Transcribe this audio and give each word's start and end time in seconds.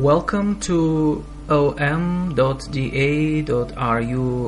Welcome 0.00 0.60
to 0.60 1.24
om.da.ru 1.48 2.34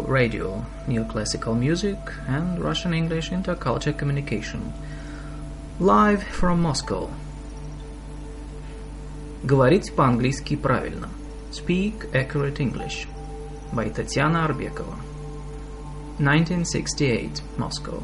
radio, 0.03 0.67
new 0.87 1.05
classical 1.05 1.55
music 1.55 1.99
and 2.27 2.59
Russian 2.59 2.93
English 2.93 3.31
interculture 3.31 3.97
communication. 3.97 4.73
Live 5.81 6.23
from 6.25 6.61
Moscow. 6.61 7.09
Говорить 9.45 9.95
по-английски 9.95 10.57
правильно. 10.57 11.09
Speak 11.53 12.11
accurate 12.13 12.59
English. 12.61 13.07
By 13.73 13.91
Татьяна 13.91 14.45
Арбекова. 14.45 14.97
1968, 16.19 17.43
Moscow. 17.57 18.03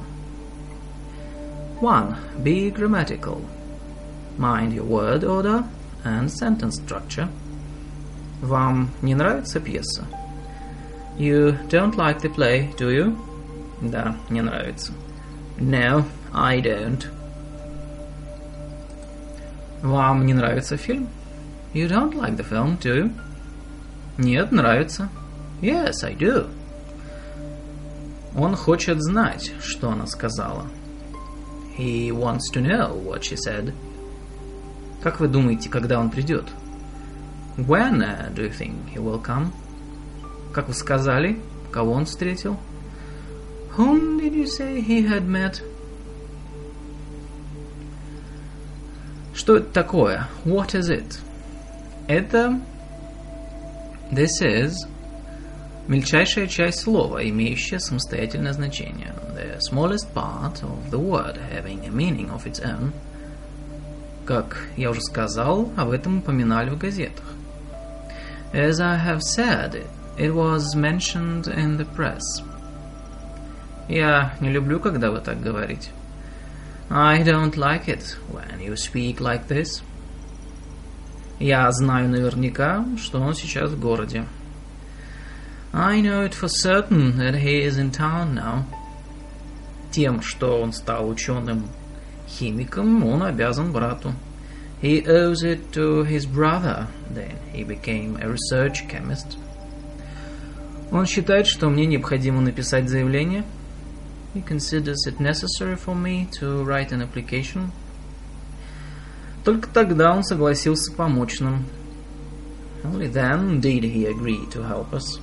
1. 1.81 2.17
Be 2.45 2.71
grammatical. 2.71 3.43
Mind 4.39 4.73
your 4.73 4.85
word 4.85 5.25
order 5.25 5.65
and 6.05 6.31
sentence 6.31 6.77
structure. 6.77 7.29
Вам 8.42 8.90
не 9.02 9.16
нравится 9.16 9.60
пьеса? 9.60 10.06
You 11.18 11.58
don't 11.68 11.96
like 11.96 12.22
the 12.22 12.34
play, 12.34 12.74
do 12.78 12.90
you? 12.90 13.18
Да, 13.82 14.16
не 14.30 14.42
нравится. 14.42 14.94
No, 15.58 16.06
I 16.34 16.62
don't. 16.62 17.06
Вам 19.82 20.26
не 20.26 20.34
нравится 20.34 20.78
фильм? 20.78 21.10
You 21.74 21.88
don't 21.88 22.14
like 22.14 22.38
the 22.38 22.50
film, 22.50 22.78
do 22.80 22.96
you? 22.96 23.14
Нет, 24.18 24.52
нравится. 24.52 25.10
Yes, 25.62 26.04
I 26.04 26.16
do. 26.16 26.50
Он 28.38 28.56
хочет 28.56 29.02
знать, 29.02 29.52
что 29.62 29.92
она 29.92 30.08
сказала. 30.08 30.66
He 31.78 32.12
wants 32.12 32.52
to 32.54 32.62
know 32.62 32.94
what 32.94 33.22
she 33.22 33.36
said. 33.36 33.74
Как 35.02 35.20
вы 35.20 35.28
думаете, 35.28 35.70
когда 35.70 36.00
он 36.00 36.10
придет? 36.10 36.46
When 37.68 38.02
uh, 38.02 38.32
do 38.34 38.44
you 38.44 38.52
think 38.52 38.90
he 38.90 39.00
will 39.00 39.20
come? 39.20 39.52
Как 40.54 40.68
вы 40.68 40.74
сказали, 40.74 41.40
кого 41.72 41.92
он 41.92 42.06
встретил? 42.06 42.58
Whom 43.76 44.20
did 44.20 44.34
you 44.34 44.46
say 44.46 44.82
he 44.82 45.06
had 45.06 45.28
met? 45.28 45.62
Что 49.34 49.58
это 49.58 49.72
такое? 49.74 50.28
What 50.46 50.74
is 50.74 50.90
it? 50.90 51.20
Это 52.08 52.60
this 54.12 54.42
is 54.42 54.74
мельчайшая 55.88 56.48
часть 56.48 56.80
слова, 56.80 57.28
имеющая 57.28 57.80
самостоятельное 57.80 58.54
значение. 58.54 59.14
The 59.36 59.60
smallest 59.60 60.14
part 60.14 60.64
of 60.64 60.90
the 60.92 61.00
word 61.00 61.38
having 61.52 61.86
a 61.86 61.92
meaning 61.92 62.30
of 62.30 62.46
its 62.46 62.62
own. 62.62 62.94
Как 64.26 64.66
я 64.78 64.92
уже 64.92 65.02
сказал, 65.02 65.70
об 65.76 65.92
этом 65.92 66.20
упоминали 66.20 66.70
в 66.70 66.78
газетах. 66.78 67.26
As 68.54 68.80
I 68.80 68.96
have 68.96 69.22
said, 69.22 69.86
it 70.18 70.34
was 70.34 70.76
mentioned 70.76 71.48
in 71.48 71.78
the 71.78 71.86
press. 71.86 72.24
Я 73.88 74.34
не 74.40 74.50
люблю, 74.50 74.80
когда 74.80 75.12
вы 75.12 75.20
так 75.20 75.40
говорите. 75.42 75.92
I 76.90 77.22
don't 77.24 77.56
like 77.56 77.88
it 77.88 78.18
when 78.32 78.60
you 78.60 78.76
speak 78.76 79.20
like 79.20 79.48
this. 79.48 79.84
Я 81.40 81.72
знаю 81.72 82.10
наверняка, 82.10 82.86
что 82.98 83.22
он 83.22 83.36
сейчас 83.36 83.70
в 83.70 83.80
городе. 83.80 84.26
I 85.72 86.02
know 86.02 86.26
it 86.26 86.34
for 86.34 86.50
certain 86.50 87.18
that 87.18 87.36
he 87.36 87.62
is 87.62 87.78
in 87.78 87.92
town 87.92 88.34
now. 88.34 88.64
Тем, 89.92 90.24
что 90.24 90.60
он 90.60 90.74
стал 90.74 91.08
ученым 91.08 91.68
химиком, 92.28 93.06
он 93.06 93.22
обязан 93.22 93.72
брату. 93.72 94.14
He 94.82 95.06
owes 95.06 95.44
it 95.44 95.74
to 95.74 96.04
his 96.04 96.26
brother, 96.26 96.88
then 97.10 97.36
he 97.52 97.64
became 97.64 98.18
a 98.22 98.30
research 98.30 98.88
chemist. 98.88 99.38
Он 100.92 101.06
считает, 101.06 101.48
что 101.48 101.70
мне 101.70 101.86
необходимо 101.86 102.42
написать 102.42 102.90
заявление. 102.90 103.44
He 104.34 104.42
considers 104.42 105.06
it 105.06 105.20
necessary 105.20 105.76
for 105.76 105.96
me 105.96 106.28
to 106.40 106.64
write 106.64 106.92
an 106.92 107.02
application. 107.02 107.72
Только 109.44 109.68
тогда 109.70 110.14
он 110.16 110.24
согласился 110.24 110.94
помочь 110.94 111.40
нам. 111.40 111.66
Only 112.84 113.12
then 113.12 113.60
did 113.60 113.84
he 113.84 114.06
agree 114.06 114.48
to 114.52 114.64
help 114.64 114.94
us. 114.94 115.20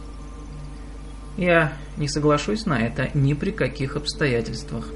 Я 1.37 1.73
не 1.97 2.09
соглашусь 2.09 2.67
на 2.67 2.81
это 2.81 3.11
ни 3.15 3.35
при 3.35 3.51
каких 3.51 3.97
обстоятельствах. 3.97 4.91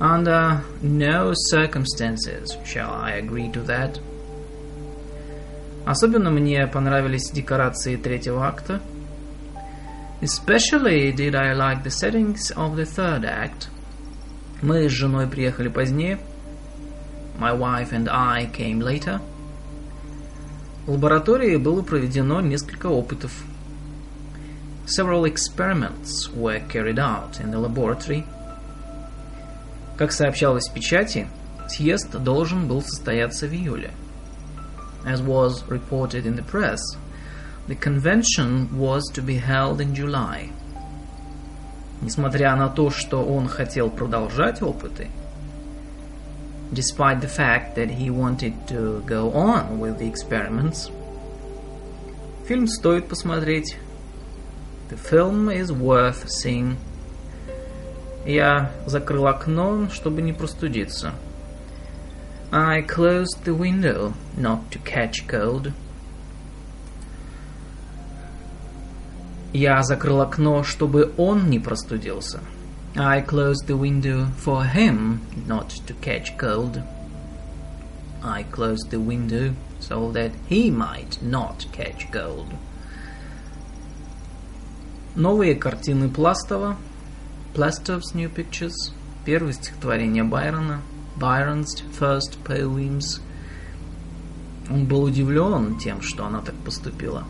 Under 0.00 0.62
no 0.80 1.32
circumstances 1.34 2.56
shall 2.64 2.90
I 2.90 3.18
agree 3.18 3.50
to 3.52 3.64
that. 3.64 4.00
Особенно 5.84 6.30
мне 6.30 6.66
понравились 6.66 7.30
декорации 7.30 7.96
третьего 7.96 8.46
акта. 8.46 8.80
Especially 10.20 11.12
did 11.12 11.34
I 11.34 11.52
like 11.54 11.82
the 11.82 11.90
settings 11.90 12.50
of 12.56 12.76
the 12.76 12.84
third 12.84 13.24
act. 13.24 13.68
Мы 14.62 14.88
с 14.88 14.92
женой 14.92 15.26
приехали 15.26 15.68
позднее. 15.68 16.18
My 17.38 17.52
wife 17.52 17.92
and 17.92 18.08
I 18.10 18.46
came 18.46 18.80
later. 18.80 19.20
В 20.86 20.92
лаборатории 20.92 21.56
было 21.56 21.82
проведено 21.82 22.40
несколько 22.40 22.86
опытов. 22.86 23.32
Several 24.86 25.24
experiments 25.24 26.28
were 26.34 26.60
carried 26.68 26.98
out 26.98 27.40
in 27.40 27.50
the 27.50 27.58
laboratory. 27.58 28.24
Как 30.03 30.11
сообщалось 30.11 30.67
в 30.67 30.73
печати, 30.73 31.29
съезд 31.69 32.11
должен 32.21 32.67
был 32.67 32.81
состояться 32.81 33.47
в 33.47 33.53
июле. 33.53 33.91
As 35.05 35.21
was 35.21 35.65
reported 35.69 36.25
in 36.25 36.35
the 36.35 36.43
press, 36.43 36.81
the 37.69 37.75
convention 37.79 38.67
was 38.77 39.03
to 39.13 39.21
be 39.21 39.37
held 39.37 39.79
in 39.79 39.95
July. 39.95 40.51
Несмотря 42.01 42.53
на 42.57 42.67
то, 42.67 42.89
что 42.89 43.23
он 43.23 43.47
хотел 43.47 43.89
продолжать 43.89 44.61
опыты, 44.61 45.07
despite 46.73 47.21
the 47.21 47.29
fact 47.29 47.75
that 47.75 47.89
he 47.89 48.09
wanted 48.09 48.55
to 48.67 49.01
go 49.05 49.31
on 49.31 49.79
with 49.79 49.99
the 49.99 50.11
experiments, 50.11 50.91
фильм 52.45 52.67
стоит 52.67 53.07
посмотреть. 53.07 53.77
The 54.89 54.97
film 54.97 55.49
is 55.49 55.71
worth 55.71 56.27
seeing. 56.27 56.75
Я 58.25 58.71
закрыл 58.85 59.27
окно, 59.27 59.89
чтобы 59.89 60.21
не 60.21 60.31
простудиться. 60.31 61.13
I 62.51 62.81
closed 62.81 63.43
the 63.43 63.57
window 63.57 64.13
not 64.37 64.69
to 64.71 64.79
catch 64.83 65.27
cold. 65.27 65.73
Я 69.51 69.83
закрыл 69.83 70.21
окно, 70.21 70.63
чтобы 70.63 71.13
он 71.17 71.49
не 71.49 71.59
простудился. 71.59 72.39
I 72.95 73.21
closed 73.21 73.67
the 73.67 73.77
window 73.77 74.27
for 74.37 74.63
him 74.63 75.19
not 75.47 75.69
to 75.87 75.95
catch 75.99 76.37
cold. 76.37 76.81
I 78.23 78.43
closed 78.43 78.89
the 78.89 78.99
window 78.99 79.53
so 79.79 80.11
that 80.11 80.31
he 80.47 80.71
might 80.71 81.17
not 81.21 81.65
catch 81.73 82.09
cold. 82.11 82.47
Новые 85.15 85.55
картины 85.55 86.07
Пластова 86.07 86.77
Plastov's 87.53 88.15
New 88.15 88.29
Pictures, 88.29 88.73
первое 89.25 89.53
стихотворение 89.53 90.23
Байрона, 90.23 90.81
Byron's 91.15 91.83
First 91.91 92.39
Poems. 92.43 93.21
Он 94.71 94.85
был 94.85 95.03
удивлен 95.03 95.77
тем, 95.77 96.01
что 96.01 96.25
она 96.25 96.41
так 96.41 96.55
поступила. 96.65 97.25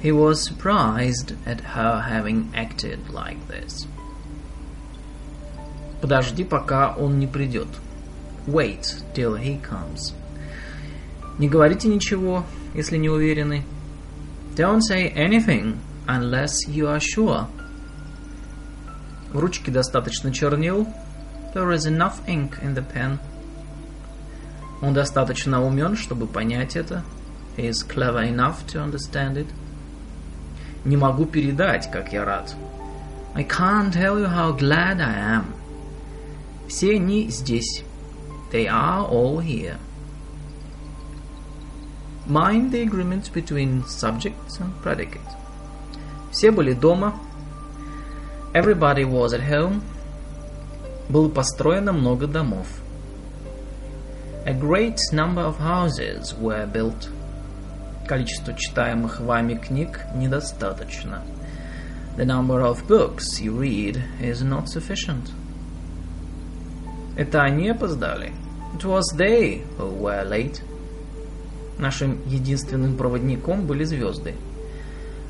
He 0.00 0.12
was 0.12 0.44
surprised 0.44 1.34
at 1.44 1.60
her 1.74 2.04
having 2.08 2.52
acted 2.54 3.00
like 3.10 3.38
this. 3.48 3.88
Подожди, 6.00 6.44
пока 6.44 6.94
он 6.94 7.18
не 7.18 7.26
придет. 7.26 7.66
Wait 8.46 9.02
till 9.12 9.36
he 9.36 9.60
comes. 9.60 10.14
Не 11.38 11.48
говорите 11.48 11.88
ничего, 11.88 12.44
если 12.74 12.96
не 12.96 13.08
уверены. 13.08 13.64
Don't 14.54 14.82
say 14.88 15.12
anything 15.16 15.78
unless 16.06 16.68
you 16.68 16.86
are 16.86 17.00
sure. 17.00 17.48
В 19.34 19.40
ручке 19.40 19.72
достаточно 19.72 20.32
чернил. 20.32 20.86
There 21.54 21.74
is 21.74 21.88
enough 21.88 22.24
ink 22.28 22.62
in 22.62 22.72
the 22.76 22.84
pen. 22.94 23.18
Он 24.80 24.94
достаточно 24.94 25.60
умен, 25.64 25.96
чтобы 25.96 26.28
понять 26.28 26.76
это. 26.76 27.02
He 27.56 27.68
is 27.68 27.84
clever 27.84 28.22
enough 28.22 28.64
to 28.68 28.80
understand 28.80 29.34
it. 29.34 29.48
Не 30.84 30.96
могу 30.96 31.26
передать, 31.26 31.90
как 31.90 32.12
я 32.12 32.24
рад. 32.24 32.54
I 33.34 33.42
can't 33.42 33.92
tell 33.92 34.20
you 34.20 34.28
how 34.28 34.56
glad 34.56 35.00
I 35.00 35.40
am. 35.40 35.46
Все 36.68 36.94
они 36.94 37.28
здесь. 37.28 37.82
They 38.52 38.68
are 38.68 39.04
all 39.10 39.40
here. 39.40 39.78
Mind 42.28 42.70
the 42.70 42.82
agreement 42.82 43.32
between 43.34 43.84
subject 43.88 44.60
and 44.60 44.70
predicate. 44.84 45.20
Все 46.30 46.52
были 46.52 46.72
дома. 46.72 47.18
Everybody 48.53 49.05
was 49.05 49.33
at 49.33 49.41
home. 49.41 49.81
Было 51.07 51.29
построено 51.29 51.93
много 51.93 52.27
домов. 52.27 52.67
A 54.45 54.53
great 54.53 54.97
number 55.11 55.43
of 55.43 55.59
houses 55.59 56.33
were 56.39 56.65
built. 56.65 57.09
Количество 58.07 58.53
читаемых 58.53 59.19
вами 59.19 59.53
книг 59.55 60.01
недостаточно. 60.15 61.21
The 62.17 62.25
number 62.25 62.61
of 62.61 62.87
books 62.87 63.39
you 63.39 63.55
read 63.55 64.01
is 64.19 64.41
not 64.41 64.67
sufficient. 64.67 65.31
Это 67.15 67.43
они 67.43 67.69
опоздали. 67.69 68.31
It 68.75 68.83
was 68.83 69.03
they 69.15 69.61
who 69.77 69.91
were 69.91 70.27
late. 70.27 70.61
Нашим 71.77 72.19
единственным 72.27 72.97
проводником 72.97 73.65
были 73.67 73.83
звезды. 73.83 74.35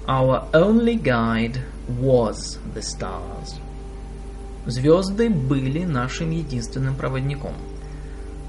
Our 0.08 0.48
only 0.54 0.96
guide 0.96 1.62
was 1.88 2.58
the 2.74 2.82
stars. 2.82 3.60
Звезды 4.66 5.30
были 5.30 5.84
нашим 5.84 6.32
единственным 6.32 6.96
проводником. 6.96 7.54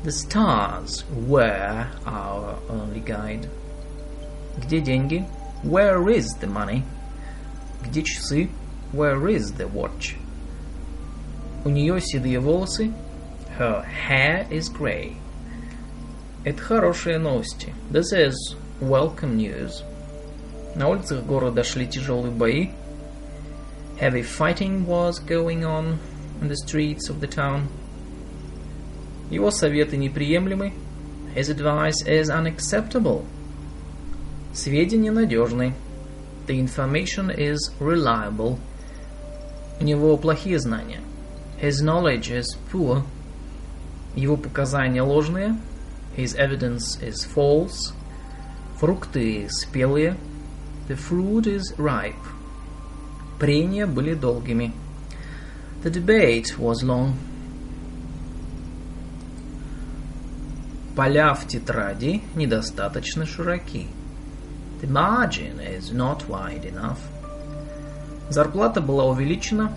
The 0.02 0.12
stars 0.12 1.05
were 1.11 1.87
our 2.06 2.58
only 2.69 3.00
guide. 3.05 3.49
Где 4.58 4.81
деньги? 4.81 5.26
Where 5.62 6.08
is 6.08 6.26
the 6.41 6.47
money? 6.47 6.82
Где 7.82 8.02
часы? 8.02 8.49
Where 8.93 9.29
is 9.29 9.52
the 9.56 9.69
watch? 9.69 10.17
У 11.64 11.69
нее 11.69 12.00
седые 12.00 12.41
волосы. 12.41 12.93
Her 13.58 13.85
hair 13.85 14.49
is 14.50 14.70
grey. 14.70 15.17
Это 16.44 16.62
хорошие 16.62 17.19
новости. 17.19 17.75
This 17.91 18.12
is 18.14 18.56
welcome 18.81 19.37
news. 19.37 19.82
На 20.75 20.88
улицах 20.88 21.25
города 21.25 21.64
шли 21.64 21.87
тяжелые 21.87 22.32
бои. 22.32 22.70
Heavy 24.00 24.23
fighting 24.23 24.87
was 24.87 25.19
going 25.19 25.64
on 25.64 25.99
in 26.41 26.49
the 26.49 26.56
streets 26.56 27.11
of 27.11 27.20
the 27.20 27.29
town. 27.29 27.69
Его 29.31 29.50
советы 29.50 29.97
неприемлемы. 29.97 30.73
His 31.35 31.50
advice 31.50 32.02
is 32.06 32.31
unacceptable. 32.31 33.25
Сведения 34.52 35.12
надежны. 35.12 35.75
The 36.47 36.58
information 36.58 37.31
is 37.31 37.58
reliable. 37.79 38.58
У 39.81 39.85
него 39.85 40.17
плохие 40.17 40.58
знания. 40.58 41.00
His 41.61 41.82
knowledge 41.82 42.31
is 42.31 42.56
poor. 42.73 43.05
Его 44.17 44.37
показания 44.37 45.02
ложные. 45.02 45.56
His 46.17 46.35
evidence 46.37 46.99
is 47.00 47.25
false. 47.25 47.93
Фрукты 48.81 49.47
спелые. 49.50 50.17
The 50.88 50.96
fruit 50.96 51.48
is 51.48 51.74
ripe. 51.78 52.14
Прения 53.40 53.88
были 53.88 54.14
долгими. 54.14 54.72
The 55.82 55.90
debate 55.90 56.58
was 56.60 56.84
long. 56.84 57.16
Поля 60.96 61.34
в 61.34 61.48
тетради 61.48 62.22
недостаточно 62.36 63.26
широки. 63.26 63.88
The 64.82 64.88
margin 64.88 65.60
is 65.60 65.92
not 65.92 66.28
wide 66.28 66.66
enough. 66.66 67.00
Зарплата 68.30 68.80
была 68.80 69.06
увеличена. 69.06 69.74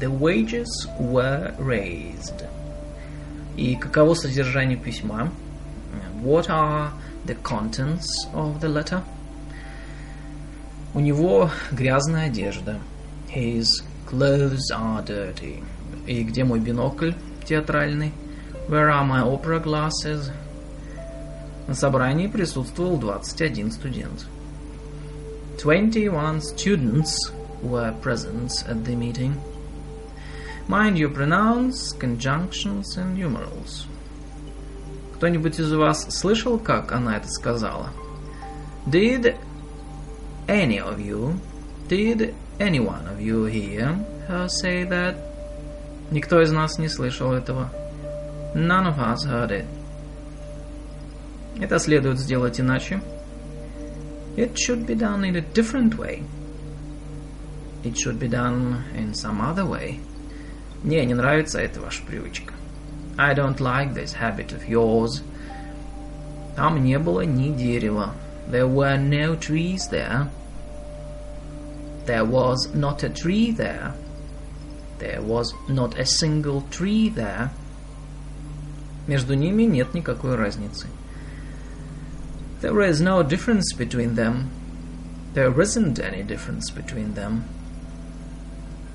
The 0.00 0.10
wages 0.10 0.88
were 0.98 1.54
raised. 1.58 2.44
И 3.56 3.76
каково 3.76 4.14
содержание 4.14 4.78
письма? 4.78 5.30
What 6.22 6.48
are 6.48 6.92
the 7.26 7.36
contents 7.42 8.06
of 8.32 8.60
the 8.60 8.68
letter? 8.68 9.02
У 10.94 11.00
него 11.00 11.50
грязная 11.70 12.26
одежда. 12.26 12.78
His 13.34 13.82
clothes 14.06 14.70
are 14.70 15.02
dirty. 15.04 15.64
И 16.06 16.22
где 16.22 16.44
мой 16.44 16.60
бинокль 16.60 17.12
театральный? 17.46 18.12
Where 18.68 18.90
are 18.90 19.06
my 19.06 19.22
opera 19.22 19.62
glasses? 19.62 20.30
На 21.66 21.74
собрании 21.74 22.26
присутствовал 22.26 22.98
21 22.98 23.70
студент. 23.70 24.26
21 25.62 26.40
students 26.42 27.16
were 27.62 27.94
present 28.02 28.50
at 28.68 28.84
the 28.84 28.94
meeting. 28.94 29.34
Mind 30.68 30.98
your 30.98 31.10
pronouns, 31.10 31.96
conjunctions 31.98 32.96
and 32.96 33.16
numerals. 33.16 33.86
Кто-нибудь 35.14 35.58
из 35.58 35.72
вас 35.72 36.06
слышал, 36.10 36.58
как 36.58 36.92
она 36.92 37.16
это 37.16 37.28
сказала? 37.28 37.90
Did 38.86 39.36
any 40.47 40.79
of 40.79 40.99
you, 40.99 41.39
did 41.87 42.33
any 42.59 42.79
one 42.79 43.07
of 43.07 43.21
you 43.21 43.45
hear 43.45 43.93
her 44.27 44.47
say 44.47 44.83
that? 44.85 45.15
Никто 46.11 46.41
из 46.41 46.51
нас 46.51 46.77
не 46.77 46.87
слышал 46.87 47.33
этого. 47.33 47.69
None 48.55 48.87
of 48.87 48.97
us 48.99 49.25
heard 49.25 49.51
it. 49.51 49.65
Это 51.59 51.79
следует 51.79 52.19
сделать 52.19 52.59
иначе. 52.59 53.01
It 54.37 54.55
should 54.55 54.85
be 54.85 54.95
done 54.95 55.23
in 55.23 55.35
a 55.35 55.41
different 55.41 55.97
way. 55.97 56.23
It 57.83 57.95
should 57.97 58.19
be 58.19 58.29
done 58.29 58.83
in 58.95 59.13
some 59.13 59.41
other 59.41 59.65
way. 59.65 59.99
Мне 60.83 61.03
не 61.05 61.13
нравится 61.13 61.59
эта 61.59 61.81
ваша 61.81 62.03
привычка. 62.03 62.53
I 63.17 63.33
don't 63.33 63.59
like 63.59 63.93
this 63.93 64.13
habit 64.13 64.51
of 64.51 64.67
yours. 64.67 65.23
Там 66.55 66.83
не 66.83 66.99
было 66.99 67.21
ни 67.21 67.51
дерева. 67.51 68.13
There 68.47 68.67
were 68.67 68.97
no 68.97 69.35
trees 69.35 69.87
there. 69.89 70.29
There 72.05 72.23
was 72.23 72.73
not 72.73 73.03
a 73.03 73.09
tree 73.09 73.51
there. 73.51 73.93
There 74.99 75.21
was 75.21 75.53
not 75.67 75.99
a 75.99 76.05
single 76.05 76.61
tree 76.71 77.09
there. 77.09 77.51
Между 79.07 79.35
ними 79.35 79.63
нет 79.63 79.93
никакой 79.93 80.35
разницы. 80.35 80.87
There 82.61 82.81
is 82.81 83.01
no 83.01 83.21
difference 83.23 83.73
between 83.73 84.15
them. 84.15 84.49
There 85.33 85.61
isn't 85.61 85.99
any 85.99 86.23
difference 86.23 86.71
between 86.71 87.13
them. 87.13 87.43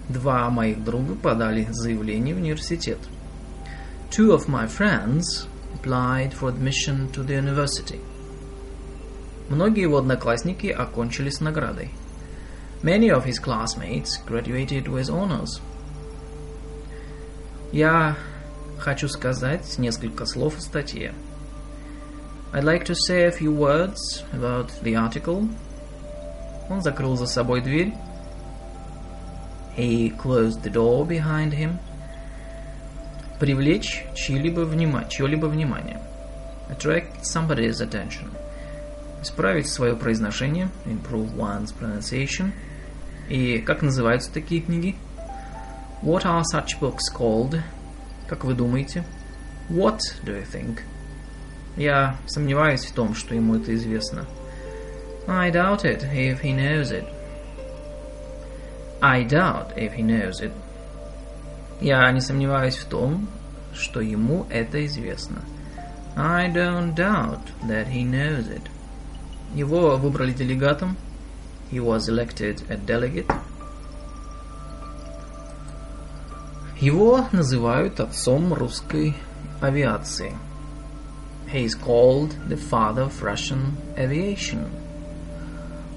Два 0.09 0.51
моих 0.51 0.83
друга 0.83 1.15
подали 1.15 1.69
заявление 1.71 2.35
в 2.35 2.39
университет. 2.39 2.99
Two 4.11 4.33
of 4.33 4.49
my 4.49 4.67
friends 4.67 5.47
applied 5.75 6.35
for 6.35 6.49
admission 6.49 7.11
to 7.13 7.23
the 7.23 7.35
university. 7.35 8.01
Многие 9.50 9.82
его 9.82 9.98
одноклассники 9.98 10.68
окончили 10.68 11.30
с 11.30 11.40
наградой. 11.40 11.92
Many 12.84 13.10
of 13.10 13.26
his 13.26 13.40
classmates 13.40 14.18
graduated 14.28 14.88
with 14.88 15.10
honors. 15.10 15.62
Я 17.72 18.16
хочу 18.78 19.08
сказать 19.08 19.78
несколько 19.78 20.26
слов 20.26 20.58
о 20.58 20.62
статье. 20.62 21.14
I'd 22.54 22.64
like 22.64 22.86
to 22.86 22.96
say 22.96 23.26
a 23.26 23.32
few 23.32 23.52
words 23.52 24.24
about 24.32 24.70
the 24.84 24.96
article. 24.96 25.50
Он 26.70 26.82
закрыл 26.82 27.16
за 27.16 27.26
собой 27.26 27.62
дверь. 27.62 27.94
He 29.78 30.10
closed 30.18 30.64
the 30.64 30.72
door 30.72 31.08
behind 31.08 31.54
him. 31.54 31.78
Привлечь 33.40 34.06
чьи-либо 34.16 34.62
внимание, 34.62 35.10
чье-либо 35.10 35.46
внимание. 35.46 36.02
Attract 36.70 37.24
somebody's 37.24 37.80
attention. 37.82 38.37
Исправить 39.28 39.68
свое 39.68 39.94
произношение. 39.94 40.70
Improve 40.86 41.36
one's 41.36 41.74
pronunciation. 41.78 42.54
И 43.28 43.58
как 43.60 43.82
называются 43.82 44.32
такие 44.32 44.62
книги? 44.62 44.96
What 46.02 46.24
are 46.24 46.44
such 46.44 46.80
books 46.80 47.14
called? 47.14 47.60
Как 48.30 48.46
вы 48.46 48.54
думаете? 48.54 49.04
What 49.70 50.00
do 50.24 50.34
you 50.34 50.46
think? 50.50 50.80
Я 51.76 52.16
сомневаюсь 52.26 52.86
в 52.86 52.94
том, 52.94 53.16
что 53.16 53.36
ему 53.36 53.56
это 53.56 53.76
известно. 53.76 54.26
I 55.28 55.52
doubt 55.52 55.84
it 55.84 56.04
if 56.14 56.42
he 56.42 56.56
knows 56.56 56.92
it. 56.92 57.06
I 59.02 59.26
doubt 59.26 59.76
if 59.76 59.94
he 59.94 60.04
knows 60.04 60.42
it. 60.42 60.54
Я 61.82 62.10
не 62.14 62.22
сомневаюсь 62.22 62.78
в 62.78 62.86
том, 62.86 63.28
что 63.74 64.00
ему 64.00 64.48
это 64.50 64.86
известно. 64.86 65.42
I 66.16 66.50
don't 66.50 66.96
doubt 66.96 67.42
that 67.68 67.90
he 67.90 68.10
knows 68.10 68.48
it. 68.48 68.62
Его 69.56 69.98
выбрали 69.98 70.34
делегатом. 70.34 70.98
He 71.72 71.80
was 71.80 72.08
elected 72.10 72.64
a 72.70 72.78
delegate. 72.78 73.32
Его 76.80 77.26
называют 77.32 78.00
отцом 78.00 78.54
русской 78.54 79.16
авиации. 79.62 80.38
He 81.52 81.64
is 81.66 81.76
called 81.76 82.36
the 82.48 82.58
father 82.58 83.04
of 83.04 83.22
Russian 83.24 83.78
aviation. 83.98 84.68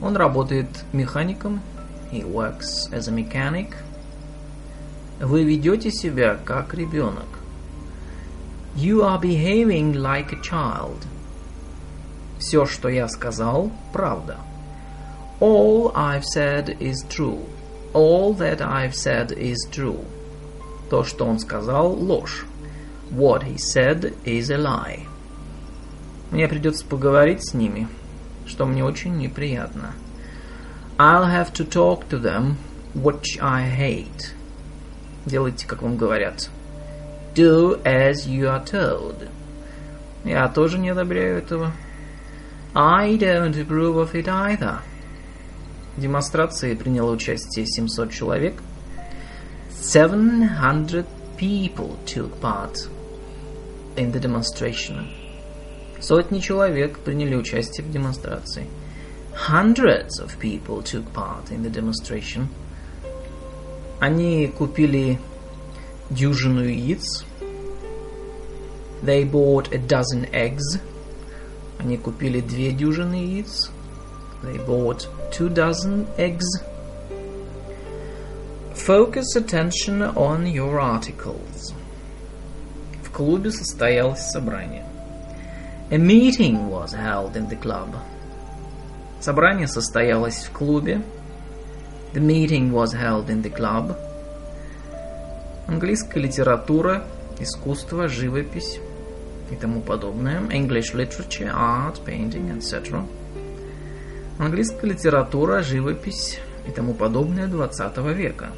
Он 0.00 0.16
работает 0.16 0.68
механиком. 0.92 1.60
He 2.10 2.24
works 2.24 2.90
as 2.92 3.08
a 3.08 3.12
mechanic. 3.12 3.74
Вы 5.20 5.44
ведете 5.44 5.90
себя 5.90 6.38
как 6.44 6.72
ребенок. 6.72 7.28
You 8.74 9.02
are 9.02 9.20
behaving 9.20 9.94
like 9.94 10.32
a 10.32 10.40
child. 10.40 11.04
Все, 12.40 12.64
что 12.64 12.88
я 12.88 13.06
сказал, 13.06 13.70
правда. 13.92 14.38
All 15.40 15.92
I've 15.94 16.24
said 16.24 16.78
is 16.80 17.06
true. 17.06 17.44
All 17.92 18.34
that 18.38 18.62
I've 18.62 18.94
said 18.94 19.32
is 19.36 19.58
true. 19.70 20.02
То, 20.88 21.04
что 21.04 21.26
он 21.26 21.38
сказал, 21.38 21.92
ложь. 21.92 22.46
What 23.10 23.42
he 23.42 23.56
said 23.56 24.14
is 24.24 24.50
a 24.50 24.56
lie. 24.56 25.06
Мне 26.30 26.48
придется 26.48 26.86
поговорить 26.86 27.46
с 27.46 27.52
ними, 27.52 27.88
что 28.46 28.64
мне 28.64 28.82
очень 28.84 29.18
неприятно. 29.18 29.92
I'll 30.96 31.26
have 31.26 31.52
to 31.52 31.68
talk 31.68 32.08
to 32.08 32.18
them, 32.18 32.56
which 32.94 33.38
I 33.40 33.68
hate. 33.68 34.32
Делайте, 35.26 35.66
как 35.66 35.82
вам 35.82 35.98
говорят. 35.98 36.48
Do 37.34 37.82
as 37.84 38.26
you 38.26 38.46
are 38.46 38.64
told. 38.64 39.28
Я 40.24 40.48
тоже 40.48 40.78
не 40.78 40.88
одобряю 40.88 41.36
этого. 41.36 41.72
I 42.73 43.17
don't 43.17 43.55
approve 43.55 43.97
of 43.97 44.15
it 44.15 44.27
either. 44.27 44.79
В 45.95 46.01
демонстрации 46.01 46.75
приняло 46.75 47.11
участие 47.11 47.65
700 47.65 48.11
человек. 48.11 48.61
700 49.69 51.05
people 51.37 51.97
took 52.05 52.39
part 52.41 52.89
in 53.95 54.11
the 54.11 54.19
demonstration. 54.19 55.07
Сотни 56.01 56.39
человек 56.39 56.99
приняли 56.99 57.35
участие 57.35 57.85
в 57.85 57.91
демонстрации. 57.91 58.67
Hundreds 59.47 60.19
of 60.19 60.37
people 60.39 60.81
took 60.83 61.05
part 61.13 61.49
in 61.51 61.63
the 61.63 61.69
demonstration. 61.69 62.47
Они 63.99 64.47
купили 64.47 65.17
дюжину 66.09 66.63
яиц. 66.63 67.23
They 69.03 69.23
bought 69.23 69.71
a 69.73 69.77
dozen 69.77 70.27
eggs. 70.33 70.79
Они 71.80 71.96
купили 71.96 72.40
две 72.42 72.72
дюжины 72.72 73.14
яиц. 73.14 73.70
They 74.42 74.58
bought 74.66 75.08
two 75.32 75.48
dozen 75.48 76.06
eggs. 76.18 76.44
Focus 78.74 79.34
attention 79.34 80.02
on 80.14 80.44
your 80.44 80.78
articles. 80.78 81.72
В 83.02 83.10
клубе 83.10 83.50
состоялось 83.50 84.30
собрание. 84.30 84.84
A 85.90 85.96
meeting 85.96 86.68
was 86.68 86.92
held 86.92 87.34
in 87.34 87.48
the 87.48 87.58
club. 87.58 87.96
Собрание 89.18 89.66
состоялось 89.66 90.44
в 90.44 90.52
клубе. 90.52 91.02
The 92.12 92.20
meeting 92.20 92.72
was 92.72 92.92
held 92.92 93.30
in 93.30 93.42
the 93.42 93.50
club. 93.50 93.96
Английская 95.66 96.20
литература, 96.20 97.04
искусство, 97.38 98.06
живопись 98.06 98.80
и 99.50 99.56
тому 99.56 99.80
подобное. 99.80 100.40
English 100.50 100.94
literature, 100.94 101.52
art, 101.52 102.04
painting, 102.04 102.56
etc. 102.56 103.04
Английская 104.38 104.86
литература, 104.86 105.62
живопись 105.62 106.38
и 106.66 106.70
тому 106.70 106.94
подобное 106.94 107.46
20 107.46 107.96
века. 108.16 108.50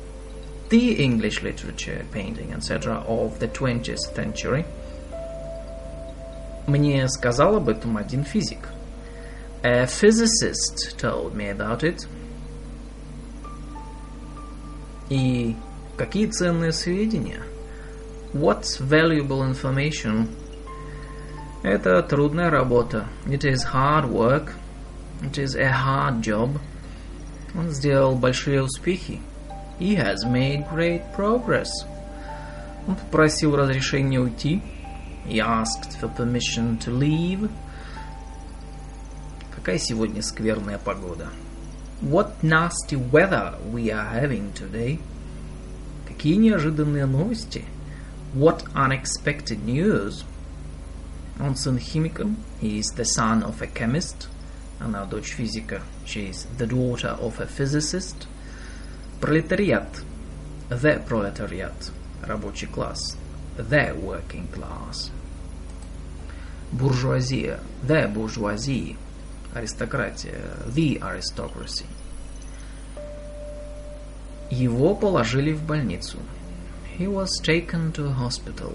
The 0.70 0.96
English 0.98 1.42
literature, 1.42 2.04
painting, 2.12 2.56
etc. 2.56 3.04
of 3.06 3.38
the 3.40 3.50
20th 3.50 4.14
century. 4.14 4.64
Мне 6.66 7.08
сказал 7.08 7.56
об 7.56 7.68
этом 7.68 7.96
один 7.96 8.24
физик. 8.24 8.68
A 9.62 9.86
physicist 9.86 10.96
told 10.98 11.34
me 11.34 11.50
about 11.50 11.82
it. 11.82 12.06
И 15.08 15.56
какие 15.96 16.26
ценные 16.26 16.72
сведения? 16.72 17.42
What 18.32 18.64
valuable 18.80 19.42
information? 19.46 20.28
Это 21.62 22.02
трудная 22.02 22.50
работа. 22.50 23.06
It 23.26 23.44
is 23.44 23.64
hard 23.72 24.10
work. 24.10 24.52
It 25.22 25.38
is 25.38 25.54
a 25.54 25.70
hard 25.70 26.20
job. 26.20 26.58
Он 27.54 27.70
сделал 27.70 28.16
большие 28.16 28.62
успехи. 28.62 29.20
He 29.78 29.94
has 29.94 30.24
made 30.24 30.68
great 30.72 31.02
progress. 31.14 31.68
Он 32.88 32.96
попросил 32.96 33.54
разрешения 33.54 34.18
уйти. 34.18 34.60
He 35.24 35.38
asked 35.38 36.00
for 36.00 36.08
permission 36.08 36.78
to 36.80 36.90
leave. 36.90 37.48
Какая 39.54 39.78
сегодня 39.78 40.20
скверная 40.20 40.78
погода. 40.78 41.28
What 42.00 42.42
nasty 42.42 42.96
weather 42.96 43.54
we 43.72 43.88
are 43.92 44.08
having 44.12 44.52
today. 44.52 44.98
Какие 46.08 46.34
неожиданные 46.34 47.06
новости. 47.06 47.64
What 48.34 48.64
unexpected 48.74 49.64
news. 49.64 50.24
Он 51.39 51.55
сын 51.55 51.77
химика. 51.77 52.27
He 52.61 52.79
is 52.79 52.95
the 52.95 53.05
son 53.05 53.43
of 53.43 53.61
a 53.61 53.67
chemist. 53.67 54.27
Она 54.79 55.05
дочь 55.05 55.33
физика. 55.33 55.81
She 56.05 56.29
is 56.29 56.47
the 56.57 56.67
daughter 56.67 57.17
of 57.19 57.39
a 57.39 57.45
physicist. 57.45 58.27
Пролетариат. 59.21 60.03
The 60.69 61.05
proletariat. 61.07 61.91
Рабочий 62.21 62.67
класс. 62.67 63.17
The 63.57 63.93
working 63.95 64.47
class. 64.51 65.11
Буржуазия. 66.71 67.59
The 67.83 68.07
bourgeoisie. 68.07 68.95
Аристократия. 69.53 70.41
The 70.67 70.99
aristocracy. 71.01 71.85
Его 74.49 74.95
положили 74.95 75.51
в 75.53 75.63
больницу. 75.63 76.19
He 76.97 77.07
was 77.07 77.29
taken 77.43 77.91
to 77.93 78.07
a 78.07 78.13
hospital. 78.13 78.73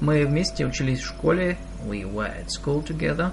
Мы 0.00 0.26
вместе 0.26 0.66
учились 0.66 1.00
в 1.00 1.06
школе. 1.06 1.56
We 1.86 2.04
were 2.04 2.30
at 2.30 2.48
school 2.48 2.84
together. 2.84 3.32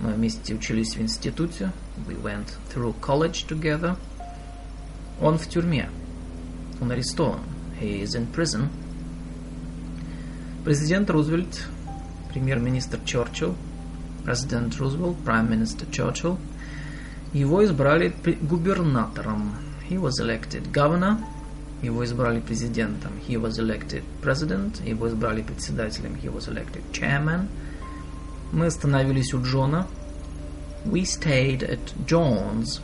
Мы 0.00 0.12
вместе 0.12 0.54
учились 0.54 0.96
в 0.96 1.00
институте. 1.00 1.72
We 2.06 2.20
went 2.20 2.56
through 2.72 2.94
college 3.00 3.46
together. 3.48 3.96
Он 5.20 5.38
в 5.38 5.48
тюрьме. 5.48 5.88
Он 6.80 6.90
арестован. 6.90 7.40
He 7.80 8.02
is 8.02 8.16
in 8.16 8.32
prison. 8.32 8.68
Президент 10.64 11.10
Рузвельт, 11.10 11.66
премьер-министр 12.32 13.00
Черчилл, 13.04 13.56
президент 14.24 14.76
Рузвельт, 14.76 15.16
Prime 15.24 15.48
Minister 15.48 15.90
Churchill, 15.90 16.38
его 17.32 17.64
избрали 17.64 18.14
губернатором. 18.42 19.56
He 19.90 19.98
was 20.00 20.20
elected 20.20 20.70
governor. 20.72 21.18
Его 21.82 22.04
избрали 22.04 22.38
президентом. 22.40 23.12
He 23.28 23.36
was 23.36 23.58
elected 23.58 24.04
president. 24.22 24.80
Его 24.86 25.08
избрали 25.08 25.42
председателем. 25.42 26.14
He 26.14 26.32
was 26.32 26.48
elected 26.48 26.82
chairman. 26.92 27.48
Мы 28.52 28.66
остановились 28.66 29.34
у 29.34 29.42
Джона. 29.42 29.88
We 30.84 31.02
stayed 31.02 31.62
at 31.62 31.92
John's. 32.06 32.80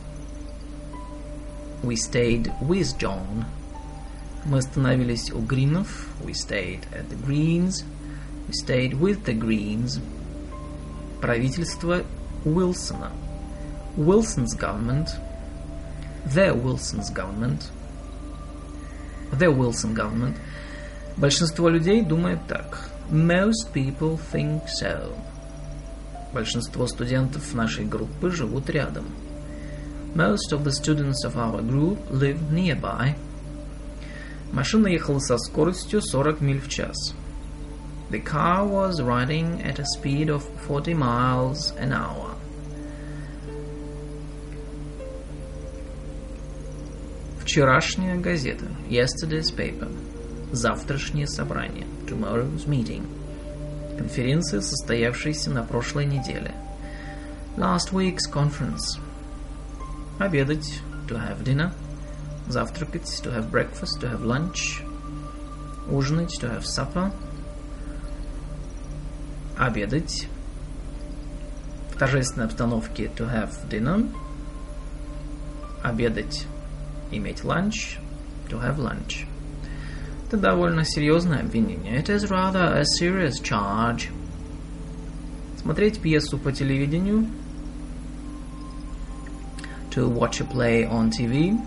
We 1.81 1.95
stayed 1.95 2.51
with 2.61 2.97
John. 2.99 3.45
Мы 4.45 4.57
остановились 4.57 5.31
у 5.31 5.39
Гринов. 5.39 6.07
We 6.25 6.33
stayed 6.33 6.81
at 6.91 7.07
the 7.09 7.15
Greens. 7.25 7.85
We 8.49 8.53
stayed 8.53 8.99
with 8.99 9.23
the 9.23 9.33
Greens. 9.33 10.01
Правительство 11.21 12.03
Уилсона. 12.43 13.11
Wilson's 13.95 14.53
government. 14.53 15.09
The 16.25 16.53
Wilson's 16.53 17.09
government. 17.09 17.71
The 19.32 19.50
Wilson 19.50 19.94
government. 19.94 20.36
Большинство 21.16 21.68
людей 21.68 22.02
думает 22.02 22.40
так. 22.48 22.90
Most 23.10 23.72
people 23.72 24.18
think 24.32 24.62
so. 24.66 25.14
Большинство 26.32 26.86
студентов 26.86 27.54
нашей 27.54 27.84
группы 27.84 28.30
живут 28.30 28.68
рядом. 28.70 29.04
Most 30.14 30.52
of 30.52 30.64
the 30.64 30.72
students 30.72 31.24
of 31.24 31.36
our 31.36 31.60
group 31.62 31.98
live 32.10 32.40
nearby. 32.50 33.16
Машина 34.52 34.86
ехала 34.86 35.18
со 35.18 35.36
скоростью 35.38 36.00
40 36.00 36.40
миль 36.40 36.60
в 36.60 36.68
час. 36.68 37.14
The 38.10 38.22
car 38.22 38.66
was 38.66 39.00
riding 39.00 39.60
at 39.62 39.78
a 39.80 39.84
speed 39.96 40.28
of 40.28 40.44
40 40.68 40.94
miles 40.94 41.72
an 41.76 41.92
hour. 41.92 42.27
Вчерашняя 47.49 48.15
газета. 48.15 48.67
Yesterday's 48.87 49.51
paper. 49.51 49.91
Завтрашнее 50.51 51.25
собрание. 51.25 51.87
Tomorrow's 52.05 52.67
meeting. 52.67 53.07
Конференция, 53.97 54.61
состоявшаяся 54.61 55.49
на 55.49 55.63
прошлой 55.63 56.05
неделе. 56.05 56.53
Last 57.57 57.91
week's 57.91 58.31
conference. 58.31 58.99
Обедать. 60.19 60.79
To 61.07 61.17
have 61.17 61.43
dinner. 61.43 61.73
Завтракать. 62.47 63.07
To 63.23 63.35
have 63.35 63.49
breakfast. 63.49 63.99
To 64.01 64.11
have 64.11 64.21
lunch. 64.23 64.83
Ужинать. 65.89 66.39
To 66.41 66.55
have 66.55 66.65
supper. 66.65 67.11
Обедать. 69.57 70.27
В 71.95 71.97
торжественной 71.97 72.45
обстановке. 72.45 73.05
To 73.17 73.27
have 73.27 73.67
dinner. 73.67 74.07
Обедать. 75.81 76.45
Иметь 77.10 77.44
lunch. 77.44 77.98
To 78.48 78.60
have 78.60 78.78
lunch. 78.78 79.26
Это 80.26 80.36
довольно 80.36 80.84
серьезное 80.84 81.40
обвинение. 81.40 82.00
It 82.00 82.08
is 82.08 82.28
rather 82.30 82.74
a 82.74 82.84
serious 83.00 83.40
charge. 83.42 84.10
Смотреть 85.60 86.00
пьесу 86.00 86.38
по 86.38 86.52
телевидению. 86.52 87.26
To 89.90 90.08
watch 90.08 90.40
a 90.40 90.44
play 90.44 90.88
on 90.88 91.10
TV. 91.10 91.58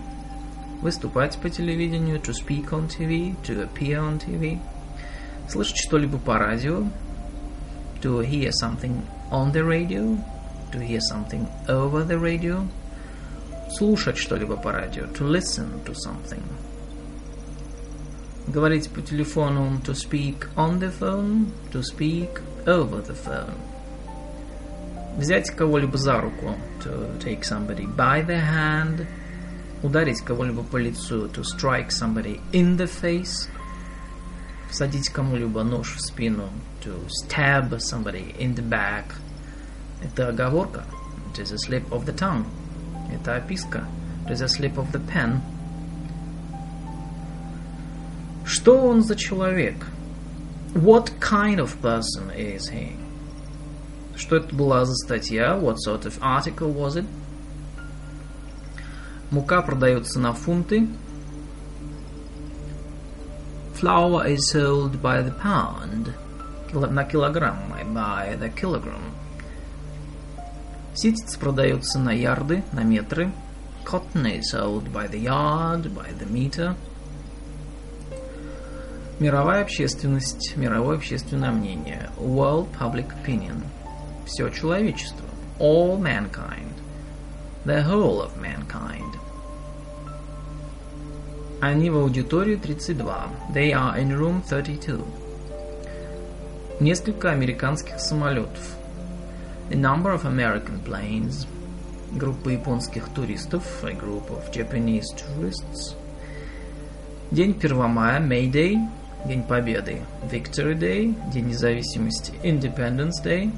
Выступать 0.82 1.38
по 1.38 1.50
телевидению. 1.50 2.20
To 2.20 2.32
speak 2.32 2.70
on 2.70 2.88
TV. 2.88 3.34
To 3.44 3.68
appear 3.68 4.00
on 4.00 4.18
TV. 4.18 4.58
Слышать 5.48 5.78
что-либо 5.78 6.18
по 6.18 6.38
радио. 6.38 6.84
To 8.02 8.20
hear 8.20 8.50
something 8.50 9.02
on 9.30 9.52
the 9.52 9.64
radio. 9.64 10.18
to 10.72 10.80
hear 10.80 11.00
something 11.00 11.48
over 11.68 12.04
the 12.04 12.18
radio. 12.18 12.68
Слушать 13.72 14.16
что-либо 14.16 14.56
по 14.56 14.72
радио. 14.72 15.04
To 15.04 15.28
listen 15.30 15.84
to 15.84 15.94
something. 15.94 16.42
Говорить 18.46 18.90
по 18.90 19.02
телефону. 19.02 19.78
To 19.84 19.94
speak 19.94 20.48
on 20.56 20.80
the 20.80 20.90
phone. 20.98 21.50
To 21.72 21.82
speak 21.82 22.40
over 22.66 23.04
the 23.06 23.14
phone. 23.14 23.54
Взять 25.16 25.50
кого-либо 25.50 25.98
за 25.98 26.20
руку. 26.20 26.56
To 26.84 27.18
take 27.18 27.42
somebody 27.42 27.86
by 27.86 28.24
the 28.26 28.40
hand. 28.40 29.06
Ударить 29.82 30.22
кого-либо 30.22 30.62
по 30.62 30.76
лицу. 30.78 31.26
To 31.26 31.42
strike 31.42 31.90
somebody 31.90 32.40
in 32.52 32.76
the 32.78 32.88
face. 32.88 33.48
Всадить 34.70 35.10
кому-либо 35.10 35.62
нож 35.62 35.94
в 35.96 36.00
спину. 36.00 36.48
To 36.84 37.06
stab 37.08 37.78
somebody 37.78 38.34
in 38.38 38.54
the 38.54 38.66
back. 38.66 39.04
Это 40.02 40.28
оговорка. 40.28 40.84
It 41.34 41.42
is 41.42 41.52
a 41.52 41.58
slip 41.58 41.88
of 41.90 42.06
the 42.06 42.14
tongue. 42.16 42.46
Это 43.11 43.35
описка. 43.35 43.85
It 44.27 44.31
is 44.31 44.41
a 44.41 44.47
slip 44.47 44.77
of 44.77 44.91
the 44.91 45.01
pen. 45.11 45.41
Что 48.45 48.77
он 48.77 49.03
за 49.03 49.15
человек? 49.15 49.87
What 50.75 51.19
kind 51.19 51.59
of 51.59 51.79
person 51.81 52.31
is 52.35 52.69
he? 52.71 52.95
Что 54.15 54.37
это 54.37 54.55
была 54.55 54.85
за 54.85 54.95
статья? 54.95 55.55
What 55.55 55.77
sort 55.77 56.05
of 56.05 56.19
article 56.21 56.73
was 56.73 56.95
it? 56.95 57.05
Мука 59.31 59.61
продается 59.61 60.19
на 60.19 60.33
фунты. 60.33 60.87
Flour 63.73 64.27
is 64.27 64.39
sold 64.51 65.01
by 65.01 65.21
the 65.23 65.33
pound. 65.41 66.13
На 66.73 67.03
килограмм. 67.03 67.73
I 67.73 67.83
buy 67.83 68.37
the 68.39 68.49
kilogram. 68.49 69.12
Ситец 70.95 71.35
продается 71.37 71.97
на 71.97 72.11
ярды, 72.11 72.63
на 72.71 72.81
метры. 72.81 73.31
Cotton 73.83 74.25
is 74.25 74.43
sold 74.53 74.91
by 74.91 75.09
the 75.09 75.19
yard, 75.19 75.91
by 75.93 76.07
the 76.19 76.29
meter. 76.29 76.75
Мировая 79.19 79.63
общественность, 79.63 80.55
мировое 80.55 80.97
общественное 80.97 81.51
мнение. 81.51 82.09
World 82.17 82.67
public 82.79 83.07
opinion. 83.23 83.63
Все 84.25 84.49
человечество. 84.49 85.25
All 85.59 85.99
mankind. 85.99 86.73
The 87.65 87.83
whole 87.83 88.21
of 88.21 88.37
mankind. 88.39 89.17
Они 91.59 91.89
в 91.89 91.97
аудитории 91.97 92.55
32. 92.55 93.29
They 93.53 93.71
are 93.71 93.97
in 93.97 94.11
room 94.11 94.43
32. 94.47 95.03
Несколько 96.79 97.31
американских 97.31 97.99
самолетов. 97.99 98.75
A 99.72 99.74
number 99.74 100.10
of 100.10 100.24
American 100.24 100.80
planes. 100.80 101.46
Группа 102.12 102.48
японских 102.48 103.08
туристов. 103.14 103.64
A 103.84 103.92
group 103.92 104.30
of 104.30 104.50
Japanese 104.52 105.06
tourists. 105.14 105.94
День 107.30 107.54
1 107.60 107.88
мая. 107.88 108.20
May 108.20 108.50
Day. 108.50 108.78
День 109.26 109.42
Победы. 109.42 110.02
Victory 110.30 110.74
Day. 110.74 111.14
День 111.32 111.48
независимости. 111.48 112.32
Independence 112.42 113.20
Day. 113.22 113.50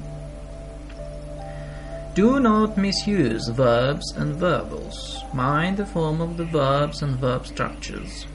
Do 2.13 2.41
not 2.41 2.77
misuse 2.77 3.47
verbs 3.47 4.13
and 4.17 4.35
verbals. 4.35 5.23
Mind 5.33 5.77
the 5.77 5.85
form 5.85 6.19
of 6.19 6.35
the 6.35 6.43
verbs 6.43 7.01
and 7.01 7.15
verb 7.15 7.47
structures. 7.47 8.25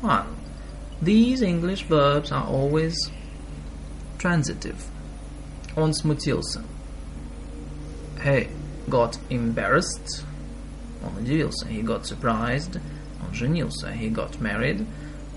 1. 0.00 0.24
These 1.02 1.42
English 1.42 1.82
verbs 1.88 2.30
are 2.30 2.46
always 2.46 2.94
transitive. 4.18 4.88
Он 5.76 5.92
смутился. 5.92 6.62
He 8.22 8.48
got 8.88 9.18
embarrassed. 9.30 10.24
Он 11.04 11.22
удивился. 11.22 11.66
He 11.66 11.82
got 11.82 12.06
surprised. 12.06 12.80
Он 13.22 13.34
женился. 13.34 13.92
He 13.92 14.10
got 14.10 14.40
married. 14.40 14.86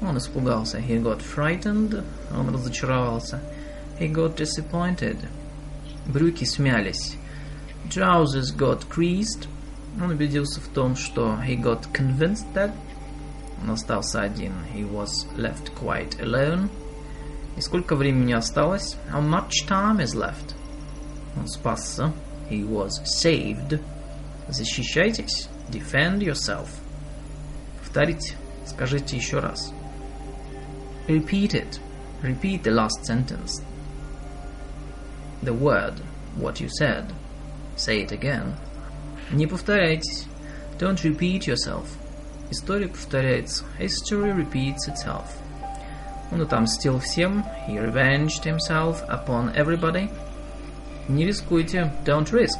Он 0.02 0.18
испугался. 0.18 0.80
He 0.80 1.02
got 1.02 1.22
frightened. 1.22 2.04
Он 2.36 2.54
разочаровался. 2.54 3.42
He 4.00 4.12
got 4.12 4.36
disappointed. 4.36 5.18
Брюки 6.08 6.46
смялись. 6.46 7.18
Trousers 7.90 8.52
got 8.56 8.88
creased. 8.90 9.48
Он 10.00 10.12
убедился 10.12 10.62
в 10.62 10.68
том, 10.68 10.96
что 10.96 11.38
he 11.42 11.56
got 11.60 11.92
convinced 11.92 12.46
that 12.54 12.72
он 13.62 13.72
остался 13.72 14.22
один. 14.22 14.54
He 14.74 14.84
was 14.84 15.26
left 15.36 15.74
quite 15.76 16.20
alone. 16.20 16.70
И 17.58 17.62
сколько 17.62 17.96
времени 17.96 18.34
осталось? 18.34 18.96
How 19.12 19.22
much 19.22 19.68
time 19.68 20.00
is 20.00 20.14
left? 20.16 20.56
Он 21.36 21.48
спасся. 21.48 22.14
He 22.52 22.64
was 22.64 23.02
saved. 23.04 23.80
Защищайтесь. 24.50 25.50
Defend 25.70 26.22
yourself. 26.22 26.70
Повторите. 27.82 28.36
Скажите 28.66 29.18
еще 29.18 29.40
раз. 29.40 29.74
Repeat 31.08 31.54
it. 31.54 31.80
Repeat 32.22 32.64
the 32.64 32.72
last 32.72 33.06
sentence. 33.06 33.62
The 35.44 35.54
word. 35.54 36.02
What 36.36 36.60
you 36.60 36.70
said. 36.70 37.14
Say 37.76 38.02
it 38.02 38.12
again. 38.12 38.56
Не 39.32 39.46
повторяйтесь. 39.46 40.26
Don't 40.78 41.04
repeat 41.04 41.48
yourself. 41.48 41.98
История 42.50 42.88
повторяется. 42.88 43.64
History 43.78 44.32
repeats 44.32 44.88
itself. 44.88 45.26
Он 46.32 46.42
отомстил 46.42 47.00
всем. 47.00 47.44
He 47.68 47.78
revenged 47.78 48.44
himself 48.44 49.04
upon 49.10 49.54
everybody. 49.56 50.10
Не 51.08 51.26
рискуйте. 51.26 51.92
Don't 52.06 52.32
risk. 52.32 52.60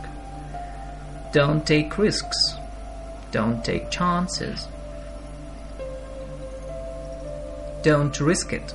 Don't 1.34 1.66
take 1.66 1.98
risks. 1.98 2.56
Don't 3.32 3.64
take 3.64 3.90
chances. 3.92 4.68
Don't 7.84 8.20
risk 8.20 8.54
it. 8.54 8.74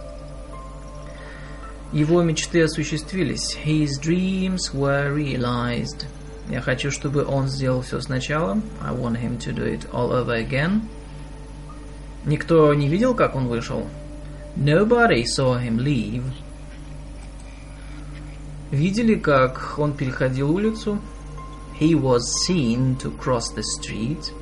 Его 1.92 2.22
мечты 2.22 2.62
осуществились. 2.62 3.57
His 3.64 3.98
dreams 3.98 4.72
were 4.72 5.12
realized. 5.14 6.07
Я 6.48 6.61
хочу, 6.61 6.90
чтобы 6.90 7.25
он 7.25 7.48
сделал 7.48 7.83
все 7.83 8.01
сначала. 8.01 8.61
I 8.81 8.92
want 8.92 9.18
him 9.18 9.38
to 9.38 9.53
do 9.53 9.64
it 9.64 9.87
all 9.92 10.12
over 10.12 10.35
again. 10.35 10.83
Никто 12.25 12.72
не 12.75 12.88
видел, 12.88 13.14
как 13.14 13.35
он 13.35 13.48
вышел. 13.48 13.87
Nobody 14.57 15.25
saw 15.25 15.59
him 15.59 15.79
leave. 15.79 16.22
Видели, 18.71 19.15
как 19.15 19.75
он 19.77 19.93
переходил 19.93 20.51
улицу? 20.53 20.99
He 21.80 21.93
was 21.93 22.21
seen 22.47 22.97
to 22.97 23.15
cross 23.17 23.53
the 23.56 23.63
street. 23.63 24.34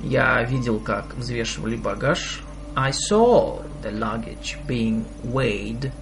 Я 0.00 0.42
видел, 0.44 0.78
как 0.78 1.14
взвешивали 1.16 1.76
багаж. 1.76 2.42
I 2.74 2.92
saw 2.92 3.62
the 3.82 3.92
luggage 3.92 4.56
being 4.66 5.04
weighed. 5.24 5.92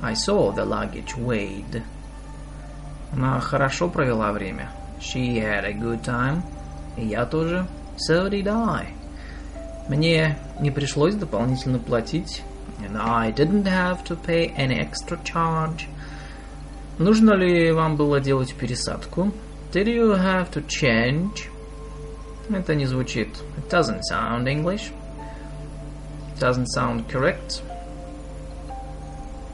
I 0.00 0.14
saw 0.14 0.54
the 0.54 0.64
luggage 0.64 1.16
weighed. 1.16 1.82
Она 3.12 3.40
хорошо 3.40 3.88
провела 3.88 4.32
время. 4.32 4.70
She 5.00 5.38
had 5.38 5.64
a 5.64 5.72
good 5.72 6.02
time. 6.02 6.42
И 6.96 7.04
я 7.06 7.26
тоже. 7.26 7.66
So 7.98 8.30
did 8.30 8.46
I. 8.46 8.86
Мне 9.88 10.38
не 10.60 10.70
пришлось 10.70 11.14
дополнительно 11.14 11.78
платить. 11.78 12.42
And 12.83 12.97
I 12.97 13.31
didn't 13.31 13.65
have 13.65 14.03
to 14.05 14.15
pay 14.15 14.53
any 14.55 14.79
extra 14.79 15.17
charge. 15.23 15.87
Нужно 16.99 17.33
ли 17.33 17.71
вам 17.71 17.95
было 17.95 18.19
делать 18.19 18.53
пересадку? 18.53 19.31
Did 19.71 19.87
you 19.87 20.15
have 20.15 20.51
to 20.51 20.63
change? 20.67 21.49
Это 22.49 22.75
не 22.75 22.85
звучит. 22.85 23.29
It 23.57 23.69
doesn't 23.69 24.01
sound 24.11 24.47
English. 24.47 24.91
It 26.35 26.39
doesn't 26.39 26.67
sound 26.67 27.09
correct. 27.09 27.63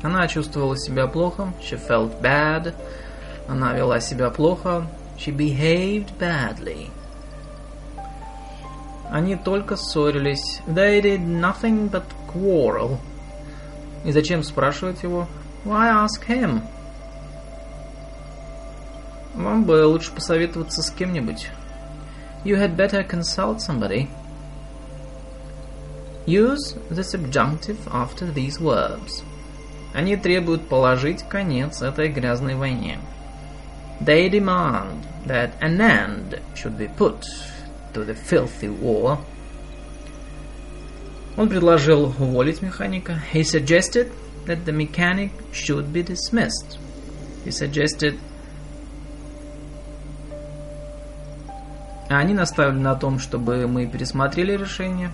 Она 0.02 0.28
чувствовала 0.28 0.78
себя 0.78 1.08
плохо. 1.08 1.54
She 1.62 1.78
felt 1.78 2.22
bad. 2.22 2.74
Она 3.48 3.74
вела 3.74 4.00
себя 4.00 4.30
плохо. 4.30 4.88
She 5.18 5.36
behaved 5.36 6.18
badly. 6.20 6.90
Они 9.12 9.36
только 9.36 9.76
ссорились. 9.76 10.62
They 10.68 11.02
did 11.02 11.22
nothing 11.22 11.90
but 11.90 12.04
quarrel. 12.28 13.00
И 14.05 14.13
зачем 14.13 14.43
спрашивать 14.43 15.03
его? 15.03 15.27
Why 15.65 16.05
ask 16.05 16.27
him? 16.29 16.61
Вам 19.35 19.65
бы 19.65 19.85
лучше 19.87 20.13
посоветоваться 20.13 20.83
с 20.83 20.91
кем-нибудь. 20.91 21.49
You 22.45 22.57
had 22.57 22.77
better 22.77 23.03
consult 23.03 23.61
somebody. 23.61 24.09
Use 26.27 26.77
the 26.91 27.03
subjunctive 27.03 27.79
after 27.91 28.31
these 28.33 28.59
verbs. 28.61 29.23
Они 29.95 30.17
требуют 30.17 30.69
положить 30.69 31.23
конец 31.23 31.83
этой 31.83 32.09
грязной 32.09 32.55
войне. 32.55 32.99
They 34.01 34.29
demand 34.29 35.07
that 35.27 35.53
an 35.61 35.81
end 35.81 36.41
should 36.55 36.77
be 36.77 36.89
put 36.89 37.23
to 37.95 38.05
the 38.05 38.15
filthy 38.15 38.69
war. 38.69 39.19
Он 41.37 41.49
предложил 41.49 42.15
уволить 42.19 42.63
механика. 42.63 43.21
He 43.33 43.43
suggested 43.43 44.13
that 44.47 44.65
the 44.65 44.73
mechanic 44.73 45.33
should 45.53 45.93
be 45.93 46.03
dismissed. 46.03 46.79
He 47.45 47.51
suggested 47.51 48.19
Они 52.09 52.35
наставили 52.35 52.79
на 52.79 52.95
том, 52.95 53.19
чтобы 53.19 53.67
мы 53.67 53.87
пересмотрели 53.87 54.57
решение. 54.57 55.11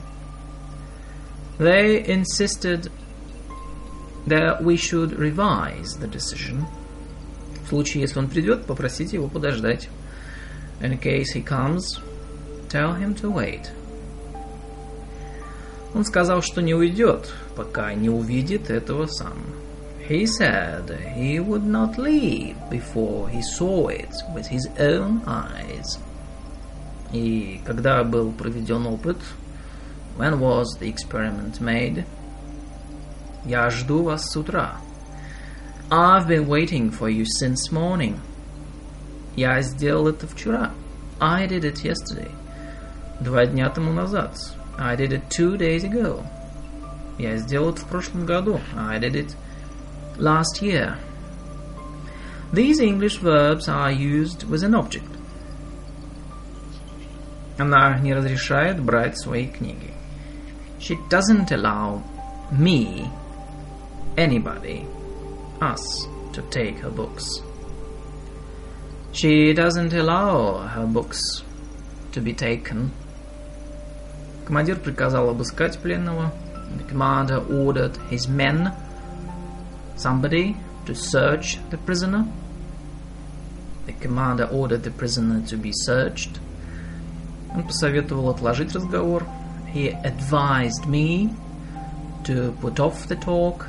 They 1.59 2.05
insisted 2.05 2.91
that 4.27 4.63
we 4.63 4.77
should 4.77 5.17
revise 5.17 5.99
the 5.99 6.11
decision. 6.11 6.65
В 7.65 7.69
случае, 7.69 8.03
если 8.03 8.19
он 8.19 8.29
придет, 8.29 8.67
попросите 8.67 9.17
его 9.17 9.29
подождать. 9.29 9.89
In 10.81 10.99
case 11.01 11.33
he 11.35 11.45
comes, 11.45 12.01
tell 12.69 12.95
him 12.95 13.15
to 13.15 13.31
wait. 13.31 13.71
Он 15.95 16.05
сказал, 16.05 16.43
что 16.43 16.63
не 16.63 16.75
уйдет, 16.75 17.33
пока 17.57 17.93
не 17.95 18.09
увидит 18.09 18.71
этого 18.71 19.07
сам. 19.07 19.35
He 20.09 20.27
said 20.27 20.89
he 21.17 21.39
would 21.39 21.65
not 21.65 21.97
leave 21.97 22.57
before 22.69 23.29
he 23.29 23.41
saw 23.43 23.89
it 23.89 24.11
with 24.35 24.47
his 24.49 24.67
own 24.79 25.23
eyes. 25.25 25.99
И 27.13 27.61
когда 27.65 28.03
был 28.05 28.33
проведен 28.33 28.87
опыт, 28.87 29.19
when 30.17 30.39
was 30.39 30.67
the 30.81 30.93
experiment 30.93 31.61
made? 31.61 32.05
Я 33.45 33.71
жду 33.71 34.03
вас 34.03 34.31
с 34.31 34.37
утра. 34.37 34.77
I've 35.91 36.29
been 36.29 36.47
waiting 36.47 36.91
for 36.91 37.09
you 37.09 37.25
since 37.25 37.73
morning. 37.73 38.17
Я 39.37 39.61
сделал 39.63 40.09
это 40.09 40.27
вчера. 40.27 40.71
I 41.21 41.47
did 41.47 41.65
it 41.65 41.83
yesterday. 41.83 42.31
Два 43.21 43.47
дня 43.47 43.69
тому 43.71 43.93
назад. 43.93 44.37
I 44.80 44.96
did 44.96 45.14
it 45.14 45.30
two 45.30 45.58
days 45.58 45.84
ago. 45.84 46.26
Я 47.18 47.38
сделал 47.38 47.70
это 47.70 47.82
в 47.82 47.88
прошлом 47.88 48.26
году. 48.26 48.60
I 48.76 49.00
did 49.00 49.16
it 49.16 49.36
last 50.18 50.62
year. 50.62 50.98
These 52.52 52.80
English 52.80 53.18
verbs 53.20 53.68
are 53.68 53.92
used 53.92 54.44
with 54.50 54.64
an 54.64 54.76
object. 54.76 55.10
Она 57.58 58.00
не 58.00 58.14
разрешает 58.14 58.82
брать 58.82 59.18
свои 59.18 59.48
книги. 59.48 59.94
She 60.80 60.98
doesn't 61.10 61.52
allow 61.52 62.04
me, 62.52 63.10
anybody, 64.18 64.86
us, 65.62 66.08
to 66.34 66.42
take 66.50 66.80
her 66.80 66.92
books. 66.92 67.42
She 69.14 69.54
doesn't 69.54 69.94
allow 69.94 70.68
her 70.68 70.86
books 70.86 71.20
to 72.12 72.22
be 72.22 72.34
taken. 72.34 72.92
Командир 74.51 74.81
приказал 74.81 75.31
обыскать 75.31 75.79
пленного. 75.79 76.33
The 76.77 76.85
commander 76.91 77.39
ordered 77.49 77.97
his 78.11 78.29
men, 78.29 78.73
somebody, 79.97 80.57
to 80.87 80.93
search 80.93 81.61
the 81.71 81.79
prisoner. 81.79 82.27
The 83.87 83.93
commander 83.93 84.49
ordered 84.51 84.83
the 84.83 84.91
prisoner 84.91 85.47
to 85.47 85.57
be 85.57 85.71
searched. 85.71 86.41
Он 87.55 87.63
посоветовал 87.63 88.31
отложить 88.31 88.75
разговор. 88.75 89.25
He 89.73 89.93
advised 90.03 90.85
me 90.85 91.33
to 92.25 92.53
put 92.61 92.81
off 92.81 93.07
the 93.07 93.15
talk. 93.15 93.69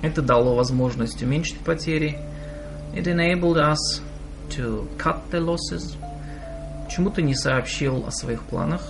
Это 0.00 0.22
дало 0.22 0.54
возможность 0.54 1.22
уменьшить 1.22 1.58
потери. 1.58 2.18
It 2.94 3.06
enabled 3.06 3.58
us 3.58 4.00
to 4.56 4.88
cut 4.96 5.30
the 5.30 5.40
losses. 5.40 5.98
Почему 6.86 7.10
ты 7.10 7.20
не 7.20 7.34
сообщил 7.34 8.06
о 8.06 8.10
своих 8.10 8.42
планах? 8.44 8.80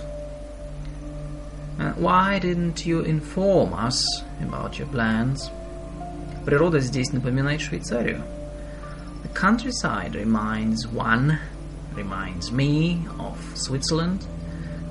why 1.96 2.38
didn't 2.38 2.86
you 2.86 3.00
inform 3.00 3.72
us 3.74 4.04
about 4.40 4.78
your 4.78 4.88
plans? 4.88 5.50
Природа 6.44 6.80
здесь 6.80 7.12
напоминает 7.12 7.60
Швейцарию. 7.60 8.22
The 9.22 9.28
countryside 9.28 10.14
reminds 10.14 10.86
one 10.86 11.38
reminds 11.94 12.50
me 12.50 13.06
of 13.18 13.36
Switzerland. 13.54 14.26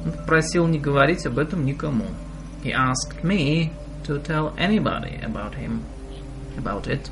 Он 0.06 0.12
попросил 0.12 0.68
не 0.68 0.80
говорить 0.80 1.26
об 1.26 1.38
этом 1.38 1.66
никому. 1.66 2.06
He 2.64 2.72
asked 2.72 3.24
me 3.24 3.72
to 4.04 4.20
tell 4.20 4.54
anybody 4.58 5.20
about 5.24 5.56
him, 5.56 5.84
about 6.58 6.88
it. 6.88 7.10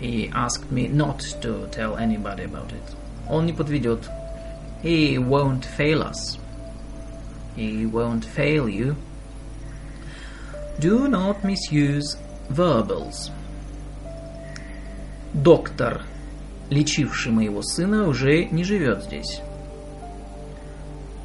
He 0.00 0.30
asked 0.34 0.70
me 0.70 0.88
not 0.88 1.20
to 1.42 1.66
tell 1.70 1.96
anybody 1.96 2.44
about 2.44 2.72
it. 2.72 2.96
Он 3.28 3.46
не 3.46 3.52
подведет. 3.52 4.08
He 4.82 5.18
won't 5.18 5.64
fail 5.64 6.02
us. 6.02 6.37
He 7.58 7.86
won't 7.86 8.24
fail 8.24 8.68
you. 8.68 8.96
Do 10.80 11.08
not 11.08 11.44
misuse 11.44 12.16
verbals. 12.50 13.30
Доктор 15.32 16.02
лечивший 16.70 17.32
моего 17.32 17.62
сына, 17.62 18.08
уже 18.08 18.46
не 18.46 18.64
живет 18.64 19.04
здесь. 19.04 19.40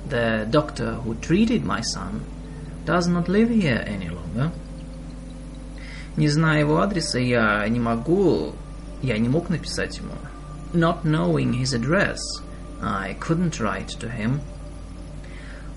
The 0.10 0.50
doctor 0.50 1.00
who 1.04 1.16
treated 1.22 1.64
my 1.64 1.82
son 1.82 2.22
does 2.86 3.08
not 3.08 3.28
live 3.28 3.50
here 3.50 3.84
any 3.86 4.10
longer. 4.10 4.52
Не 6.18 6.28
зная 6.28 6.60
его 6.60 6.82
адреса, 6.82 7.20
я 7.20 7.68
не 7.70 7.80
могу, 7.80 8.54
я 9.02 9.18
не 9.18 9.30
мог 9.30 9.50
написать 9.50 9.98
ему. 9.98 10.14
Not 10.74 11.04
knowing 11.04 11.54
his 11.54 11.74
address, 11.74 12.20
I 12.82 13.16
couldn't 13.20 13.60
write 13.60 13.90
to 14.00 14.10
him. 14.10 14.42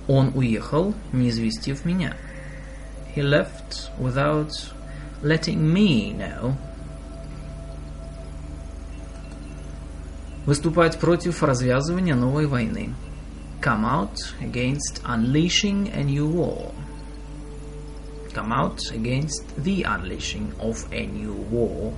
Он 0.08 0.32
уехал, 0.34 0.94
не 1.12 1.30
известив 1.30 1.84
меня. 1.84 2.16
He 3.14 3.22
left 3.22 3.90
without 3.98 4.50
letting 5.22 5.60
me 5.60 6.16
know. 6.16 6.56
выступать 10.46 10.98
против 10.98 11.42
развязывания 11.42 12.14
новой 12.14 12.46
войны. 12.46 12.94
Come 13.60 13.84
out 13.84 14.16
against 14.40 15.02
unleashing 15.04 15.92
a 15.94 16.02
new 16.02 16.26
war. 16.26 16.72
Come 18.34 18.52
out 18.52 18.80
against 18.92 19.44
the 19.56 19.84
unleashing 19.84 20.52
of 20.58 20.84
a 20.90 21.06
new 21.06 21.32
war. 21.50 21.92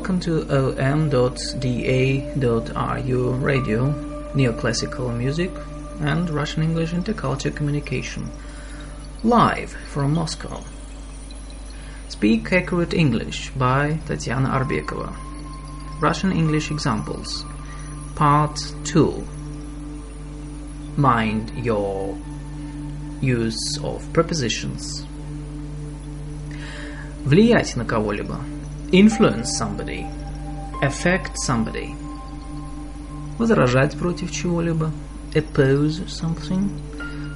Welcome 0.00 0.20
to 0.20 0.40
om.da.ru 0.80 1.52
radio, 3.32 3.92
neoclassical 4.32 5.14
music 5.14 5.50
and 6.00 6.30
Russian 6.30 6.62
English 6.62 6.92
interculture 6.92 7.54
communication, 7.54 8.30
live 9.22 9.70
from 9.92 10.14
Moscow. 10.14 10.64
Speak 12.08 12.50
Accurate 12.54 12.94
English 12.94 13.50
by 13.50 13.98
Tatiana 14.06 14.48
Arbekova. 14.48 15.14
Russian 16.00 16.32
English 16.32 16.70
examples. 16.70 17.44
Part 18.14 18.58
2. 18.84 19.26
Mind 20.96 21.52
your 21.62 22.16
use 23.20 23.78
of 23.84 24.10
prepositions. 24.14 25.04
Влиять 27.26 27.76
на 27.76 27.84
кого-либо. 27.84 28.40
Influence 28.92 29.58
somebody. 29.58 30.06
Affect 30.80 31.32
somebody. 31.36 31.96
Возражать 33.36 33.96
против 33.98 34.30
чего-либо. 34.30 34.92
Oppose 35.34 36.06
something. 36.06 36.70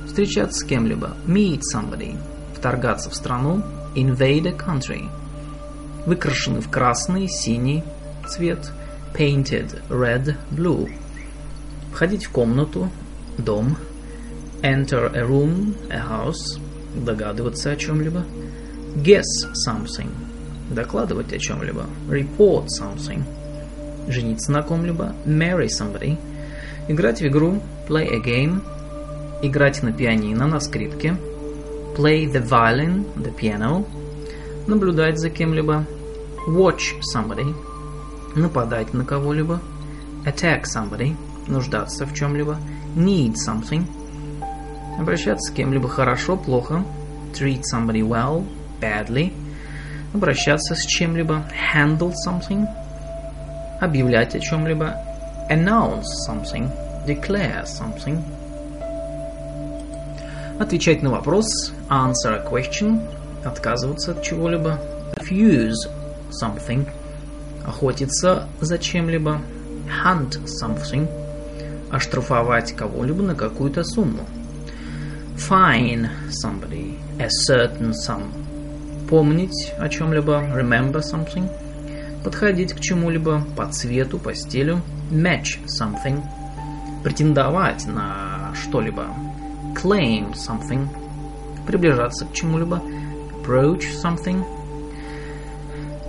Встречаться 0.06 0.60
с 0.60 0.62
кем-либо. 0.62 1.16
Meet 1.26 1.62
somebody. 1.74 2.16
Вторгаться 2.54 3.10
в 3.10 3.16
страну. 3.16 3.64
Invade 3.96 4.46
a 4.46 4.52
country. 4.52 5.08
Выкрашены 6.06 6.60
в 6.60 6.70
красный, 6.70 7.26
синий 7.28 7.82
цвет. 8.28 8.70
Painted 9.12 9.82
red, 9.88 10.36
blue. 10.52 10.88
Входить 11.92 12.26
в 12.26 12.30
комнату. 12.30 12.90
Дом. 13.38 13.76
Enter 14.62 15.12
a 15.16 15.22
room, 15.22 15.74
a 15.90 15.98
house. 15.98 16.60
Догадываться 16.94 17.72
о 17.72 17.76
чем-либо. 17.76 18.24
Guess 18.94 19.24
something 19.66 20.23
докладывать 20.69 21.33
о 21.33 21.39
чем-либо, 21.39 21.85
report 22.07 22.67
something, 22.67 23.23
жениться 24.07 24.51
на 24.51 24.61
ком-либо, 24.61 25.13
marry 25.25 25.67
somebody, 25.67 26.17
играть 26.87 27.21
в 27.21 27.27
игру, 27.27 27.61
play 27.87 28.07
a 28.07 28.19
game, 28.19 28.61
играть 29.41 29.83
на 29.83 29.91
пианино, 29.91 30.47
на 30.47 30.59
скрипке, 30.59 31.17
play 31.95 32.25
the 32.31 32.43
violin, 32.43 33.05
the 33.15 33.35
piano, 33.35 33.85
наблюдать 34.67 35.19
за 35.19 35.29
кем-либо, 35.29 35.85
watch 36.47 36.99
somebody, 37.15 37.55
нападать 38.35 38.93
на 38.93 39.05
кого-либо, 39.05 39.59
attack 40.25 40.63
somebody, 40.63 41.15
нуждаться 41.47 42.05
в 42.05 42.13
чем-либо, 42.13 42.57
need 42.95 43.33
something, 43.35 43.85
Обращаться 44.97 45.51
с 45.51 45.53
кем-либо 45.53 45.89
хорошо, 45.89 46.37
плохо. 46.37 46.83
Treat 47.33 47.63
somebody 47.71 48.01
well, 48.01 48.45
badly. 48.79 49.33
Обращаться 50.15 50.75
с 50.75 50.85
чем-либо. 50.85 51.43
Handle 51.73 52.13
something. 52.25 52.65
Объявлять 53.81 54.33
о 54.33 54.39
чем-либо. 54.39 54.95
Announce 55.49 56.05
something. 56.25 56.71
Declare 57.05 57.65
something. 57.65 58.23
Отвечать 60.57 61.03
на 61.03 61.09
вопрос. 61.09 61.73
Answer 61.89 62.33
a 62.33 62.49
question. 62.49 63.01
Отказываться 63.43 64.11
от 64.11 64.23
чего-либо. 64.23 64.79
Refuse 65.17 65.91
something. 66.31 66.87
Охотиться 67.67 68.47
за 68.61 68.77
чем-либо. 68.77 69.41
Hunt 70.05 70.39
something. 70.45 71.09
Оштрафовать 71.91 72.71
кого-либо 72.71 73.21
на 73.21 73.35
какую-то 73.35 73.83
сумму. 73.83 74.23
Fine 75.35 76.07
somebody 76.29 76.97
a 77.19 77.27
certain 77.27 77.91
sum. 77.91 78.44
Помнить 79.09 79.73
о 79.77 79.87
чем-либо. 79.87 80.41
Remember 80.55 81.01
something. 81.01 81.49
Подходить 82.23 82.73
к 82.73 82.79
чему-либо 82.79 83.45
по 83.55 83.67
цвету, 83.67 84.17
по 84.17 84.33
стилю. 84.33 84.81
Match 85.11 85.59
something. 85.67 86.23
Претендовать 87.03 87.85
на 87.85 88.51
что-либо. 88.55 89.05
Claim 89.75 90.33
something. 90.33 90.87
Приближаться 91.67 92.25
к 92.25 92.33
чему-либо. 92.33 92.81
Approach 93.43 93.83
something. 94.03 94.43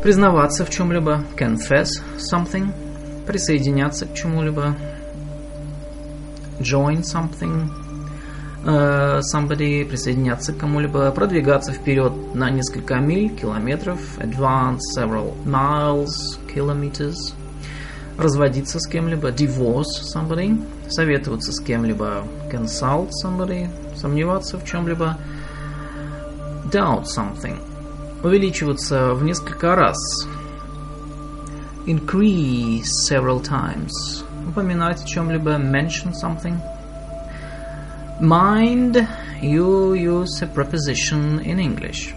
Признаваться 0.02 0.64
в 0.64 0.70
чем-либо. 0.70 1.22
Confess 1.36 1.88
something. 2.16 2.72
Присоединяться 3.26 4.06
к 4.06 4.14
чему-либо. 4.14 4.74
Join 6.60 7.02
something. 7.02 7.68
Uh, 8.66 9.20
somebody, 9.20 9.84
присоединяться 9.84 10.52
к 10.52 10.58
кому-либо, 10.58 11.12
продвигаться 11.12 11.70
вперед 11.70 12.34
на 12.34 12.50
несколько 12.50 12.96
миль, 12.96 13.28
километров, 13.28 14.00
advance 14.18 14.80
several 14.98 15.36
miles, 15.44 16.36
kilometers, 16.52 17.32
разводиться 18.18 18.80
с 18.80 18.88
кем-либо, 18.88 19.30
divorce 19.30 20.02
somebody, 20.12 20.60
советоваться 20.88 21.52
с 21.52 21.60
кем-либо, 21.60 22.24
consult 22.50 23.10
somebody, 23.24 23.68
сомневаться 23.96 24.58
в 24.58 24.64
чем-либо, 24.64 25.16
doubt 26.72 27.04
something, 27.04 27.60
увеличиваться 28.24 29.14
в 29.14 29.22
несколько 29.22 29.76
раз, 29.76 29.96
increase 31.86 32.82
several 33.08 33.40
times, 33.40 34.24
упоминать 34.48 35.04
о 35.04 35.06
чем-либо, 35.06 35.52
mention 35.52 36.12
something, 36.12 36.58
Mind, 38.21 39.07
you 39.41 39.93
use 39.93 40.43
a 40.43 40.47
preposition 40.47 41.39
in 41.39 41.59
English. 41.59 42.13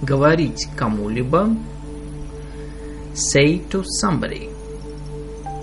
Говорить 0.00 0.66
кому-либо. 0.76 1.54
Say 3.14 3.58
to 3.68 3.84
somebody. 4.00 4.48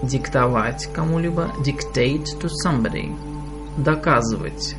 Диктовать 0.03 0.93
кому-либо. 0.93 1.49
Dictate 1.65 2.39
to 2.39 2.47
somebody. 2.63 3.11
Доказывать 3.77 4.75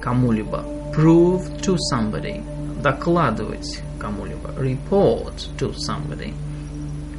кому-либо. 0.00 0.64
Prove 0.92 1.56
to 1.62 1.76
somebody. 1.92 2.42
Докладывать 2.82 3.80
кому-либо. 4.00 4.50
Report 4.58 5.36
to 5.56 5.72
somebody. 5.72 6.34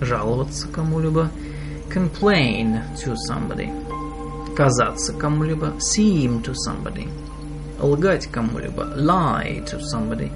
Жаловаться 0.01 0.67
кому-либо. 0.67 1.31
Complain 1.89 2.81
to 2.97 3.15
somebody 3.15 3.71
Казаться 4.56 5.12
кому-либо, 5.12 5.74
seem 5.78 6.42
to 6.42 6.54
somebody, 6.54 7.08
лгать 7.78 8.26
кому-либо, 8.26 8.84
lie 8.96 9.62
to 9.66 9.78
somebody, 9.80 10.32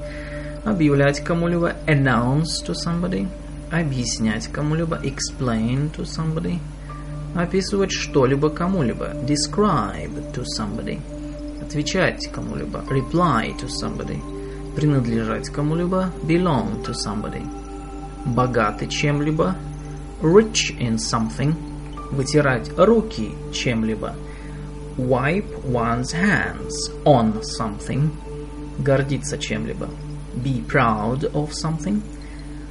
объявлять 0.64 1.24
кому-либо, 1.24 1.74
announce 1.86 2.62
to 2.66 2.74
somebody, 2.74 3.26
объяснять 3.72 4.48
кому-либо, 4.48 5.00
explain 5.02 5.90
to 5.96 6.04
somebody, 6.04 6.58
описывать 7.34 7.92
что-либо 7.92 8.50
кому-либо, 8.50 9.14
describe 9.26 10.32
to 10.34 10.44
somebody, 10.44 11.00
отвечать 11.62 12.30
кому-либо, 12.30 12.84
reply 12.90 13.56
to 13.56 13.68
somebody, 13.68 14.20
принадлежать 14.76 15.48
кому-либо, 15.48 16.12
belong 16.24 16.82
to 16.84 16.92
somebody, 16.92 17.42
богатый 18.26 18.86
чем-либо, 18.86 19.56
rich 20.20 20.76
in 20.78 20.98
something– 20.98 21.54
вытирать 22.10 22.70
руки 22.76 23.32
чем-либо. 23.52 24.14
Wipe 24.96 25.64
one's 25.64 26.12
hands 26.12 26.92
on 27.04 27.40
something. 27.42 28.10
Гордиться 28.78 29.38
чем-либо. 29.38 29.88
Be 30.44 30.64
proud 30.66 31.32
of 31.32 31.50
something. 31.52 32.02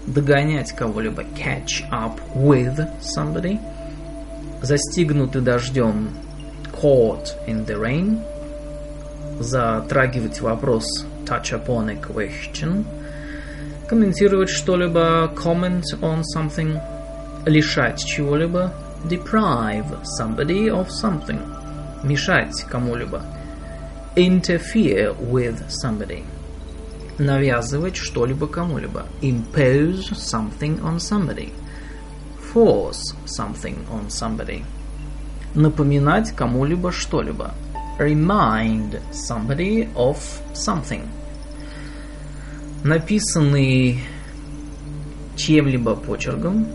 Догонять 0.06 0.74
кого-либо. 0.74 1.24
Catch 1.36 1.90
up 1.92 2.20
with 2.36 2.80
somebody. 3.02 3.60
Застигнутый 4.62 5.42
дождем. 5.42 6.10
Caught 6.82 7.36
in 7.48 7.66
the 7.66 7.80
rain. 7.80 8.22
Затрагивать 9.40 10.42
вопрос. 10.42 11.06
Touch 11.26 11.54
upon 11.54 11.90
a 11.90 11.96
question. 11.96 12.86
Комментировать 13.88 14.50
что-либо. 14.50 15.32
Comment 15.36 15.84
on 16.02 16.24
something. 16.36 16.80
Лишать 17.46 18.04
чего-либо 18.04 18.74
deprive 19.08 19.86
somebody 20.04 20.70
of 20.70 20.90
something, 20.90 21.40
мешать 22.04 22.64
кому-либо, 22.70 23.24
interfere 24.16 25.16
with 25.20 25.64
somebody, 25.70 26.24
навязывать 27.18 27.96
что-либо 27.96 28.48
кому-либо, 28.48 29.06
impose 29.22 30.12
something 30.18 30.82
on 30.82 31.00
somebody, 31.00 31.52
force 32.54 33.16
something 33.26 33.78
on 33.92 34.10
somebody, 34.10 34.64
напоминать 35.56 36.32
кому-либо 36.36 36.92
что-либо, 36.92 37.54
remind 38.00 39.00
somebody 39.12 39.88
of 39.96 40.18
something, 40.54 41.08
написанный 42.84 44.02
чьим-либо 45.36 45.96
почерком, 45.96 46.68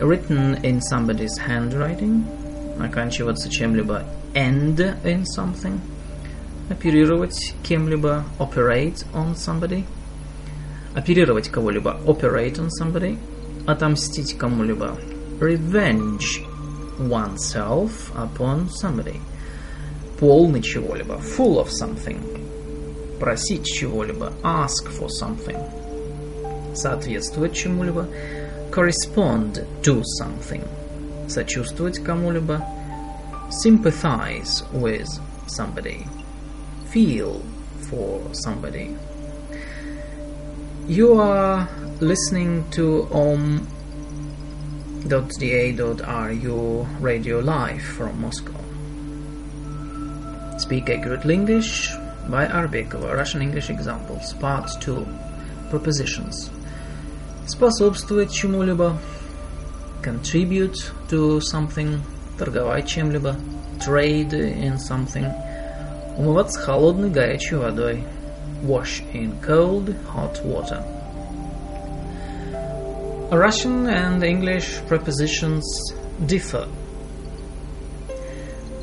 written 0.00 0.64
in 0.64 0.80
somebody's 0.80 1.36
handwriting, 1.38 2.24
оканчиваться 2.78 3.50
чем-либо 3.50 4.04
end 4.34 4.80
in 5.04 5.24
something, 5.24 5.80
оперировать 6.68 7.54
кем-либо 7.62 8.24
operate 8.38 9.04
on 9.12 9.34
somebody, 9.34 9.84
оперировать 10.94 11.48
кого-либо 11.48 12.00
operate 12.06 12.58
on 12.58 12.68
somebody, 12.70 13.18
отомстить 13.66 14.38
кому-либо 14.38 14.96
revenge 15.40 16.40
oneself 16.98 18.12
upon 18.16 18.68
somebody, 18.68 19.20
полный 20.18 20.62
чего-либо 20.62 21.18
full 21.18 21.58
of 21.58 21.70
something, 21.70 22.18
просить 23.18 23.64
чего-либо 23.64 24.32
ask 24.42 24.88
for 24.88 25.08
something, 25.08 25.58
соответствовать 26.74 27.54
чему-либо 27.54 28.06
correspond 28.74 29.64
to 29.82 30.02
something. 30.18 30.62
Сочувствовать 31.28 32.02
кому-либо. 32.04 32.60
Sympathize 33.50 34.62
with 34.72 35.08
somebody. 35.46 36.06
Feel 36.90 37.42
for 37.88 38.20
somebody. 38.32 38.96
You 40.86 41.20
are 41.20 41.68
listening 42.00 42.64
to 42.70 43.06
om.da.ru 43.12 43.66
radio 47.00 47.38
live 47.40 47.82
from 47.82 48.20
Moscow. 48.20 48.54
Speak 50.58 50.88
accurately 50.90 51.34
English 51.34 51.92
by 52.28 52.46
Arbekova, 52.46 53.16
Russian 53.16 53.42
English 53.42 53.70
Examples, 53.70 54.32
Part 54.34 54.70
2, 54.80 55.06
Propositions 55.70 56.50
Способствовать 57.47 58.31
чему-либо, 58.31 58.97
contribute 60.03 60.77
to 61.09 61.39
something, 61.39 61.99
торговать 62.37 62.87
чем-либо, 62.87 63.35
trade 63.79 64.33
in 64.33 64.75
something, 64.77 65.31
умываться 66.17 66.59
холодной 66.59 67.09
горячей 67.09 67.55
водой, 67.55 68.03
wash 68.63 69.03
in 69.13 69.33
cold 69.41 69.95
hot 70.13 70.43
water. 70.43 70.83
Russian 73.31 73.87
and 73.87 74.23
English 74.23 74.81
prepositions 74.87 75.63
differ. 76.19 76.67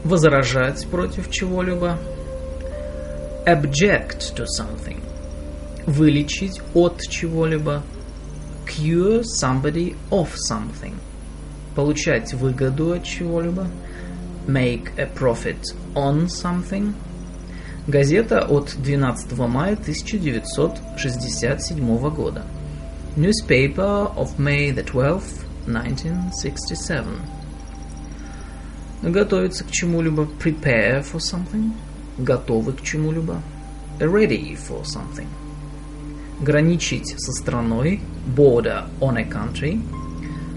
Возражать 0.04 0.86
против 0.88 1.30
чего-либо, 1.30 1.96
object 3.46 4.34
to 4.36 4.44
something, 4.44 5.00
вылечить 5.86 6.60
от 6.74 7.00
чего-либо, 7.00 7.82
cure 8.65 9.23
somebody 9.23 9.95
of 10.11 10.35
something. 10.35 10.95
Получать 11.75 12.33
выгоду 12.33 12.93
от 12.93 13.03
чего-либо. 13.03 13.67
Make 14.47 14.97
a 14.97 15.05
profit 15.05 15.75
on 15.93 16.27
something. 16.27 16.93
Газета 17.87 18.45
от 18.45 18.75
12 18.83 19.37
мая 19.47 19.75
1967 19.75 22.09
года. 22.09 22.43
Newspaper 23.15 24.11
of 24.15 24.37
May 24.37 24.71
the 24.71 24.83
12th, 24.83 25.45
1967. 25.65 27.21
Готовиться 29.03 29.63
к 29.63 29.71
чему-либо. 29.71 30.27
Prepare 30.39 31.03
for 31.03 31.19
something. 31.19 31.71
Готовы 32.17 32.73
к 32.73 32.81
чему-либо. 32.81 33.41
Ready 33.99 34.55
for 34.55 34.83
something. 34.83 35.27
Граничить 36.42 37.14
со 37.20 37.30
страной. 37.30 38.00
Border 38.36 38.88
on 39.00 39.16
a 39.16 39.24
country. 39.24 39.80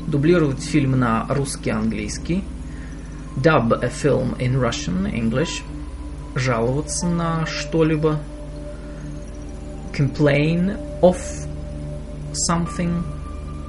Дублировать 0.07 0.63
фильм 0.63 0.99
на 0.99 1.27
русский-английский. 1.29 2.43
Dub 3.37 3.71
a 3.71 3.89
film 3.89 4.35
in 4.39 4.59
Russian, 4.59 5.05
English. 5.13 5.61
Жаловаться 6.33 7.05
на 7.05 7.45
что-либо. 7.45 8.19
Complain 9.93 10.75
of 11.01 11.17
something. 12.49 13.03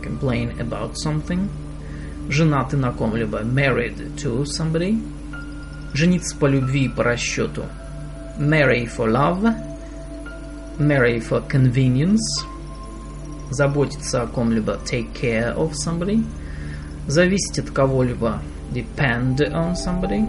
Complain 0.02 0.56
about 0.58 0.94
something. 0.94 1.48
Женаты 2.30 2.78
на 2.78 2.92
ком-либо. 2.92 3.42
Married 3.42 4.16
to 4.16 4.44
somebody. 4.44 5.02
Жениться 5.92 6.34
по 6.34 6.46
любви 6.46 6.86
и 6.86 6.88
по 6.88 7.04
расчету. 7.04 7.64
Marry 8.38 8.86
for 8.86 9.06
love. 9.06 9.54
Marry 10.78 11.20
for 11.20 11.42
convenience. 11.48 12.44
Заботиться 13.48 14.20
о 14.20 14.26
ком-либо. 14.26 14.78
Take 14.84 15.10
care 15.14 15.56
of 15.56 15.72
somebody. 15.72 16.22
Зависеть 17.06 17.58
от 17.58 17.70
кого-либо. 17.70 18.42
Depend 18.72 19.38
on 19.38 19.74
somebody. 19.74 20.28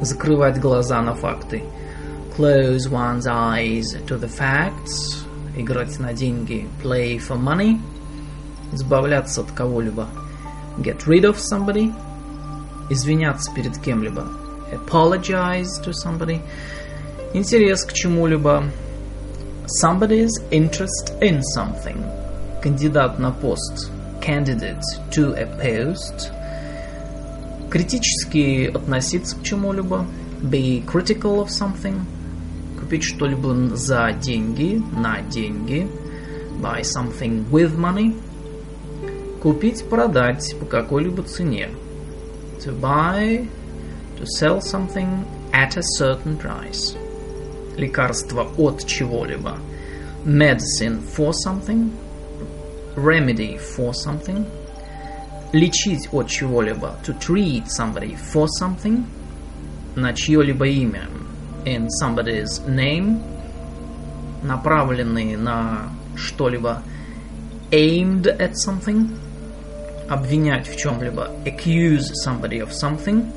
Закрывать 0.00 0.58
глаза 0.58 1.02
на 1.02 1.14
факты. 1.14 1.62
Close 2.34 2.88
one's 2.90 3.26
eyes 3.26 3.84
to 4.06 4.18
the 4.18 4.26
facts. 4.26 5.26
Играть 5.54 5.98
на 5.98 6.14
деньги. 6.14 6.66
Play 6.82 7.18
for 7.18 7.38
money. 7.38 7.78
Избавляться 8.72 9.42
от 9.42 9.52
кого-либо. 9.52 10.08
Get 10.78 11.06
rid 11.06 11.24
of 11.24 11.36
somebody. 11.36 11.92
Извиняться 12.88 13.52
перед 13.52 13.76
кем-либо. 13.76 14.26
Apologize 14.72 15.78
to 15.84 15.92
somebody. 15.92 16.40
Интерес 17.34 17.84
к 17.84 17.92
чему-либо. 17.92 18.64
Somebody's 19.67 20.31
interest 20.51 21.13
in 21.21 21.41
something. 21.55 22.03
Кандидат 22.61 23.19
на 23.19 23.31
пост. 23.31 23.89
Candidate 24.21 24.81
to 25.11 25.33
a 25.35 25.45
post. 25.59 26.31
Критически 27.69 28.69
относиться 28.73 29.35
к 29.37 29.43
чему-либо. 29.43 30.05
Be 30.41 30.85
critical 30.85 31.41
of 31.41 31.47
something. 31.47 32.01
Купить 32.79 33.03
что-либо 33.03 33.75
за 33.75 34.11
деньги, 34.11 34.81
на 34.95 35.21
деньги. 35.21 35.87
Buy 36.61 36.81
something 36.81 37.49
with 37.49 37.77
money. 37.77 38.15
Купить, 39.41 39.85
продать 39.89 40.55
по 40.59 40.65
какой-либо 40.65 41.23
цене. 41.23 41.69
To 42.59 42.79
buy, 42.79 43.47
to 44.19 44.25
sell 44.25 44.59
something 44.61 45.25
at 45.51 45.77
a 45.77 45.83
certain 45.97 46.37
price. 46.37 46.95
Лекарство 47.77 48.47
от 48.57 48.85
чего-либо. 48.85 49.57
Medicine 50.25 51.01
for 51.01 51.31
something. 51.33 51.91
Remedy 52.95 53.57
for 53.57 53.91
something. 53.93 54.45
Лечить 55.53 56.09
от 56.11 56.27
чего-либо. 56.27 56.95
To 57.05 57.13
treat 57.19 57.67
somebody 57.67 58.15
for 58.15 58.47
something. 58.47 59.03
На 59.95 60.13
чье-либо 60.13 60.67
имя. 60.67 61.07
In 61.65 61.87
somebody's 61.89 62.59
name. 62.67 63.21
Направленный 64.43 65.35
на 65.35 65.89
что-либо. 66.15 66.83
Aimed 67.71 68.27
at 68.39 68.53
something. 68.55 69.09
Обвинять 70.09 70.67
в 70.67 70.77
чем-либо. 70.77 71.31
Accuse 71.45 72.11
somebody 72.25 72.59
of 72.59 72.73
something. 72.73 73.31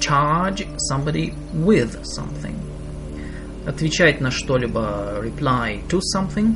Charge 0.00 0.66
somebody 0.88 1.32
with 1.54 2.04
something. 2.04 2.56
Отвечать 3.65 4.21
на 4.21 4.29
что-либо. 4.29 5.19
Reply 5.23 5.87
to 5.87 5.99
something. 6.15 6.55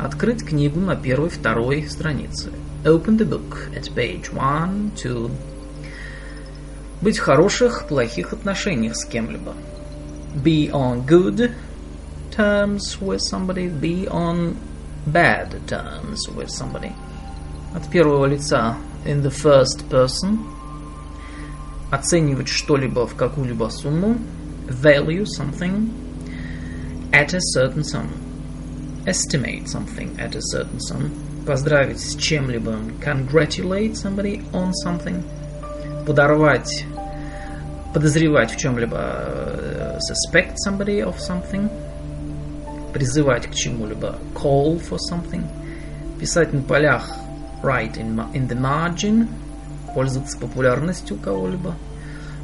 Открыть 0.00 0.44
книгу 0.44 0.80
на 0.80 0.96
первой, 0.96 1.28
второй 1.28 1.86
странице. 1.88 2.50
Open 2.84 3.18
the 3.18 3.28
book 3.28 3.70
at 3.74 3.94
page 3.94 4.32
one, 4.32 4.90
two. 4.94 5.30
Быть 7.02 7.18
в 7.18 7.22
хороших, 7.22 7.86
плохих 7.88 8.32
отношениях 8.32 8.96
с 8.96 9.04
кем-либо. 9.04 9.54
Be 10.42 10.70
on 10.70 11.04
good 11.06 11.52
terms 12.34 12.98
with 13.00 13.20
somebody. 13.20 13.68
Be 13.68 14.08
on 14.08 14.56
bad 15.06 15.54
terms 15.66 16.20
with 16.34 16.48
somebody. 16.48 16.92
От 17.74 17.88
первого 17.90 18.26
лица 18.26 18.76
in 19.04 19.22
the 19.22 19.30
first 19.30 19.88
person. 19.90 20.38
Оценивать 21.90 22.48
что-либо 22.48 23.06
в 23.06 23.14
какую-либо 23.14 23.68
сумму. 23.68 24.16
Value 24.71 25.25
something 25.25 25.91
at 27.13 27.33
a 27.33 27.39
certain 27.39 27.83
sum. 27.83 28.09
Estimate 29.05 29.69
something 29.69 30.19
at 30.19 30.35
a 30.35 30.41
certain 30.41 30.79
sum. 30.79 31.11
Поздравить 31.45 31.99
с 31.99 32.15
чем-либо. 32.15 32.77
Congratulate 33.01 33.95
somebody 33.95 34.43
on 34.51 34.73
something. 34.83 35.23
Подорвать. 36.05 36.85
Подозревать 37.93 38.51
в 38.51 38.57
чем-либо. 38.57 39.97
Suspect 39.99 40.57
somebody 40.57 41.01
of 41.01 41.17
something. 41.19 41.69
Призывать 42.91 43.47
к 43.47 43.55
чему-либо. 43.55 44.19
Call 44.33 44.79
for 44.79 44.97
something. 45.09 45.45
Писать 46.19 46.51
на 46.51 46.61
полях. 46.61 47.09
Write 47.63 47.95
in, 47.97 48.19
in 48.33 48.47
the 48.47 48.59
margin. 48.59 49.27
Пользоваться 49.95 50.37
популярностью 50.37 51.17
кого-либо. 51.17 51.75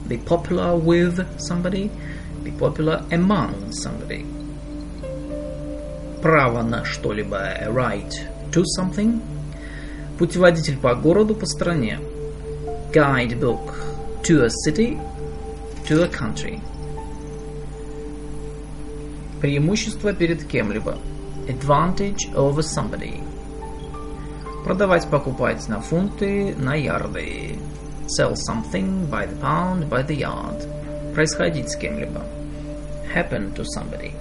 Be 0.08 0.18
popular 0.18 0.76
with 0.76 1.26
somebody. 1.38 1.92
Be 2.43 2.53
popular 2.59 3.03
among 3.11 3.73
somebody. 3.73 4.25
Право 6.23 6.63
на 6.63 6.85
что-либо. 6.85 7.37
A 7.37 7.71
right 7.71 8.13
to 8.53 8.65
something. 8.65 9.21
Путеводитель 10.19 10.79
по 10.79 10.95
городу, 10.95 11.35
по 11.35 11.47
стране. 11.47 12.01
Guidebook 12.93 13.75
to 14.23 14.45
a 14.45 14.51
city, 14.65 14.99
to 15.87 16.03
a 16.03 16.09
country. 16.09 16.61
Преимущество 19.41 20.13
перед 20.13 20.45
кем-либо. 20.45 20.99
Advantage 21.47 22.35
over 22.35 22.63
somebody. 22.63 23.23
Продавать, 24.65 25.09
покупать 25.09 25.69
на 25.69 25.81
фунты, 25.81 26.55
на 26.57 26.75
ярды. 26.75 27.59
Sell 28.09 28.35
something 28.35 29.09
by 29.09 29.27
the 29.27 29.41
pound, 29.41 29.89
by 29.89 30.03
the 30.03 30.17
yard. 30.17 30.78
Происходить 31.18 31.72
с 31.72 31.76
кем-либо. 31.76 32.22
Happen 33.14 33.54
to 33.56 33.64
somebody. 33.64 34.12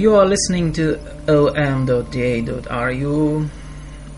You 0.00 0.14
are 0.14 0.26
listening 0.26 0.72
to 0.74 0.98
om.da.ru 1.28 1.96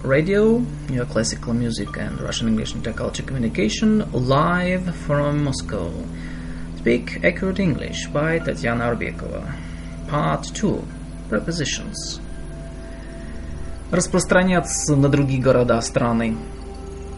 radio, 0.03 0.65
your 0.91 1.05
classical 1.07 1.53
music 1.55 1.97
and 1.97 2.21
Russian 2.21 2.49
English 2.49 2.75
and 2.75 2.85
culture 2.97 3.23
communication 3.23 4.11
live 4.13 4.95
from 4.95 5.45
Moscow. 5.45 5.93
Speak 6.79 7.25
Accurate 7.25 7.59
English 7.61 8.07
by 8.09 8.39
Tatiana 8.39 8.85
Arbekova. 8.85 9.55
Part 10.09 10.55
2. 10.55 10.83
Prepositions. 11.29 12.21
Распространяться 13.91 14.97
на 14.97 15.09
другие 15.09 15.43
города 15.43 15.81
страны. 15.81 16.37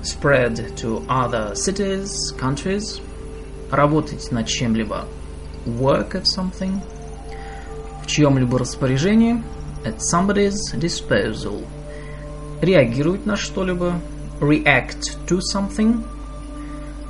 Spread 0.03 0.75
to 0.77 1.05
other 1.09 1.55
cities, 1.55 2.33
countries. 2.39 3.01
Работать 3.71 4.33
над 4.33 4.47
чем-либо. 4.47 5.07
Work 5.67 6.15
at 6.15 6.27
something. 6.27 6.81
Чьем-либо 8.16 8.58
распоряжении. 8.60 9.44
At 9.84 9.98
somebody's 9.98 10.74
disposal. 10.80 11.66
Реагировать 12.62 13.26
на 13.26 13.36
что-либо. 13.36 14.00
React 14.40 15.28
to 15.28 15.40
something. 15.54 16.02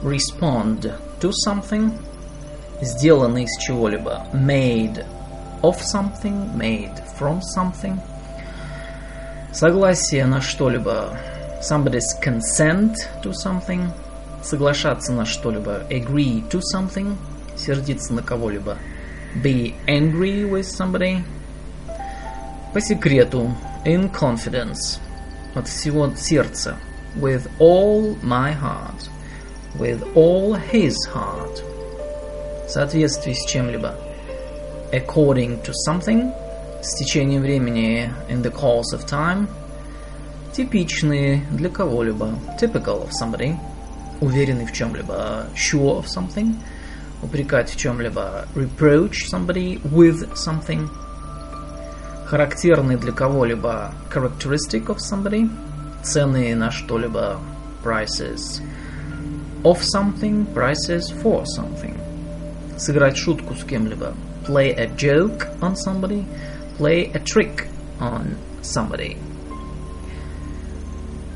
Respond 0.01 0.91
to 1.21 1.31
something. 1.47 1.93
Сделано 2.81 3.43
из 3.43 3.55
чего-либо. 3.59 4.25
Made 4.33 5.05
of 5.61 5.75
something. 5.79 6.51
Made 6.57 6.99
from 7.19 7.39
something. 7.55 7.99
Согласие 9.53 10.25
на 10.25 10.41
что-либо. 10.41 11.19
Somebody's 11.61 12.19
consent 12.19 12.95
to 13.21 13.31
something. 13.31 13.91
Соглашаться 14.41 15.13
на 15.13 15.27
что-либо. 15.27 15.83
Agree 15.91 16.49
to 16.49 16.61
something. 16.73 17.15
Сердиться 17.55 18.11
на 18.11 18.23
кого-либо. 18.23 18.79
Be 19.42 19.74
angry 19.86 20.44
with 20.44 20.66
somebody. 20.66 21.22
По 22.72 22.80
секрету. 22.80 23.54
In 23.84 24.10
confidence. 24.12 24.98
От 25.54 25.68
всего 25.68 26.12
сердца. 26.16 26.76
With 27.16 27.50
all 27.58 28.16
my 28.22 28.52
heart. 28.52 29.08
With 29.78 30.02
all 30.14 30.54
his 30.72 30.96
heart. 31.12 31.62
В 32.66 32.70
соответствии 32.70 33.32
с 33.32 33.44
чем-либо. 33.46 33.94
According 34.92 35.62
to 35.62 35.72
something – 35.86 36.42
с 36.82 36.94
течением 36.94 37.42
времени 37.42 38.10
in 38.28 38.42
the 38.42 38.50
course 38.50 38.92
of 38.92 39.06
time, 39.06 39.48
типичные 40.52 41.44
для 41.50 41.68
кого-либо, 41.68 42.34
typical 42.58 43.06
of 43.06 43.10
somebody, 43.10 43.56
уверенный 44.20 44.66
в 44.66 44.72
чем-либо, 44.72 45.46
sure 45.54 45.98
of 45.98 46.06
something, 46.06 46.54
упрекать 47.24 47.70
в 47.70 47.76
чем-либо, 47.76 48.46
reproach 48.54 49.26
somebody 49.30 49.80
with 49.82 50.32
something, 50.34 50.88
характерный 52.26 52.96
для 52.96 53.12
кого-либо, 53.12 53.92
characteristic 54.12 54.86
of 54.86 54.98
somebody, 54.98 55.50
цены 56.02 56.54
на 56.54 56.70
что-либо, 56.70 57.40
prices 57.82 58.62
of 59.62 59.82
something, 59.82 60.46
prices 60.54 61.12
for 61.22 61.44
something, 61.44 61.96
сыграть 62.78 63.16
шутку 63.16 63.54
с 63.54 63.64
кем-либо, 63.64 64.14
play 64.46 64.74
a 64.76 64.86
joke 64.96 65.48
on 65.60 65.76
somebody, 65.76 66.24
play 66.78 67.10
a 67.12 67.18
trick 67.18 67.68
on 68.00 68.36
somebody. 68.62 69.16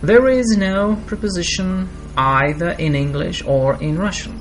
There 0.02 0.28
is 0.28 0.56
no 0.56 0.96
preposition 1.06 1.88
either 2.16 2.70
in 2.78 2.94
English 2.94 3.42
or 3.46 3.76
in 3.80 3.98
Russian. 3.98 4.40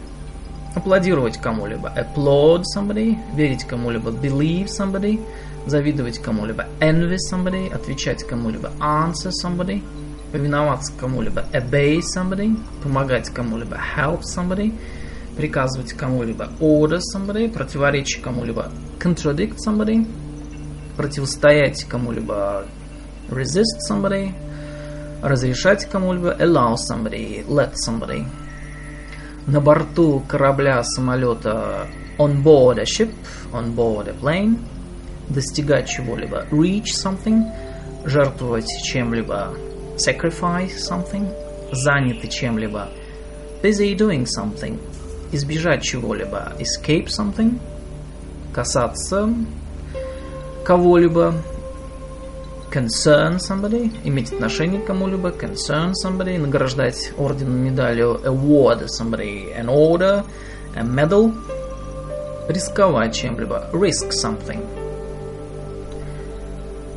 Аплодировать 0.79 1.39
кому-либо. 1.39 1.93
Applaud 1.97 2.62
somebody. 2.74 3.16
Верить 3.35 3.64
кому-либо. 3.64 4.11
Believe 4.11 4.66
somebody. 4.66 5.20
Завидовать 5.66 6.18
кому-либо. 6.18 6.66
Envy 6.81 7.16
somebody. 7.31 7.72
Отвечать 7.74 8.24
кому-либо. 8.24 8.70
Answer 8.81 9.31
somebody. 9.45 9.83
Повиноваться 10.33 10.93
кому-либо. 10.99 11.45
Obey 11.53 12.01
somebody. 12.01 12.57
Помогать 12.83 13.29
кому-либо. 13.31 13.76
Help 13.97 14.22
somebody. 14.22 14.72
Приказывать 15.37 15.93
кому-либо. 15.93 16.49
Order 16.61 17.01
somebody. 17.14 17.53
Противоречить 17.53 18.22
кому-либо. 18.22 18.70
Contradict 18.99 19.57
somebody 19.59 20.07
противостоять 20.99 21.85
кому-либо 21.85 22.66
resist 23.31 23.79
somebody, 23.89 24.35
разрешать 25.22 25.89
кому-либо 25.89 26.35
allow 26.41 26.74
somebody, 26.74 27.45
let 27.49 27.79
somebody. 27.79 28.26
На 29.49 29.62
борту 29.62 30.22
корабля, 30.28 30.82
самолета 30.84 31.86
on 32.18 32.42
board 32.42 32.78
a 32.78 32.84
ship, 32.84 33.11
on 33.51 33.74
board 33.74 34.09
a 34.09 34.14
plane, 34.20 34.59
достигать 35.30 35.88
чего-либо 35.88 36.44
reach 36.51 36.92
something, 36.92 37.44
жертвовать 38.05 38.68
чем-либо 38.84 39.55
sacrifice 39.96 40.76
something, 40.76 41.26
заняты 41.72 42.28
чем-либо. 42.28 42.90
Busy 43.62 43.96
doing 43.96 44.26
something, 44.26 44.78
избежать 45.32 45.82
чего-либо 45.82 46.53
escape 46.59 47.07
something, 47.07 47.59
касаться 48.53 49.32
кого-либо, 50.62 51.32
concern 52.74 53.38
somebody, 53.39 53.91
иметь 54.03 54.32
отношение 54.32 54.82
к 54.82 54.86
кому-либо, 54.86 55.30
concern 55.32 55.93
somebody, 55.93 56.38
награждать 56.38 57.11
орденом, 57.18 57.57
медалью, 57.64 58.20
award 58.26 58.88
somebody 58.88 59.53
an 59.53 59.68
order, 59.68 60.26
a 60.76 60.84
medal, 60.84 61.32
рисковать 62.47 63.14
чем-либо, 63.14 63.70
risk 63.74 64.11
something. 64.11 64.61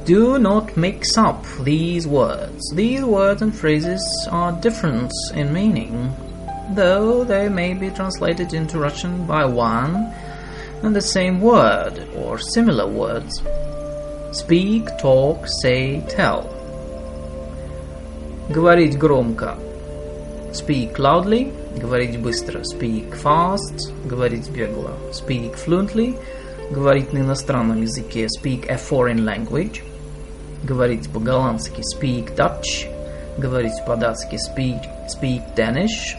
Do 0.07 0.39
not 0.39 0.77
mix 0.77 1.19
up 1.19 1.45
these 1.65 2.07
words. 2.07 2.71
These 2.73 3.03
words 3.05 3.43
and 3.43 3.55
phrases 3.55 4.03
are 4.31 4.53
different 4.63 5.11
in 5.35 5.53
meaning, 5.53 6.15
though 6.75 7.25
they 7.25 7.49
may 7.49 7.75
be 7.75 7.91
translated 7.91 8.55
into 8.55 8.79
Russian 8.79 9.27
by 9.27 9.45
one 9.45 10.15
and 10.83 10.95
the 10.95 11.01
same 11.01 11.41
word 11.41 12.09
or 12.17 12.39
similar 12.39 12.87
words. 12.87 13.43
Speak, 14.32 14.98
talk, 14.98 15.46
say, 15.62 16.02
tell. 16.08 16.50
Говорить 18.50 18.98
громко. 18.98 19.58
Speak 20.54 20.98
loudly. 20.98 21.52
Говорить 21.78 22.20
быстро. 22.20 22.62
Speak 22.62 23.12
fast. 23.12 23.94
Говорить 24.06 24.50
бегло. 24.50 24.92
Speak 25.12 25.56
fluently. 25.56 26.18
Говорить 26.72 27.12
на 27.14 27.20
иностранном 27.20 27.82
языке. 27.82 28.28
Speak 28.28 28.70
a 28.70 28.78
foreign 28.78 29.26
language. 29.26 29.82
Говорить 30.64 31.10
по-голландски. 31.12 31.82
Speak 31.82 32.36
Dutch. 32.36 32.88
Говорить 33.38 33.86
по-датски. 33.86 34.36
Speak, 34.36 34.82
speak 35.08 35.42
Danish. 35.56 36.16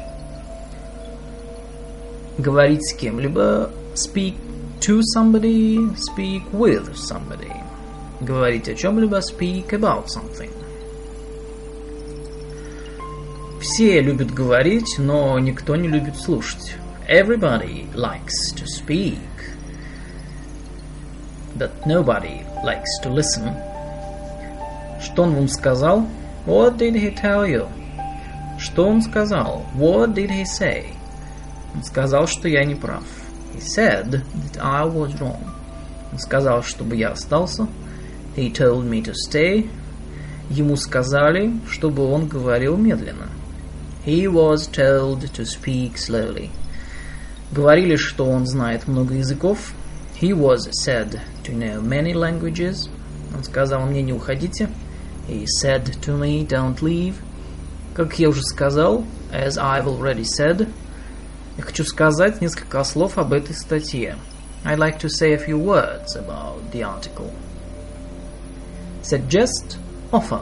Говорить 2.36 2.86
с 2.86 2.94
кем-либо. 2.94 3.70
Speak 3.94 4.34
to 4.80 5.00
somebody, 5.14 5.78
speak 5.96 6.42
with 6.52 6.96
somebody. 6.96 7.61
Говорить 8.22 8.68
о 8.68 8.74
чем-либо, 8.74 9.18
speak 9.18 9.70
about 9.70 10.06
something. 10.06 10.50
Все 13.60 14.00
любят 14.00 14.32
говорить, 14.32 14.96
но 14.98 15.36
никто 15.40 15.74
не 15.74 15.88
любит 15.88 16.16
слушать. 16.16 16.76
Everybody 17.08 17.92
likes 17.94 18.54
to 18.54 18.64
speak, 18.64 19.18
but 21.56 21.72
nobody 21.84 22.44
likes 22.62 22.86
to 23.02 23.12
listen. 23.12 23.56
Что 25.00 25.24
он 25.24 25.34
вам 25.34 25.48
сказал? 25.48 26.06
What 26.46 26.76
did 26.76 26.94
he 26.94 27.12
tell 27.12 27.44
you? 27.44 27.68
Что 28.56 28.86
он 28.86 29.02
сказал? 29.02 29.66
What 29.74 30.14
did 30.14 30.30
he 30.30 30.44
say? 30.44 30.86
Он 31.74 31.82
сказал, 31.82 32.28
что 32.28 32.46
я 32.46 32.64
не 32.64 32.76
прав. 32.76 33.02
He 33.52 33.60
said 33.60 34.10
that 34.12 34.60
I 34.60 34.84
was 34.86 35.18
wrong. 35.18 35.42
Он 36.12 36.18
сказал, 36.20 36.62
чтобы 36.62 36.94
я 36.94 37.10
остался. 37.10 37.66
He 38.34 38.50
told 38.50 38.86
me 38.86 39.02
to 39.02 39.12
stay. 39.14 39.68
Ему 40.48 40.76
сказали, 40.76 41.52
чтобы 41.68 42.04
он 42.10 42.28
говорил 42.28 42.76
медленно. 42.76 43.28
He 44.04 44.26
was 44.26 44.66
told 44.66 45.30
to 45.32 45.44
speak 45.44 45.96
slowly. 45.96 46.50
Говорили, 47.52 47.96
что 47.96 48.24
он 48.24 48.46
знает 48.46 48.88
много 48.88 49.14
языков. 49.14 49.74
He 50.20 50.32
was 50.32 50.68
said 50.84 51.20
to 51.44 51.52
know 51.52 51.80
many 51.80 52.14
languages. 52.14 52.88
Он 53.36 53.44
сказал 53.44 53.86
мне, 53.86 54.02
не 54.02 54.12
уходите. 54.12 54.68
He 55.28 55.46
said 55.46 56.00
to 56.02 56.16
me, 56.18 56.46
don't 56.46 56.80
leave. 56.80 57.14
Как 57.94 58.18
я 58.18 58.28
уже 58.28 58.42
сказал, 58.42 59.04
as 59.30 59.58
I've 59.58 59.86
already 59.86 60.24
said, 60.24 60.68
я 61.58 61.62
хочу 61.62 61.84
сказать 61.84 62.40
несколько 62.40 62.82
слов 62.84 63.18
об 63.18 63.32
этой 63.32 63.54
статье. 63.54 64.16
I'd 64.64 64.78
like 64.78 64.98
to 65.00 65.08
say 65.08 65.34
a 65.34 65.38
few 65.38 65.58
words 65.58 66.16
about 66.16 66.70
the 66.72 66.82
article. 66.82 67.30
Suggest, 69.03 69.77
offer. 70.11 70.41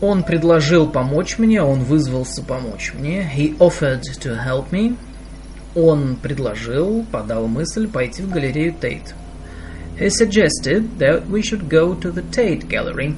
Он 0.00 0.22
предложил 0.22 0.88
помочь 0.88 1.38
мне, 1.38 1.62
он 1.62 1.80
вызвался 1.80 2.42
помочь 2.42 2.92
мне. 2.94 3.30
He 3.34 3.56
offered 3.58 4.02
to 4.20 4.36
help 4.36 4.70
me. 4.70 4.96
Он 5.74 6.16
предложил, 6.16 7.04
подал 7.10 7.46
мысль 7.48 7.88
пойти 7.88 8.22
в 8.22 8.30
галерею 8.30 8.74
Тейт. 8.74 9.14
He 9.98 10.10
suggested 10.10 10.98
that 10.98 11.26
we 11.28 11.40
should 11.40 11.68
go 11.68 11.94
to 11.94 12.12
the 12.12 12.22
Tate 12.30 12.68
Gallery. 12.68 13.14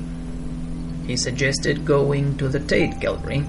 He 1.09 1.17
suggested 1.17 1.85
going 1.85 2.37
to 2.39 2.49
the 2.49 2.61
Tate 2.61 3.01
Gallery. 3.01 3.45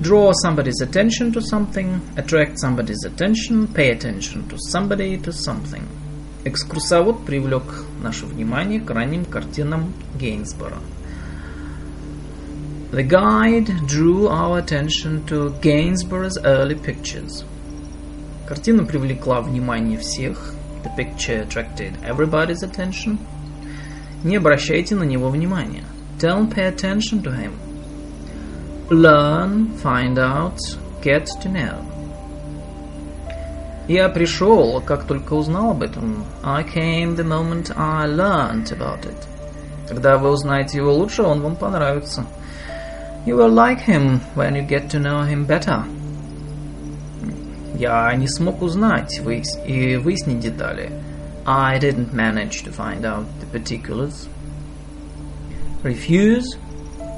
Draw 0.00 0.32
somebody's 0.42 0.80
attention 0.80 1.32
to 1.32 1.40
something, 1.40 2.00
attract 2.16 2.58
somebody's 2.58 3.04
attention, 3.04 3.68
pay 3.68 3.90
attention 3.90 4.48
to 4.48 4.56
somebody, 4.58 5.18
to 5.18 5.32
something. 5.32 5.86
Экскурсовод 6.45 7.25
привлек 7.25 7.63
наше 8.01 8.25
внимание 8.25 8.81
к 8.81 8.89
ранним 8.89 9.23
картинам 9.23 9.93
Гейнсбора. 10.19 10.77
The 12.91 13.07
guide 13.07 13.87
drew 13.87 14.27
our 14.27 14.59
attention 14.59 15.25
to 15.27 15.57
Gainsborough's 15.61 16.37
early 16.43 16.75
pictures. 16.75 17.45
Картина 18.45 18.83
привлекла 18.83 19.41
внимание 19.41 19.97
всех. 19.97 20.53
The 20.83 20.93
picture 20.97 21.47
attracted 21.47 21.93
everybody's 22.03 22.61
attention. 22.61 23.19
Не 24.25 24.35
обращайте 24.35 24.95
на 24.95 25.03
него 25.03 25.29
внимания. 25.29 25.85
Don't 26.19 26.53
pay 26.53 26.67
attention 26.67 27.23
to 27.23 27.31
him. 27.31 27.53
Learn, 28.89 29.77
find 29.77 30.19
out, 30.19 30.59
get 31.01 31.25
to 31.41 31.49
know. 31.49 31.92
Я 33.87 34.07
пришел, 34.07 34.81
как 34.81 35.03
только 35.03 35.33
узнал 35.33 35.71
об 35.71 35.83
этом. 35.83 36.23
I 36.41 36.63
came 36.63 37.15
the 37.15 37.25
moment 37.25 37.73
I 37.75 38.07
learned 38.07 38.71
about 38.71 39.03
it. 39.03 39.27
Когда 39.89 40.17
вы 40.17 40.29
узнаете 40.29 40.77
его 40.77 40.93
лучше, 40.93 41.23
он 41.23 41.41
вам 41.41 41.57
понравится. 41.57 42.25
You 43.25 43.35
will 43.35 43.53
like 43.53 43.85
him 43.85 44.21
when 44.35 44.53
you 44.53 44.65
get 44.65 44.89
to 44.91 45.01
know 45.01 45.27
him 45.27 45.45
better. 45.45 45.83
Я 47.75 48.13
не 48.15 48.27
смог 48.27 48.61
узнать 48.61 49.19
выяс... 49.19 49.59
и 49.65 49.97
выяснить 49.97 50.39
детали. 50.39 50.91
I 51.45 51.77
didn't 51.77 52.13
manage 52.13 52.63
to 52.63 52.71
find 52.71 53.03
out 53.03 53.25
the 53.41 53.47
particulars. 53.51 54.29
Refuse, 55.83 56.57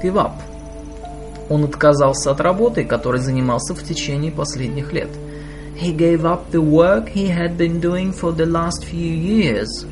give 0.02 0.16
up. 0.16 0.32
Он 1.48 1.62
отказался 1.62 2.32
от 2.32 2.40
работы, 2.40 2.84
которой 2.84 3.20
занимался 3.20 3.72
в 3.74 3.82
течение 3.84 4.32
последних 4.32 4.92
лет. 4.92 5.10
He 5.75 5.93
gave 5.93 6.25
up 6.25 6.51
the 6.51 6.61
work 6.61 7.09
he 7.09 7.27
had 7.27 7.57
been 7.57 7.79
doing 7.79 8.11
for 8.11 8.31
the 8.31 8.45
last 8.45 8.85
few 8.85 9.13
years. 9.13 9.85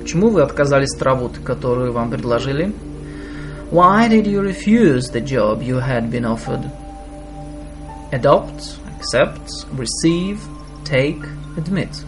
Почему 0.00 0.30
вы 0.30 0.42
отказались 0.42 0.94
от 0.96 1.02
работы, 1.02 1.40
которую 1.40 1.92
вам 1.92 2.10
предложили? 2.10 2.72
Why 3.70 4.08
did 4.08 4.26
you 4.26 4.40
refuse 4.40 5.10
the 5.10 5.20
job 5.20 5.62
you 5.62 5.78
had 5.78 6.10
been 6.10 6.24
offered? 6.24 6.68
Adopt, 8.10 8.80
accept, 8.98 9.66
receive, 9.72 10.40
take, 10.84 11.22
admit. 11.56 12.04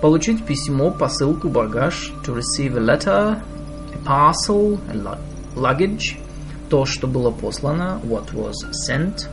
Получить 0.00 0.46
письмо, 0.46 0.90
посылку, 0.90 1.50
багаж. 1.50 2.12
To 2.24 2.32
receive 2.34 2.76
a 2.76 2.80
letter, 2.80 3.42
a 3.92 3.98
parcel, 4.06 4.80
a 4.88 5.18
luggage. 5.54 6.16
То, 6.70 6.86
что 6.86 7.06
было 7.06 7.30
послано, 7.30 8.00
what 8.04 8.32
was 8.32 8.54
sent. 8.88 9.28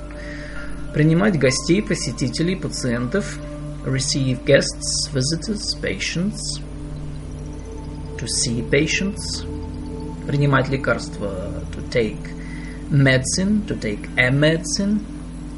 Принимать 0.95 1.39
гостей, 1.39 1.83
посетителей, 1.83 2.57
пациентов. 2.57 3.39
Receive 3.85 4.45
guests, 4.45 5.09
visitors, 5.13 5.75
patients. 5.81 6.61
To 8.19 8.27
see 8.27 8.69
patients. 8.69 9.47
Принимать 10.27 10.69
лекарства. 10.69 11.63
To 11.75 11.91
take 11.91 12.19
medicine, 12.91 13.65
to 13.67 13.79
take 13.81 14.09
a 14.17 14.31
medicine. 14.31 15.01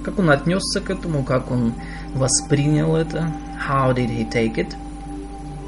Как 0.05 0.19
он 0.19 0.31
отнесся 0.31 0.81
к 0.81 0.91
этому, 0.91 1.25
как 1.25 1.51
он 1.51 1.75
воспринял 2.15 2.95
это. 2.95 3.33
How 3.69 3.95
did 3.95 4.11
he 4.11 4.31
take 4.31 4.57
it? 4.57 4.75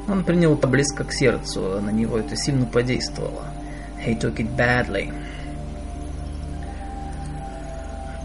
Он 0.07 0.23
принял 0.23 0.53
это 0.53 0.67
близко 0.67 1.03
к 1.03 1.11
сердцу, 1.11 1.81
на 1.81 1.89
него 1.89 2.19
это 2.19 2.35
сильно 2.35 2.65
подействовало. 2.65 3.45
He 4.05 4.19
took 4.19 4.35
it 4.35 4.55
badly. 4.55 5.11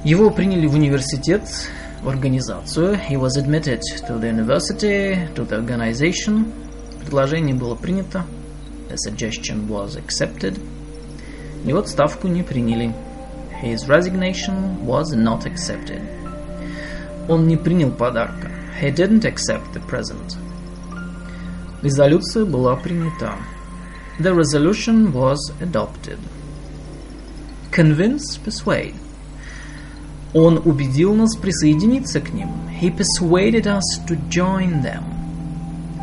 Его 0.05 0.31
приняли 0.31 0.67
в 0.67 0.75
университет, 0.75 1.43
в 2.03 2.09
организацию. 2.09 2.95
He 2.95 3.17
was 3.17 3.37
admitted 3.37 3.83
to 4.09 4.19
the 4.19 4.31
university, 4.31 5.29
to 5.35 5.47
the 5.47 5.59
organization. 5.59 6.51
Предложение 7.05 7.55
было 7.55 7.75
принято. 7.75 8.25
The 8.89 8.97
suggestion 8.97 9.69
was 9.69 9.99
accepted. 9.99 10.59
Его 11.67 11.81
отставку 11.81 12.29
не 12.29 12.43
приняли. 12.43 12.95
His 13.63 13.87
resignation 13.87 14.87
was 14.87 15.15
not 15.15 15.45
accepted. 15.45 16.01
Он 17.29 17.47
не 17.47 17.59
принял 17.59 17.91
подарка. 17.91 18.51
He 18.81 18.91
didn't 18.91 19.27
accept 19.27 19.75
the 19.75 19.87
present. 19.87 20.39
Резолюция 21.83 22.47
была 22.47 22.75
принята. 22.77 23.35
The 24.19 24.35
resolution 24.35 25.13
was 25.13 25.53
adopted. 25.61 26.19
Convince, 27.71 28.39
persuade. 28.43 28.95
Он 30.33 30.63
убедил 30.65 31.15
нас 31.15 31.37
присоединиться 31.37 32.21
к 32.21 32.33
ним. 32.33 32.49
He 32.81 32.95
persuaded 32.97 33.67
us 33.67 33.83
to 34.07 34.17
join 34.29 34.83
them. 34.83 35.03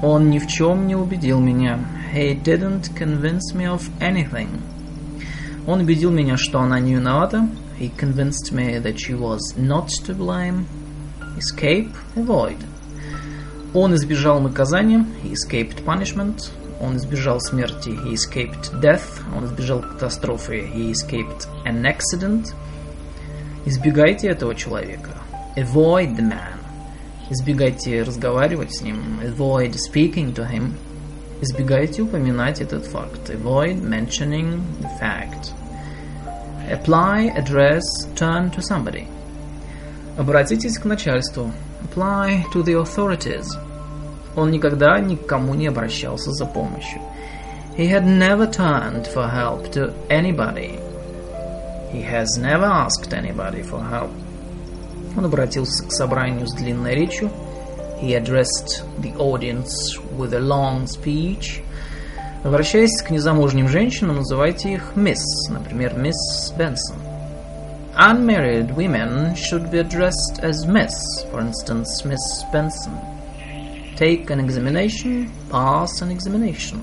Он 0.04 0.30
ни 0.30 0.40
в 0.40 0.48
чем 0.48 0.86
не 0.86 0.96
убедил 0.96 1.40
меня. 1.40 1.80
He 2.14 2.42
didn't 2.42 2.94
convince 2.96 3.54
me 3.56 3.66
of 3.66 3.90
anything. 4.00 4.50
Он 5.66 5.82
убедил 5.82 6.12
меня, 6.12 6.38
что 6.38 6.60
она 6.60 6.80
не 6.80 6.96
виновата. 6.96 7.50
He 7.80 7.92
convinced 7.96 8.52
me 8.52 8.82
that 8.82 8.98
she 8.98 9.14
was 9.14 9.40
not 9.58 9.88
to 10.06 10.16
blame. 10.16 10.66
Escape, 11.38 11.92
avoid. 12.16 12.58
Он 13.74 13.94
избежал 13.96 14.40
наказания. 14.42 15.06
He 15.24 15.34
escaped 15.34 15.86
punishment. 15.86 16.50
Он 16.82 16.98
избежал 16.98 17.40
смерти. 17.40 17.90
He 17.90 18.14
escaped 18.14 18.72
death. 18.82 19.22
Он 19.36 19.46
избежал 19.46 19.82
катастрофы. 19.82 20.70
He 20.74 20.92
escaped 20.92 21.48
an 21.66 21.86
accident. 21.86 22.54
Избегайте 23.70 24.30
этого 24.30 24.56
человека. 24.56 25.10
Avoid 25.58 26.16
the 26.16 26.22
man. 26.22 26.58
Избегайте 27.30 28.02
разговаривать 28.02 28.74
с 28.74 28.82
ним. 28.82 29.20
Avoid 29.22 29.74
speaking 29.74 30.34
to 30.34 30.50
him. 30.50 30.72
Избегайте 31.42 32.04
упоминать 32.04 32.62
этот 32.62 32.86
факт. 32.86 33.30
Avoid 33.30 33.82
mentioning 33.82 34.62
the 34.80 34.90
fact. 35.02 35.52
Apply, 36.72 37.30
address, 37.36 37.84
turn 38.16 38.50
to 38.52 38.62
somebody. 38.62 39.06
Обратитесь 40.18 40.78
к 40.78 40.86
начальству. 40.86 41.52
Apply 41.84 42.46
to 42.54 42.64
the 42.64 42.82
authorities. 42.82 43.48
Он 44.38 44.50
никогда 44.50 44.98
никому 45.02 45.56
не 45.56 45.68
обращался 45.68 46.32
за 46.32 46.46
помощью. 46.46 47.02
He 47.78 47.90
had 47.90 48.06
never 48.06 48.50
turned 48.50 49.08
for 49.14 49.30
help 49.30 49.70
to 49.74 49.94
anybody. 50.08 50.80
He 51.93 52.03
has 52.03 52.37
never 52.39 52.65
asked 52.65 53.13
anybody 53.13 53.63
for 53.63 53.81
help. 53.81 54.11
Он 55.17 55.25
обратился 55.25 55.85
к 55.87 55.93
собранию 55.93 56.47
с 56.47 56.55
длинной 56.55 56.95
речью. 56.95 57.31
He 58.01 58.15
addressed 58.15 58.85
the 59.01 59.15
audience 59.17 59.71
with 60.17 60.33
a 60.35 60.41
long 60.41 60.87
speech. 60.87 61.63
Обращаясь 62.45 63.01
к 63.03 63.11
незамужним 63.11 63.69
женщинам, 63.69 64.17
называйте 64.17 64.73
их 64.73 64.97
мисс, 64.97 65.23
например, 65.49 65.95
мисс 65.95 66.53
Бенсон. 66.57 66.97
Unmarried 67.95 68.75
women 68.75 69.35
should 69.35 69.71
be 69.71 69.79
addressed 69.79 70.41
as 70.43 70.67
miss, 70.67 70.95
for 71.31 71.41
instance, 71.41 72.07
Miss 72.07 72.43
Benson. 72.51 72.99
Take 73.97 74.31
an 74.31 74.41
examination, 74.41 75.31
pass 75.51 76.01
an 76.01 76.11
examination. 76.11 76.81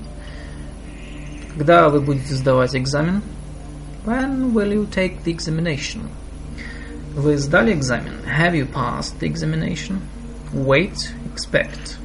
Когда 1.56 1.88
вы 1.88 2.00
будете 2.00 2.34
сдавать 2.34 2.76
экзамен? 2.76 3.22
When 4.04 4.54
will 4.54 4.72
you 4.72 4.86
take 4.86 5.24
the 5.24 5.32
examination? 5.32 6.08
Вы 7.14 7.36
сдали 7.36 7.72
экзамен? 7.72 8.24
Have 8.26 8.54
you 8.54 8.66
passed 8.66 9.18
the 9.20 9.26
examination? 9.26 10.00
Wait, 10.52 11.12
expect. 11.34 11.98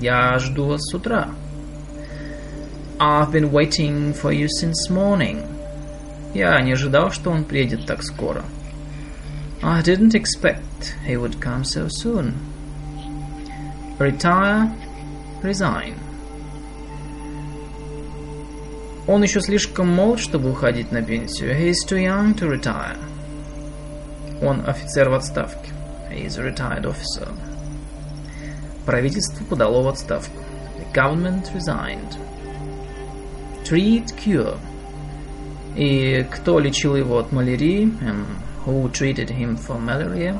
Я 0.00 0.38
жду 0.38 0.66
вас 0.66 0.80
с 0.82 0.94
утра. 0.94 1.28
I've 2.98 3.32
been 3.32 3.50
waiting 3.50 4.12
for 4.12 4.32
you 4.32 4.46
since 4.48 4.88
morning. 4.90 5.44
Я 6.34 6.60
не 6.60 6.72
ожидал, 6.72 7.10
что 7.10 7.30
он 7.30 7.44
приедет 7.44 7.86
так 7.86 8.02
скоро. 8.02 8.44
I 9.62 9.82
didn't 9.82 10.14
expect 10.14 10.94
he 11.06 11.16
would 11.16 11.40
come 11.40 11.64
so 11.64 11.88
soon. 11.88 12.34
Retire, 13.98 14.72
resign. 15.42 15.94
Он 19.07 19.21
еще 19.21 19.39
слишком 19.39 19.87
молод, 19.87 20.19
чтобы 20.19 20.49
уходить 20.49 20.91
на 20.91 21.03
пенсию. 21.03 21.55
He 21.55 21.69
is 21.69 21.87
too 21.87 21.97
young 21.97 22.33
to 22.35 22.49
retire. 22.49 22.97
Он 24.41 24.67
офицер 24.67 25.09
в 25.09 25.13
отставке. 25.13 25.71
He 26.11 26.25
is 26.25 26.39
a 26.39 26.43
retired 26.43 26.85
officer. 26.85 27.29
Правительство 28.85 29.43
подало 29.45 29.83
в 29.83 29.87
отставку. 29.87 30.41
The 30.77 30.91
government 30.93 31.53
resigned. 31.53 32.17
Treat, 33.63 34.05
cure. 34.17 34.57
И 35.75 36.25
кто 36.31 36.59
лечил 36.59 36.95
его 36.95 37.19
от 37.19 37.31
малярии? 37.31 37.85
And 38.01 38.25
who 38.65 38.91
treated 38.91 39.29
him 39.29 39.57
for 39.57 39.79
malaria? 39.79 40.39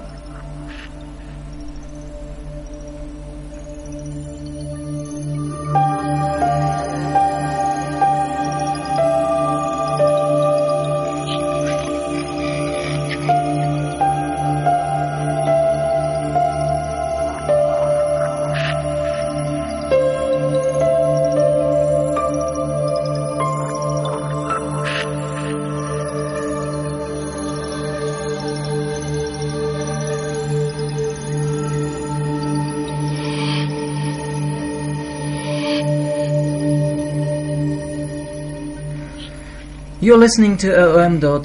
You're 40.04 40.18
listening 40.18 40.56
to 40.58 40.68
om.da.ru 41.04 41.44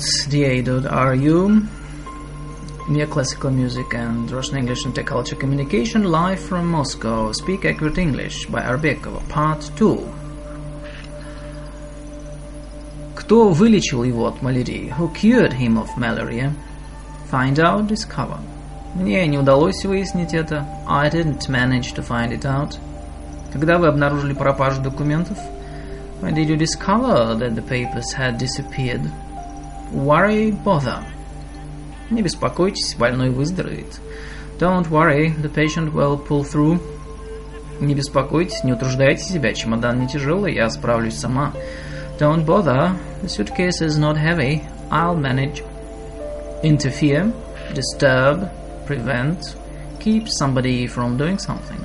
Neoclassical 2.88 3.52
Music 3.52 3.94
and 3.96 4.30
Russian 4.30 4.58
English 4.58 4.86
and 4.86 4.94
Tech 4.94 5.08
Culture 5.08 5.36
Communication 5.36 6.04
live 6.04 6.40
from 6.40 6.68
Moscow. 6.70 7.32
Speak 7.32 7.66
Accurate 7.66 7.98
English 7.98 8.46
by 8.46 8.62
Arbekova, 8.62 9.28
Part 9.28 9.72
2. 9.76 10.08
Кто 13.16 13.50
вылечил 13.50 14.04
его 14.04 14.28
от 14.28 14.44
малярии? 14.44 14.94
Who 14.98 15.12
cured 15.14 15.54
him 15.54 15.78
of 15.80 15.98
malaria? 15.98 16.54
Find 17.32 17.58
out, 17.58 17.88
discover. 17.88 18.38
Мне 18.94 19.26
не 19.26 19.40
удалось 19.40 19.84
выяснить 19.84 20.36
это. 20.36 20.66
I 20.88 21.10
didn't 21.10 21.50
manage 21.50 21.94
to 21.96 22.08
find 22.08 22.32
it 22.32 22.46
out. 22.46 22.78
Когда 23.52 23.80
вы 23.80 23.88
обнаружили 23.88 24.34
пропажу 24.34 24.82
документов? 24.82 25.40
When 26.22 26.34
did 26.34 26.50
you 26.50 26.56
discover 26.56 27.36
that 27.36 27.56
the 27.56 27.62
papers 27.62 28.12
had 28.14 28.38
disappeared? 28.38 29.12
Worry, 29.92 30.52
bother. 30.52 31.04
Не 32.10 32.22
беспокойтесь, 32.22 32.96
больной 32.96 33.30
выздоровеет. 33.30 34.00
Don't 34.58 34.90
worry, 34.90 35.30
the 35.42 35.50
patient 35.50 35.94
will 35.94 36.18
pull 36.18 36.44
through. 36.44 36.80
Не 37.82 37.94
беспокойтесь, 37.94 38.64
не 38.64 38.74
утруждайте 38.74 39.24
себя, 39.24 39.54
чемодан 39.54 40.00
не 40.00 40.08
тяжелый, 40.08 40.54
я 40.54 40.70
справлюсь 40.70 41.18
сама. 41.18 41.52
Don't 42.18 42.46
bother, 42.46 42.98
the 43.22 43.28
suitcase 43.28 43.82
is 43.82 43.98
not 43.98 44.16
heavy, 44.16 44.64
I'll 44.90 45.18
manage. 45.18 45.64
Interfere, 46.64 47.34
disturb, 47.74 48.50
prevent, 48.86 49.56
keep 50.00 50.30
somebody 50.30 50.88
from 50.88 51.18
doing 51.18 51.38
something. 51.38 51.84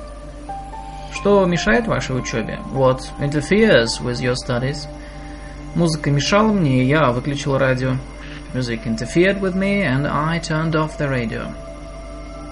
Что 1.16 1.46
мешает 1.46 1.86
вашей 1.86 2.18
учебе? 2.18 2.58
What 2.74 3.00
interferes 3.18 4.02
with 4.02 4.20
your 4.20 4.34
studies? 4.34 4.86
Музыка 5.74 6.10
мешала 6.10 6.52
мне, 6.52 6.82
и 6.82 6.86
я 6.86 7.10
выключил 7.10 7.56
радио. 7.56 7.96
Music 8.52 8.84
interfered 8.84 9.40
with 9.40 9.54
me, 9.54 9.82
and 9.82 10.06
I 10.06 10.38
turned 10.38 10.74
off 10.74 10.98
the 10.98 11.08
radio. 11.08 11.50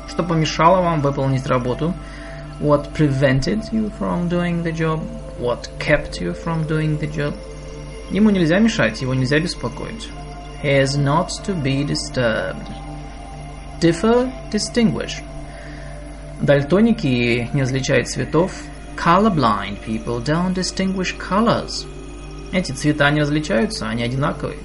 Что 0.08 0.22
помешало 0.22 0.80
вам 0.80 1.02
выполнить 1.02 1.46
работу? 1.46 1.92
What 2.58 2.90
prevented 2.94 3.70
you 3.70 3.92
from 3.98 4.30
doing 4.30 4.62
the 4.62 4.72
job? 4.72 5.00
What 5.38 5.68
kept 5.78 6.22
you 6.22 6.32
from 6.32 6.66
doing 6.66 6.98
the 6.98 7.10
job? 7.14 7.34
Ему 8.10 8.30
нельзя 8.30 8.58
мешать, 8.60 9.02
его 9.02 9.12
нельзя 9.12 9.40
беспокоить. 9.40 10.08
He 10.62 10.80
is 10.82 10.96
not 10.96 11.28
to 11.44 11.54
be 11.54 11.84
disturbed. 11.84 12.66
Differ, 13.80 14.32
distinguish. 14.50 15.22
Дальтоники 16.44 17.48
не 17.54 17.62
различают 17.62 18.06
цветов. 18.06 18.52
Colorblind 19.02 19.78
people 19.86 20.22
don't 20.22 20.52
distinguish 20.52 21.16
colors. 21.16 21.86
Эти 22.52 22.72
цвета 22.72 23.10
не 23.10 23.22
различаются, 23.22 23.88
они 23.88 24.02
одинаковые. 24.02 24.58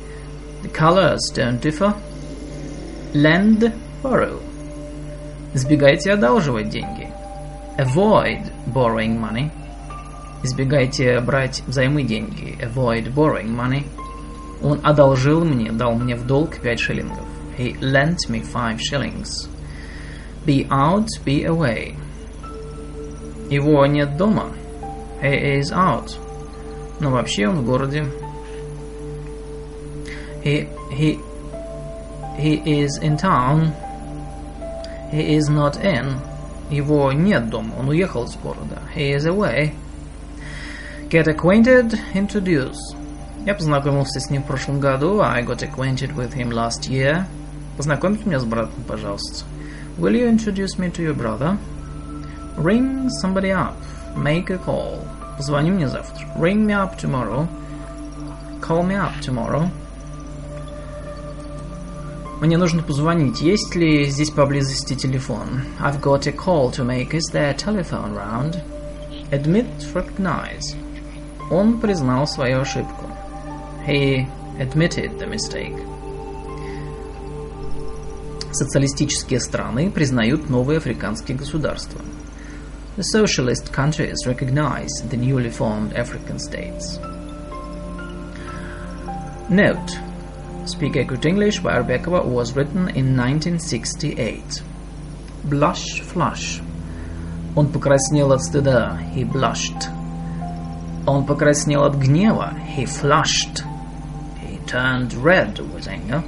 The 0.61 0.71
colors 0.73 1.19
don't 1.33 1.61
differ. 1.61 1.95
Lend, 3.13 3.71
borrow. 4.03 4.41
Избегайте 5.53 6.11
одалживать 6.11 6.67
деньги. 6.67 7.07
Avoid 7.77 8.51
borrowing 8.67 9.17
money. 9.17 9.49
Избегайте 10.43 11.21
брать 11.21 11.63
взаймы 11.65 12.03
деньги. 12.03 12.57
Avoid 12.61 13.13
borrowing 13.13 13.55
money. 13.55 13.85
Он 14.61 14.81
одолжил 14.83 15.45
мне, 15.45 15.71
дал 15.71 15.95
мне 15.95 16.17
в 16.17 16.27
долг 16.27 16.57
пять 16.57 16.81
шиллингов. 16.81 17.25
He 17.57 17.79
lent 17.79 18.17
me 18.27 18.43
five 18.43 18.79
shillings. 18.79 19.47
Be 20.49 20.65
out, 20.71 21.07
be 21.23 21.45
away. 21.45 21.95
Его 23.51 23.85
нет 23.85 24.17
дома. 24.17 24.51
He 25.21 25.59
is 25.59 25.71
out. 25.71 26.17
Но 26.99 27.11
вообще 27.11 27.47
он 27.47 27.57
в 27.57 27.65
городе. 27.67 28.03
He, 30.43 30.67
he, 30.89 31.19
he 32.35 32.63
is 32.65 32.97
in 32.99 33.15
town. 33.15 33.75
He 35.11 35.37
is 35.37 35.49
not 35.49 35.79
in. 35.83 36.17
Его 36.71 37.11
нет 37.11 37.51
дома, 37.51 37.75
он 37.77 37.89
уехал 37.89 38.23
из 38.23 38.35
города. 38.37 38.79
He 38.95 39.15
is 39.15 39.27
away. 39.27 39.75
Get 41.11 41.27
acquainted, 41.27 41.95
introduce. 42.15 42.79
Я 43.45 43.53
познакомился 43.53 44.19
с 44.19 44.31
ним 44.31 44.41
в 44.41 44.47
прошлом 44.47 44.79
году. 44.79 45.21
I 45.21 45.43
got 45.43 45.61
acquainted 45.61 46.15
with 46.15 46.33
him 46.33 46.49
last 46.49 46.89
year. 46.89 47.25
Познакомьте 47.77 48.25
меня 48.25 48.39
с 48.39 48.45
братом, 48.45 48.81
пожалуйста. 48.87 49.45
Will 49.98 50.14
you 50.14 50.26
introduce 50.26 50.78
me 50.78 50.90
to 50.90 51.02
your 51.02 51.14
brother? 51.14 51.56
Ring 52.56 53.08
somebody 53.10 53.52
up. 53.52 53.76
Make 54.16 54.50
a 54.50 54.58
call. 54.58 55.06
Позвони 55.36 55.70
мне 55.70 55.88
завтра. 55.88 56.26
Ring 56.36 56.66
me 56.66 56.72
up 56.72 56.96
tomorrow. 56.96 57.48
Call 58.60 58.82
me 58.82 58.96
up 58.96 59.20
tomorrow. 59.20 59.70
Мне 62.40 62.58
нужно 62.58 62.82
позвонить. 62.82 63.40
Есть 63.40 63.74
ли 63.74 64.04
здесь 64.06 64.30
поблизости 64.30 64.94
телефон? 64.94 65.62
I've 65.80 66.00
got 66.00 66.26
a 66.26 66.32
call 66.32 66.70
to 66.72 66.84
make. 66.84 67.14
Is 67.14 67.30
there 67.32 67.50
a 67.50 67.54
telephone 67.54 68.14
round? 68.14 68.60
Admit, 69.30 69.66
recognize. 69.94 70.76
Он 71.50 71.80
признал 71.80 72.26
свою 72.26 72.60
ошибку. 72.60 73.06
He 73.86 74.26
admitted 74.58 75.18
the 75.18 75.26
mistake. 75.26 75.76
Социалистические 78.52 79.40
страны 79.40 79.90
признают 79.90 80.48
новые 80.48 80.78
африканские 80.78 81.36
государства. 81.36 82.00
The 82.96 83.02
socialist 83.02 83.72
countries 83.72 84.24
recognize 84.24 84.90
the 85.10 85.16
newly 85.16 85.50
formed 85.50 85.92
African 85.94 86.38
states. 86.38 87.00
Note: 89.48 89.98
Speak 90.66 90.96
a 90.96 91.04
Good 91.04 91.26
English 91.26 91.58
by 91.58 91.76
Rebekova 91.78 92.24
was 92.24 92.54
written 92.54 92.88
in 92.88 93.16
1968. 93.16 94.62
Blush, 95.44 96.00
flush. 96.00 96.62
Он 97.56 97.66
покраснел 97.66 98.32
от 98.32 98.42
стыда. 98.42 98.98
He 99.14 99.24
blushed. 99.24 99.90
Он 101.06 101.26
покраснел 101.26 101.84
от 101.84 101.96
гнева. 101.96 102.54
He 102.76 102.86
flushed. 102.86 103.64
He 104.40 104.58
turned 104.66 105.12
red 105.14 105.58
with 105.74 105.86
anger. 105.88 106.22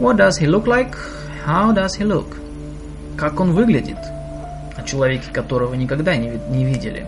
What 0.00 0.16
does 0.16 0.38
he 0.38 0.46
look 0.46 0.66
like? 0.66 0.94
How 1.44 1.72
does 1.72 1.96
he 1.96 2.04
look? 2.04 2.36
Как 3.16 3.40
он 3.40 3.52
выглядит? 3.52 3.98
О 4.76 4.82
человеке, 4.82 5.30
которого 5.32 5.74
никогда 5.74 6.16
не, 6.16 6.38
не 6.50 6.64
видели. 6.64 7.06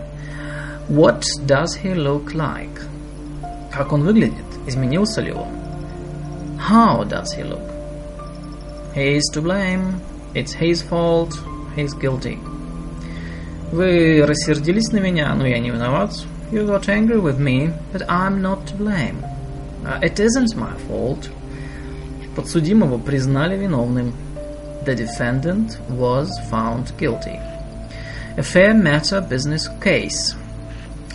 What 0.89 1.23
does 1.45 1.75
he 1.83 1.93
look 1.93 2.33
like? 2.33 2.81
Как 3.71 3.93
он 3.93 4.03
выглядит? 4.03 4.45
Изменился 4.65 5.21
ли 5.21 5.31
он? 5.31 5.47
How 6.57 7.03
does 7.07 7.33
he 7.37 7.43
look? 7.43 7.61
He 8.95 9.17
is 9.17 9.23
to 9.33 9.41
blame. 9.41 10.01
It's 10.33 10.53
his 10.53 10.81
fault. 10.81 11.39
He's 11.75 11.93
guilty. 11.93 12.39
Вы 13.71 14.25
рассердились 14.25 14.91
на 14.91 14.97
меня, 14.97 15.33
но 15.35 15.45
я 15.45 15.59
не 15.59 15.69
виноват. 15.69 16.11
You 16.51 16.65
got 16.65 16.89
angry 16.89 17.19
with 17.19 17.39
me, 17.39 17.71
but 17.93 18.01
I'm 18.09 18.41
not 18.41 18.65
to 18.67 18.75
blame. 18.75 19.23
Uh, 19.85 19.99
it 20.01 20.19
isn't 20.19 20.55
my 20.55 20.73
fault. 20.87 21.29
Подсудимого 22.35 22.97
признали 22.97 23.57
виновным. 23.57 24.13
The 24.85 24.95
defendant 24.95 25.77
was 25.89 26.29
found 26.49 26.93
guilty. 26.97 27.39
A 28.37 28.41
fair 28.41 28.73
matter 28.73 29.21
business 29.21 29.67
case. 29.81 30.35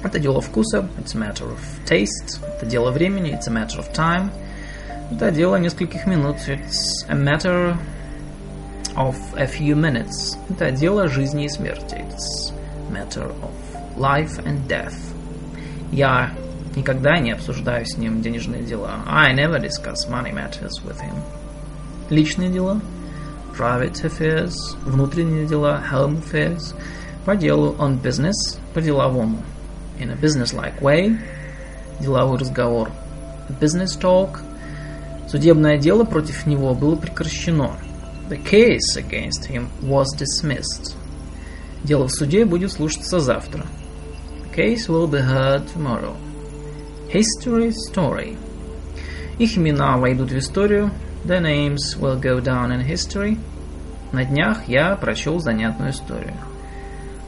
Это 0.03 0.19
дело 0.19 0.43
вкуса, 0.43 0.87
it's 0.99 1.15
a 1.15 1.19
matter 1.19 1.51
of 1.51 1.61
taste. 1.87 2.39
Это 2.57 2.67
дело 2.67 2.91
времени, 2.91 3.33
it's 3.33 3.49
a 3.49 3.51
matter 3.51 3.79
of 3.79 3.91
time. 3.95 4.31
Это 5.11 5.31
дело 5.31 5.57
нескольких 5.57 6.07
минут, 6.07 6.37
it's 6.47 7.07
a 7.09 7.15
matter 7.15 7.77
of 8.97 9.17
a 9.37 9.47
few 9.47 9.75
minutes. 9.75 10.37
Это 10.51 10.71
дело 10.71 11.09
жизни 11.09 11.47
и 11.47 11.49
смерти, 11.49 12.05
it's 12.07 12.53
a 12.89 12.93
matter 12.93 13.33
of 13.43 13.53
life 13.97 14.39
and 14.45 14.67
death. 14.69 14.95
Я 15.91 16.31
никогда 16.76 17.20
не 17.20 17.32
обсуждаю 17.32 17.86
с 17.86 17.98
ним 17.98 18.22
денежные 18.22 18.64
дела. 18.64 19.04
I 19.08 19.34
never 19.34 19.60
discuss 19.60 20.10
money 20.10 20.34
matters 20.34 20.84
with 20.84 21.00
him. 21.02 21.16
Личные 22.10 22.50
дела, 22.50 22.82
private 23.58 24.04
affairs, 24.04 24.54
внутренние 24.84 25.46
дела, 25.46 25.84
home 25.92 26.24
affairs, 26.24 26.76
по 27.26 27.36
делу 27.36 27.76
on 27.78 28.02
business, 28.02 28.58
по-деловому. 28.74 29.44
In 30.00 30.12
a 30.12 30.16
business-like 30.16 30.80
way, 30.82 31.20
деловой 32.00 32.38
разговор. 32.38 32.90
Business 33.60 34.00
talk. 34.00 34.40
Судебное 35.28 35.78
дело 35.78 36.06
против 36.06 36.46
него 36.46 36.74
было 36.74 36.96
прекращено. 36.96 37.74
The 38.30 38.42
case 38.44 38.96
against 38.96 39.50
him 39.50 39.68
was 39.82 40.08
dismissed. 40.18 40.96
Дело 41.84 42.08
в 42.08 42.12
суде 42.12 42.46
будет 42.46 42.72
слушаться 42.72 43.20
завтра. 43.20 43.66
The 44.44 44.56
case 44.56 44.88
will 44.88 45.08
be 45.10 45.22
heard 45.22 45.66
tomorrow. 45.74 46.16
History 47.13 47.73
story. 47.91 48.37
Их 49.39 49.57
имена 49.59 49.97
войдут 49.97 50.31
в 50.31 50.39
историю. 50.39 50.91
Their 51.25 51.41
names 51.41 51.97
will 51.99 52.21
go 52.21 52.41
down 52.41 52.71
in 52.71 52.85
history. 52.85 53.39
На 54.13 54.25
днях 54.25 54.69
я 54.69 54.95
прочел 54.97 55.41
занятную 55.41 55.91
историю. 55.91 56.35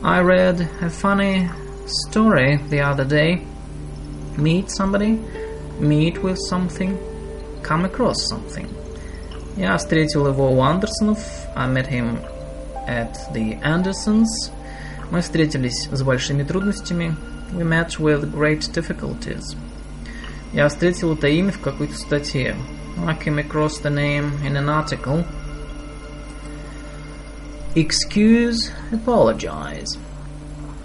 I 0.02 0.22
read 0.22 0.68
a 0.80 0.88
funny 0.88 1.48
story 1.86 2.60
the 2.68 2.80
other 2.80 3.04
day. 3.04 3.42
Meet 4.36 4.70
somebody, 4.70 5.18
meet 5.80 6.22
with 6.22 6.38
something, 6.50 6.96
come 7.62 7.84
across 7.84 8.16
something. 8.30 8.68
Я 9.56 9.76
встретил 9.78 10.26
его 10.28 10.52
у 10.52 10.60
Андерсонов. 10.62 11.18
I 11.56 11.66
met 11.66 11.88
him 11.88 12.18
at 12.86 13.16
the 13.32 13.58
Andersons. 13.62 14.50
Мы 15.10 15.22
встретились 15.22 15.88
с 15.90 16.02
большими 16.02 16.42
трудностями. 16.42 17.16
We 17.52 17.64
met 17.64 17.98
with 17.98 18.32
great 18.32 18.70
difficulties. 18.72 19.56
Я 20.52 20.68
встретил 20.68 21.14
это 21.14 21.28
имя 21.28 21.52
в 21.52 21.60
какой-то 21.60 21.94
статье. 21.96 22.56
I 23.06 23.14
came 23.14 23.38
across 23.38 23.82
the 23.82 23.90
name 23.90 24.32
in 24.44 24.56
an 24.56 24.68
article. 24.68 25.24
Excuse, 27.74 28.70
apologize. 28.90 29.98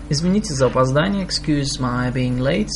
Извините 0.09 0.53
за 0.53 0.65
опоздание. 0.65 1.25
Excuse 1.25 1.79
my 1.79 2.11
being 2.11 2.37
late. 2.39 2.67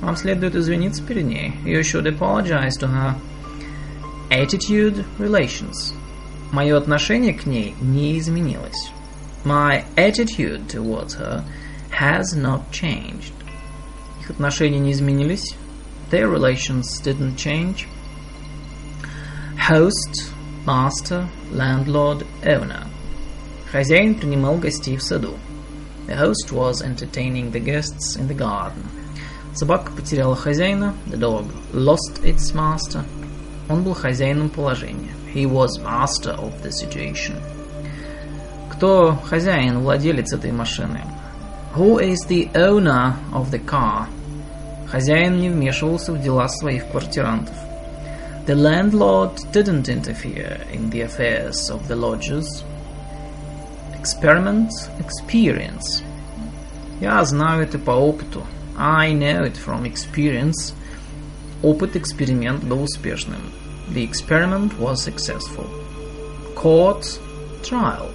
Вам 0.00 0.16
следует 0.16 0.54
извиниться 0.54 1.02
перед 1.02 1.24
ней. 1.24 1.52
You 1.64 1.80
should 1.80 2.06
apologize 2.06 2.78
to 2.78 2.86
her. 2.86 3.16
Attitude, 4.30 5.04
relations. 5.18 5.94
Мое 6.52 6.76
отношение 6.76 7.34
к 7.34 7.44
ней 7.44 7.74
не 7.80 8.18
изменилось. 8.18 8.92
My 9.44 9.84
attitude 9.96 10.68
towards 10.68 11.16
her 11.18 11.42
has 11.90 12.36
not 12.36 12.70
changed. 12.70 13.32
Их 14.20 14.30
отношения 14.30 14.78
не 14.78 14.92
изменились. 14.92 15.56
Their 16.10 16.28
relations 16.28 17.00
didn't 17.00 17.36
change. 17.36 17.88
Host, 19.58 20.32
master, 20.64 21.28
landlord, 21.50 22.26
owner. 22.44 22.86
Хозяин 23.72 24.14
принимал 24.14 24.56
гостей 24.58 24.96
в 24.96 25.02
саду. 25.02 25.36
The 26.06 26.16
host 26.16 26.52
was 26.52 26.82
entertaining 26.82 27.50
the 27.50 27.60
guests 27.60 28.16
in 28.16 28.28
the 28.28 28.34
garden. 28.34 28.84
Собака 29.54 29.90
потеряла 29.90 30.36
хозяина. 30.36 30.94
The 31.06 31.18
dog 31.18 31.46
lost 31.72 32.22
its 32.22 32.54
master. 32.54 33.04
Он 33.68 33.82
был 33.82 33.94
хозяином 33.94 34.48
положения. 34.48 35.12
He 35.34 35.46
was 35.46 35.78
master 35.82 36.36
of 36.38 36.62
the 36.62 36.70
situation. 36.70 37.34
Кто 38.70 39.18
хозяин, 39.24 39.80
владелец 39.80 40.32
этой 40.32 40.52
машины? 40.52 41.00
Who 41.74 41.98
is 41.98 42.26
the 42.28 42.50
owner 42.54 43.16
of 43.32 43.50
the 43.50 43.58
car? 43.58 44.06
Хозяин 44.90 45.40
не 45.40 45.50
вмешивался 45.50 46.12
в 46.12 46.22
дела 46.22 46.48
своих 46.48 46.86
квартирантов. 46.88 47.54
The 48.46 48.54
landlord 48.54 49.40
didn't 49.52 49.88
interfere 49.88 50.60
in 50.72 50.90
the 50.90 51.02
affairs 51.02 51.68
of 51.68 51.88
the 51.88 51.96
lodgers. 51.96 52.64
Experiment, 53.98 54.70
experience. 55.00 56.04
Я 57.00 57.24
знаю 57.24 57.64
это 57.64 57.78
по 57.78 57.90
опыту. 57.90 58.46
I 58.78 59.12
know 59.12 59.44
it 59.44 59.56
from 59.56 59.84
experience. 59.84 60.74
Опыт 61.62 61.96
эксперимент 61.96 62.62
был 62.62 62.82
успешным. 62.82 63.40
The 63.88 64.08
experiment 64.08 64.78
was 64.78 65.02
successful. 65.02 65.66
Court, 66.54 67.04
trial. 67.62 68.12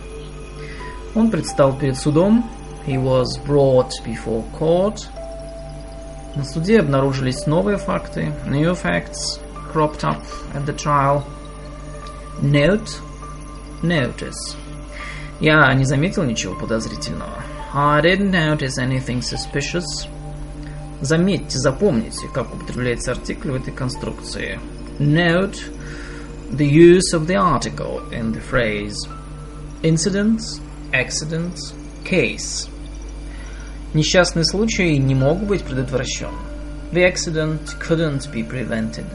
Он 1.13 1.29
предстал 1.29 1.73
перед 1.73 1.97
судом. 1.97 2.49
He 2.88 2.97
was 2.97 3.38
brought 3.45 3.91
before 4.05 4.45
court. 4.57 5.07
На 6.36 6.43
суде 6.43 6.79
обнаружились 6.79 7.45
новые 7.45 7.77
факты. 7.77 8.34
New 8.47 8.73
facts 8.73 9.39
cropped 9.73 10.03
up 10.03 10.21
at 10.53 10.65
the 10.65 10.75
trial. 10.75 11.23
Note, 12.41 12.89
notice. 13.82 14.55
Я 15.39 15.73
не 15.73 15.86
заметил 15.86 16.23
ничего 16.23 16.55
подозрительного. 16.55 17.43
I 17.73 18.01
didn't 18.01 18.32
notice 18.32 18.77
anything 18.77 19.21
suspicious. 19.21 20.07
Заметьте, 21.01 21.57
запомните, 21.57 22.27
как 22.34 22.53
употребляется 22.53 23.11
артикль 23.11 23.51
в 23.51 23.55
этой 23.55 23.73
конструкции. 23.73 24.59
Note 24.99 25.57
the 26.51 26.67
use 26.67 27.13
of 27.13 27.27
the 27.27 27.36
article 27.36 28.01
in 28.11 28.34
the 28.34 28.41
phrase 28.41 28.95
incident, 29.84 30.41
accident, 30.93 31.57
case. 32.03 32.69
Несчастный 33.95 34.45
случай 34.45 34.99
не 34.99 35.14
мог 35.14 35.43
быть 35.43 35.62
предотвращен. 35.62 36.30
The 36.93 37.05
accident 37.05 37.78
couldn't 37.80 38.30
be 38.32 38.47
prevented. 38.49 39.07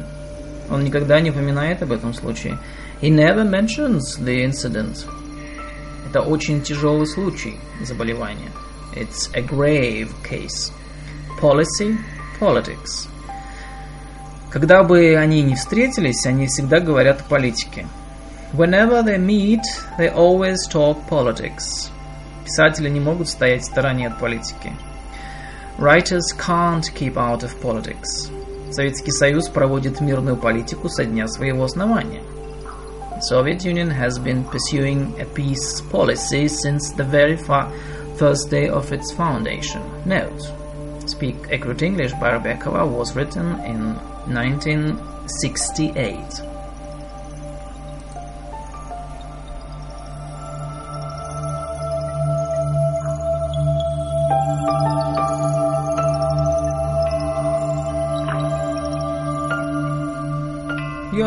Он 0.70 0.84
никогда 0.84 1.20
не 1.20 1.32
упоминает 1.32 1.84
об 1.84 1.92
этом 1.92 2.14
случае. 2.14 2.58
He 3.02 3.10
never 3.10 3.44
mentions 3.44 4.18
the 4.20 4.46
incident. 4.46 5.06
Это 6.10 6.22
очень 6.22 6.62
тяжелый 6.62 7.06
случай 7.08 7.56
заболевания. 7.84 8.52
It's 8.96 9.30
a 9.34 9.42
grave 9.42 10.10
case. 10.24 10.72
Policy, 11.40 11.98
politics. 12.40 13.08
Когда 14.50 14.84
бы 14.84 15.16
они 15.16 15.42
ни 15.42 15.56
встретились, 15.56 16.26
они 16.26 16.48
всегда 16.48 16.80
говорят 16.80 17.22
о 17.22 17.24
политике. 17.24 17.88
Whenever 18.54 19.02
they 19.04 19.18
meet, 19.18 19.62
they 19.98 20.14
always 20.14 20.58
talk 20.70 20.98
politics. 21.10 21.91
Писатели 22.51 22.89
не 22.89 23.01
могут 23.01 23.29
стоять 23.29 23.63
в 23.63 23.67
стороне 23.67 24.09
от 24.09 24.19
политики. 24.19 24.73
Writers 25.79 26.33
can't 26.39 26.91
keep 26.95 27.17
out 27.17 27.43
of 27.43 27.61
politics. 27.61 28.31
Советский 28.71 29.13
Союз 29.13 29.49
проводит 29.49 30.01
мирную 30.01 30.37
политику 30.37 30.89
со 30.89 31.05
дня 31.05 31.29
своего 31.29 31.65
основания. 31.65 32.23
The 33.17 33.23
Soviet 33.23 33.65
Union 33.65 33.91
has 33.91 34.19
been 34.19 34.45
pursuing 34.45 35.15
a 35.21 35.25
peace 35.25 35.81
policy 35.91 36.49
since 36.49 36.93
the 36.93 37.05
very 37.05 37.37
first 37.37 38.51
day 38.51 38.69
of 38.69 38.93
its 38.93 39.13
foundation. 39.13 39.83
Note: 40.05 40.53
Speak 41.07 41.37
Accurate 41.51 41.83
English 41.83 42.13
by 42.21 42.33
Rebekova 42.33 42.85
was 42.87 43.15
written 43.15 43.59
in 43.65 43.97
1968. 44.27 46.43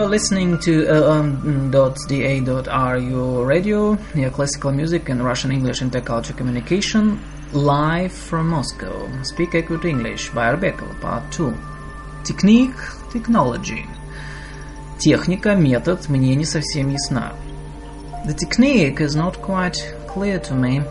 You're 0.04 0.10
listening 0.10 0.58
to 0.58 0.84
lm.da.ru 0.84 1.72
radio, 3.42 3.96
your 4.14 4.30
classical 4.30 4.70
music 4.70 5.08
and 5.08 5.24
Russian 5.24 5.50
English 5.50 5.80
intercultural 5.80 6.36
communication, 6.36 7.18
live 7.54 8.12
from 8.12 8.50
Moscow. 8.50 9.08
Speak 9.22 9.54
Accurate 9.54 9.86
English 9.86 10.28
by 10.28 10.54
Rebekova, 10.54 11.00
Part 11.00 11.32
2. 11.32 11.54
Technique, 12.22 12.76
technology. 13.12 13.86
Техника, 14.98 15.54
метод 15.54 16.06
мне 16.10 16.34
не 16.34 16.44
совсем 16.44 16.90
ясна. 16.90 17.32
The 18.26 18.34
technique 18.34 19.00
is 19.00 19.16
not 19.16 19.40
quite 19.40 19.78
clear 20.06 20.38
to 20.38 20.54
me. 20.54 20.84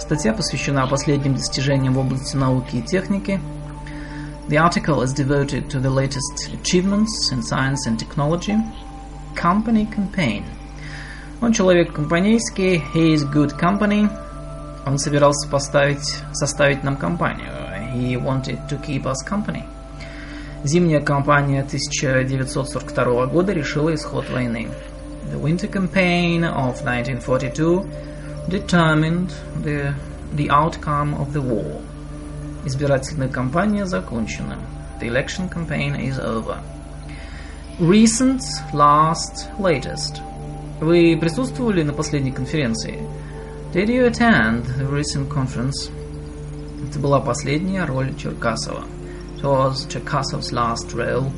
Статья 0.00 0.32
посвящена 0.32 0.88
последним 0.88 1.34
достижениям 1.34 1.94
в 1.94 2.00
области 2.00 2.34
науки 2.36 2.78
и 2.78 2.82
техники– 2.82 3.38
The 4.49 4.57
article 4.57 5.01
is 5.03 5.13
devoted 5.13 5.69
to 5.69 5.79
the 5.79 5.89
latest 5.89 6.49
achievements 6.51 7.31
in 7.31 7.43
science 7.43 7.85
and 7.85 7.99
technology. 7.99 8.55
Company 9.35 9.85
campaign. 9.85 10.43
Он 11.41 11.53
человек 11.53 11.93
компанейский, 11.93 12.81
he 12.93 13.13
is 13.13 13.23
good 13.23 13.57
company. 13.59 14.09
Он 14.85 14.97
собирался 14.97 15.47
поставить, 15.47 16.03
составить 16.33 16.83
нам 16.83 16.97
компанию. 16.97 17.53
He 17.93 18.17
wanted 18.17 18.67
to 18.69 18.77
keep 18.81 19.05
us 19.05 19.23
company. 19.23 19.63
Зимняя 20.63 20.99
кампания 20.99 21.61
1942 21.61 23.27
года 23.27 23.53
решила 23.53 23.93
исход 23.93 24.29
войны. 24.29 24.69
The 25.31 25.39
winter 25.39 25.67
campaign 25.67 26.43
of 26.43 26.83
1942 26.83 27.85
determined 28.49 29.31
the, 29.63 29.93
the 30.35 30.49
outcome 30.49 31.13
of 31.13 31.33
the 31.33 31.41
war. 31.41 31.81
Избирательная 32.65 33.29
кампания 33.29 33.85
закончена. 33.85 34.57
The 34.99 35.07
election 35.07 35.49
campaign 35.49 35.95
is 35.95 36.19
over. 36.19 36.61
Recent, 37.79 38.41
last, 38.73 39.47
latest. 39.57 40.21
Вы 40.81 41.17
присутствовали 41.19 41.83
на 41.83 41.93
последней 41.93 42.31
конференции? 42.31 42.99
Did 43.73 43.87
you 43.87 44.07
attend 44.07 44.65
the 44.77 44.89
recent 44.89 45.29
conference? 45.29 45.89
Это 46.87 46.99
была 46.99 47.19
последняя 47.19 47.85
роль 47.85 48.13
Черкасова. 48.15 48.83
It 49.37 49.43
was 49.43 49.87
Cherkasov's 49.87 50.51
last 50.51 50.93
role. 50.93 51.31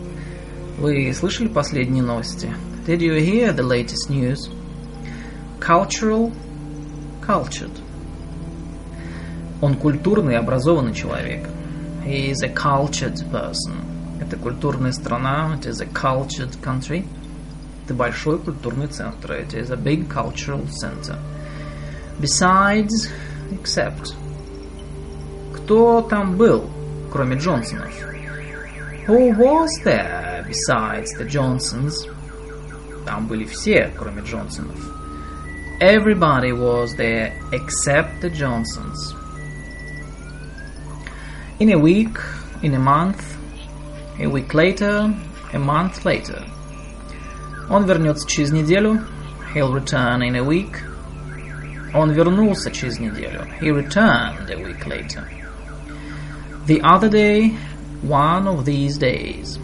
Вы 0.80 1.14
слышали 1.14 1.48
последние 1.48 2.02
новости? 2.02 2.52
Did 2.88 3.02
you 3.02 3.16
hear 3.20 3.54
the 3.54 3.64
latest 3.64 4.10
news? 4.10 4.50
Cultural, 5.60 6.32
cultured. 7.22 7.72
Он 9.61 9.75
культурный 9.75 10.37
образованный 10.37 10.95
человек. 10.95 11.49
He 12.05 12.31
is 12.31 12.43
a 12.43 12.49
cultured 12.49 13.19
person. 13.31 13.75
Это 14.21 14.37
культурная 14.37 14.93
страна. 14.93 15.57
It 15.57 15.67
is 15.67 15.81
a 15.81 15.87
cultured 15.87 16.61
country. 16.63 17.07
Это 17.85 17.95
большой 17.95 18.39
культурный 18.39 18.89
центр. 18.89 19.33
It 19.33 19.55
is 19.55 19.71
a 19.71 19.77
big 19.77 20.09
cultural 20.09 20.67
center. 20.69 21.17
Besides, 22.21 23.11
except. 23.51 24.15
Кто 25.55 26.03
там 26.03 26.37
был, 26.37 26.69
кроме 27.13 27.37
Джонсонов? 27.37 27.93
Who 29.07 29.37
was 29.37 29.69
there 29.85 30.45
besides 30.47 31.13
the 31.19 31.27
Johnsons? 31.29 31.95
Там 33.05 33.27
были 33.27 33.45
все, 33.45 33.91
кроме 33.97 34.23
Джонсонов. 34.23 34.79
Everybody 35.81 36.53
was 36.53 36.97
there 36.97 37.33
except 37.53 38.21
the 38.21 38.31
Johnsons. 38.31 39.26
In 41.60 41.72
a 41.72 41.78
week, 41.78 42.18
in 42.62 42.74
a 42.74 42.80
month, 42.80 43.38
a 44.20 44.28
week 44.28 44.54
later, 44.54 45.14
a 45.54 45.60
month 45.60 46.06
later. 46.06 46.44
Он 47.70 47.86
вернется 47.86 48.28
через 48.28 48.52
неделю. 48.52 49.02
He'll 49.54 49.72
return 49.72 50.22
in 50.22 50.36
a 50.36 50.44
week. 50.44 50.82
Он 51.94 52.12
вернулся 52.12 52.72
через 52.72 53.00
неделю. 53.00 53.48
He 53.60 53.72
returned 53.72 54.50
a 54.50 54.58
week 54.58 54.86
later. 54.86 55.28
The 56.68 56.82
other 56.82 57.10
day, 57.10 57.56
one 58.02 58.48
of 58.48 58.66
these 58.66 58.98
days. 58.98 59.60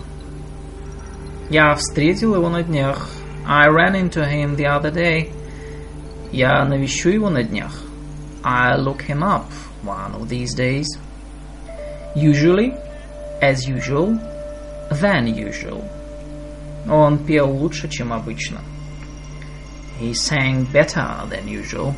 Я 1.50 1.74
встретил 1.76 2.36
его 2.36 2.50
на 2.50 2.64
днях. 2.64 3.10
I 3.46 3.68
ran 3.68 3.96
into 3.96 4.26
him 4.26 4.56
the 4.56 4.66
other 4.66 4.92
day. 4.92 5.32
Я 6.32 6.66
навещу 6.66 7.10
его 7.10 7.30
на 7.30 7.44
днях. 7.44 7.72
I'll 8.44 8.82
look 8.82 9.02
him 9.02 9.24
up 9.24 9.50
one 9.84 10.14
of 10.14 10.28
these 10.28 10.54
days. 10.54 10.86
Usually, 12.16 12.74
as 13.42 13.68
usual, 13.68 14.20
than 14.90 15.28
usual. 15.28 15.84
Он 16.90 17.18
пел 17.26 17.52
лучше, 17.52 17.90
чем 17.90 18.14
обычно. 18.14 18.62
He 20.00 20.14
sang 20.14 20.66
better 20.72 21.28
than 21.30 21.48
usual. 21.48 21.94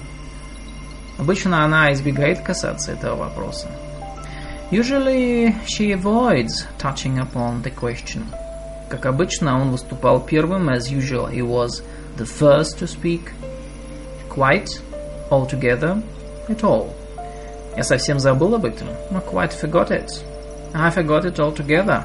Обычно 1.18 1.64
она 1.64 1.92
избегает 1.92 2.42
касаться 2.42 2.94
этого 2.94 3.16
вопроса. 3.16 3.68
Usually 4.72 5.54
she 5.66 5.92
avoids 5.92 6.66
touching 6.78 7.18
upon 7.20 7.62
the 7.64 7.74
question. 7.74 8.24
Как 8.90 9.06
обычно, 9.06 9.62
он 9.62 9.72
выступал 9.72 10.20
первым, 10.20 10.70
as 10.70 10.92
usual 10.92 11.30
he 11.30 11.42
was 11.42 11.84
the 12.18 12.26
first 12.26 12.80
to 12.80 12.88
speak. 12.88 13.32
Quite, 14.30 14.70
altogether, 15.30 16.02
at 16.48 16.64
all. 16.64 16.94
Я 17.77 17.83
совсем 17.83 18.19
забыл 18.19 18.55
об 18.55 18.65
этом. 18.65 18.89
I 19.11 19.21
quite 19.21 19.53
forgot 19.53 19.91
it. 19.91 20.09
I 20.73 20.91
forgot 20.91 21.25
it 21.25 21.39
altogether. 21.39 22.05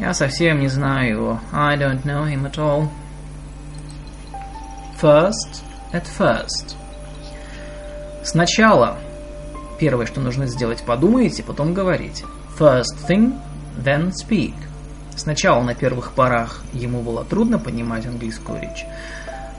Я 0.00 0.14
совсем 0.14 0.60
не 0.60 0.68
знаю 0.68 1.10
его. 1.10 1.40
I 1.52 1.76
don't 1.76 2.02
know 2.04 2.26
him 2.26 2.44
at 2.44 2.58
all. 2.58 2.88
First, 5.00 5.62
at 5.92 6.06
first. 6.18 6.76
Сначала. 8.22 8.98
Первое, 9.78 10.06
что 10.06 10.20
нужно 10.20 10.46
сделать, 10.46 10.82
подумайте, 10.84 11.42
потом 11.42 11.74
говорите. 11.74 12.24
First 12.58 13.08
thing, 13.08 13.38
then 13.76 14.12
speak. 14.12 14.54
Сначала 15.16 15.62
на 15.62 15.74
первых 15.74 16.12
порах 16.12 16.62
ему 16.72 17.02
было 17.02 17.24
трудно 17.24 17.58
понимать 17.58 18.06
английскую 18.06 18.60
речь. 18.60 18.86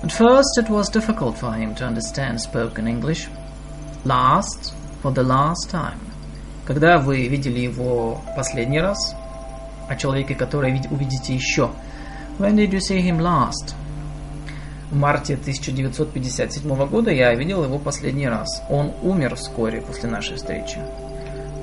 At 0.01 0.11
first 0.11 0.57
it 0.57 0.69
was 0.69 0.89
difficult 0.91 1.39
for 1.39 1.53
him 1.53 1.75
to 1.75 1.87
understand 1.87 2.39
spoken 2.39 2.87
English. 2.87 3.27
Last, 4.05 4.73
for 5.03 5.13
the 5.13 5.23
last 5.23 5.69
time. 5.69 5.99
Когда 6.65 6.97
вы 6.97 7.27
видели 7.27 7.59
его 7.59 8.21
последний 8.35 8.79
раз, 8.79 9.13
о 9.89 9.95
человеке, 9.95 10.33
который 10.35 10.81
увидите 10.89 11.33
еще. 11.33 11.69
When 12.39 12.55
did 12.55 12.71
you 12.71 12.79
see 12.79 13.01
him 13.01 13.19
last? 13.19 13.75
В 14.89 14.95
марте 14.95 15.33
1957 15.33 16.87
года 16.87 17.11
я 17.11 17.33
видел 17.33 17.63
его 17.63 17.79
последний 17.79 18.27
раз. 18.27 18.63
Он 18.69 18.93
умер 19.01 19.35
вскоре 19.35 19.81
после 19.81 20.09
нашей 20.09 20.37
встречи. 20.37 20.77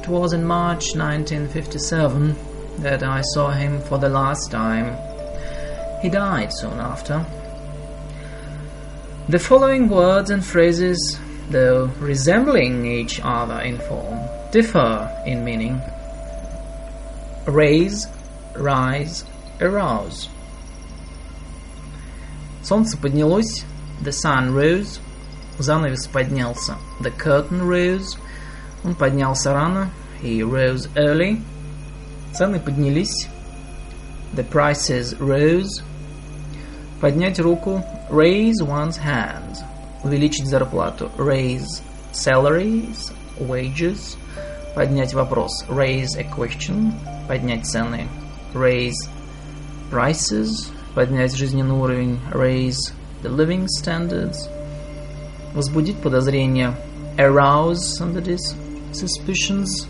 It 0.03 0.09
was 0.09 0.33
in 0.33 0.45
March 0.45 0.95
1957 0.95 2.35
that 2.79 3.03
I 3.03 3.23
saw 3.23 3.51
him 3.53 3.81
for 3.89 3.99
the 3.99 4.09
last 4.09 4.51
time. 4.51 4.97
He 6.03 6.11
died 6.11 6.53
soon 6.53 6.81
after. 6.81 7.25
The 9.29 9.39
following 9.39 9.89
words 9.89 10.31
and 10.31 10.45
phrases, 10.45 11.19
though 11.50 11.86
resembling 12.00 12.86
each 12.86 13.20
other 13.24 13.60
in 13.62 13.78
form, 13.78 14.20
differ 14.52 15.12
in 15.26 15.44
meaning. 15.44 15.82
Raise, 17.46 18.08
rise, 18.56 19.26
arouse. 19.62 20.30
Солнце 22.64 22.98
поднялось, 22.98 23.64
the 24.02 24.12
sun 24.12 24.54
rose, 24.54 25.00
занавес 25.60 26.08
поднялся, 26.08 26.78
the 27.02 27.12
curtain 27.12 27.62
rose, 27.62 28.18
он 28.84 28.96
поднялся 28.96 29.54
рано, 29.54 29.92
he 30.22 30.42
rose 30.42 30.90
early, 30.96 31.42
цены 32.34 32.60
поднялись, 32.60 33.28
the 34.34 34.44
prices 34.44 35.14
rose, 35.20 35.84
поднять 37.00 37.40
руку, 37.40 37.84
raise 38.10 38.62
one's 38.64 38.98
hand, 38.98 39.64
увеличить 40.03 40.47
зарплату, 40.47 41.11
raise 41.17 41.83
salaries, 42.13 43.13
wages, 43.39 44.17
поднять 44.75 45.15
вопрос, 45.15 45.65
raise 45.69 46.17
a 46.17 46.25
question, 46.25 46.93
поднять 47.29 47.67
цены, 47.67 48.09
raise 48.55 49.09
prices, 49.91 50.71
поднять 50.95 51.35
жизненный 51.35 51.75
уровень, 51.75 52.19
raise 52.33 52.93
the 53.23 53.29
living 53.29 53.67
standards, 53.67 54.49
возбудить 55.55 55.97
подозрения, 55.99 56.75
arouse 57.17 57.99
somebody's 57.99 58.55
suspicions, 58.93 59.87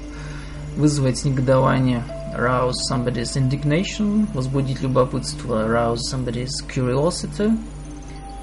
вызвать 0.76 1.24
негодование, 1.24 2.02
arouse 2.34 2.76
somebody's 2.90 3.36
indignation, 3.36 4.26
возбудить 4.34 4.80
любопытство, 4.82 5.66
arouse 5.66 6.02
somebody's 6.10 6.60
curiosity, 6.68 7.56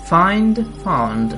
find, 0.09 0.65
found. 0.83 1.37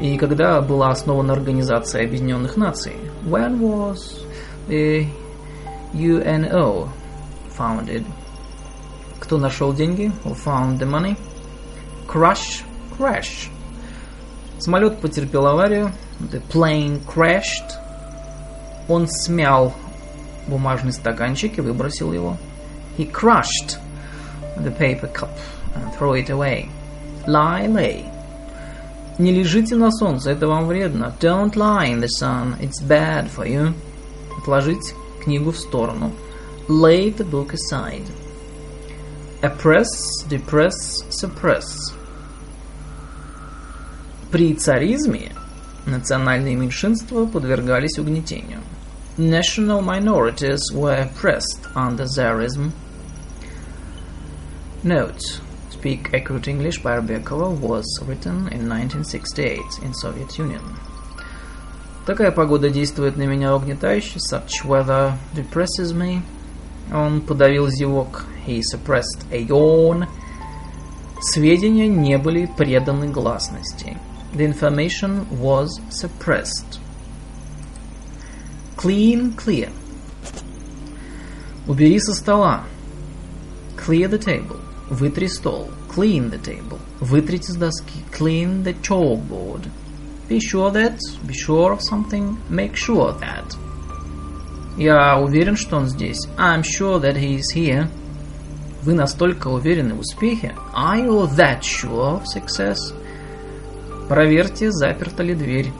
И 0.00 0.16
когда 0.16 0.60
была 0.60 0.90
основана 0.90 1.32
Организация 1.32 2.04
Объединенных 2.04 2.56
Наций? 2.56 2.94
When 3.24 3.58
was 3.60 4.24
the 4.68 5.08
UNO 5.92 6.88
founded? 7.56 8.04
Кто 9.18 9.38
нашел 9.38 9.72
деньги? 9.72 10.12
Who 10.24 10.34
found 10.34 10.78
the 10.78 10.86
money? 10.86 11.16
Crush, 12.06 12.62
crash. 12.96 13.50
Самолет 14.60 15.00
потерпел 15.00 15.46
аварию. 15.46 15.92
The 16.20 16.42
plane 16.48 17.04
crashed. 17.04 17.72
Он 18.88 19.08
смял 19.08 19.74
бумажный 20.46 20.92
стаканчик 20.92 21.58
и 21.58 21.60
выбросил 21.60 22.12
его. 22.12 22.36
He 22.96 23.10
crushed 23.10 23.78
the 24.56 24.70
paper 24.70 25.12
cup 25.12 25.36
and 25.74 25.92
threw 25.96 26.14
it 26.14 26.30
away. 26.30 26.68
Lie, 27.26 27.66
lay. 27.66 28.17
Не 29.18 29.32
лежите 29.32 29.74
на 29.74 29.90
солнце, 29.90 30.30
это 30.30 30.46
вам 30.46 30.66
вредно. 30.66 31.12
Don't 31.20 31.54
lie 31.54 31.92
in 31.92 32.00
the 32.00 32.08
sun, 32.08 32.56
it's 32.60 32.80
bad 32.80 33.28
for 33.34 33.44
you. 33.44 33.74
Отложить 34.40 34.94
книгу 35.24 35.50
в 35.50 35.58
сторону. 35.58 36.12
Lay 36.68 37.12
the 37.16 37.28
book 37.28 37.52
aside. 37.52 38.06
Oppress, 39.42 39.88
depress, 40.28 40.76
suppress. 41.10 41.66
При 44.30 44.54
царизме 44.54 45.32
национальные 45.86 46.54
меньшинства 46.54 47.24
подвергались 47.26 47.98
угнетению. 47.98 48.60
National 49.16 49.82
minorities 49.82 50.60
were 50.72 51.08
oppressed 51.08 51.66
under 51.74 52.04
Tsarism. 52.04 52.70
Note. 54.84 55.40
Speak 55.77 56.13
Accurate 56.13 56.47
English 56.47 56.81
by 56.81 56.97
Rebekova 56.97 57.49
was 57.59 57.85
written 58.07 58.47
in 58.51 58.69
1968 58.69 59.59
in 59.83 59.93
Soviet 59.93 60.37
Union. 60.37 60.61
Такая 62.05 62.31
погода 62.31 62.69
действует 62.69 63.17
на 63.17 63.23
меня 63.23 63.55
угнетающе. 63.55 64.19
Such 64.19 64.65
weather 64.65 65.13
depresses 65.33 65.93
me. 65.93 66.21
Он 66.93 67.21
подавил 67.21 67.69
зевок. 67.69 68.25
He 68.45 68.61
suppressed 68.61 69.25
a 69.31 69.39
yawn. 69.39 70.07
Сведения 71.21 71.87
не 71.87 72.17
были 72.17 72.45
преданы 72.57 73.07
гласности. 73.07 73.97
The 74.33 74.45
information 74.45 75.27
was 75.39 75.69
suppressed. 75.89 76.79
Clean, 78.75 79.33
clear. 79.35 79.71
Убери 81.67 81.99
со 81.99 82.13
стола. 82.13 82.65
Clear 83.77 84.09
the 84.09 84.17
table. 84.17 84.59
Вытри 84.90 85.26
стол. 85.26 85.70
Clean 85.94 86.30
the 86.30 86.40
table. 86.42 86.78
Вытрите 87.00 87.52
с 87.52 87.56
доски. 87.56 88.04
Clean 88.12 88.62
the 88.64 88.74
chalkboard. 88.80 89.68
Be 90.28 90.40
sure 90.40 90.72
that. 90.72 90.98
Be 91.26 91.34
sure 91.34 91.72
of 91.72 91.80
something. 91.80 92.36
Make 92.48 92.74
sure 92.74 93.18
that. 93.20 93.56
Я 94.76 95.18
уверен, 95.18 95.56
что 95.56 95.76
он 95.76 95.88
здесь. 95.88 96.26
I'm 96.36 96.62
sure 96.62 97.00
that 97.00 97.16
he 97.16 97.36
is 97.36 97.54
here. 97.54 97.88
Вы 98.82 98.94
настолько 98.94 99.48
уверены 99.48 99.94
в 99.94 100.00
успехе? 100.00 100.54
Are 100.74 101.04
you 101.04 101.28
that 101.36 101.62
sure 101.62 102.20
of 102.20 102.24
success? 102.26 102.78
Проверьте, 104.08 104.70
заперта 104.70 105.22
ли 105.22 105.34
дверь. 105.34 105.72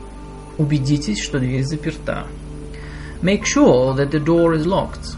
Убедитесь, 0.58 1.22
что 1.22 1.38
дверь 1.38 1.64
заперта. 1.64 2.26
Make 3.22 3.44
sure 3.44 3.94
that 3.96 4.10
the 4.10 4.22
door 4.22 4.54
is 4.54 4.66
locked. 4.66 5.16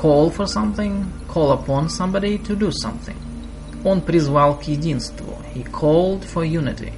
Call 0.00 0.30
for 0.30 0.46
something. 0.46 1.04
Call 1.28 1.52
upon 1.52 1.90
somebody 1.90 2.38
to 2.38 2.56
do 2.56 2.70
something. 2.72 3.16
Он 3.84 4.00
призвал 4.00 4.56
к 4.56 4.62
единству. 4.62 5.34
He 5.54 5.62
called 5.62 6.24
for 6.24 6.42
unity. 6.42 6.94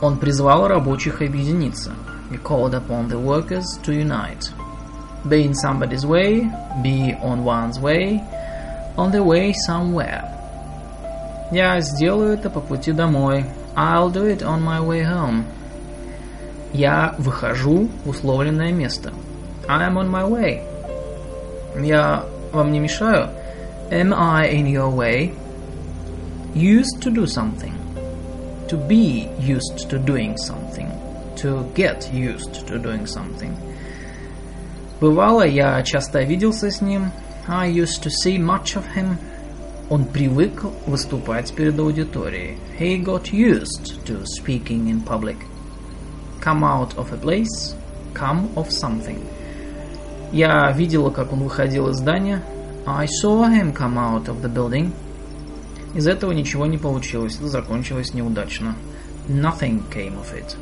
Он 0.00 0.18
призвал 0.18 0.68
рабочих 0.68 1.22
объединиться. 1.22 1.90
He 2.30 2.40
called 2.40 2.72
upon 2.72 3.08
the 3.08 3.18
workers 3.18 3.64
to 3.82 3.92
unite. 3.92 4.52
Be 5.28 5.44
in 5.44 5.54
somebody's 5.54 6.06
way, 6.06 6.48
be 6.84 7.16
on 7.20 7.42
one's 7.42 7.80
way, 7.80 8.22
on 8.96 9.10
the 9.10 9.24
way 9.24 9.52
somewhere. 9.68 10.22
Я 11.50 11.80
сделаю 11.80 12.34
это 12.34 12.48
по 12.48 12.60
пути 12.60 12.92
домой. 12.92 13.44
I'll 13.74 14.12
do 14.12 14.24
it 14.24 14.42
on 14.42 14.62
my 14.62 14.80
way 14.80 15.02
home. 15.02 15.42
Я 16.72 17.16
выхожу 17.18 17.88
в 18.04 18.10
условленное 18.10 18.72
место. 18.72 19.12
I'm 19.66 19.96
on 19.96 20.08
my 20.08 20.24
way. 20.30 20.73
Я 21.75 22.25
вам 22.51 22.71
не 22.71 22.79
мешаю? 22.79 23.29
Am 23.91 24.13
I 24.13 24.51
in 24.51 24.67
your 24.67 24.91
way? 24.91 25.33
Used 26.53 27.01
to 27.01 27.11
do 27.11 27.25
something. 27.25 27.73
To 28.67 28.77
be 28.77 29.29
used 29.39 29.89
to 29.89 29.97
doing 29.97 30.37
something. 30.37 30.89
To 31.37 31.71
get 31.73 32.11
used 32.13 32.67
to 32.67 32.77
doing 32.77 33.05
something. 33.05 33.55
Бывало, 34.99 35.43
я 35.43 35.81
часто 35.83 36.23
виделся 36.23 36.69
с 36.69 36.81
ним. 36.81 37.11
I 37.47 37.67
used 37.67 38.03
to 38.03 38.09
see 38.09 38.37
much 38.37 38.75
of 38.75 38.83
him. 38.95 39.17
Он 39.89 40.05
привык 40.05 40.65
выступать 40.85 41.53
перед 41.53 41.79
аудиторией. 41.79 42.57
He 42.77 43.03
got 43.03 43.31
used 43.31 44.03
to 44.05 44.23
speaking 44.25 44.87
in 44.87 45.01
public. 45.01 45.37
Come 46.41 46.63
out 46.63 46.95
of 46.95 47.11
a 47.11 47.17
place, 47.17 47.75
come 48.13 48.49
of 48.55 48.71
something. 48.71 49.19
Я 50.34 50.68
видела, 50.72 51.10
как 51.10 51.32
он 51.32 51.44
выходил 51.44 51.88
из 51.90 51.98
здания. 51.98 52.42
I 52.86 53.06
saw 53.06 53.48
him 53.48 53.72
come 53.72 53.96
out 53.96 54.26
of 54.26 54.42
the 54.42 54.52
building. 54.52 54.90
Из 55.94 56.08
этого 56.08 56.32
ничего 56.32 56.66
не 56.66 56.76
получилось, 56.76 57.36
это 57.36 57.46
закончилось 57.46 58.14
неудачно. 58.14 58.74
Nothing 59.28 59.84
came 59.94 60.18
of 60.18 60.34
it. 60.34 60.56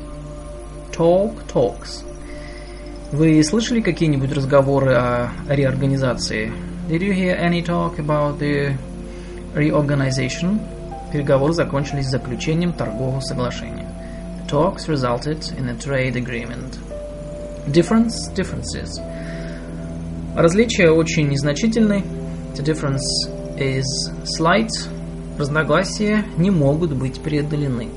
Talk 0.95 1.47
talks. 1.51 2.05
Вы 3.11 3.43
слышали 3.43 3.81
какие-нибудь 3.81 4.31
разговоры 4.31 4.93
о 4.93 5.31
реорганизации? 5.49 6.51
Did 6.87 7.01
you 7.01 7.11
hear 7.11 7.35
any 7.35 7.65
talk 7.65 7.97
about 7.97 8.37
the 8.37 8.77
reorganization? 9.55 10.59
Переговоры 11.11 11.53
закончились 11.53 12.09
заключением 12.09 12.73
торгового 12.73 13.21
соглашения. 13.21 13.87
The 14.45 14.51
talks 14.51 14.87
resulted 14.87 15.57
in 15.57 15.67
a 15.67 15.73
trade 15.73 16.15
agreement. 16.15 16.77
Difference, 17.71 18.31
differences. 18.35 18.99
Различия 20.35 20.89
очень 20.89 21.29
незначительны. 21.29 22.03
The 22.55 22.63
difference 22.63 23.03
is 23.57 23.85
slight. 24.23 24.69
Разногласия 25.37 26.25
не 26.37 26.49
могут 26.49 26.93
быть 26.93 27.21
преодолены. 27.21 27.89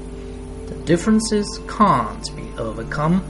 The 0.69 0.85
differences 0.85 1.47
can't 1.67 2.25
be 2.37 2.45
overcome. 2.59 3.23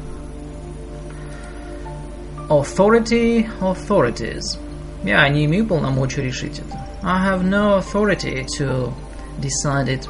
Authority, 2.49 3.49
authorities. 3.61 4.59
Я 5.05 5.29
не 5.29 5.45
имею 5.47 5.67
полномочий 5.67 6.23
решить 6.23 6.59
это. 6.59 6.85
I 7.03 7.29
have 7.29 7.45
no 7.45 7.79
authority 7.79 8.45
to 8.59 8.93
decide 9.41 9.87
it. 9.87 10.09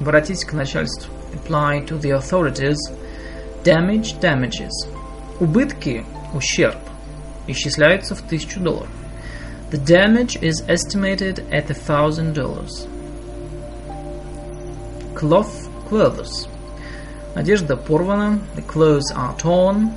Обратитесь 0.00 0.46
к 0.46 0.54
начальству. 0.54 1.12
Apply 1.34 1.86
to 1.86 2.00
the 2.00 2.18
authorities. 2.18 2.78
Damage, 3.62 4.18
damages. 4.20 4.70
Убытки, 5.38 6.04
ущерб, 6.34 6.76
исчисляются 7.47 8.15
в 8.15 8.21
тысячу 8.21 8.59
долларов. 8.59 8.89
The 9.71 9.83
damage 9.83 10.41
is 10.41 10.63
estimated 10.69 11.43
at 11.51 11.69
a 11.69 11.73
thousand 11.73 12.33
dollars. 12.33 12.87
Cloth, 15.13 15.69
clothes. 15.89 16.47
Одежда 17.35 17.75
порвана. 17.75 18.39
The 18.55 18.61
clothes 18.61 19.11
are 19.13 19.35
torn. 19.37 19.91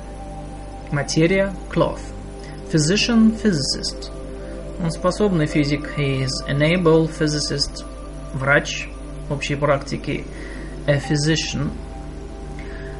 Материя, 0.91 1.53
cloth. 1.69 2.01
Physician, 2.69 3.31
physicist. 3.31 4.11
Он 4.83 4.91
способный 4.91 5.45
физик. 5.45 5.97
He 5.97 6.23
is 6.23 6.43
an 6.47 6.61
able 6.61 7.07
physicist. 7.07 7.85
Врач 8.33 8.89
общей 9.29 9.55
практики. 9.55 10.25
A 10.87 10.99
physician. 10.99 11.71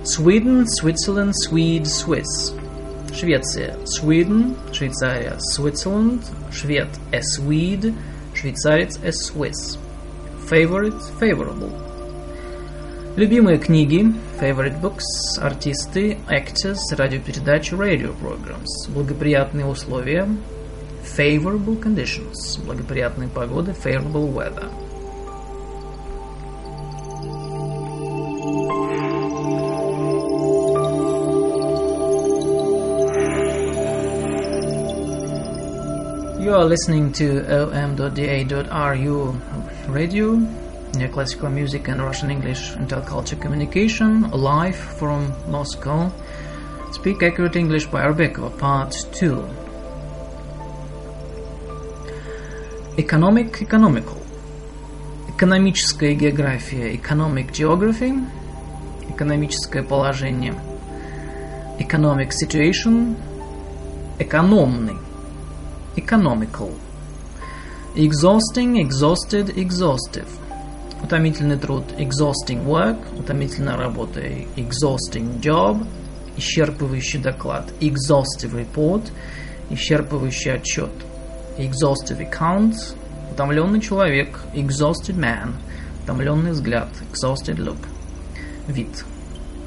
Sweden, 0.04 0.66
Switzerland, 0.68 1.34
Swede, 1.36 1.86
Swiss. 1.86 2.54
Швеция. 3.19 3.77
Sweden, 3.85 4.55
Швейцария. 4.73 5.39
Switzerland, 5.57 6.21
швед. 6.53 6.89
A 7.13 7.21
Swede, 7.23 7.95
швейцарец. 8.35 8.99
A 9.03 9.11
Swiss. 9.11 9.79
Favorite, 10.51 11.01
favorable. 11.19 11.73
Любимые 13.17 13.57
книги, 13.57 14.05
favorite 14.39 14.79
books, 14.83 15.39
артисты, 15.41 16.19
actors, 16.29 16.77
радиопередачи, 16.91 17.73
radio 17.75 18.15
programs, 18.21 18.69
благоприятные 18.89 19.65
условия, 19.65 20.29
favorable 21.03 21.83
conditions, 21.83 22.61
благоприятные 22.67 23.31
погоды, 23.31 23.73
favorable 23.73 24.31
weather. 24.31 24.71
You 36.46 36.54
are 36.54 36.66
listening 36.66 37.12
to 37.14 37.42
om.da.ru 37.50 39.36
radio, 39.88 40.36
neoclassical 40.94 41.52
music 41.52 41.88
and 41.88 42.00
Russian 42.00 42.30
English 42.30 42.74
interculture 42.74 43.40
communication, 43.42 44.30
live 44.30 44.76
from 44.76 45.34
Moscow. 45.50 46.12
Speak 46.92 47.24
accurate 47.24 47.56
English 47.56 47.88
by 47.88 48.02
Arbekova, 48.04 48.56
part 48.60 48.94
2. 49.14 49.44
Economic, 53.00 53.62
economical. 53.62 54.18
Экономическая 55.28 56.14
география, 56.14 56.94
economic 56.94 57.52
geography. 57.52 58.14
Экономическое 59.10 59.82
положение. 59.82 60.54
Economic 61.80 62.32
situation. 62.32 63.16
Экономный. 64.20 64.98
Economical. 65.97 66.75
Exhausting, 67.95 68.77
exhausted, 68.77 69.57
exhaustive. 69.57 70.29
Утомительный 71.03 71.57
труд. 71.57 71.85
Exhausting 71.99 72.67
work. 72.67 72.99
Утомительная 73.19 73.79
работа. 73.79 74.21
Exhausting 74.57 75.41
job. 75.41 75.87
Исчерпывающий 76.37 77.23
доклад. 77.23 77.73
Exhaustive 77.81 78.53
report. 78.53 79.11
Исчерпывающий 79.71 80.53
отчет. 80.53 80.91
Exhaustive 81.57 82.21
account. 82.21 82.75
Утомленный 83.33 83.81
человек. 83.81 84.39
Exhausted 84.53 85.17
man. 85.17 85.55
Утомленный 86.05 86.51
взгляд. 86.51 86.89
Exhausted 87.11 87.57
look. 87.57 87.79
Вид. 88.69 89.05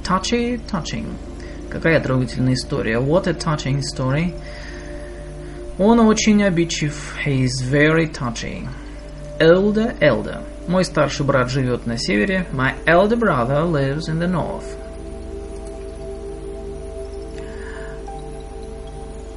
Touchy, 0.03 0.61
touching. 0.69 1.07
Какая 1.71 1.99
трогательная 1.99 2.53
история. 2.53 2.99
What 2.99 3.27
a 3.27 3.33
touching 3.33 3.81
story. 3.81 4.33
Он 5.78 6.00
очень 6.00 6.42
обидчив. 6.42 7.16
He 7.24 7.44
is 7.44 7.62
very 7.62 8.06
touchy. 8.06 8.68
Elder, 9.38 9.96
elder. 10.00 10.42
Мой 10.68 10.84
старший 10.84 11.26
брат 11.26 11.50
живет 11.50 11.86
на 11.86 11.98
севере. 11.98 12.46
My 12.52 12.74
elder 12.86 13.16
brother 13.16 13.64
lives 13.64 14.08
in 14.08 14.18
the 14.18 14.28
north. 14.28 14.76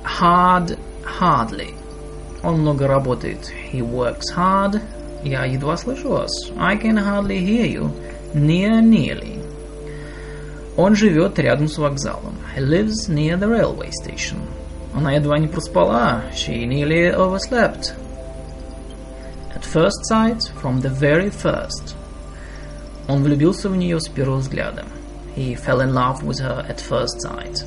Hard, 0.04 0.78
hardly. 1.20 1.74
Он 2.44 2.60
много 2.62 2.88
работает. 2.88 3.52
He 3.72 3.82
works 3.82 4.34
hard. 4.36 4.82
Я 5.24 5.46
едва 5.46 5.76
слышу 5.76 6.10
вас. 6.10 6.32
I 6.58 6.78
can 6.78 6.98
hardly 6.98 7.40
hear 7.40 7.66
you. 7.66 7.92
Near, 8.34 8.82
nearly. 8.82 9.44
Он 10.78 10.96
живет 10.96 11.40
рядом 11.40 11.68
с 11.68 11.78
вокзалом. 11.78 12.36
He 12.56 12.62
lives 12.62 13.10
near 13.10 13.38
the 13.38 13.48
railway 13.48 13.92
station. 13.92 14.38
Она 14.94 15.14
едва 15.14 15.38
не 15.38 15.48
проспала. 15.48 16.24
She 16.34 16.66
nearly 16.66 17.14
overslept. 17.14 17.94
At 19.56 19.64
first 19.64 20.06
sight, 20.06 20.42
from 20.62 20.82
the 20.82 20.90
very 20.90 21.30
first. 21.30 21.96
Он 23.08 23.24
влюбился 23.24 23.70
в 23.70 23.76
нее 23.76 24.00
с 24.00 24.08
первого 24.08 24.38
взгляда. 24.38 24.86
He 25.36 25.56
fell 25.56 25.82
in 25.82 25.94
love 25.94 26.24
with 26.24 26.40
her 26.40 26.66
at 26.68 26.80
first 26.80 27.22
sight. 27.22 27.64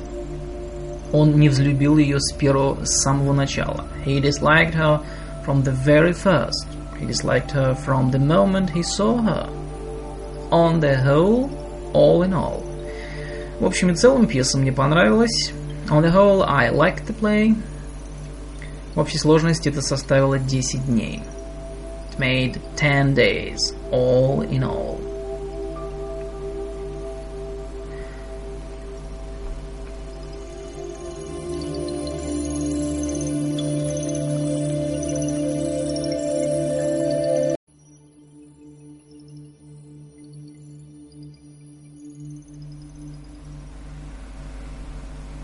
Он 1.13 1.37
не 1.39 1.49
взлюбил 1.49 1.97
ее 1.97 2.19
с 2.19 2.31
первого, 2.33 2.83
с 2.85 3.01
самого 3.01 3.33
начала. 3.33 3.85
He 4.05 4.21
disliked 4.21 4.75
her 4.75 5.01
from 5.45 5.63
the 5.63 5.71
very 5.71 6.13
first. 6.13 6.67
He 6.99 7.05
disliked 7.05 7.51
her 7.51 7.75
from 7.75 8.11
the 8.11 8.19
moment 8.19 8.69
he 8.69 8.83
saw 8.83 9.17
her. 9.21 9.49
On 10.51 10.79
the 10.79 10.95
whole, 10.95 11.49
all 11.93 12.23
in 12.23 12.33
all. 12.33 12.63
В 13.59 13.65
общем 13.65 13.91
и 13.91 13.95
целом, 13.95 14.27
пьеса 14.27 14.57
мне 14.57 14.71
понравилась. 14.71 15.51
On 15.89 16.01
the 16.01 16.11
whole, 16.11 16.43
I 16.43 16.69
liked 16.69 17.05
the 17.07 17.13
play. 17.13 17.55
В 18.95 18.99
общей 18.99 19.17
сложности 19.17 19.69
это 19.69 19.81
составило 19.81 20.39
10 20.39 20.85
дней. 20.85 21.21
It 22.11 22.19
made 22.19 22.61
10 22.75 23.13
days, 23.13 23.73
all 23.91 24.41
in 24.41 24.63
all. 24.63 25.04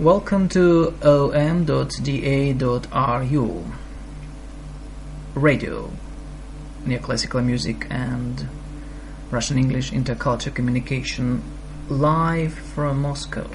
Welcome 0.01 0.47
to 0.49 0.93
om.da.ru 1.01 1.73
Radio, 5.33 5.91
Neoclassical 6.85 7.43
Music 7.43 7.87
and 7.89 8.47
Russian 9.31 9.57
English 9.57 9.91
Intercultural 9.91 10.53
Communication 10.53 11.41
live 11.89 12.53
from 12.53 13.01
Moscow. 13.01 13.49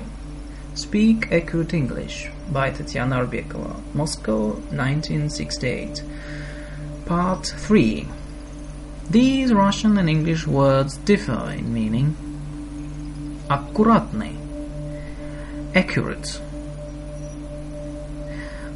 Speak 0.75 1.31
Accurate 1.31 1.75
English 1.75 2.31
by 2.51 2.71
Tatiana 2.71 3.25
Arbekova, 3.25 3.81
Moscow 3.95 4.55
1968. 4.71 6.03
Part 7.07 7.47
3. 7.47 8.07
These 9.11 9.53
Russian 9.53 9.99
and 9.99 10.09
English 10.09 10.47
words 10.47 10.97
differ 10.97 11.53
in 11.57 11.73
meaning. 11.75 12.17
Аккуратный. 13.49 14.39
Accurate. 15.78 16.40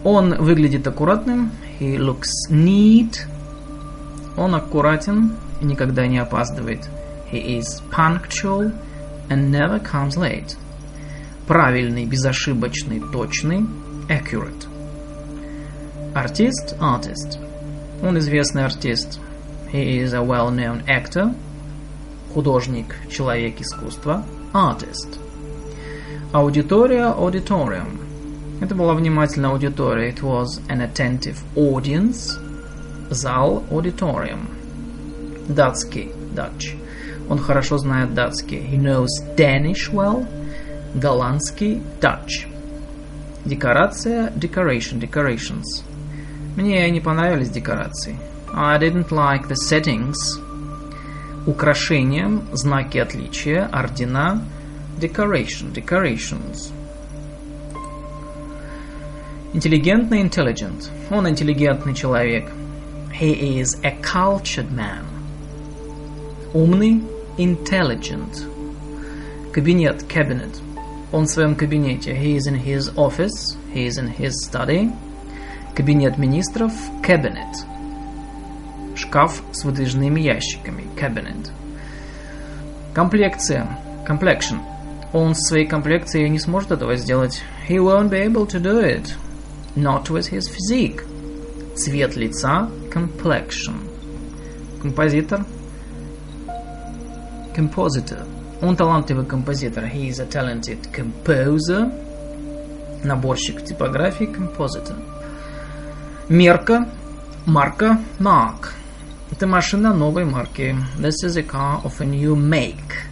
Он 0.04 0.36
выглядит 0.36 0.86
аккуратным. 0.86 1.52
He 1.80 1.98
looks 1.98 2.30
neat. 2.52 3.26
Он 4.38 4.54
аккуратен 4.54 5.36
и 5.62 5.66
никогда 5.66 6.06
не 6.06 6.20
опаздывает. 6.20 6.88
He 7.32 7.58
is 7.58 7.82
punctual 7.90 8.72
and 9.30 9.50
never 9.50 9.82
comes 9.82 10.16
late. 10.16 10.56
Правильный, 11.48 12.06
безошибочный, 12.06 13.02
точный. 13.12 13.66
Accurate. 14.08 14.68
Артист, 16.14 16.76
artist. 16.80 17.40
Он 18.04 18.20
известный 18.20 18.64
артист. 18.64 19.20
He 19.74 20.04
is 20.04 20.14
a 20.14 20.22
well-known 20.22 20.86
actor. 20.86 21.34
Художник, 22.36 22.96
человек 23.10 23.60
искусства. 23.60 24.24
Artist. 24.54 25.18
Аудитория, 26.34 27.08
auditorium. 27.08 28.00
Это 28.62 28.74
была 28.74 28.94
внимательная 28.94 29.50
аудитория. 29.50 30.12
It 30.12 30.22
was 30.22 30.62
an 30.70 30.80
attentive 30.80 31.36
audience. 31.58 32.40
Зал, 33.10 33.62
auditorium. 33.70 34.48
Датский, 35.50 36.10
Dutch. 36.34 36.78
Он 37.28 37.38
хорошо 37.38 37.78
знает 37.80 38.14
датский. 38.14 38.60
He 38.60 38.78
knows 38.78 39.10
Danish 39.36 39.92
well. 39.92 40.26
Голландский, 40.96 41.82
Dutch. 42.00 42.48
Декорация, 43.44 44.32
decoration, 44.32 45.02
decorations. 45.02 45.84
Мне 46.56 46.90
не 46.92 47.02
понравились 47.02 47.50
декорации. 47.50 48.18
I 48.54 48.80
didn't 48.80 49.10
like 49.10 49.50
the 49.50 49.56
settings. 49.56 50.16
Украшением, 51.46 52.44
знаки 52.54 53.00
отличия, 53.00 53.68
ордена, 53.70 54.42
decoration, 55.01 55.73
decorations. 55.73 56.73
Интеллигентный, 59.53 60.21
intelligent. 60.21 60.91
Он 61.11 61.29
интеллигентный 61.29 61.95
человек. 61.95 62.51
He 63.13 63.59
is 63.61 63.79
a 63.83 63.93
cultured 64.03 64.71
man. 64.71 65.05
Умный, 66.53 67.03
intelligent. 67.39 68.45
Кабинет, 69.53 70.03
cabinet. 70.09 70.61
Он 71.13 71.25
в 71.25 71.31
своем 71.31 71.55
кабинете. 71.55 72.13
He 72.13 72.37
is 72.37 72.47
in 72.47 72.57
his 72.57 72.95
office. 72.97 73.57
He 73.73 73.87
is 73.87 73.99
in 73.99 74.09
his 74.09 74.33
study. 74.45 74.93
Кабинет 75.75 76.19
министров, 76.19 76.73
cabinet. 77.03 77.65
Шкаф 78.95 79.43
с 79.53 79.65
выдвижными 79.65 80.21
ящиками, 80.21 80.85
cabinet. 80.97 81.51
Комплекция, 82.95 83.79
complexion. 84.07 84.61
Он 85.14 85.36
с 85.36 85.48
своей 85.48 85.68
комплекцией 85.68 86.30
не 86.30 86.40
сможет 86.40 86.72
этого 86.72 86.96
сделать. 86.96 87.42
He 87.68 87.78
won't 87.78 88.10
be 88.10 88.26
able 88.26 88.48
to 88.48 88.62
do 88.62 88.82
it. 88.82 89.14
Not 89.76 90.10
with 90.10 90.32
his 90.32 90.50
physique. 90.50 91.04
Цвет 91.76 92.16
лица, 92.16 92.70
complexion. 92.90 93.76
Композитор, 94.82 95.46
compositor. 97.56 98.26
Он 98.62 98.76
талантливый 98.76 99.26
композитор. 99.26 99.86
He 99.86 100.10
is 100.10 100.20
a 100.20 100.26
talented 100.26 100.80
composer. 100.94 101.92
Наборщик 103.04 103.66
типографии, 103.66 104.28
compositor. 104.28 104.96
Мерка, 106.30 106.88
марка, 107.46 108.00
mark. 108.20 108.70
Это 109.32 109.48
машина 109.48 109.94
новой 109.94 110.26
марки. 110.26 110.76
This 110.98 111.24
is 111.24 111.38
a 111.38 111.44
car 111.44 111.82
of 111.84 112.00
a 112.00 112.06
new 112.06 112.36
make. 112.36 113.11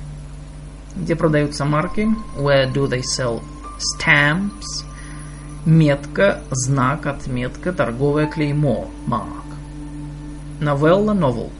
Где 0.96 1.16
продаются 1.16 1.66
марки? 1.66 2.08
Where 2.38 2.72
do 2.72 2.88
they 2.88 3.02
sell 3.02 3.42
stamps? 3.78 4.86
Метка, 5.66 6.42
знак, 6.52 7.06
отметка, 7.06 7.74
торговое 7.74 8.28
клеймо. 8.28 8.90
Mark. 9.08 9.46
Новелла, 10.60 11.14
novel. 11.14 11.52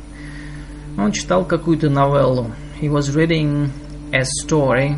Он 0.98 1.12
читал 1.12 1.46
какую-то 1.46 1.90
новеллу. 1.90 2.52
He 2.82 2.90
was 2.90 3.16
reading 3.16 3.72
a 4.12 4.24
story, 4.24 4.98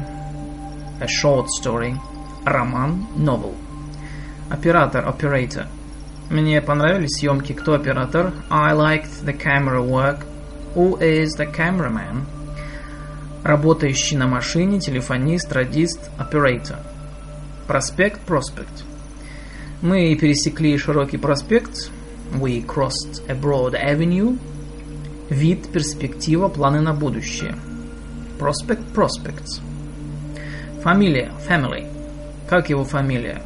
a 1.00 1.08
short 1.08 1.48
story, 1.50 1.96
роман, 2.46 3.08
novel. 3.18 3.56
Оператор, 4.50 5.06
operator. 5.08 5.68
Мне 6.30 6.62
понравились 6.62 7.20
съемки. 7.20 7.54
Кто 7.54 7.74
оператор? 7.74 8.32
I 8.50 8.74
liked 8.74 9.26
the 9.26 9.34
camera 9.38 9.82
work. 9.82 10.26
Who 10.76 10.98
is 11.00 11.36
the 11.38 11.46
cameraman? 11.46 12.26
Работающий 13.44 14.18
на 14.18 14.28
машине, 14.28 14.80
телефонист, 14.80 15.52
радист, 15.52 16.12
operator. 16.20 16.78
Проспект, 17.68 18.20
prospect. 18.28 18.84
Мы 19.82 20.16
пересекли 20.16 20.78
широкий 20.78 21.18
проспект. 21.18 21.90
We 22.34 22.64
crossed 22.64 23.24
a 23.28 23.34
broad 23.34 23.74
avenue. 23.74 24.38
Вид, 25.30 25.72
перспектива, 25.72 26.50
планы 26.50 26.82
на 26.82 26.94
будущее. 26.94 27.56
Prospect, 28.38 28.94
prospects. 28.94 29.60
Фамилия, 30.84 31.32
family. 31.48 31.88
Как 32.48 32.70
его 32.70 32.84
фамилия? 32.84 33.42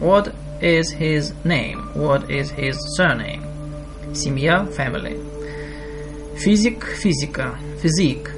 What 0.00 0.34
is 0.62 0.84
his 0.98 1.34
name? 1.44 1.92
What 1.94 2.30
is 2.30 2.50
his 2.56 2.76
surname? 2.96 3.42
Семья, 4.14 4.66
family. 4.74 5.20
Физик, 6.36 6.86
физика, 6.86 7.58
физик. 7.82 8.31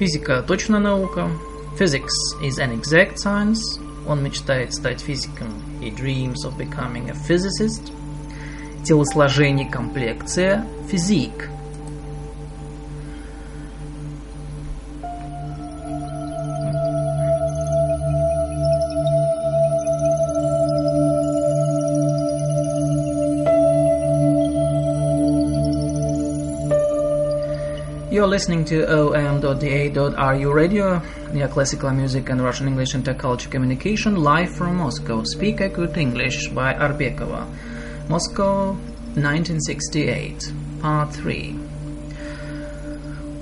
Физика– 0.00 0.42
точная 0.48 0.80
наука. 0.80 1.28
Physics 1.78 2.14
is 2.42 2.58
an 2.58 2.72
exact 2.72 3.18
science. 3.18 3.78
Он 4.08 4.24
мечтает 4.24 4.72
стать 4.72 5.02
физиком. 5.02 5.48
He 5.78 5.94
dreams 5.94 6.42
of 6.46 6.56
becoming 6.56 7.10
a 7.10 7.14
physicist. 7.14 7.92
Телосложение, 8.82 9.70
комплекция, 9.70 10.64
физик. 10.90 11.50
You're 28.19 28.27
listening 28.27 28.65
to 28.65 28.85
om.da.ru 28.85 30.53
radio, 30.53 31.01
neoclassical 31.31 31.95
music 31.95 32.29
and 32.29 32.41
Russian 32.41 32.67
English 32.67 32.93
intercultural 32.93 33.49
communication 33.49 34.15
live 34.15 34.55
from 34.55 34.77
Moscow. 34.77 35.23
Speak 35.23 35.59
Accurate 35.59 35.97
English 35.97 36.49
by 36.49 36.73
Arbekova. 36.73 37.47
Moscow, 38.07 38.73
1968, 39.15 40.51
Part 40.81 41.13
3. 41.13 41.51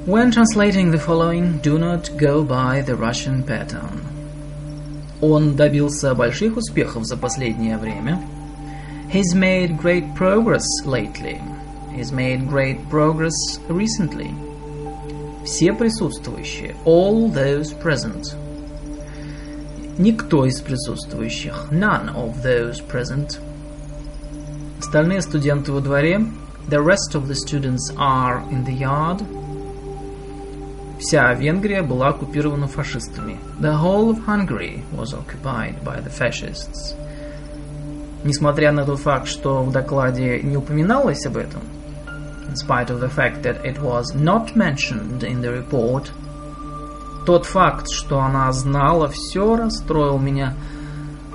When 0.05 0.31
translating 0.31 0.91
the 0.91 0.99
following, 0.99 1.57
do 1.59 1.77
not 1.77 2.09
go 2.17 2.43
by 2.43 2.81
the 2.81 2.95
Russian 2.95 3.43
pattern. 3.43 4.01
Он 5.21 5.55
добился 5.55 6.15
больших 6.15 6.57
успехов 6.57 7.05
за 7.05 7.17
последнее 7.17 7.77
время. 7.77 8.19
He's 9.11 9.35
made 9.35 9.77
great 9.77 10.15
progress 10.15 10.65
lately. 10.85 11.41
He's 11.95 12.11
made 12.11 12.49
great 12.49 12.89
progress 12.89 13.59
recently. 13.69 14.33
Все 15.48 15.72
присутствующие. 15.72 16.76
All 16.84 17.32
those 17.32 17.74
present. 17.82 18.36
Никто 19.96 20.44
из 20.44 20.60
присутствующих. 20.60 21.68
None 21.70 22.14
of 22.14 22.42
those 22.44 22.86
present. 22.86 23.40
Остальные 24.78 25.22
студенты 25.22 25.72
во 25.72 25.80
дворе. 25.80 26.20
The 26.68 26.84
rest 26.84 27.14
of 27.14 27.26
the 27.28 27.34
students 27.34 27.90
are 27.96 28.46
in 28.50 28.66
the 28.66 28.76
yard. 28.76 29.24
Вся 31.00 31.32
Венгрия 31.32 31.82
была 31.82 32.08
оккупирована 32.08 32.66
фашистами. 32.66 33.38
The 33.58 33.80
whole 33.80 34.10
of 34.10 34.26
Hungary 34.26 34.82
was 34.92 35.14
occupied 35.14 35.82
by 35.82 36.04
the 36.04 36.10
fascists. 36.10 36.94
Несмотря 38.22 38.70
на 38.70 38.84
тот 38.84 39.00
факт, 39.00 39.26
что 39.26 39.62
в 39.62 39.72
докладе 39.72 40.42
не 40.42 40.58
упоминалось 40.58 41.24
об 41.24 41.38
этом, 41.38 41.62
in 42.47 42.55
spite 42.55 42.89
of 42.89 42.99
the 42.99 43.09
fact 43.09 43.43
that 43.43 43.65
it 43.65 43.79
was 43.81 44.13
not 44.13 44.55
mentioned 44.55 45.23
in 45.23 45.41
the 45.41 45.51
report. 45.51 46.11
Тот 47.25 47.45
факт, 47.45 47.89
что 47.89 48.19
она 48.19 48.51
знала 48.51 49.07
все, 49.07 49.55
расстроил 49.55 50.19
меня. 50.19 50.53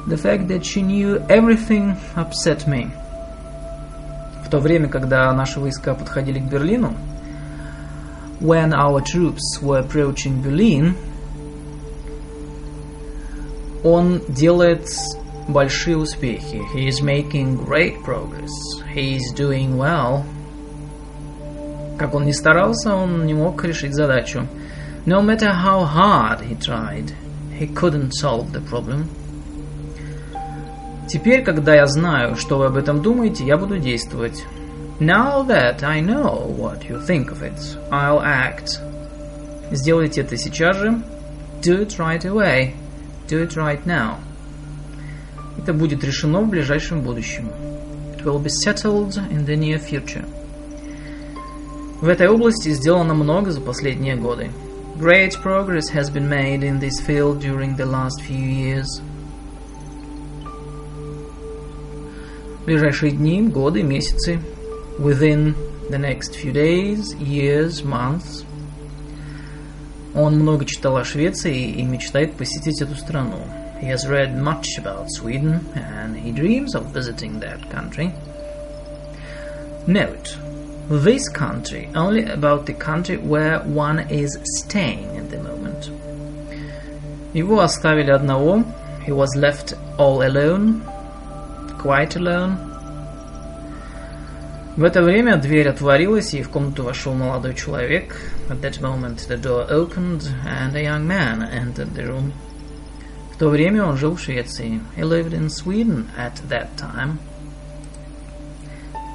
The 0.06 0.16
fact 0.16 0.48
that 0.48 0.64
she 0.64 0.82
knew 0.82 1.18
everything 1.28 1.96
upset 2.14 2.66
me. 2.66 2.90
В 4.44 4.50
то 4.50 4.58
время, 4.60 4.88
когда 4.88 5.32
наши 5.32 5.60
войска 5.60 5.94
подходили 5.94 6.38
к 6.38 6.44
Берлину, 6.44 6.94
when 8.40 8.72
our 8.72 9.02
troops 9.02 9.60
were 9.60 9.80
approaching 9.80 10.42
Berlin, 10.42 10.94
он 13.82 14.20
делает 14.28 14.88
большие 15.48 15.96
успехи. 15.96 16.62
He 16.74 16.88
is 16.88 17.02
making 17.02 17.56
great 17.64 18.02
progress. 18.04 18.50
He 18.94 19.16
is 19.16 19.32
doing 19.34 19.76
well. 19.76 20.24
Как 22.03 22.15
он 22.15 22.25
ни 22.25 22.33
старался, 22.33 22.93
он 22.93 23.25
не 23.25 23.33
мог 23.33 23.63
решить 23.63 23.93
задачу. 23.93 24.45
No 25.05 25.21
matter 25.21 25.53
how 25.53 25.85
hard 25.85 26.41
he 26.41 26.53
tried, 26.59 27.13
he 27.57 27.73
couldn't 27.73 28.11
solve 28.11 28.51
the 28.51 28.61
problem. 28.69 29.05
Теперь, 31.07 31.45
когда 31.45 31.73
я 31.73 31.85
знаю, 31.87 32.35
что 32.35 32.57
вы 32.57 32.65
об 32.65 32.75
этом 32.75 33.01
думаете, 33.01 33.45
я 33.45 33.55
буду 33.55 33.77
действовать. 33.77 34.43
Now 34.99 35.47
that 35.47 35.81
I 35.81 36.01
know 36.01 36.45
what 36.45 36.89
you 36.89 36.99
think 36.99 37.31
of 37.31 37.41
it, 37.41 37.57
I'll 37.89 38.21
act. 38.21 38.81
Сделайте 39.71 40.19
это 40.23 40.35
сейчас 40.35 40.75
же. 40.75 41.01
Do 41.61 41.87
it 41.87 41.97
right 41.97 42.25
away. 42.25 42.73
Do 43.29 43.41
it 43.47 43.55
right 43.55 43.85
now. 43.85 44.15
Это 45.57 45.71
будет 45.71 46.03
решено 46.03 46.41
в 46.41 46.49
ближайшем 46.49 46.99
будущем. 46.99 47.47
It 48.17 48.25
will 48.25 48.43
be 48.43 48.49
settled 48.49 49.15
in 49.31 49.45
the 49.45 49.55
near 49.55 49.79
future. 49.79 50.25
В 52.03 52.09
этой 52.09 52.27
области 52.27 52.67
сделано 52.73 53.13
много 53.13 53.51
за 53.51 53.61
последние 53.61 54.17
годы. 54.17 54.49
Great 54.97 55.41
progress 55.41 55.89
has 55.93 56.11
been 56.11 56.27
made 56.27 56.61
in 56.61 56.77
this 56.77 56.99
field 56.99 57.39
during 57.39 57.77
the 57.77 57.85
last 57.85 58.21
few 58.27 58.45
years. 58.45 59.01
В 62.59 62.65
ближайшие 62.65 63.13
дни, 63.13 63.41
годы, 63.43 63.83
месяцы. 63.83 64.39
Within 64.99 65.55
the 65.89 65.97
next 65.97 66.35
few 66.35 66.51
days, 66.51 67.17
years, 67.19 67.85
months. 67.85 68.43
Он 70.13 70.37
много 70.37 70.65
читал 70.65 70.97
о 70.97 71.05
Швеции 71.05 71.69
и 71.69 71.83
мечтает 71.83 72.33
посетить 72.33 72.81
эту 72.81 72.95
страну. 72.95 73.47
He 73.81 73.87
has 73.87 74.05
read 74.09 74.37
much 74.37 74.77
about 74.77 75.07
Sweden 75.09 75.61
and 75.73 76.17
he 76.17 76.33
dreams 76.33 76.75
of 76.75 76.93
visiting 76.93 77.39
that 77.39 77.69
country. 77.71 78.11
Note, 79.87 80.37
this 80.88 81.28
country 81.28 81.88
only 81.94 82.24
about 82.24 82.66
the 82.66 82.72
country 82.72 83.18
where 83.18 83.60
one 83.60 84.00
is 84.10 84.38
staying 84.44 85.16
at 85.18 85.30
the 85.30 85.38
moment. 85.38 85.90
Его 87.34 87.60
оставили 87.60 88.10
одного. 88.10 88.64
He 89.04 89.12
was 89.12 89.36
left 89.36 89.74
all 89.98 90.22
alone, 90.22 90.82
quite 91.78 92.16
alone. 92.16 92.56
В 94.76 94.84
это 94.84 95.02
время 95.02 95.36
дверь 95.36 95.68
отворилась, 95.68 96.34
и 96.34 96.42
в 96.42 96.50
комнату 96.50 96.84
вошел 96.84 97.12
молодой 97.12 97.54
человек. 97.54 98.14
At 98.48 98.60
that 98.60 98.80
moment 98.80 99.26
the 99.28 99.36
door 99.36 99.66
opened, 99.68 100.22
and 100.46 100.74
a 100.74 100.82
young 100.82 101.06
man 101.06 101.42
entered 101.42 101.94
the 101.94 102.06
room. 102.06 102.32
В 103.32 103.38
то 103.38 103.48
время 103.48 103.84
он 103.84 103.96
жил 103.96 104.14
в 104.16 104.20
Швеции. 104.20 104.80
He 104.96 105.02
lived 105.02 105.32
in 105.32 105.48
Sweden 105.48 106.06
at 106.16 106.34
that 106.48 106.68
time. 106.76 107.18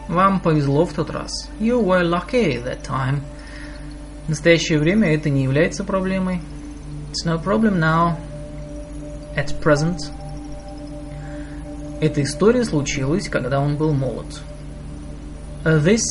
Вам 0.07 0.39
повезло 0.39 0.85
в 0.85 0.93
тот 0.93 1.09
раз. 1.09 1.49
You 1.59 1.81
were 1.83 2.03
lucky 2.03 2.61
that 2.63 2.81
time. 2.83 3.21
В 4.25 4.29
настоящее 4.29 4.79
время 4.79 5.13
это 5.13 5.29
не 5.29 5.43
является 5.43 5.83
проблемой. 5.83 6.41
It's 7.11 7.25
no 7.25 7.41
problem 7.41 7.79
now. 7.79 8.17
At 9.35 9.59
present. 9.61 9.99
Эта 12.01 12.21
история 12.21 12.65
случилась, 12.65 13.29
когда 13.29 13.59
он 13.59 13.77
был 13.77 13.93
молод. 13.93 14.41
This 15.63 16.03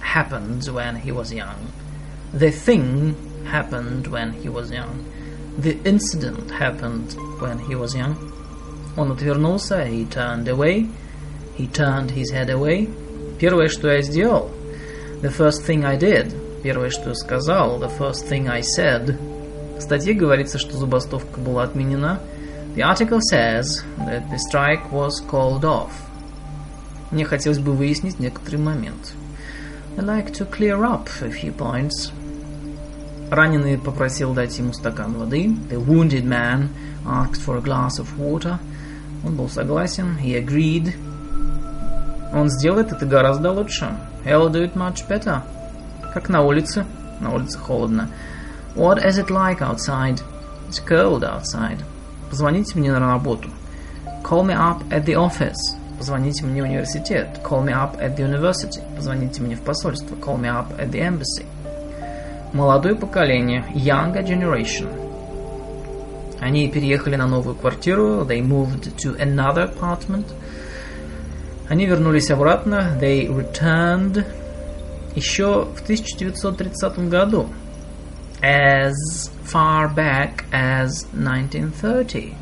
happened 0.00 0.62
when 0.68 0.96
he 1.02 1.10
was 1.10 1.32
young. 1.32 1.56
The 2.34 2.50
thing 2.50 3.16
happened 3.50 4.08
when 4.08 4.32
he 4.32 4.48
was 4.48 4.70
young. 4.70 5.04
The 5.58 5.78
incident 5.84 6.50
happened 6.50 7.16
when 7.40 7.58
he 7.60 7.74
was 7.74 7.94
young. 7.94 8.16
Он 8.96 9.12
отвернулся, 9.12 9.86
he 9.86 10.04
turned 10.04 10.48
away. 10.48 10.88
He 11.59 11.67
turned 11.67 12.11
his 12.11 12.31
head 12.31 12.49
away. 12.49 12.87
Первое, 13.37 13.67
что 13.67 13.91
я 13.91 14.01
сделал, 14.01 14.49
the 15.21 15.29
first 15.29 15.65
thing 15.67 15.83
I 15.83 15.97
did. 15.97 16.33
Первое, 16.63 16.89
что 16.89 17.09
я 17.09 17.15
сказал, 17.15 17.81
the 17.81 17.91
first 17.99 18.29
thing 18.29 18.47
I 18.47 18.61
said. 18.61 19.17
В 19.77 19.81
статье 19.81 20.13
говорится, 20.13 20.57
что 20.57 20.77
забастовка 20.77 21.41
была 21.41 21.63
отменена. 21.63 22.21
The 22.75 22.83
article 22.83 23.19
says 23.19 23.83
that 23.97 24.29
the 24.29 24.37
strike 24.37 24.89
was 24.89 25.19
called 25.29 25.65
off. 25.65 25.91
Мне 27.11 27.25
хотелось 27.25 27.59
бы 27.59 27.73
выяснить 27.73 28.19
некоторый 28.19 28.57
момент. 28.57 29.13
I'd 29.97 30.05
like 30.05 30.31
to 30.35 30.49
clear 30.49 30.81
up 30.85 31.09
a 31.21 31.29
few 31.29 31.53
points. 31.53 32.13
Раненый 33.29 33.77
попросил 33.77 34.33
дать 34.33 34.57
ему 34.57 34.71
стакан 34.71 35.13
воды. 35.13 35.47
The 35.69 35.85
wounded 35.85 36.23
man 36.23 36.69
asked 37.05 37.41
for 37.45 37.57
a 37.57 37.61
glass 37.61 37.99
of 37.99 38.17
water. 38.17 38.59
Он 39.25 39.35
был 39.35 39.49
согласен. 39.49 40.17
He 40.23 40.35
agreed. 40.35 40.93
Он 42.33 42.49
сделает 42.49 42.91
это 42.91 43.05
гораздо 43.05 43.51
лучше. 43.51 43.87
He'll 44.25 44.49
do 44.49 44.63
it 44.63 44.73
much 44.75 45.07
better. 45.07 45.41
Как 46.13 46.29
на 46.29 46.41
улице. 46.41 46.85
На 47.19 47.33
улице 47.33 47.57
холодно. 47.57 48.09
What 48.75 49.03
is 49.03 49.17
it 49.17 49.29
like 49.29 49.59
outside? 49.61 50.21
It's 50.69 50.79
cold 50.87 51.23
outside. 51.23 51.79
Позвоните 52.29 52.77
мне 52.77 52.91
на 52.91 52.99
работу. 52.99 53.49
Call 54.23 54.45
me 54.45 54.53
up 54.53 54.87
at 54.89 55.05
the 55.05 55.15
office. 55.15 55.75
Позвоните 55.97 56.45
мне 56.45 56.61
в 56.61 56.65
университет. 56.65 57.41
Call 57.43 57.65
me 57.65 57.73
up 57.73 57.99
at 57.99 58.15
the 58.15 58.25
university. 58.29 58.81
Позвоните 58.95 59.41
мне 59.41 59.55
в 59.55 59.61
посольство. 59.61 60.15
Call 60.15 60.39
me 60.39 60.47
up 60.47 60.77
at 60.77 60.91
the 60.91 61.01
embassy. 61.01 61.45
Молодое 62.53 62.95
поколение. 62.95 63.65
Younger 63.73 64.23
generation. 64.23 64.87
Они 66.39 66.69
переехали 66.69 67.15
на 67.15 67.27
новую 67.27 67.55
квартиру. 67.55 68.23
They 68.23 68.41
moved 68.41 68.95
to 68.97 69.19
another 69.19 69.67
apartment. 69.67 70.25
Они 71.69 71.85
вернулись 71.85 72.31
обратно. 72.31 72.97
They 72.99 73.27
returned 73.27 74.25
еще 75.15 75.65
в 75.65 75.81
1930 75.83 77.09
году. 77.09 77.47
As 78.41 78.95
far 79.45 79.93
back 79.93 80.45
as 80.51 81.05
1930. 81.13 82.33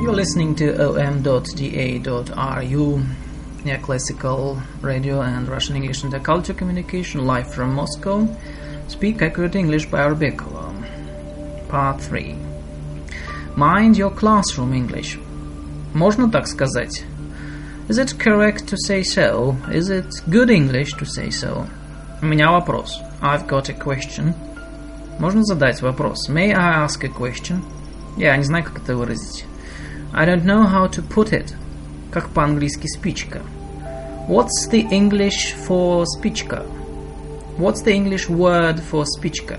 You're 0.00 0.14
listening 0.14 0.54
to 0.56 0.72
om.da.ru, 0.98 1.32
classical 3.82 4.62
radio 4.80 5.20
and 5.20 5.46
Russian 5.48 5.76
English 5.76 6.02
interculture 6.02 6.56
communication 6.56 7.26
live 7.26 7.52
from 7.52 7.74
Moscow. 7.74 8.26
Speak 8.88 9.20
accurate 9.20 9.54
English 9.54 9.86
by 9.90 9.98
Arbekova. 9.98 10.72
Part 11.68 12.00
3. 12.00 12.34
Mind 13.56 13.98
your 13.98 14.10
classroom 14.10 14.72
English. 14.72 15.18
Можно 15.92 16.30
так 16.30 16.46
сказать? 16.46 17.04
Is 17.90 17.98
it 17.98 18.18
correct 18.18 18.66
to 18.68 18.76
say 18.78 19.02
so? 19.02 19.56
Is 19.70 19.90
it 19.90 20.06
good 20.30 20.48
English 20.50 20.94
to 20.94 21.04
say 21.04 21.28
so? 21.28 21.68
У 22.22 22.26
меня 22.26 22.50
вопрос. 22.50 22.98
I've 23.20 23.46
got 23.46 23.68
a 23.68 23.74
question. 23.74 24.34
Можно 25.18 25.42
задать 25.44 25.82
вопрос. 25.82 26.30
May 26.30 26.54
I 26.54 26.84
ask 26.86 27.04
a 27.04 27.08
question? 27.08 27.62
Я 28.16 28.34
не 28.38 28.44
знаю, 28.44 28.64
как 28.64 28.78
это 28.78 28.96
выразить. 28.96 29.44
I 30.12 30.24
don't 30.24 30.44
know 30.44 30.64
how 30.64 30.86
to 30.88 31.02
put 31.02 31.32
it. 31.32 31.54
Как 32.10 32.30
по-английски 32.30 32.86
спичка. 32.86 33.42
What's 34.28 34.68
the 34.70 34.88
English 34.90 35.54
for 35.68 36.04
спичка? 36.04 36.64
What's 37.58 37.82
the 37.84 37.94
English 37.94 38.28
word 38.28 38.80
for 38.90 39.04
спичка? 39.04 39.58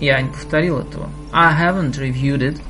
Я 0.00 0.20
не 0.20 0.30
повторил 0.30 0.80
этого. 0.80 1.08
I 1.32 1.52
haven't 1.52 1.98
reviewed 1.98 2.40
it. 2.40 2.60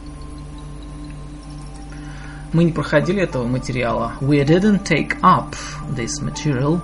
Мы 2.53 2.65
не 2.65 2.73
проходили 2.73 3.23
этого 3.23 3.47
материала. 3.47 4.13
We 4.21 4.45
didn't 4.45 4.85
take 4.85 5.19
up 5.23 5.57
this 5.97 6.21
material. 6.21 6.81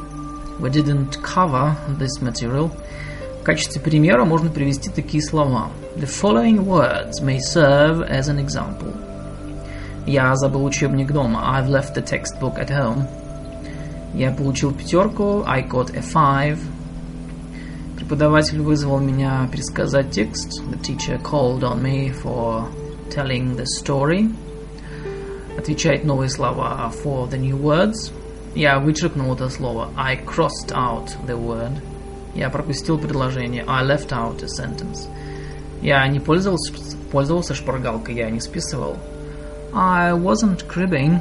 We 0.59 0.71
didn't 0.71 1.21
cover 1.23 1.77
this 1.99 2.23
material. 2.23 2.71
В 3.41 3.45
качестве 3.45 3.81
примера 3.81 4.25
можно 4.25 4.51
привести 4.51 4.91
такие 4.91 5.23
слова. 5.23 5.71
The 5.97 6.07
following 6.07 6.65
words 6.65 7.23
may 7.23 7.39
serve 7.39 8.01
as 8.09 8.29
an 8.29 8.39
example. 8.39 8.95
Я 10.06 10.36
забыл 10.36 10.66
учебник 10.66 11.12
дома. 11.12 11.58
I've 11.58 11.70
left 11.70 11.96
the 11.96 12.04
textbook 12.04 12.58
at 12.58 12.70
home. 12.70 13.08
Я 14.14 14.32
получил 14.32 14.74
пятерку. 14.74 15.44
I 15.48 15.62
got 15.68 15.96
a 15.96 16.02
five. 16.02 16.60
Преподаватель 17.96 18.60
вызвал 18.60 19.00
меня 19.00 19.48
пересказать 19.52 20.12
текст. 20.12 20.62
The 20.70 20.82
teacher 20.82 21.22
called 21.22 21.62
on 21.62 21.82
me 21.82 22.12
for 22.12 22.68
telling 23.10 23.56
the 23.56 23.66
story. 23.66 24.30
Отвечать 25.58 26.04
новые 26.04 26.30
слова 26.30 26.92
for 27.04 27.30
the 27.30 27.40
new 27.40 27.58
words. 27.58 28.12
Я 28.56 28.80
вычеркнул 28.80 29.34
это 29.34 29.50
слово. 29.50 29.90
I 29.96 30.18
crossed 30.18 30.74
out 30.74 31.16
the 31.26 31.38
word. 31.38 31.82
Я 32.36 32.50
пропустил 32.50 32.98
предложение. 32.98 33.64
I 33.68 33.84
left 33.86 34.10
out 34.10 34.44
a 34.44 34.48
sentence. 34.48 35.08
Я 35.82 36.06
не 36.08 36.20
пользовался, 36.20 36.74
пользовался 37.12 37.56
шпаргалкой, 37.56 38.16
я 38.16 38.30
не 38.30 38.42
списывал. 38.42 38.98
I 39.73 40.13
wasn't 40.13 40.67
cribbing. 40.67 41.21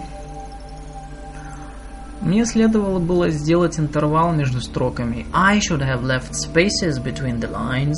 Мне 2.22 2.46
следовало 2.46 3.00
было 3.00 3.30
сделать 3.30 3.80
интервал 3.80 4.34
между 4.34 4.62
строками. 4.62 5.26
I 5.34 5.60
should 5.60 5.82
have 5.82 6.04
left 6.04 6.34
spaces 6.34 7.00
between 7.02 7.40
the 7.40 7.52
lines. 7.52 7.96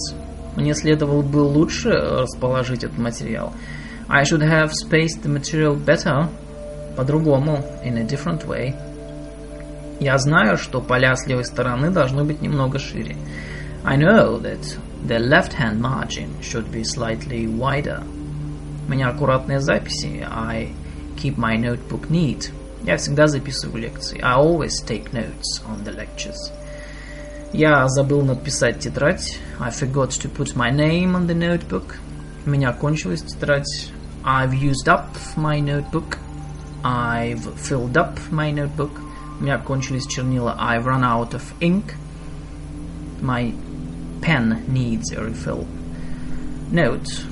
Мне 0.55 0.73
следовало 0.73 1.21
бы 1.21 1.37
лучше 1.37 1.89
расположить 1.91 2.83
этот 2.83 2.97
материал. 2.97 3.53
I 4.07 4.23
should 4.23 4.41
have 4.41 4.71
spaced 4.71 5.23
the 5.23 5.29
material 5.29 5.77
better. 5.77 6.29
По-другому, 6.95 7.63
in 7.85 7.97
a 7.97 8.03
different 8.03 8.45
way. 8.45 8.75
Я 9.99 10.17
знаю, 10.17 10.57
что 10.57 10.81
поля 10.81 11.15
с 11.15 11.27
левой 11.27 11.45
стороны 11.45 11.91
должны 11.91 12.23
быть 12.23 12.41
немного 12.41 12.79
шире. 12.79 13.15
I 13.83 13.97
know 13.97 14.41
that 14.41 14.77
the 15.07 15.19
left-hand 15.19 15.79
margin 15.79 16.29
should 16.41 16.69
be 16.71 16.83
slightly 16.83 17.47
wider. 17.47 18.03
У 18.87 18.91
меня 18.91 19.09
аккуратные 19.09 19.59
записи. 19.59 20.27
I 20.29 20.73
keep 21.15 21.37
my 21.37 21.57
notebook 21.57 22.09
neat. 22.09 22.51
Я 22.83 22.97
всегда 22.97 23.27
записываю 23.27 23.81
лекции. 23.83 24.19
I 24.21 24.35
always 24.35 24.83
take 24.85 25.11
notes 25.11 25.61
on 25.67 25.83
the 25.83 25.95
lectures. 25.95 26.51
Я 27.51 27.87
забыл 27.87 28.21
написать 28.21 28.79
тетрадь. 28.79 29.37
I 29.59 29.69
forgot 29.69 30.09
to 30.21 30.29
put 30.29 30.55
my 30.55 30.71
name 30.71 31.15
on 31.15 31.27
the 31.27 31.35
notebook. 31.35 31.95
У 32.45 32.49
меня 32.49 32.71
кончилась 32.73 33.21
тетрадь. 33.21 33.91
I've 34.23 34.53
used 34.53 34.87
up 34.87 35.07
my 35.35 35.59
notebook. 35.59 36.17
I've 36.83 37.43
filled 37.55 37.97
up 37.97 38.17
my 38.31 38.51
notebook. 38.51 38.91
У 39.39 39.43
меня 39.43 39.57
кончились 39.57 40.07
чернила. 40.07 40.55
I've 40.59 40.85
run 40.85 41.03
out 41.03 41.33
of 41.33 41.43
ink. 41.59 41.95
My 43.21 43.53
pen 44.21 44.63
needs 44.67 45.11
a 45.11 45.21
refill. 45.21 45.65
Note. 46.71 47.25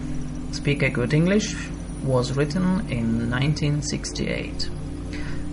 Speak 0.51 0.81
a 0.83 0.89
Good 0.89 1.13
English 1.13 1.55
was 2.03 2.31
written 2.35 2.85
in 2.89 3.29
1968. 3.29 4.69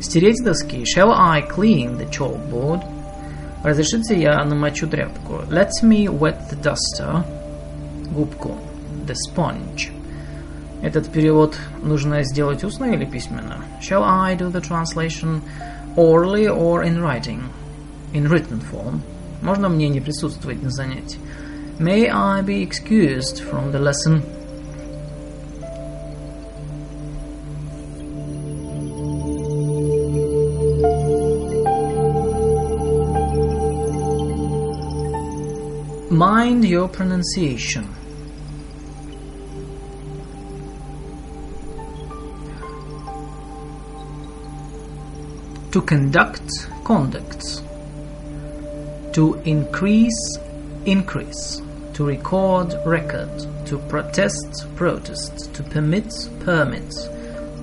Стереть 0.01 0.44
доски. 0.44 0.85
Shall 0.85 1.10
I 1.12 1.43
clean 1.43 1.98
the 1.98 2.06
chalkboard? 2.06 2.82
Разрешите 3.62 4.20
я 4.20 4.44
намочу 4.44 4.86
тряпку. 4.86 5.43
Let 5.51 5.70
me 5.82 6.09
wet 6.09 6.51
the 6.51 6.56
duster. 6.62 7.24
Губку. 8.14 8.59
The 9.06 9.14
sponge. 9.28 9.90
Этот 10.82 11.10
перевод 11.10 11.56
нужно 11.82 12.22
сделать 12.24 12.62
устно 12.62 12.85
или 12.85 13.06
письменно? 13.06 13.64
Shall 13.81 14.02
I 14.05 14.36
do 14.36 14.51
the 14.51 14.60
translation 14.60 15.40
orally 15.97 16.47
or 16.47 16.82
in 16.85 17.01
writing? 17.01 17.48
In 18.12 18.28
written 18.28 18.60
form. 18.60 19.01
Можно 19.40 19.68
мне 19.68 19.89
не 19.89 20.01
присутствовать 20.01 20.62
на 20.62 20.70
занятии? 20.70 21.18
May 21.78 22.09
I 22.09 22.43
be 22.43 22.62
excused 22.62 23.43
from 23.51 23.72
the 23.72 23.81
lesson? 23.81 24.22
Mind 36.40 36.64
your 36.64 36.88
pronunciation. 36.88 37.86
To 45.72 45.82
conduct, 45.82 46.49
conduct. 46.86 47.61
To 49.16 49.41
increase, 49.44 50.38
increase. 50.86 51.61
To 51.95 52.06
record, 52.06 52.74
record. 52.86 53.32
To 53.66 53.78
protest, 53.90 54.66
protest. 54.78 55.53
To 55.56 55.64
permit, 55.64 56.10
permit. 56.45 56.90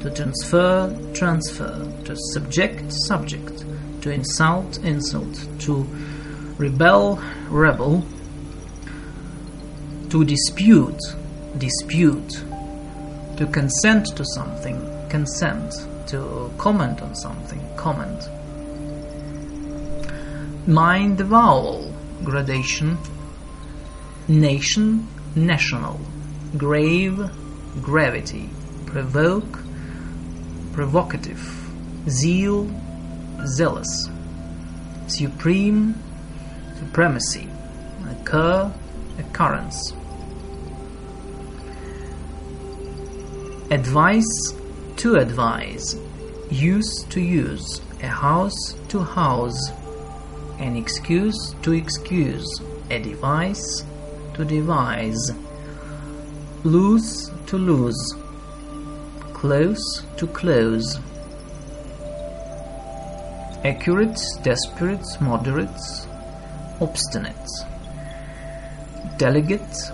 To 0.02 0.10
transfer, 0.14 0.94
transfer. 1.14 1.72
To 2.04 2.14
subject, 2.34 2.92
subject. 2.92 3.64
To 4.02 4.10
insult, 4.10 4.76
insult. 4.84 5.48
To 5.60 5.86
rebel, 6.58 7.18
rebel. 7.48 8.04
To 10.10 10.24
dispute, 10.24 11.00
dispute. 11.58 12.44
To 13.38 13.46
consent 13.52 14.06
to 14.16 14.24
something, 14.24 15.08
consent. 15.08 15.72
To 16.06 16.50
comment 16.58 17.02
on 17.02 17.14
something, 17.16 17.60
comment. 17.76 18.28
Mind 20.68 21.18
the 21.18 21.24
vowel, 21.24 21.92
gradation. 22.22 22.96
Nation, 24.28 25.08
national. 25.34 26.00
Grave, 26.56 27.28
gravity. 27.82 28.48
Provoke, 28.86 29.58
provocative. 30.72 31.42
Zeal, 32.08 32.70
zealous. 33.44 34.08
Supreme, 35.08 36.00
supremacy. 36.78 37.48
Occur, 38.08 38.72
occurrence. 39.18 39.92
Advice 43.70 44.54
to 44.96 45.16
advise. 45.16 45.96
Use 46.50 47.04
to 47.10 47.20
use. 47.20 47.80
A 48.02 48.06
house 48.06 48.74
to 48.88 49.00
house. 49.00 49.70
An 50.58 50.76
excuse 50.76 51.54
to 51.62 51.72
excuse. 51.72 52.48
A 52.90 53.00
device 53.00 53.84
to 54.34 54.44
devise. 54.44 55.32
Lose 56.62 57.30
to 57.46 57.58
lose. 57.58 58.14
Close 59.32 60.02
to 60.16 60.26
close. 60.28 60.98
Accurate, 63.64 64.20
desperate, 64.42 65.04
moderate, 65.20 65.80
obstinate. 66.80 67.50
Delegate, 69.18 69.90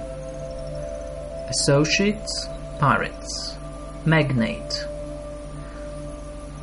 associate, 1.48 2.28
pirates. 2.80 3.56
Magnate. 4.04 4.84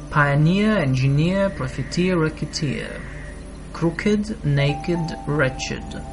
Pioneer, 0.09 0.77
engineer, 0.77 1.49
profiteer, 1.49 2.17
racketeer. 2.17 3.01
Crooked, 3.71 4.43
naked, 4.43 4.99
wretched. 5.25 6.03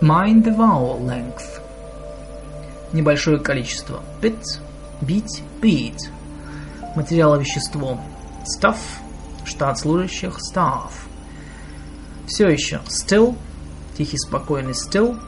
Mind 0.00 0.44
the 0.44 0.52
vowel 0.52 0.98
length. 1.00 1.53
Небольшое 2.94 3.40
количество. 3.40 4.04
Bit, 4.22 4.60
бить, 5.00 5.42
beat. 5.60 5.98
Материал 6.94 7.36
вещество. 7.40 8.00
Stuff, 8.44 8.76
штат 9.44 9.80
служащих, 9.80 10.38
staff. 10.38 10.92
Все 12.28 12.48
еще. 12.48 12.80
Still, 12.86 13.36
тихий, 13.98 14.16
спокойный 14.16 14.74
still. 14.74 15.18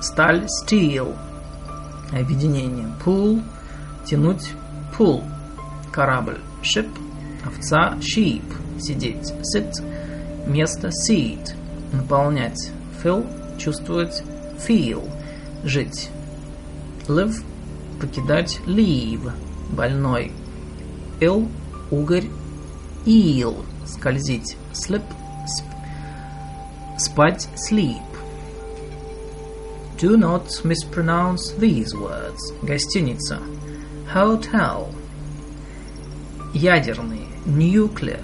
Сталь, 0.00 0.46
steel. 0.46 1.16
Объединение. 2.12 2.86
Pull, 3.04 3.42
тянуть, 4.04 4.52
pull. 4.96 5.24
Корабль, 5.90 6.38
ship. 6.62 6.88
Овца, 7.44 7.96
sheep. 7.98 8.44
Сидеть, 8.80 9.32
sit. 9.52 9.72
Место, 10.46 10.90
seat. 10.90 11.56
Наполнять, 11.92 12.70
fill. 13.02 13.26
Чувствовать, 13.58 14.22
feel. 14.64 15.10
Жить, 15.64 16.10
live. 17.08 17.42
Покидать, 18.00 18.60
leave. 18.66 19.32
Больной, 19.70 20.32
ill. 21.20 21.48
Угорь, 21.90 22.26
eel. 23.04 23.64
Скользить, 23.86 24.56
slip. 24.72 25.02
Спать, 26.98 27.48
sleep. 27.56 28.02
Do 29.98 30.16
not 30.16 30.48
mispronounce 30.64 31.52
these 31.58 31.94
words. 31.94 32.52
Гостиница. 32.62 33.38
Hotel. 34.12 34.88
Ядерный. 36.52 37.26
Nuclear. 37.46 38.20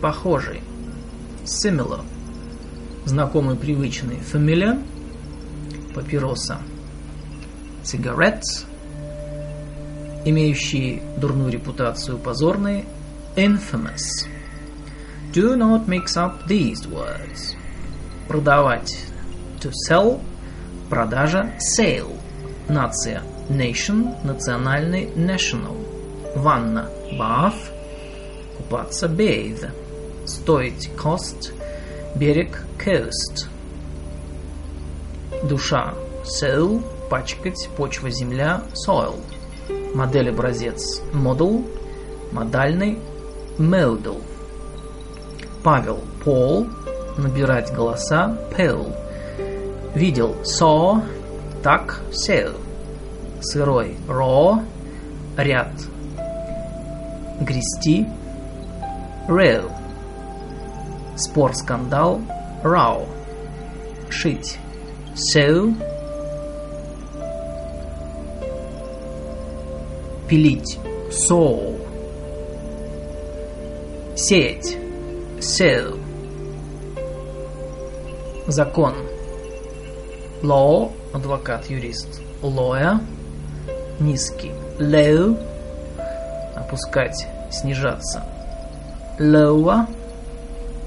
похожий. 0.00 0.62
Similar. 1.44 2.00
Знакомый, 3.04 3.56
привычный. 3.56 4.18
Familiar. 4.20 4.82
Папироса. 5.94 6.58
Cigarettes. 7.90 8.66
Имеющие 10.24 11.02
дурную 11.16 11.50
репутацию, 11.50 12.18
позорные. 12.18 12.84
Infamous. 13.36 14.26
Do 15.32 15.56
not 15.56 15.86
mix 15.86 16.16
up 16.16 16.46
these 16.46 16.86
words. 16.86 17.56
Продавать. 18.28 19.06
To 19.60 19.72
sell. 19.88 20.20
Продажа. 20.88 21.52
Sale. 21.58 22.16
Нация. 22.68 23.22
Nation. 23.48 24.14
Национальный. 24.24 25.06
National. 25.16 25.76
Ванна. 26.36 26.90
Bath. 27.18 27.70
Купаться. 28.56 29.08
Bathe. 29.08 29.70
Стоить. 30.26 30.90
Cost. 30.96 31.52
Берег. 32.14 32.62
Coast. 32.78 33.48
Душа. 35.48 35.94
Soul. 36.24 36.82
Пачкать. 37.10 37.68
Почва. 37.76 38.10
Земля. 38.10 38.62
Soil. 38.72 39.16
Модель. 39.94 40.30
Образец. 40.30 41.02
Model. 41.12 41.66
Модальный. 42.32 42.98
Modal. 43.58 44.22
Павел. 45.64 45.98
Пол. 46.24 46.68
Набирать 47.18 47.74
голоса. 47.74 48.38
Pale. 48.56 48.94
Видел. 49.94 50.36
Saw. 50.44 51.02
Так. 51.62 52.00
Saw. 52.12 52.54
Сырой. 53.42 53.96
Raw. 54.06 54.64
Ряд. 55.36 55.72
Грести. 57.40 58.06
Rail. 59.28 59.70
Спор, 61.16 61.54
скандал. 61.54 62.20
Row. 62.62 63.08
Шить. 64.10 64.58
Sew. 65.14 65.74
Пилить. 70.30 70.78
Sow. 71.10 71.76
Сеять. 74.14 74.76
Sow. 75.40 75.98
Закон. 78.46 78.94
Law. 80.42 80.92
Адвокат, 81.12 81.68
юрист. 81.68 82.20
Lawyer. 82.42 83.00
Низкий. 83.98 84.52
Low. 84.78 85.36
Опускать, 86.54 87.26
снижаться. 87.50 88.22
Lower. 89.18 89.88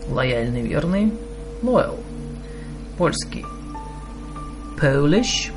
Лояльный, 0.10 0.62
верный. 0.62 1.12
Loyal. 1.62 2.00
Польский. 2.98 3.46
Polish. 4.80 5.52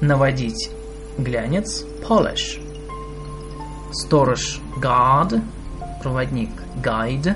Наводить. 0.00 0.75
Глянец. 1.18 1.84
Polish. 2.02 2.60
Сторож. 3.90 4.60
Guard. 4.80 5.40
Проводник. 6.02 6.50
Guide. 6.82 7.34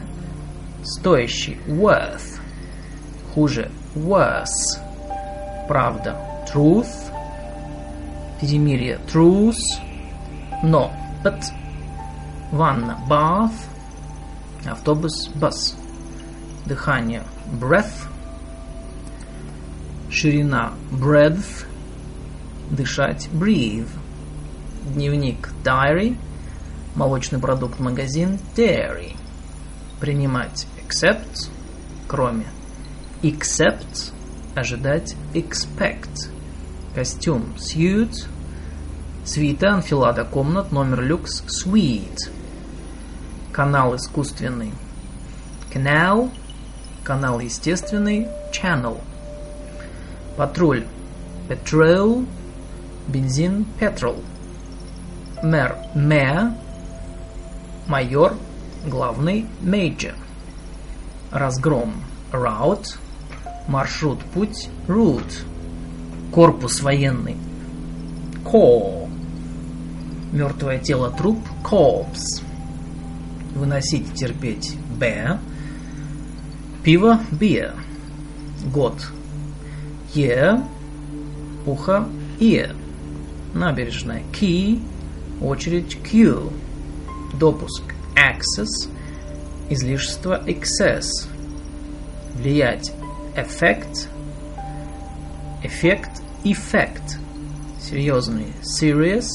Стоящий. 0.82 1.58
Worth. 1.66 2.40
Хуже. 3.34 3.70
Worse. 3.94 4.78
Правда. 5.66 6.16
Truth. 6.52 7.10
Перемирие. 8.40 8.98
Truth. 9.06 9.56
Но. 10.62 10.92
But. 11.24 11.42
Ванна. 12.52 12.98
Bath. 13.08 13.54
Автобус. 14.66 15.30
Bus. 15.34 15.74
Дыхание. 16.66 17.22
Breath. 17.58 18.08
Ширина. 20.10 20.72
Breadth. 20.90 21.69
Дышать. 22.70 23.28
Breathe. 23.32 23.88
Дневник. 24.94 25.50
Diary. 25.64 26.16
Молочный 26.94 27.40
продукт. 27.40 27.80
Магазин. 27.80 28.38
Dairy. 28.56 29.16
Принимать. 29.98 30.66
Accept. 30.86 31.50
Кроме. 32.06 32.46
Except. 33.22 34.12
Ожидать. 34.54 35.16
Expect. 35.34 36.30
Костюм. 36.94 37.54
Suit. 37.58 38.26
Свита. 39.24 39.70
Анфилада. 39.74 40.24
Комнат. 40.24 40.70
Номер 40.70 41.02
люкс. 41.02 41.42
Suite. 41.48 42.30
Канал 43.52 43.96
искусственный. 43.96 44.72
Canal. 45.74 46.30
Канал 47.02 47.40
естественный. 47.40 48.28
Channel. 48.52 49.00
Патруль. 50.36 50.84
Patrol. 51.48 52.26
Бензин. 53.10 53.66
Petrol. 53.78 54.22
Мэр. 55.42 55.76
Mayor. 55.94 56.52
Майор. 57.88 58.36
Главный. 58.86 59.46
Major. 59.62 60.14
Разгром. 61.32 61.94
Route. 62.32 62.96
Маршрут. 63.66 64.20
Путь. 64.32 64.68
Route. 64.86 65.44
Корпус 66.32 66.80
военный. 66.80 67.36
Corps. 68.44 69.08
Мертвое 70.32 70.78
тело. 70.78 71.10
Труп. 71.10 71.38
Corpse. 71.64 72.42
Выносить. 73.54 74.14
Терпеть. 74.14 74.76
Bear. 74.98 75.38
Пиво. 76.84 77.20
Beer. 77.32 77.74
Год. 78.72 78.94
Year. 80.14 80.62
Ухо. 81.66 82.06
Ear. 82.38 82.74
Набережная. 83.54 84.22
Key. 84.32 84.80
Очередь. 85.40 85.96
Queue. 86.04 86.52
Допуск. 87.38 87.82
Access. 88.14 88.90
Излишество. 89.68 90.42
Excess. 90.46 91.08
Влиять. 92.34 92.92
Effect. 93.36 94.08
Эффект. 95.62 96.22
Effect. 96.44 97.18
Серьезный. 97.80 98.52
Serious. 98.62 99.28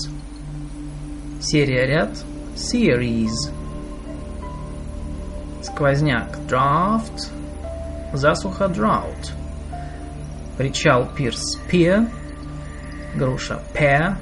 Серия 1.41 1.85
ряд. 1.85 2.23
Series. 2.55 3.51
Сквозняк. 5.61 6.37
Draft. 6.47 7.31
Засуха. 8.13 8.65
Drought. 8.65 9.31
Причал. 10.57 11.07
Пирс. 11.15 11.59
Pier. 11.69 12.07
Груша. 13.17 13.61
Pear. 13.73 14.17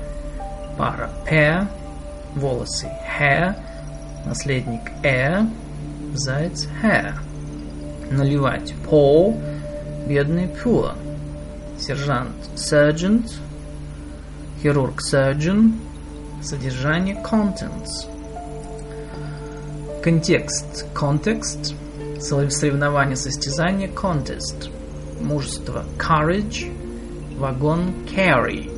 Пара. 0.78 1.10
Pear. 1.26 1.68
Волосы. 2.36 2.88
Hair. 2.88 3.56
Наследник. 4.26 4.82
Air. 5.03 5.49
Заяц. 6.14 6.68
Hair. 6.82 7.15
Наливать. 8.11 8.74
Pour. 8.88 9.36
Бедный. 10.07 10.48
Poor. 10.48 10.94
Сержант. 11.80 12.36
Sergeant. 12.56 13.34
Хирург. 14.61 15.02
Surgeon. 15.02 15.74
Содержание. 16.41 17.15
Contents. 17.24 18.07
Контекст. 20.03 20.86
Context. 20.94 21.76
Соревнование, 22.20 23.15
состязание. 23.15 23.90
Contest. 23.90 24.70
Мужество. 25.22 25.84
Courage. 25.98 26.72
Вагон. 27.38 27.94
Carriage. 28.06 28.73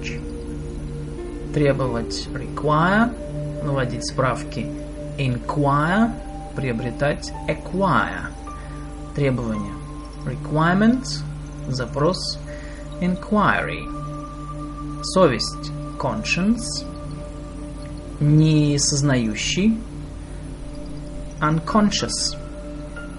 Требовать. 1.56 2.27
Require. 2.34 3.15
Наводить 3.64 4.06
справки. 4.06 4.68
Inquire. 5.18 6.11
Приобретать. 6.53 7.32
Acquire. 7.48 8.27
Требования. 9.15 9.72
Requirement. 10.26 11.07
Запрос. 11.69 12.38
Inquiry. 12.99 13.80
Совесть. 15.02 15.72
Conscience. 15.98 16.86
Несознающий. 18.19 19.80
Unconscious. 21.40 22.36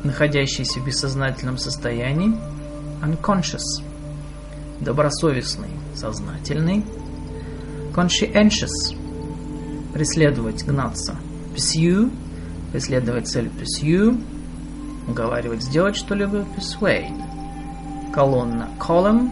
Находящийся 0.05 0.81
в 0.81 0.85
бессознательном 0.85 1.57
состоянии. 1.57 2.37
Unconscious. 3.03 3.83
Добросовестный. 4.81 5.71
Сознательный. 5.95 6.85
Conscientious. 7.97 8.95
Преследовать, 9.95 10.67
гнаться. 10.67 11.17
Pursue. 11.55 12.13
Преследовать 12.71 13.27
цель. 13.27 13.49
Pursue. 13.49 14.23
Уговаривать 15.09 15.63
сделать 15.63 15.97
что-либо. 15.97 16.45
Persuade. 16.55 17.19
Колонна. 18.13 18.69
Column. 18.79 19.31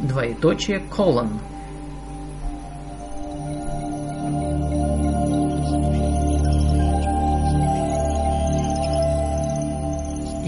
Двоеточие. 0.00 0.82
Colon. 0.94 1.38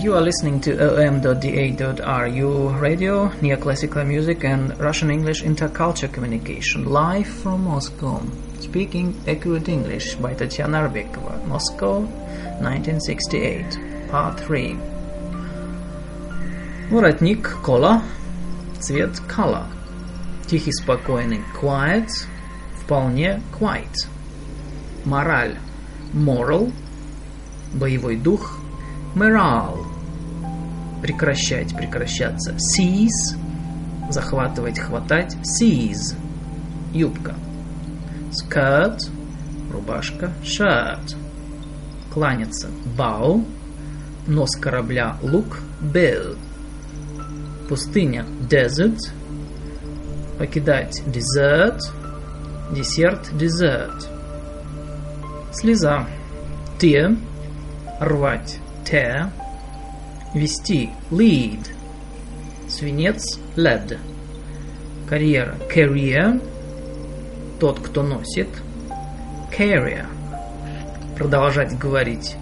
You 0.03 0.13
are 0.15 0.21
listening 0.21 0.59
to 0.61 0.71
om.da.ru 1.07 2.69
radio, 2.79 3.29
neoclassical 3.41 4.05
music 4.05 4.43
and 4.43 4.77
Russian 4.77 5.09
English 5.09 5.43
interculture 5.43 6.11
communication, 6.11 6.85
live 6.85 7.27
from 7.27 7.63
Moscow. 7.63 8.21
Speaking 8.59 9.15
accurate 9.25 9.69
English 9.69 10.15
by 10.15 10.33
Tatiana 10.33 10.89
Arbekova, 10.89 11.45
Moscow, 11.47 12.01
1968, 12.59 13.79
part 14.11 14.39
3. 14.39 14.75
Воротник 16.91 17.57
кола, 17.63 18.03
цвет 18.79 19.21
color. 19.27 19.65
Тихий, 20.47 20.73
спокойный 20.73 21.41
quiet, 21.53 22.09
вполне 22.81 23.41
quite. 23.57 24.07
Мораль 25.05 25.55
moral, 26.13 26.71
боевой 27.73 28.17
дух 28.17 28.59
morale, 29.15 29.85
прекращать, 31.04 31.76
прекращаться. 31.76 32.54
Seize, 32.54 33.36
захватывать, 34.08 34.78
хватать. 34.78 35.36
Seize, 35.42 36.16
юбка. 36.94 37.34
Skirt, 38.30 39.00
рубашка. 39.70 40.32
Shirt, 40.42 41.14
кланяться. 42.10 42.68
Bow, 42.96 43.46
нос 44.26 44.56
корабля. 44.56 45.18
Look 45.22 45.58
bill, 45.82 46.38
пустыня. 47.68 48.24
Desert, 48.48 48.96
покидать. 50.38 51.02
Desert, 51.06 51.80
десерт. 52.72 53.30
Dessert, 53.34 54.06
слеза. 55.52 56.06
Tear, 56.78 57.18
рвать. 58.00 58.58
Tear, 58.86 59.30
вести 60.34 60.90
lead, 61.10 61.68
свинец 62.68 63.38
lead, 63.56 63.98
карьера 65.08 65.56
career, 65.72 66.42
тот, 67.60 67.78
кто 67.78 68.02
носит 68.02 68.48
carrier, 69.56 70.06
продолжать 71.16 71.78
говорить. 71.78 72.36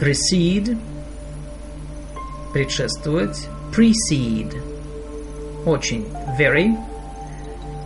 Precede, 0.00 0.78
предшествовать. 2.54 3.48
Precede, 3.70 4.60
очень 5.66 6.06
very, 6.38 6.74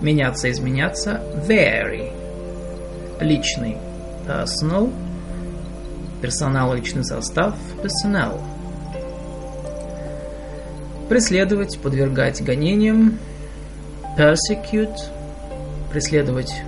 меняться, 0.00 0.50
изменяться. 0.50 1.20
Very, 1.46 2.12
личный 3.20 3.76
personal, 4.26 4.92
персонал, 6.24 6.72
личный 6.72 7.04
состав 7.04 7.54
personnel, 7.82 8.40
преследовать, 11.10 11.78
подвергать 11.80 12.42
гонениям. 12.42 13.18
Persecute, 14.16 14.96
преследовать, 15.90 16.62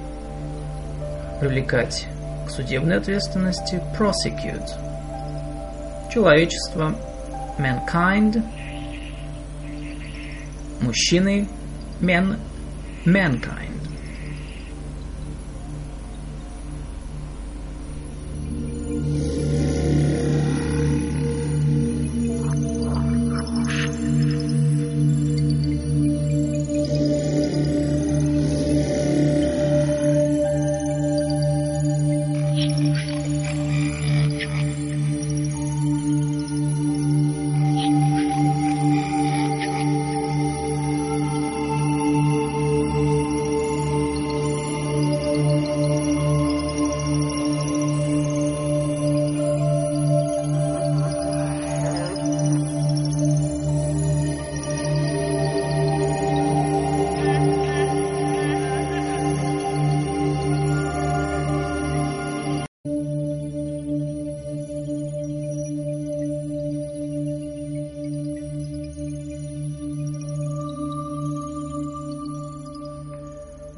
привлекать 1.40 2.06
к 2.46 2.50
судебной 2.50 2.98
ответственности. 2.98 3.80
Prosecute, 3.98 4.68
человечество. 6.12 6.94
Mankind, 7.58 8.42
мужчины. 10.82 11.48
Men, 12.02 12.36
mankind. 13.06 13.75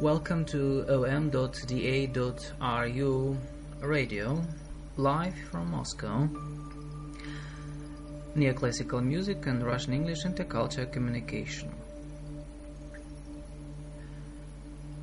Welcome 0.07 0.45
to 0.45 0.85
om.da.ru 0.89 1.37
radio, 3.79 4.43
live 4.97 5.35
from 5.51 5.71
Moscow. 5.71 6.29
Neoclassical 8.35 9.03
music 9.03 9.45
and 9.45 9.63
Russian 9.63 9.93
English 9.93 10.23
interculture 10.23 10.91
communication. 10.91 11.71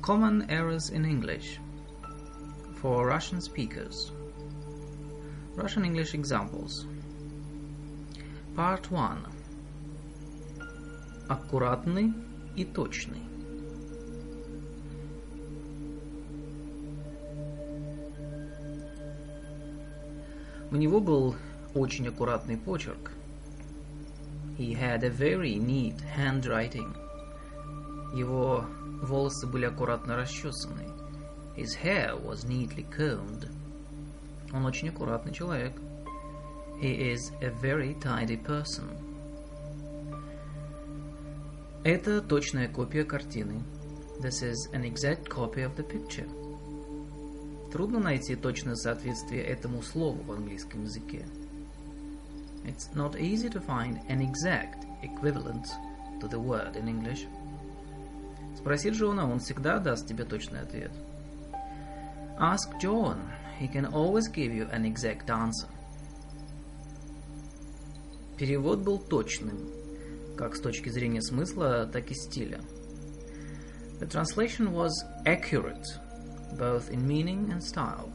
Common 0.01 0.49
errors 0.49 0.89
in 0.89 1.05
English 1.05 1.59
for 2.75 3.07
Russian 3.07 3.39
speakers. 3.39 4.11
Russian 5.55 5.85
English 5.85 6.13
examples. 6.13 6.85
Part 8.55 8.91
1. 8.91 9.25
Аккуратный 11.29 12.13
и 12.55 12.65
точный. 12.65 13.21
У 20.70 20.76
него 20.76 21.00
был 21.00 21.36
очень 21.74 22.08
аккуратный 22.08 22.56
почерк. 22.56 23.12
He 24.58 24.72
had 24.72 25.04
a 25.04 25.10
very 25.10 25.56
neat 25.56 25.96
handwriting. 26.16 26.96
Его 28.16 28.64
волосы 29.02 29.46
были 29.46 29.66
аккуратно 29.66 30.16
расчесаны. 30.16 30.84
His 31.56 31.74
hair 31.74 32.16
was 32.16 32.44
neatly 32.44 32.84
combed. 32.90 33.48
Он 34.52 34.64
очень 34.64 34.88
аккуратный 34.88 35.32
человек. 35.32 35.72
He 36.80 37.12
is 37.12 37.32
a 37.42 37.50
very 37.50 37.94
tidy 38.00 38.36
person. 38.36 38.88
Это 41.84 42.20
точная 42.20 42.68
копия 42.68 43.04
картины. 43.04 43.62
This 44.20 44.42
is 44.42 44.68
an 44.72 44.84
exact 44.84 45.28
copy 45.28 45.62
of 45.62 45.76
the 45.76 45.84
picture. 45.84 46.26
Трудно 47.76 47.98
найти 47.98 48.36
точное 48.36 48.74
соответствие 48.74 49.42
этому 49.42 49.82
слову 49.82 50.22
в 50.22 50.32
английском 50.32 50.84
языке. 50.84 51.26
It's 52.64 52.90
not 52.94 53.20
easy 53.20 53.50
to 53.50 53.62
find 53.66 53.98
an 54.08 54.22
exact 54.22 54.86
equivalent 55.02 55.66
to 56.22 56.26
the 56.26 56.40
word 56.40 56.74
in 56.76 56.88
English. 56.88 57.26
Спроси 58.56 58.88
Джона, 58.88 59.30
он 59.30 59.40
всегда 59.40 59.78
даст 59.78 60.08
тебе 60.08 60.24
точный 60.24 60.60
ответ. 60.60 60.90
Ask 62.38 62.80
John, 62.80 63.18
he 63.60 63.70
can 63.70 63.92
always 63.92 64.26
give 64.32 64.54
you 64.54 64.70
an 64.70 64.86
exact 64.86 65.28
answer. 65.28 65.68
Перевод 68.38 68.78
был 68.78 68.98
точным, 68.98 69.70
как 70.38 70.56
с 70.56 70.60
точки 70.62 70.88
зрения 70.88 71.20
смысла, 71.20 71.84
так 71.84 72.10
и 72.10 72.14
стиля. 72.14 72.62
The 74.00 74.08
translation 74.08 74.72
was 74.72 74.92
accurate 75.26 75.84
both 76.56 76.90
in 76.90 77.06
meaning 77.06 77.50
and 77.52 77.62
style. 77.62 78.10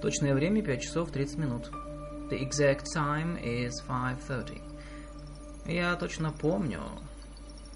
Точное 0.00 0.34
время 0.34 0.62
5 0.62 0.82
часов 0.82 1.10
30 1.10 1.38
минут. 1.38 1.70
The 2.30 2.40
exact 2.40 2.86
time 2.92 3.38
is 3.42 3.72
5.30. 3.86 4.60
Я 5.66 5.94
точно 5.96 6.32
помню, 6.32 6.80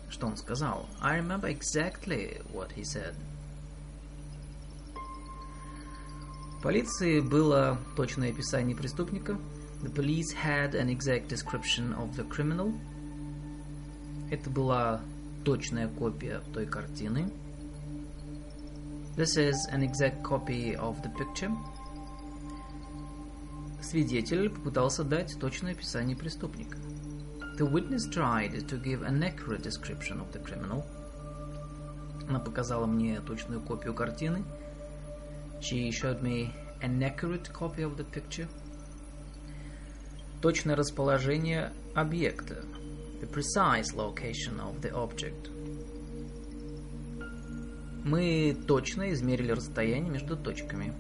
что 0.09 0.27
он 0.27 0.37
сказал. 0.37 0.89
I 1.01 1.19
remember 1.21 1.49
exactly 1.49 2.43
what 2.53 2.73
he 2.75 2.83
said. 2.83 3.15
Полиции 6.63 7.21
было 7.21 7.79
точное 7.97 8.31
описание 8.31 8.77
преступника. 8.77 9.39
The 9.83 9.93
police 9.93 10.33
had 10.33 10.75
an 10.75 10.89
exact 10.89 11.29
description 11.29 11.95
of 11.95 12.17
the 12.17 12.29
criminal. 12.29 12.73
Это 14.31 14.51
была 14.51 15.01
точная 15.45 15.87
копия 15.89 16.41
той 16.53 16.67
картины. 16.67 17.31
This 19.16 19.38
is 19.38 19.68
an 19.72 19.84
exact 19.84 20.24
copy 20.24 20.76
of 20.76 21.02
the 21.02 21.10
picture. 21.10 21.52
Свидетель 23.82 24.50
попытался 24.50 25.04
дать 25.04 25.38
точное 25.40 25.74
описание 25.74 26.16
преступника. 26.16 26.78
The 27.58 27.70
witness 27.70 28.08
tried 28.10 28.68
to 28.68 28.82
give 28.82 29.04
an 29.04 29.22
accurate 29.22 29.62
description 29.62 30.22
of 30.22 30.32
the 30.32 30.40
criminal. 30.40 30.86
Она 32.30 32.40
показала 32.40 32.86
мне 32.86 33.20
точную 33.20 33.62
копию 33.62 33.94
картины. 33.94 34.44
She 35.60 35.92
showed 35.92 36.22
me 36.22 36.54
an 36.82 37.04
accurate 37.04 37.52
copy 37.52 37.84
of 37.84 37.98
the 37.98 38.06
picture. 38.06 38.48
Точное 40.42 40.76
расположение 40.76 41.74
объекта. 41.94 42.64
The 43.20 43.28
precise 43.28 43.94
location 43.94 44.60
of 44.60 44.82
the 44.82 44.92
object. 44.96 45.50
Мы 48.07 48.57
точно 48.69 49.13
измерили 49.13 49.51
расстояние 49.51 50.13
между 50.13 50.37
точками. 50.37 50.95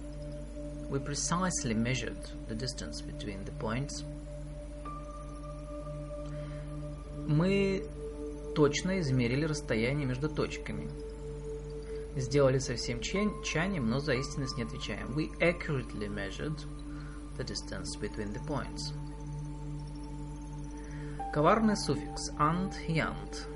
We 0.91 0.99
precisely 0.99 1.73
measured 1.73 2.19
the 2.49 2.57
distance 2.57 3.01
between 3.01 3.45
the 3.45 3.57
points. 3.61 4.05
Мы 7.29 7.87
точно 8.57 8.99
измерили 8.99 9.45
расстояние 9.45 10.05
между 10.05 10.29
точками. 10.29 10.91
Сделали 12.17 12.59
совсем 12.59 13.01
чанем, 13.01 13.89
но 13.89 14.01
за 14.01 14.15
истинность 14.15 14.57
не 14.57 14.65
отвечаем. 14.65 15.17
We 15.17 15.31
accurately 15.39 16.09
measured 16.09 16.59
the 17.39 17.45
distance 17.45 17.97
between 18.01 18.33
the 18.33 18.45
points. 18.49 18.93
Коварный 21.33 21.77
суффикс 21.77 22.33
ant 22.37 22.75
и 22.89 22.99
ant. 22.99 23.47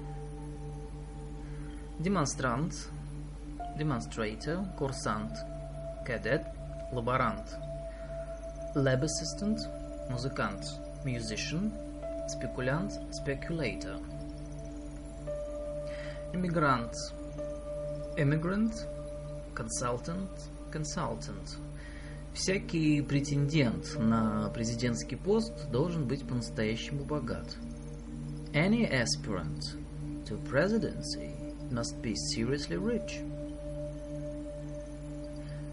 Демонстрант, 1.98 2.88
demonstrator, 3.80 4.62
курсант, 4.76 5.32
кадет, 6.04 6.44
лаборант. 6.92 7.56
Lab 8.74 9.02
assistant, 9.02 9.58
музыкант, 10.10 10.62
musician, 11.02 11.72
спекулянт, 12.28 12.92
speculator. 13.10 13.98
Иммигрант, 16.34 16.92
immigrant, 18.18 18.86
consultant, 19.54 20.28
consultant. 20.70 21.56
Всякий 22.34 23.00
претендент 23.00 23.98
на 23.98 24.50
президентский 24.50 25.16
пост 25.16 25.70
должен 25.70 26.06
быть 26.06 26.28
по-настоящему 26.28 27.04
богат. 27.04 27.56
Any 28.52 28.88
aspirant 28.92 29.76
to 30.26 30.38
presidency 30.44 31.34
must 31.72 32.00
be 32.02 32.14
seriously 32.14 32.76
rich. 32.76 33.22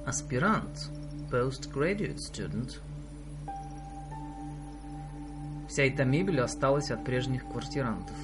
Аспирант, 0.06 0.90
postgraduate 1.30 2.18
student. 2.18 2.80
Вся 5.68 5.84
эта 5.84 6.04
мебель 6.04 6.40
осталась 6.40 6.90
от 6.90 7.04
прежних 7.04 7.46
квартирантов. 7.46 8.16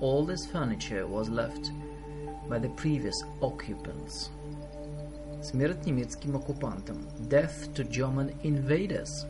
All 0.00 0.26
this 0.26 0.50
furniture 0.50 1.06
was 1.06 1.28
left 1.28 1.70
by 2.48 2.58
the 2.58 2.74
previous 2.76 3.16
occupants. 3.40 4.30
Смерть 5.42 5.86
немецким 5.86 6.36
оккупантам. 6.36 6.96
Death 7.28 7.72
to 7.74 7.88
German 7.88 8.34
invaders. 8.42 9.26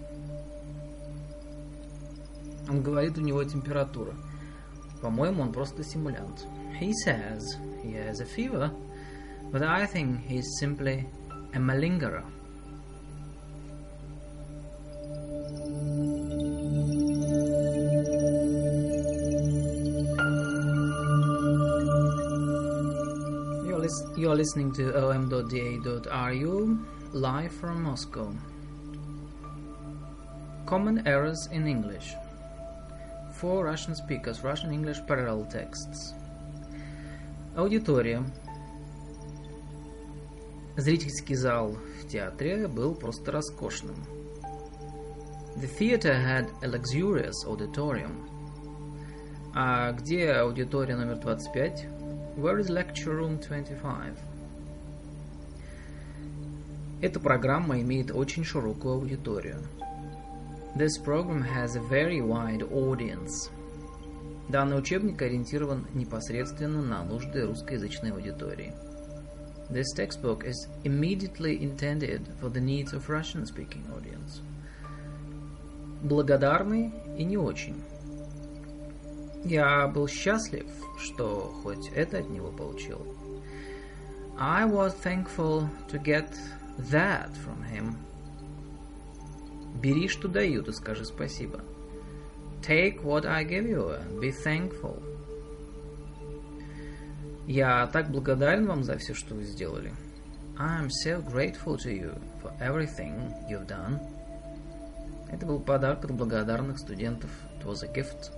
Он 2.69 2.83
говорит, 2.83 3.17
у 3.19 3.23
него 3.23 3.43
температура. 3.45 4.15
По-моему, 5.01 5.43
он 5.43 5.53
просто 5.53 5.83
симулянт. 5.83 6.47
He 6.81 6.93
says 6.93 7.43
he 7.83 7.95
has 7.95 8.21
a 8.21 8.27
fever, 8.27 8.71
but 9.51 9.63
I 9.63 9.87
think 9.87 10.21
he's 10.29 10.59
simply 10.61 11.07
a 11.55 11.59
malingerer. 11.59 12.25
You 24.19 24.33
are 24.33 24.37
listening 24.37 24.73
to 24.73 24.93
om.da.ru 24.99 26.79
live 27.13 27.53
from 27.53 27.83
Moscow. 27.83 28.35
Common 30.67 31.07
errors 31.07 31.49
in 31.53 31.69
English. 31.69 32.15
For 33.33 33.65
Russian 33.65 33.95
speakers, 33.95 34.43
Russian 34.43 34.73
English 34.73 34.99
parallel 35.07 35.47
texts. 35.47 36.15
Аудитория. 37.57 38.25
Зрительский 40.76 41.36
зал 41.36 41.78
в 42.02 42.08
театре 42.08 42.68
был 42.68 42.96
просто 42.96 43.32
роскошным. 43.32 43.96
The 45.56 45.70
theater 45.78 46.16
had 46.16 46.50
a 46.64 46.68
luxurious 46.68 47.46
auditorium. 47.46 48.28
А 49.54 49.92
где 49.92 50.32
аудитория 50.32 50.96
номер 50.96 51.18
25? 51.18 51.86
Where 52.38 52.60
is 52.60 52.70
lecture 52.70 53.14
room 53.14 53.40
25? 53.40 54.18
Эта 57.04 57.20
программа 57.20 57.80
имеет 57.82 58.10
очень 58.10 58.44
широкую 58.44 58.96
аудиторию. 58.96 59.60
This 60.76 60.98
program 61.06 61.44
has 61.44 61.76
a 61.76 61.82
very 61.82 62.20
wide 62.20 62.68
audience. 62.72 63.52
Данный 64.50 64.80
учебник 64.80 65.22
ориентирован 65.22 65.86
непосредственно 65.94 66.82
на 66.82 67.04
нужды 67.04 67.46
русскоязычной 67.46 68.12
аудитории. 68.12 68.74
This 69.71 69.93
textbook 69.93 70.45
is 70.45 70.67
immediately 70.85 71.63
intended 71.63 72.27
for 72.41 72.49
the 72.49 72.61
needs 72.61 72.95
of 72.95 73.09
Russian-speaking 73.09 73.85
audience. 73.95 74.41
Благодарный 76.03 76.93
и 77.19 77.25
не 77.25 77.37
очень. 77.37 77.83
Я 79.45 79.87
был 79.89 80.09
счастлив, 80.09 80.67
что 80.99 81.53
хоть 81.63 81.89
это 81.89 82.19
от 82.19 82.31
него 82.31 82.51
получил. 82.51 83.01
I 84.39 84.65
was 84.65 84.95
thankful 84.95 85.69
to 85.91 86.03
get 86.03 86.29
that 86.91 87.31
from 87.45 87.63
him. 87.71 87.97
Бери, 89.83 90.09
что 90.09 90.29
дают, 90.29 90.69
и 90.69 90.73
скажи 90.73 91.05
спасибо. 91.05 91.61
Take 92.63 93.03
what 93.03 93.27
I 93.27 93.45
give 93.45 93.69
you 93.69 93.91
and 93.91 94.21
be 94.21 94.31
thankful. 94.31 95.03
Я 97.48 97.88
так 97.88 98.10
благодарен 98.10 98.68
вам 98.68 98.84
за 98.84 98.98
все, 98.98 99.14
что 99.14 99.36
вы 99.36 99.44
сделали. 99.44 99.92
I'm 100.58 100.88
so 100.90 101.22
grateful 101.22 101.78
to 101.78 101.92
you 101.92 102.16
for 102.42 102.54
everything 102.60 103.34
you've 103.50 103.68
done. 103.68 104.00
Это 105.30 105.46
был 105.46 105.60
подарок 105.60 106.06
от 106.06 106.12
благодарных 106.12 106.78
студентов. 106.78 107.30
It 107.60 107.66
was 107.66 107.84
a 107.84 107.88
gift 107.88 108.32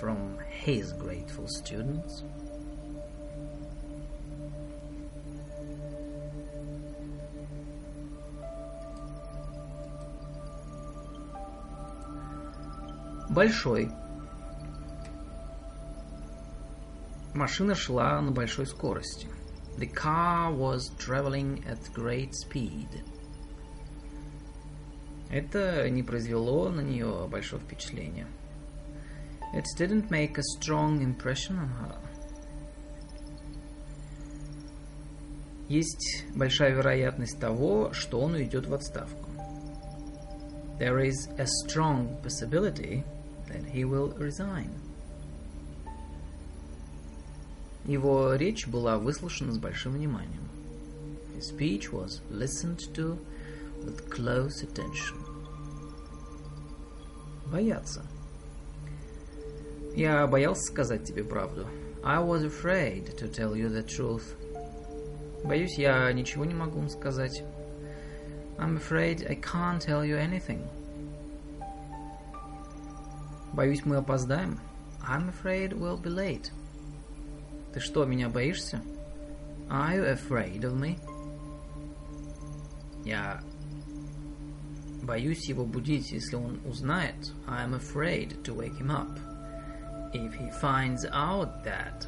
from 0.00 0.38
his 0.66 0.92
grateful 0.98 1.46
students. 1.46 2.24
Большой. 13.30 13.90
Машина 17.34 17.74
шла 17.74 18.20
на 18.20 18.30
большой 18.30 18.66
скорости. 18.66 19.26
The 19.76 19.92
car 19.92 20.52
was 20.56 20.92
traveling 20.98 21.64
at 21.66 21.92
great 21.92 22.30
speed. 22.32 22.86
Это 25.30 25.90
не 25.90 26.04
произвело 26.04 26.68
на 26.68 26.80
нее 26.80 27.26
большого 27.28 27.60
впечатления. 27.60 28.28
It 29.52 29.64
didn't 29.76 30.10
make 30.10 30.38
a 30.38 30.42
strong 30.42 31.02
impression 31.02 31.58
on 31.58 31.70
her. 31.80 31.98
Есть 35.68 36.24
большая 36.36 36.72
вероятность 36.72 37.40
того, 37.40 37.92
что 37.92 38.20
он 38.20 38.34
уйдет 38.34 38.66
в 38.66 38.74
отставку. 38.74 39.28
There 40.78 41.00
is 41.00 41.28
a 41.36 41.46
strong 41.46 42.16
possibility 42.22 43.02
that 43.48 43.64
he 43.64 43.84
will 43.84 44.14
resign. 44.18 44.83
Его 47.84 48.34
речь 48.34 48.66
была 48.66 48.98
выслушана 48.98 49.52
с 49.52 49.58
большим 49.58 49.92
вниманием. 49.92 50.48
His 51.36 51.50
speech 51.50 51.92
was 51.92 52.20
listened 52.30 52.80
to 52.94 53.18
with 53.84 54.08
close 54.08 54.62
attention. 54.62 55.16
Бояться– 57.50 58.02
я 59.94 60.26
боялся 60.26 60.64
сказать 60.64 61.04
тебе 61.04 61.22
правду. 61.22 61.68
I 62.02 62.18
was 62.18 62.42
afraid 62.42 63.16
to 63.16 63.30
tell 63.30 63.54
you 63.54 63.68
the 63.68 63.84
truth. 63.84 64.24
Боюсь, 65.44 65.78
я 65.78 66.12
ничего 66.12 66.44
не 66.44 66.52
могу 66.52 66.80
вам 66.80 66.88
сказать. 66.88 67.44
I'm 68.58 68.76
afraid 68.76 69.24
I 69.28 69.36
can't 69.36 69.78
tell 69.78 70.04
you 70.04 70.18
anything. 70.18 70.66
Боюсь, 73.52 73.84
мы 73.84 73.96
опоздаем. 73.96 74.58
I'm 75.08 75.28
afraid 75.28 75.74
we'll 75.74 75.96
be 75.96 76.10
late. 76.10 76.50
Ты 77.74 77.80
что, 77.80 78.04
меня 78.04 78.28
боишься? 78.28 78.80
Are 79.68 79.96
you 79.96 80.04
afraid 80.04 80.60
of 80.60 80.78
me? 80.78 80.96
Я... 83.04 83.42
Боюсь 85.02 85.48
его 85.48 85.66
будить, 85.66 86.12
если 86.12 86.36
он 86.36 86.60
узнает. 86.64 87.32
I'm 87.48 87.74
afraid 87.74 88.40
to 88.44 88.54
wake 88.54 88.78
him 88.78 88.92
up. 88.92 89.18
If 90.14 90.34
he 90.34 90.48
finds 90.62 91.04
out 91.10 91.64
that. 91.64 92.06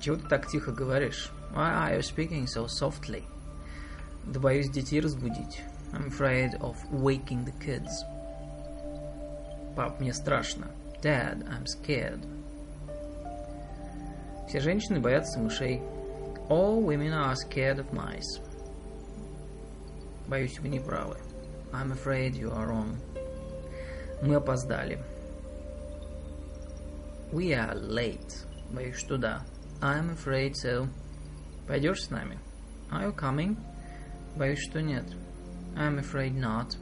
Чего 0.00 0.16
ты 0.16 0.26
так 0.28 0.46
тихо 0.46 0.72
говоришь? 0.72 1.30
Why 1.54 1.70
are 1.70 1.96
you 1.96 2.02
speaking 2.02 2.46
so 2.46 2.66
softly? 2.66 3.24
Да 4.24 4.40
боюсь 4.40 4.70
детей 4.70 5.00
разбудить. 5.00 5.60
I'm 5.92 6.06
afraid 6.06 6.54
of 6.62 6.76
waking 6.90 7.44
the 7.44 7.52
kids. 7.60 7.92
Пап, 9.76 10.00
мне 10.00 10.14
страшно. 10.14 10.68
Dad, 11.01 11.43
I'm 11.49 11.65
scared. 11.65 12.21
Все 14.47 14.59
женщины 14.59 14.99
боятся 14.99 15.39
мышей. 15.39 15.81
All 16.49 16.83
women 16.83 17.13
are 17.13 17.35
scared 17.35 17.79
of 17.79 17.91
mice. 17.93 18.41
Боюсь, 20.27 20.59
вы 20.59 20.69
не 20.69 20.79
правы. 20.79 21.17
I'm 21.71 21.91
afraid 21.91 22.35
you 22.35 22.51
are 22.51 22.67
wrong. 22.67 22.97
Мы 24.21 24.35
опоздали. 24.35 24.99
We 27.31 27.53
are 27.53 27.73
late. 27.73 28.45
Боюсь, 28.71 28.97
что 28.97 29.17
да. 29.17 29.41
I'm 29.81 30.13
afraid 30.13 30.53
so. 30.53 30.87
Пойдешь 31.67 32.03
с 32.03 32.09
нами? 32.09 32.37
Are 32.91 33.07
you 33.07 33.15
coming? 33.15 33.57
Боюсь, 34.35 34.59
что 34.59 34.81
нет. 34.81 35.05
I'm 35.75 35.97
afraid 35.97 36.35
not. 36.35 36.75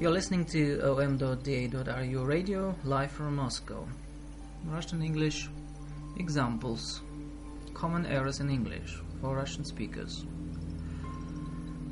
You're 0.00 0.10
listening 0.10 0.44
to 0.46 0.80
om.da.ru 0.82 2.24
radio 2.24 2.74
live 2.84 3.10
from 3.10 3.36
Moscow. 3.36 3.86
Russian 4.66 5.02
English 5.02 5.48
examples. 6.18 7.00
Common 7.72 8.04
errors 8.06 8.40
in 8.40 8.50
English 8.50 9.00
for 9.20 9.34
Russian 9.34 9.64
speakers. 9.64 10.26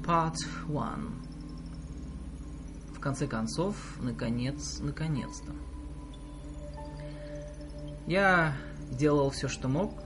Part 0.02 0.36
1. 0.68 1.22
В 2.94 3.00
конце 3.00 3.26
концов, 3.26 3.76
наконец, 4.00 4.80
наконец-то. 4.80 5.52
Я 8.06 8.54
делал 8.90 9.30
все, 9.30 9.48
что 9.48 9.68
мог. 9.68 10.02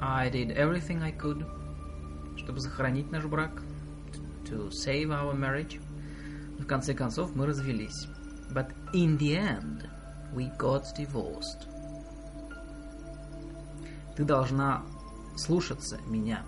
I 0.00 0.28
did 0.30 0.54
everything 0.56 1.02
I 1.02 1.12
could, 1.12 1.46
чтобы 2.36 2.60
сохранить 2.60 3.10
наш 3.10 3.24
брак. 3.24 3.62
To 4.50 4.70
save 4.70 5.10
our 5.10 5.34
marriage. 5.34 5.80
В 6.59 6.65
конце 6.65 6.93
концов, 6.93 7.35
мы 7.35 7.45
развелись. 7.45 8.07
But 8.51 8.73
in 8.93 9.17
the 9.17 9.35
end, 9.35 9.89
we 10.33 10.55
got 10.57 10.83
divorced. 10.97 11.67
Ты 14.15 14.25
должна 14.25 14.83
слушаться 15.37 15.99
меня. 16.07 16.43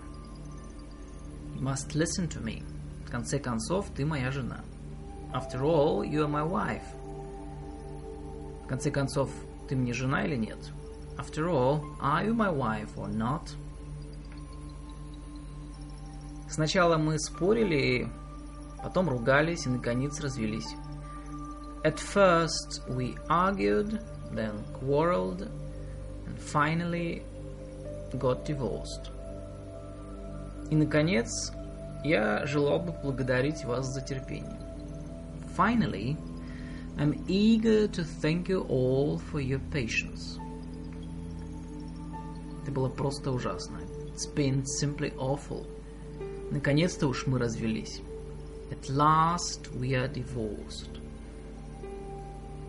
You 1.54 1.62
must 1.62 1.94
listen 1.94 2.28
to 2.28 2.42
me. 2.42 2.62
В 3.06 3.10
конце 3.10 3.38
концов, 3.38 3.86
ты 3.96 4.04
моя 4.04 4.30
жена. 4.30 4.60
After 5.32 5.62
all, 5.62 6.02
you 6.02 6.24
are 6.24 6.30
my 6.30 6.46
wife. 6.46 6.84
В 8.64 8.66
конце 8.68 8.90
концов, 8.90 9.30
ты 9.68 9.76
мне 9.76 9.92
жена 9.92 10.24
или 10.24 10.36
нет? 10.36 10.58
After 11.16 11.48
all, 11.48 11.82
are 12.00 12.26
you 12.26 12.34
my 12.34 12.50
wife 12.50 12.94
or 12.96 13.08
not? 13.08 13.54
Сначала 16.48 16.98
мы 16.98 17.18
спорили, 17.18 18.10
потом 18.82 19.08
ругались 19.08 19.66
и 19.66 19.70
наконец 19.70 20.20
развелись. 20.20 20.74
At 21.84 21.98
first 21.98 22.82
we 22.88 23.16
argued, 23.28 24.00
then 24.32 24.64
quarreled, 24.80 25.50
and 26.26 26.38
finally 26.38 27.22
got 28.18 28.44
divorced. 28.44 29.10
И, 30.70 30.76
наконец, 30.76 31.52
я 32.04 32.46
желал 32.46 32.80
бы 32.80 32.92
благодарить 33.02 33.64
вас 33.64 33.86
за 33.92 34.00
терпение. 34.00 34.58
Finally, 35.56 36.16
I'm 36.96 37.24
eager 37.26 37.88
to 37.88 38.04
thank 38.22 38.48
you 38.48 38.66
all 38.68 39.18
for 39.18 39.40
your 39.40 39.60
patience. 39.70 40.38
Это 42.62 42.70
было 42.70 42.88
просто 42.88 43.32
ужасно. 43.32 43.78
It's 44.14 44.26
been 44.26 44.64
simply 44.64 45.14
awful. 45.16 45.66
Наконец-то 46.50 47.08
уж 47.08 47.26
мы 47.26 47.38
развелись. 47.38 48.02
At 48.72 48.88
last 48.88 49.70
we 49.74 49.94
are 49.94 50.08
divorced. 50.08 50.98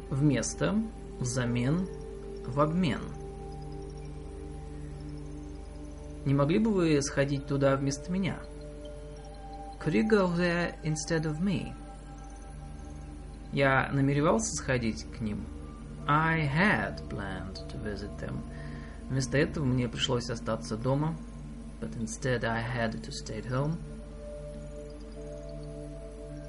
Вместо, 0.09 0.75
взамен, 1.21 1.87
в 2.45 2.59
обмен. 2.59 2.99
Не 6.25 6.33
могли 6.33 6.59
бы 6.59 6.73
вы 6.73 7.01
сходить 7.01 7.47
туда 7.47 7.77
вместо 7.77 8.11
меня? 8.11 8.37
Could 9.79 9.93
you 9.93 10.03
go 10.05 10.27
there 10.35 10.75
instead 10.83 11.23
of 11.23 11.39
me? 11.39 11.73
Я 13.53 13.89
намеревался 13.93 14.51
сходить 14.57 15.05
к 15.05 15.21
ним. 15.21 15.45
I 16.05 16.41
had 16.41 17.07
planned 17.07 17.65
to 17.69 17.81
visit 17.81 18.11
them. 18.19 18.43
Вместо 19.09 19.37
этого 19.37 19.63
мне 19.63 19.87
пришлось 19.87 20.29
остаться 20.29 20.75
дома. 20.75 21.15
But 21.79 21.95
instead 21.97 22.43
I 22.43 22.61
had 22.61 22.91
to 22.91 23.11
stay 23.11 23.41
at 23.41 23.49
home. 23.49 23.77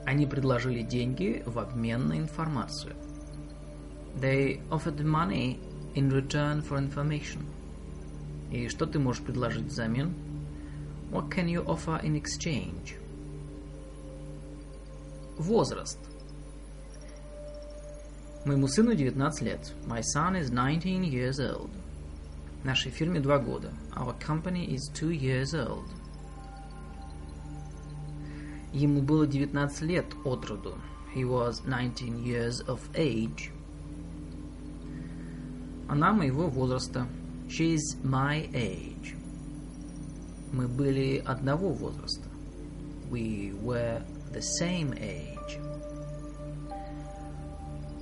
Они 0.07 0.27
предложили 0.27 0.83
деньги 0.83 1.43
в 1.47 1.59
обмен 1.59 2.09
на 2.09 2.19
информацию. 2.19 2.95
They 4.21 4.61
offered 4.71 5.01
money 5.01 5.59
in 5.95 6.11
return 6.11 6.63
for 6.63 6.79
information. 6.79 7.45
И 8.51 8.69
что 8.69 8.87
ты 8.87 8.99
можешь 8.99 9.23
предложить 9.23 9.65
взамен? 9.65 10.15
What 11.11 11.31
can 11.31 11.49
you 11.49 11.65
offer 11.65 12.01
in 12.03 12.21
exchange? 12.21 12.97
Возраст. 15.39 15.99
Моему 18.45 18.69
сыну 18.69 18.95
19 18.95 19.43
лет. 19.43 19.73
My 19.87 20.03
son 20.03 20.37
is 20.37 20.51
19 20.51 21.03
years 21.03 21.41
old. 21.41 21.71
Нашей 22.63 22.91
фирме 22.91 23.21
два 23.21 23.39
года. 23.39 23.73
Our 23.97 24.15
company 24.21 24.67
is 24.67 24.91
two 24.95 25.11
years 25.11 25.55
old. 25.55 25.89
Ему 28.75 29.03
было 29.03 29.25
19 29.25 29.83
лет 29.83 30.07
от 30.25 30.45
роду. 30.47 30.75
He 31.15 31.23
was 31.23 31.63
19 31.65 32.25
years 32.25 32.61
of 32.67 32.81
age. 32.95 33.53
Она 35.89 36.13
моего 36.13 36.49
возраста. 36.49 37.07
She 37.49 37.77
is 37.77 37.97
my 38.03 38.51
age. 38.53 39.15
Мы 40.51 40.67
были 40.67 41.23
одного 41.25 41.69
возраста. 41.73 42.29
We 43.13 43.55
were 43.63 44.03
the 44.33 44.43
same 44.61 44.93
age. 44.99 45.61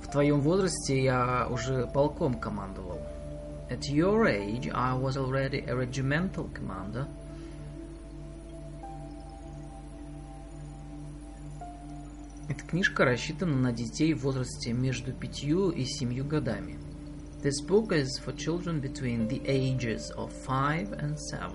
В 0.01 0.11
твоем 0.11 0.41
возрасте 0.41 1.03
я 1.03 1.47
уже 1.51 1.85
полком 1.93 2.39
командовал. 2.39 2.99
At 3.69 3.81
your 3.91 4.25
age, 4.25 4.71
I 4.73 4.97
was 4.97 5.17
already 5.17 5.63
a 5.67 5.75
regimental 5.75 6.49
commander. 6.51 7.05
Эта 12.49 12.65
книжка 12.65 13.05
рассчитана 13.05 13.55
на 13.55 13.71
детей 13.71 14.13
в 14.13 14.23
возрасте 14.23 14.73
между 14.73 15.13
пятью 15.13 15.69
и 15.69 15.85
семью 15.85 16.25
годами. 16.25 16.77
This 17.41 17.65
book 17.65 17.91
is 17.91 18.19
for 18.25 18.35
children 18.35 18.81
between 18.81 19.29
the 19.29 19.41
ages 19.45 20.11
of 20.17 20.31
5 20.45 20.91
and 20.91 21.17
7. 21.17 21.51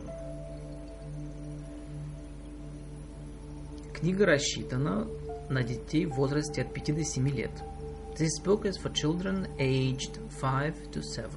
Книга 3.92 4.24
рассчитана 4.24 5.06
на 5.50 5.62
детей 5.62 6.06
в 6.06 6.14
возрасте 6.14 6.62
от 6.62 6.72
5 6.72 6.94
до 6.94 7.04
7 7.04 7.28
лет. 7.28 7.50
This 8.18 8.42
book 8.42 8.62
is 8.62 8.78
for 8.82 8.90
children 8.90 9.46
aged 9.58 10.18
5 10.40 10.90
to 10.92 11.02
7. 11.02 11.30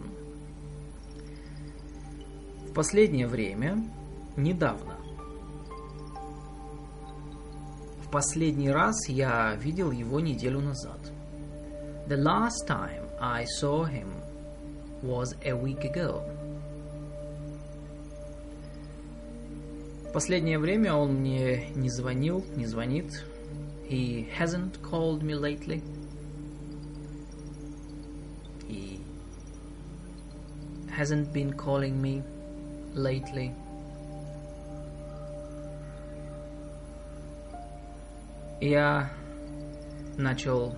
В 2.69 2.73
последнее 2.73 3.27
время, 3.27 3.83
недавно. 4.37 5.00
Последний 8.11 8.69
раз 8.69 9.07
я 9.07 9.55
видел 9.55 9.91
его 9.91 10.19
неделю 10.19 10.59
назад. 10.59 10.99
The 12.07 12.17
last 12.17 12.67
time 12.67 13.07
I 13.19 13.45
saw 13.45 13.85
him 13.85 14.07
was 15.01 15.33
a 15.45 15.53
week 15.53 15.85
ago. 15.85 16.21
Последнее 20.13 20.59
время 20.59 20.93
он 20.93 21.21
мне 21.21 21.69
не 21.73 21.89
звонил, 21.89 22.43
не 22.57 22.65
звонит. 22.65 23.23
He 23.89 24.27
hasn't 24.37 24.81
called 24.81 25.21
me 25.21 25.35
lately. 25.35 25.81
He 28.67 28.99
hasn't 30.89 31.31
been 31.31 31.53
calling 31.53 32.01
me 32.01 32.23
lately. 32.93 33.53
Я 38.61 39.11
начал 40.19 40.75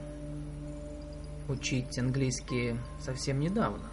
учить 1.50 2.00
английский 2.00 2.78
совсем 2.98 3.42
недавно. 3.42 3.90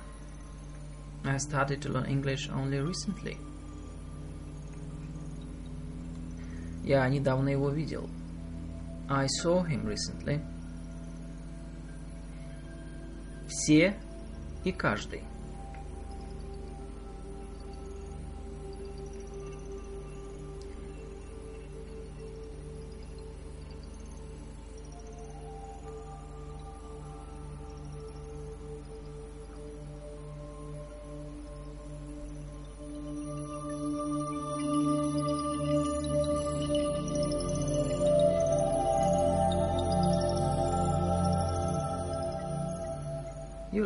I 1.24 1.38
started 1.38 1.80
to 1.80 1.90
learn 1.90 2.06
English 2.06 2.48
only 2.50 2.78
recently. 2.80 3.36
Я 6.84 7.08
недавно 7.08 7.48
его 7.48 7.70
видел. 7.70 8.08
I 9.08 9.26
saw 9.26 9.66
him 9.66 9.84
recently. 9.84 10.40
Все 13.48 13.96
и 14.62 14.70
каждый. 14.70 15.24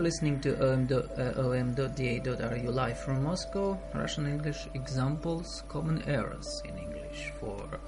listening 0.04 0.40
to 0.42 0.56
om.da.ru 1.40 2.70
live 2.72 3.00
from 3.00 3.24
Moscow, 3.24 3.80
Russian 3.94 4.28
English 4.28 4.68
examples, 4.74 5.64
common 5.68 6.04
errors 6.08 6.62
in 6.66 6.78
English 6.78 7.32
for 7.40 7.80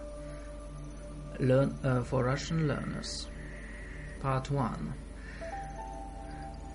learn 1.40 1.78
uh, 1.84 2.04
for 2.04 2.24
Russian 2.24 2.68
learners. 2.68 3.28
Part 4.22 4.50
1. 4.52 4.94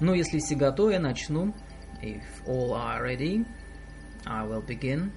Ну, 0.00 0.14
если 0.14 0.38
все 0.38 0.54
готовы, 0.56 0.92
я 0.92 1.00
начну. 1.00 1.54
If 2.02 2.46
all 2.46 2.74
are 2.74 3.02
ready, 3.02 3.44
I 4.26 4.44
will 4.44 4.62
begin. 4.62 5.12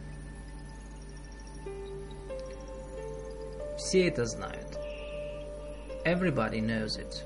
Все 3.77 4.07
это 4.07 4.25
знают. 4.25 4.77
Everybody 6.05 6.61
knows 6.61 6.97
it. 6.97 7.23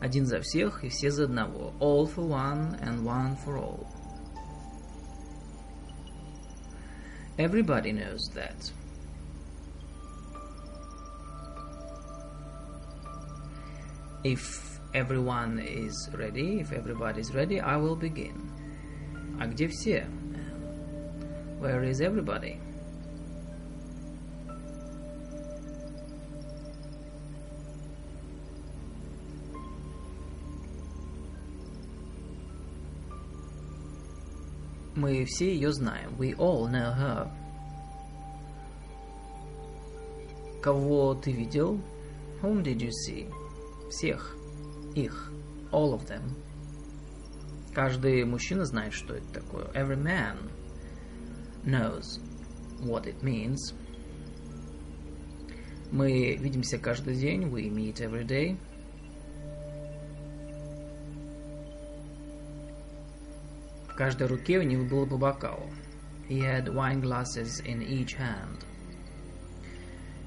Один 0.00 0.26
за 0.26 0.40
всех 0.40 0.84
и 0.84 0.88
все 0.88 1.10
за 1.10 1.24
одного. 1.24 1.72
All 1.78 2.06
for 2.06 2.26
one 2.26 2.76
and 2.80 3.04
one 3.04 3.36
for 3.36 3.56
all. 3.58 3.86
Everybody 7.38 7.92
knows 7.92 8.28
that. 8.34 8.72
If 14.24 14.80
everyone 14.94 15.58
is 15.58 16.10
ready, 16.12 16.60
if 16.60 16.72
everybody 16.72 17.20
is 17.20 17.34
ready, 17.34 17.60
I 17.60 17.76
will 17.76 17.96
begin. 17.96 18.50
А 19.40 19.46
где 19.46 19.68
все? 19.68 20.06
Where 21.58 21.82
is 21.84 22.00
everybody? 22.00 22.60
Мы 34.97 35.25
все 35.25 35.53
ее 35.53 35.71
знаем. 35.71 36.15
We 36.17 36.35
all 36.37 36.67
know 36.67 36.91
her. 36.97 37.31
Кого 40.59 41.13
ты 41.13 41.31
видел? 41.31 41.79
Whom 42.41 42.63
did 42.63 42.79
you 42.79 42.89
see? 42.89 43.31
Всех. 43.91 44.35
Их. 44.95 45.31
All 45.71 45.93
of 45.93 46.07
them. 46.07 46.23
Каждый 47.75 48.25
мужчина 48.25 48.65
знает, 48.65 48.91
что 48.93 49.13
это 49.13 49.33
такое. 49.33 49.65
Every 49.75 50.01
man 50.01 50.49
knows 51.63 52.19
what 52.81 53.05
it 53.05 53.21
means. 53.21 53.75
Мы 55.91 56.37
видимся 56.37 56.79
каждый 56.79 57.17
день. 57.17 57.43
We 57.43 57.69
meet 57.69 57.97
every 57.97 58.25
day. 58.25 58.57
Каждой 63.97 64.27
руке 64.27 64.59
у 64.59 64.61
них 64.61 64.87
было 64.87 65.05
по 65.05 65.17
бокалу. 65.17 65.69
He 66.29 66.39
had 66.39 66.67
wine 66.67 67.01
glasses 67.01 67.61
in 67.65 67.81
each 67.81 68.15
hand. 68.17 68.63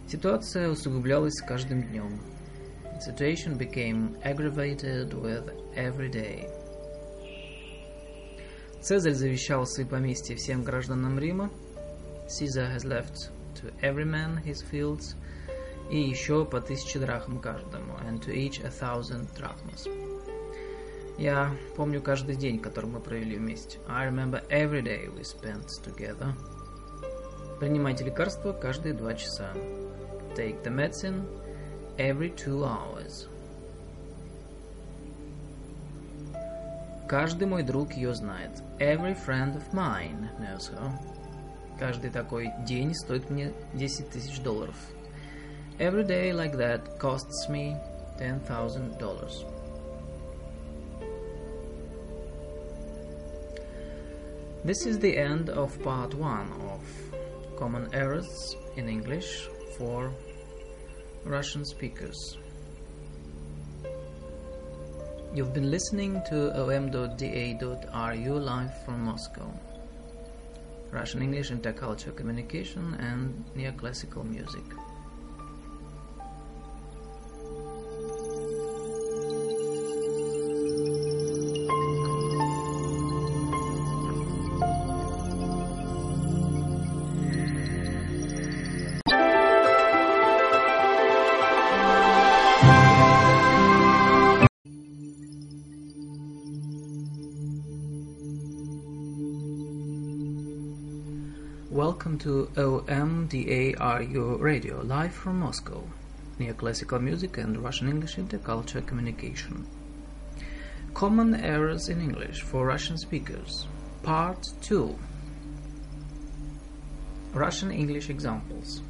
Ситуация 0.09 0.69
усугублялась 0.69 1.35
с 1.35 1.43
каждым 1.43 1.83
днем. 1.85 2.21
The 2.83 3.15
situation 3.15 3.57
became 3.57 4.21
aggravated 4.25 5.15
with 5.15 5.53
every 5.77 6.11
day. 6.11 6.51
Цезарь 8.83 9.15
завещал 9.15 9.67
свои 9.67 9.87
поместья 9.87 10.35
всем 10.35 10.65
гражданам 10.65 11.19
Рима. 11.19 11.51
Caesar 12.27 12.75
has 12.75 12.85
left 12.85 13.31
to 13.55 13.73
every 13.83 14.05
man 14.05 14.43
his 14.43 14.65
fields. 14.69 15.15
И 15.91 16.01
еще 16.01 16.45
по 16.45 16.61
тысяче 16.61 16.99
драхм 16.99 17.39
каждому. 17.39 17.95
And 18.09 18.21
to 18.21 18.35
each 18.35 18.61
a 18.65 18.71
thousand 18.71 19.29
drachmas. 19.37 19.87
Я 21.21 21.55
помню 21.77 22.01
каждый 22.01 22.35
день, 22.35 22.59
который 22.59 22.87
мы 22.87 22.99
провели 22.99 23.37
вместе. 23.37 23.79
I 23.87 24.09
remember 24.09 24.43
every 24.49 24.81
day 24.81 25.07
we 25.15 25.21
spent 25.21 25.67
together. 25.85 26.33
Принимайте 27.59 28.05
лекарства 28.05 28.55
каждые 28.55 28.95
два 28.95 29.13
часа. 29.13 29.53
Take 30.35 30.63
the 30.65 30.75
medicine 30.75 31.27
every 31.99 32.35
two 32.35 32.65
hours. 32.65 33.29
Каждый 37.07 37.47
мой 37.47 37.65
друг 37.65 37.93
ее 37.93 38.15
знает. 38.15 38.53
Every 38.79 39.15
friend 39.15 39.57
of 39.57 39.75
mine 39.75 40.31
knows 40.39 40.73
her. 40.73 40.91
Каждый 41.79 42.11
такой 42.11 42.51
день 42.67 42.95
стоит 42.95 43.29
мне 43.29 43.53
10 43.75 44.09
тысяч 44.09 44.41
долларов. 44.41 44.77
Every 45.79 46.07
day 46.07 46.33
like 46.33 46.57
that 46.57 46.99
costs 46.99 47.47
me 47.51 47.77
$10,000. 48.19 49.60
This 54.63 54.85
is 54.85 54.99
the 54.99 55.17
end 55.17 55.49
of 55.49 55.83
part 55.83 56.13
one 56.13 56.53
of 56.69 56.83
Common 57.57 57.89
Errors 57.95 58.57
in 58.77 58.91
English 58.91 59.49
for 59.79 60.13
Russian 61.25 61.65
speakers. 61.65 62.37
You've 65.35 65.55
been 65.55 65.71
listening 65.71 66.21
to 66.29 66.53
om.da.ru 66.61 68.35
live 68.39 68.85
from 68.85 69.03
Moscow. 69.03 69.51
Russian 70.91 71.23
English 71.23 71.51
intercultural 71.51 72.15
communication 72.15 72.97
and 73.01 73.43
neoclassical 73.57 74.29
music. 74.29 74.65
Welcome 102.00 102.18
to 102.20 102.48
OMDARU 102.56 104.40
Radio, 104.40 104.82
live 104.84 105.14
from 105.14 105.42
Moscow, 105.42 105.84
neoclassical 106.40 107.02
music 107.02 107.38
and 107.38 107.62
Russian 107.62 107.90
English 107.90 108.16
intercultural 108.16 108.88
communication. 108.88 109.68
Common 110.94 111.36
errors 111.36 111.90
in 111.90 112.00
English 112.00 112.44
for 112.44 112.66
Russian 112.66 112.98
speakers, 112.98 113.68
Part 114.04 114.42
2 114.62 114.98
Russian 117.34 117.72
English 117.72 118.10
examples. 118.10 118.82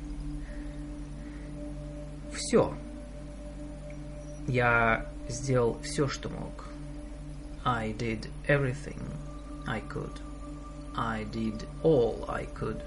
Все. 2.30 2.78
Я 4.46 5.08
сделал 5.28 5.80
все, 5.82 6.08
что 6.08 6.30
мог. 6.30 6.66
I 7.66 7.96
did 7.98 8.28
everything 8.48 9.02
I 9.66 9.80
could. 9.80 10.22
I 10.98 11.26
did 11.32 11.68
all 11.84 12.26
I 12.30 12.46
could. 12.46 12.82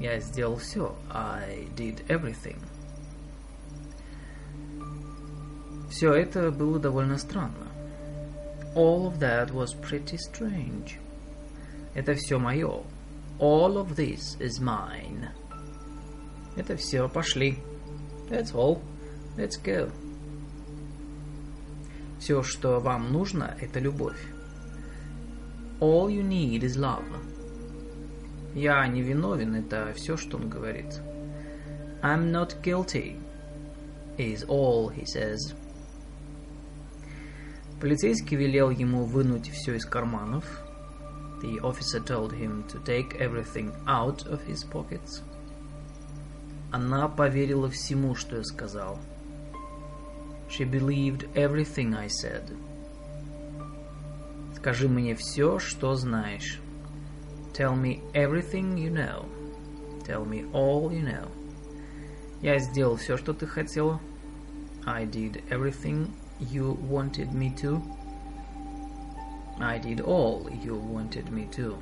Я 0.00 0.20
сделал 0.20 0.56
все. 0.56 0.94
I 1.10 1.68
did 1.76 2.06
everything. 2.06 2.58
Все 5.90 6.12
это 6.12 6.50
было 6.50 6.78
довольно 6.78 7.18
странно. 7.18 7.66
All 8.74 9.06
of 9.06 9.18
that 9.18 9.50
was 9.50 9.74
pretty 9.74 10.16
strange. 10.16 10.98
Это 11.94 12.14
все 12.14 12.38
мое. 12.38 12.82
All 13.40 13.76
of 13.76 13.96
this 13.96 14.38
is 14.38 14.60
mine. 14.60 15.30
Это 16.56 16.76
все, 16.76 17.08
пошли. 17.08 17.58
That's 18.28 18.52
all. 18.52 18.80
Let's 19.36 19.56
go. 19.62 19.90
Все, 22.18 22.42
что 22.42 22.80
вам 22.80 23.12
нужно, 23.12 23.56
это 23.60 23.80
любовь. 23.80 24.20
All 25.80 26.08
you 26.08 26.22
need 26.22 26.62
is 26.62 26.76
love. 26.76 27.04
Я 28.58 28.84
не 28.88 29.02
виновен, 29.02 29.54
это 29.54 29.92
все, 29.94 30.16
что 30.16 30.36
он 30.36 30.48
говорит. 30.48 31.00
I'm 32.02 32.32
not 32.32 32.60
guilty, 32.60 33.16
is 34.16 34.44
all 34.48 34.88
he 34.88 35.04
says. 35.04 35.54
Полицейский 37.80 38.36
велел 38.36 38.70
ему 38.70 39.04
вынуть 39.04 39.48
все 39.48 39.76
из 39.76 39.86
карманов. 39.86 40.44
The 41.40 41.60
officer 41.60 42.00
told 42.04 42.32
him 42.32 42.66
to 42.66 42.82
take 42.84 43.20
everything 43.20 43.72
out 43.86 44.26
of 44.26 44.44
his 44.44 44.64
pockets. 44.68 45.22
Она 46.72 47.06
поверила 47.06 47.70
всему, 47.70 48.16
что 48.16 48.38
я 48.38 48.42
сказал. 48.42 48.98
She 50.48 50.68
believed 50.68 51.32
everything 51.34 51.94
I 51.94 52.08
said. 52.08 52.56
Скажи 54.56 54.88
мне 54.88 55.14
все, 55.14 55.60
что 55.60 55.94
знаешь. 55.94 56.60
Tell 57.53 57.75
me 57.75 58.01
everything 58.13 58.77
you 58.77 58.89
know. 58.89 59.25
Tell 60.05 60.25
me 60.25 60.45
all 60.53 60.91
you 60.91 61.03
know. 61.03 61.29
Я 62.41 62.59
сделал 62.59 62.97
все, 62.97 63.15
что 63.17 63.33
ты 63.33 63.45
хотела. 63.45 63.99
I 64.85 65.05
did 65.05 65.43
everything 65.49 66.11
you 66.39 66.77
wanted 66.89 67.33
me 67.33 67.53
to. 67.61 67.81
I 69.59 69.79
did 69.79 70.01
all 70.01 70.49
you 70.63 70.75
wanted 70.75 71.31
me 71.31 71.47
to. 71.51 71.77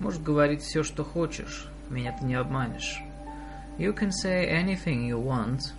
Можешь 0.00 0.20
говорить 0.20 0.62
все, 0.62 0.82
что 0.82 1.04
хочешь. 1.04 1.68
Меня 1.88 2.16
ты 2.18 2.24
не 2.24 2.34
обманешь. 2.34 3.00
You 3.78 3.94
can 3.94 4.10
say 4.10 4.48
anything 4.48 5.06
you 5.06 5.18
want. 5.18 5.72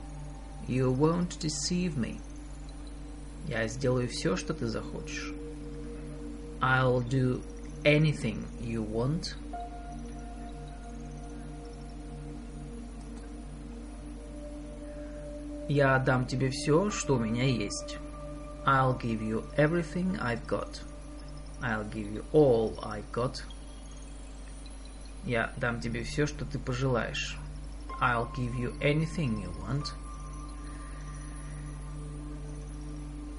You 0.68 0.92
won't 0.92 1.38
deceive 1.40 1.98
me. 1.98 2.20
Я 3.48 3.68
сделаю 3.68 4.08
все, 4.08 4.36
что 4.36 4.54
ты 4.54 4.68
захочешь. 4.68 5.34
I'll 6.62 7.02
do 7.02 7.42
anything 7.85 8.45
you 8.61 8.83
want. 8.83 9.37
Я 15.69 15.99
дам 15.99 16.27
тебе 16.27 16.51
все, 16.51 16.91
что 16.91 17.17
у 17.17 17.19
меня 17.19 17.45
есть. 17.45 17.99
I'll 18.67 18.99
give 18.99 19.23
you 19.23 19.45
everything 19.57 20.19
I've 20.21 20.47
got. 20.47 20.83
I'll 21.63 21.89
give 21.91 22.13
you 22.13 22.25
all 22.33 22.79
I've 22.83 23.11
got. 23.13 23.43
Я 25.25 25.53
дам 25.57 25.81
тебе 25.81 26.03
все, 26.03 26.27
что 26.27 26.45
ты 26.45 26.59
пожелаешь. 26.59 27.39
I'll 28.01 28.31
give 28.37 28.55
you 28.57 28.79
anything 28.81 29.43
you 29.43 29.51
want. 29.67 29.93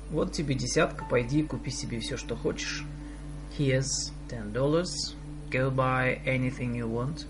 Вот 0.10 0.32
тебе 0.32 0.56
десятка, 0.56 1.06
пойди 1.06 1.42
и 1.42 1.46
купи 1.46 1.70
себе 1.70 2.00
все, 2.00 2.18
что 2.18 2.36
хочешь. 2.36 2.86
Here's 3.58 4.12
ten 4.28 4.52
dollars. 4.52 5.16
Go 5.50 5.70
buy 5.70 6.20
anything 6.26 6.76
you 6.76 6.90
want. 6.90 7.26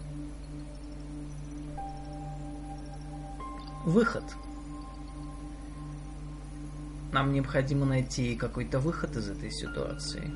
Выход. 3.85 4.23
Нам 7.11 7.31
необходимо 7.31 7.85
найти 7.85 8.35
какой-то 8.35 8.80
выход 8.80 9.15
из 9.15 9.30
этой 9.30 9.52
ситуации. 9.52 10.31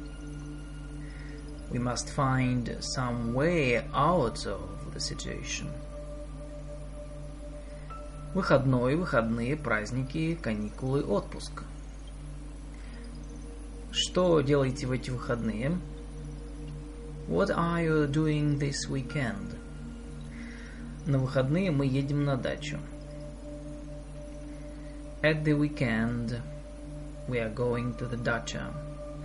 We 1.72 1.80
must 1.80 2.16
find 2.16 2.80
some 2.82 3.34
way 3.34 3.84
out 3.92 4.46
of 4.46 4.94
the 4.94 5.00
situation. 5.00 5.72
Выходной, 8.36 8.96
выходные, 8.96 9.56
праздники, 9.58 10.36
каникулы, 10.36 11.04
отпуск. 11.04 11.64
Что 14.02 14.40
делаете 14.40 14.88
в 14.88 14.94
эти 14.94 15.10
выходные? 15.10 15.78
What 17.28 17.50
are 17.50 17.84
you 17.84 18.10
doing 18.10 18.58
this 18.58 18.90
weekend? 18.90 19.58
На 21.06 21.20
выходные 21.20 21.70
мы 21.70 21.86
едем 21.86 22.24
на 22.24 22.38
дачу. 22.38 22.80
At 25.22 25.44
the 25.44 25.52
weekend, 25.52 26.40
we 27.28 27.40
are 27.40 27.54
going 27.54 27.94
to 27.98 28.08
the 28.08 28.16
dacha. 28.16 28.74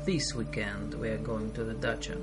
This 0.05 0.35
weekend, 0.35 0.95
we 1.01 1.09
are 1.09 1.23
going 1.23 1.53
to 1.53 1.63
the 1.63 1.75
dacha. 1.75 2.19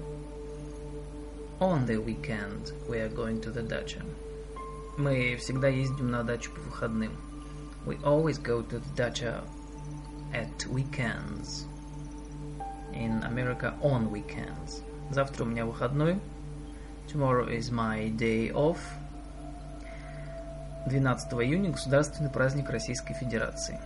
On 1.61 1.85
the 1.85 2.01
weekend, 2.01 2.73
we 2.89 2.99
are 2.99 3.07
going 3.07 3.39
to 3.39 3.49
the 3.49 3.63
dacha. 3.63 4.03
Мы 4.97 5.37
всегда 5.37 5.69
ездим 5.69 6.11
на 6.11 6.21
дачу 6.25 6.51
по 6.51 6.59
выходным. 6.59 7.13
We 7.85 7.97
always 8.03 8.37
go 8.43 8.61
to 8.61 8.79
the 8.81 8.95
dacha 8.97 9.41
at 10.33 10.67
weekends. 10.67 11.65
In 12.92 13.22
America 13.24 13.74
on 13.82 14.10
weekends. 14.10 14.82
Завтра 15.10 15.44
у 15.44 15.46
меня 15.46 15.66
выходной. 15.66 16.18
Tomorrow 17.12 17.48
is 17.48 17.70
my 17.70 18.10
day 18.16 18.52
off. 18.52 18.78
12 20.88 21.32
июня 21.42 21.70
государственный 21.70 22.30
праздник 22.30 22.70
Российской 22.70 23.14
Федерации. 23.14 23.78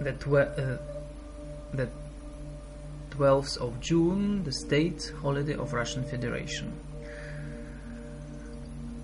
The, 0.00 0.12
tw- 0.18 0.58
uh, 0.58 0.78
the 1.72 1.88
12th 3.16 3.56
of 3.58 3.80
June, 3.80 4.42
the 4.44 4.52
state 4.52 5.12
holiday 5.22 5.54
of 5.54 5.72
Russian 5.72 6.04
Federation. 6.04 6.72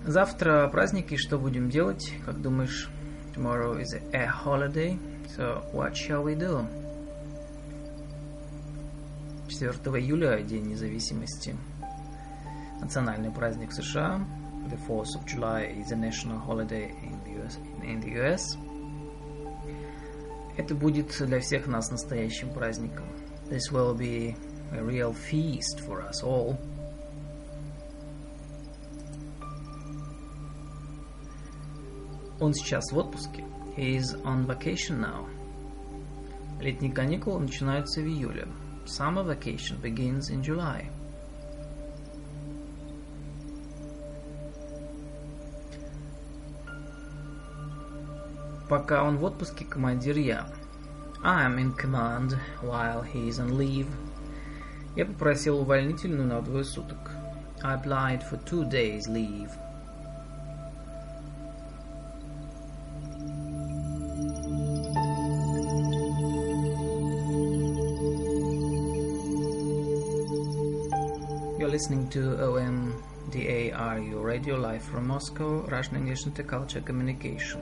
Завтра 0.06 0.68
праздник, 0.68 1.10
и 1.10 1.16
что 1.16 1.36
будем 1.36 1.68
делать? 1.68 2.12
Как 2.24 2.40
думаешь, 2.40 2.88
tomorrow 3.34 3.76
is 3.76 3.92
a 4.12 4.24
holiday, 4.24 4.96
so 5.36 5.64
what 5.72 5.94
shall 5.94 6.22
we 6.22 6.36
do? 6.36 6.64
4 9.48 9.72
июля, 10.00 10.40
День 10.42 10.66
независимости. 10.66 11.56
Национальный 12.80 13.32
праздник 13.32 13.72
США. 13.72 14.24
The 14.70 14.78
4th 14.86 15.16
of 15.16 15.26
July 15.26 15.74
is 15.76 15.90
a 15.90 15.96
national 15.96 16.38
holiday 16.38 16.94
in 17.02 17.18
the 17.24 17.44
US. 17.44 17.58
In 17.82 18.00
the 18.00 18.12
US. 18.22 18.56
Это 20.56 20.76
будет 20.76 21.16
для 21.26 21.40
всех 21.40 21.66
нас 21.66 21.90
настоящим 21.90 22.50
праздником. 22.50 23.06
This 23.50 23.72
will 23.72 23.96
be 23.96 24.36
a 24.70 24.80
real 24.80 25.12
feast 25.12 25.80
for 25.80 26.08
us 26.08 26.22
all. 26.22 26.56
Он 32.40 32.52
сейчас 32.52 32.92
в 32.92 32.98
отпуске. 32.98 33.44
He 33.76 33.96
is 33.96 34.22
on 34.24 34.46
vacation 34.46 35.00
now. 35.00 35.26
Летние 36.60 36.92
каникулы 36.92 37.40
начинаются 37.40 38.00
в 38.00 38.04
июле. 38.04 38.48
Summer 38.86 39.24
vacation 39.24 39.80
begins 39.80 40.30
in 40.30 40.42
July. 40.42 40.86
Пока 48.68 49.04
он 49.04 49.18
в 49.18 49.24
отпуске, 49.24 49.64
командир 49.64 50.16
я. 50.18 50.46
I'm 51.22 51.58
in 51.58 51.74
command 51.76 52.38
while 52.62 53.02
he 53.02 53.28
is 53.28 53.38
on 53.38 53.56
leave. 53.56 53.88
Я 54.96 55.06
попросил 55.06 55.60
увольнительную 55.60 56.26
на 56.26 56.40
двое 56.42 56.64
суток. 56.64 57.10
I 57.62 57.74
applied 57.76 58.22
for 58.28 58.42
two 58.44 58.68
days 58.68 59.06
leave. 59.08 59.50
Listening 71.76 72.08
to 72.08 72.20
OMDARU 72.40 74.24
Radio 74.24 74.56
live 74.56 74.82
from 74.82 75.06
Moscow, 75.06 75.60
Russian 75.68 75.96
English 75.96 76.24
Interculture 76.24 76.82
Communication. 76.82 77.60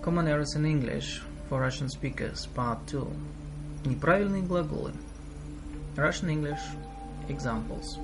Common 0.00 0.28
errors 0.28 0.54
in 0.54 0.64
English 0.64 1.20
for 1.48 1.60
Russian 1.60 1.88
speakers, 1.88 2.46
Part 2.54 2.78
2. 2.86 3.04
Неправильные 3.86 4.42
глаголы. 4.42 4.92
Russian 5.96 6.30
English 6.30 6.60
examples. 7.28 7.98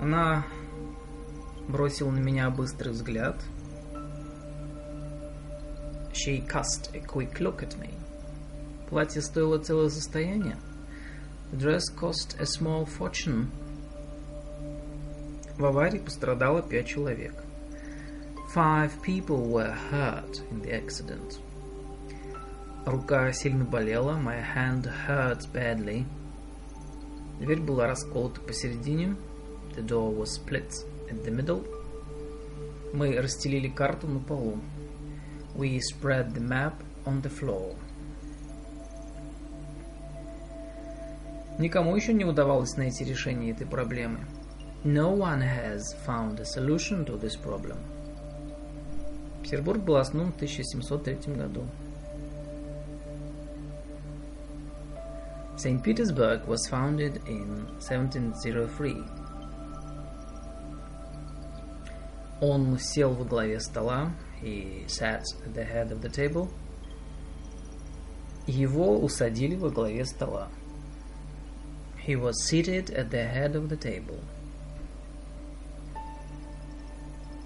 Она 0.00 0.44
бросила 1.68 2.10
на 2.10 2.18
меня 2.18 2.50
быстрый 2.50 2.90
взгляд. 2.90 3.36
She 6.12 6.44
cast 6.48 6.92
a 6.96 7.00
quick 7.06 7.38
look 7.38 7.62
at 7.62 7.78
me. 7.78 7.90
Платье 8.90 9.22
стоило 9.22 9.58
целое 9.58 9.88
состояние. 9.88 10.56
The 11.51 11.57
dress 11.57 11.89
cost 11.89 12.35
a 12.39 12.45
small 12.45 12.85
fortune. 12.85 13.51
В 15.57 15.65
аварии 15.65 15.99
пострадало 15.99 16.61
пять 16.61 16.87
человек. 16.87 17.33
Five 18.53 19.01
people 19.01 19.47
were 19.47 19.75
hurt 19.91 20.41
in 20.51 20.61
the 20.61 20.71
accident. 20.71 21.39
Рука 22.85 23.31
сильно 23.33 23.65
болела. 23.65 24.13
My 24.13 24.41
hand 24.41 24.85
hurt 25.07 25.51
badly. 25.51 26.05
Дверь 27.39 27.61
была 27.61 27.87
расколота 27.87 28.41
посередине. 28.41 29.15
The 29.75 29.85
door 29.85 30.15
was 30.15 30.39
split 30.39 30.71
in 31.09 31.21
the 31.23 31.31
middle. 31.31 31.65
Мы 32.93 33.19
расстелили 33.19 33.67
карту 33.67 34.07
на 34.07 34.19
полу. 34.19 34.59
We 35.55 35.79
spread 35.79 36.33
the 36.33 36.41
map 36.41 36.75
on 37.05 37.21
the 37.21 37.29
floor. 37.29 37.75
Никому 41.62 41.94
еще 41.94 42.12
не 42.12 42.24
удавалось 42.24 42.76
найти 42.76 43.04
решение 43.04 43.52
этой 43.52 43.68
проблемы. 43.68 44.26
No 44.82 45.16
one 45.16 45.40
has 45.40 45.94
found 46.04 46.40
a 46.40 46.44
solution 46.44 47.04
to 47.06 47.20
this 47.20 47.36
problem. 47.40 47.78
Петербург 49.44 49.80
был 49.80 49.94
основан 49.94 50.32
в 50.32 50.34
1703 50.34 51.36
году. 51.36 51.62
St. 55.56 55.80
Petersburg 55.84 56.48
was 56.48 56.68
founded 56.68 57.22
in 57.28 57.68
1703. 57.78 59.04
Он 62.40 62.76
сел 62.76 63.14
во 63.14 63.24
главе 63.24 63.60
стола. 63.60 64.10
He 64.42 64.84
sat 64.88 65.22
at 65.46 65.54
the 65.54 65.64
head 65.64 65.92
of 65.92 66.00
the 66.00 66.10
table. 66.10 66.48
Его 68.48 68.98
усадили 68.98 69.54
во 69.54 69.70
главе 69.70 70.04
стола. 70.04 70.48
He 72.04 72.16
was 72.16 72.44
seated 72.48 72.90
at 72.90 73.10
the 73.10 73.24
head 73.28 73.54
of 73.54 73.68
the 73.68 73.76
table. 73.76 74.18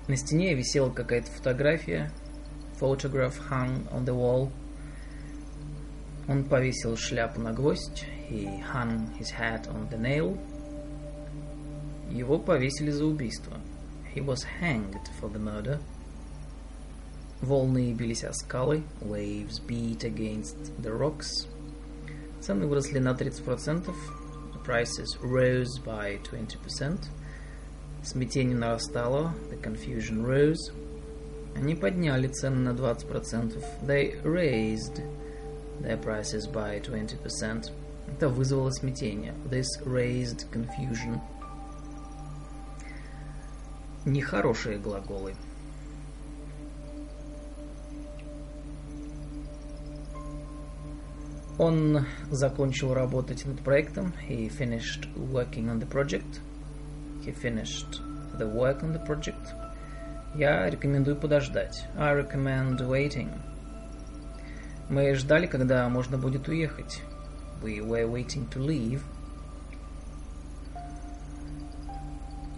На 0.08 0.16
стене 0.16 0.54
висела 0.54 0.90
какая-то 0.90 1.30
фотография. 1.30 2.10
Photograph 2.80 3.38
hung 3.50 3.86
on 3.90 4.04
the 4.06 4.14
wall. 4.14 4.50
Он 6.26 6.44
повесил 6.44 6.96
шляпу 6.96 7.40
на 7.40 7.52
гвоздь. 7.52 8.06
He 8.30 8.62
hung 8.72 9.14
his 9.18 9.30
hat 9.30 9.68
on 9.68 9.90
the 9.90 9.98
nail. 9.98 10.38
Его 12.10 12.38
повесили 12.38 12.90
за 12.90 13.04
убийство. 13.04 13.58
He 14.14 14.24
was 14.24 14.42
hanged 14.60 15.06
for 15.20 15.30
the 15.30 15.38
murder. 15.38 15.80
Волны 17.42 17.92
бились 17.92 18.24
о 18.24 18.32
скалы. 18.32 18.84
Waves 19.02 19.60
beat 19.66 20.04
against 20.04 20.56
the 20.80 20.96
rocks. 20.96 21.46
Цены 22.40 22.66
выросли 22.66 23.00
на 23.00 23.10
30%. 23.12 23.92
Prices 24.66 25.16
rose 25.22 25.78
by 25.78 26.18
20%. 26.24 26.98
Смятение 28.02 28.56
нарастало. 28.56 29.32
The 29.48 29.62
confusion 29.62 30.26
rose. 30.26 30.72
Они 31.54 31.76
подняли 31.76 32.26
цены 32.26 32.56
на 32.56 32.70
20%. 32.70 33.62
They 33.86 34.20
raised 34.24 35.04
their 35.80 35.96
prices 36.02 36.50
by 36.52 36.80
20%. 36.82 37.70
Это 38.08 38.28
вызвало 38.28 38.70
смятение. 38.70 39.34
This 39.48 39.68
raised 39.84 40.50
confusion. 40.50 41.20
Нехорошие 44.04 44.78
глаголы. 44.78 45.36
Он 51.58 52.04
закончил 52.30 52.92
работать 52.92 53.46
над 53.46 53.60
проектом. 53.60 54.12
He 54.28 54.48
finished 54.48 55.08
working 55.16 55.70
on 55.70 55.80
the 55.80 55.88
project. 55.88 56.40
He 57.24 57.32
finished 57.32 58.00
the 58.38 58.46
work 58.46 58.82
on 58.82 58.92
the 58.92 59.04
project. 59.06 59.54
Я 60.34 60.68
рекомендую 60.68 61.16
подождать. 61.16 61.86
I 61.96 62.14
recommend 62.14 62.78
waiting. 62.86 63.30
Мы 64.90 65.14
ждали, 65.14 65.46
когда 65.46 65.88
можно 65.88 66.18
будет 66.18 66.46
уехать. 66.48 67.00
We 67.62 67.80
were 67.80 68.06
waiting 68.06 68.48
to 68.50 68.60
leave. 68.60 69.00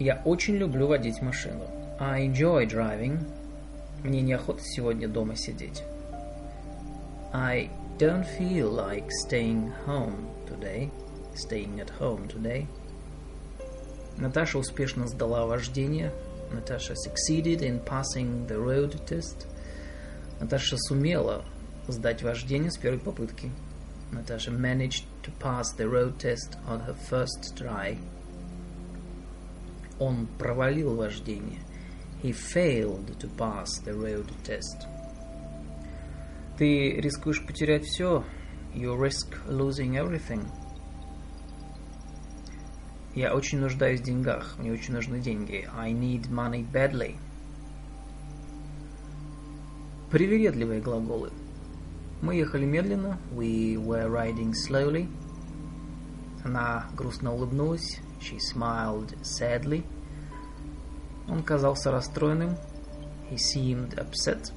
Я 0.00 0.20
очень 0.24 0.56
люблю 0.56 0.88
водить 0.88 1.22
машину. 1.22 1.64
I 2.00 2.26
enjoy 2.26 2.66
driving. 2.66 3.24
Мне 4.02 4.22
неохота 4.22 4.60
сегодня 4.62 5.08
дома 5.08 5.36
сидеть. 5.36 5.84
I 7.32 7.70
don't 7.97 8.25
feel 8.25 8.69
like 8.69 9.09
staying 9.25 9.71
home 9.85 10.30
today. 10.45 10.91
Staying 11.35 11.80
at 11.80 11.89
home 11.89 12.27
today. 12.27 12.67
Наташа 14.17 14.57
успешно 14.59 15.07
сдала 15.07 15.45
вождение. 15.45 16.11
Наташа 16.51 16.95
succeeded 16.95 17.61
in 17.61 17.80
passing 17.84 18.47
the 18.47 18.59
road 18.59 18.99
test. 19.05 19.47
Наташа 20.39 20.77
сумела 20.77 21.45
сдать 21.88 22.21
вождение 22.23 22.71
с 22.71 22.77
первой 22.77 22.99
попытки. 22.99 23.51
Natasha 24.11 24.51
managed 24.51 25.05
to 25.23 25.31
pass 25.39 25.71
the 25.77 25.89
road 25.89 26.19
test 26.19 26.57
on 26.67 26.80
her 26.81 26.95
first 27.09 27.55
try. 27.55 27.97
Он 29.99 30.27
провалил 30.38 30.95
вождение. 30.95 31.59
He 32.21 32.31
failed 32.31 33.17
to 33.19 33.27
pass 33.38 33.69
the 33.84 33.93
road 33.93 34.31
test. 34.43 34.88
Ты 36.59 37.01
рискуешь 37.01 37.47
потерять 37.47 37.85
все. 37.85 38.24
You 38.74 38.98
risk 38.98 39.39
losing 39.47 39.93
everything. 39.94 40.44
Я 43.14 43.32
очень 43.32 43.60
нуждаюсь 43.60 44.01
в 44.01 44.02
деньгах. 44.02 44.56
Мне 44.59 44.72
очень 44.72 44.93
нужны 44.93 45.20
деньги. 45.20 45.68
I 45.76 45.93
need 45.93 46.28
money 46.30 46.68
badly. 46.68 47.16
Привередливые 50.10 50.80
глаголы. 50.80 51.30
Мы 52.22 52.35
ехали 52.35 52.64
медленно. 52.64 53.20
We 53.30 53.76
were 53.76 54.09
riding 54.10 54.52
slowly. 54.52 55.09
Она 56.44 56.89
грустно 56.97 57.32
улыбнулась. 57.32 58.01
She 58.20 58.39
smiled 58.39 59.16
sadly. 59.22 59.85
Он 61.28 61.44
казался 61.44 61.93
расстроенным. 61.93 62.56
He 63.30 63.36
seemed 63.36 63.94
upset. 63.94 64.52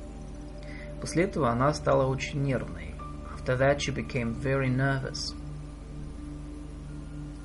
После 1.02 1.24
этого 1.24 1.50
она 1.50 1.74
стала 1.74 2.06
очень 2.06 2.44
нервной. 2.44 2.94
After 3.36 3.58
that 3.58 3.80
she 3.80 3.92
became 3.94 4.40
very 4.40 4.70
nervous. 4.70 5.36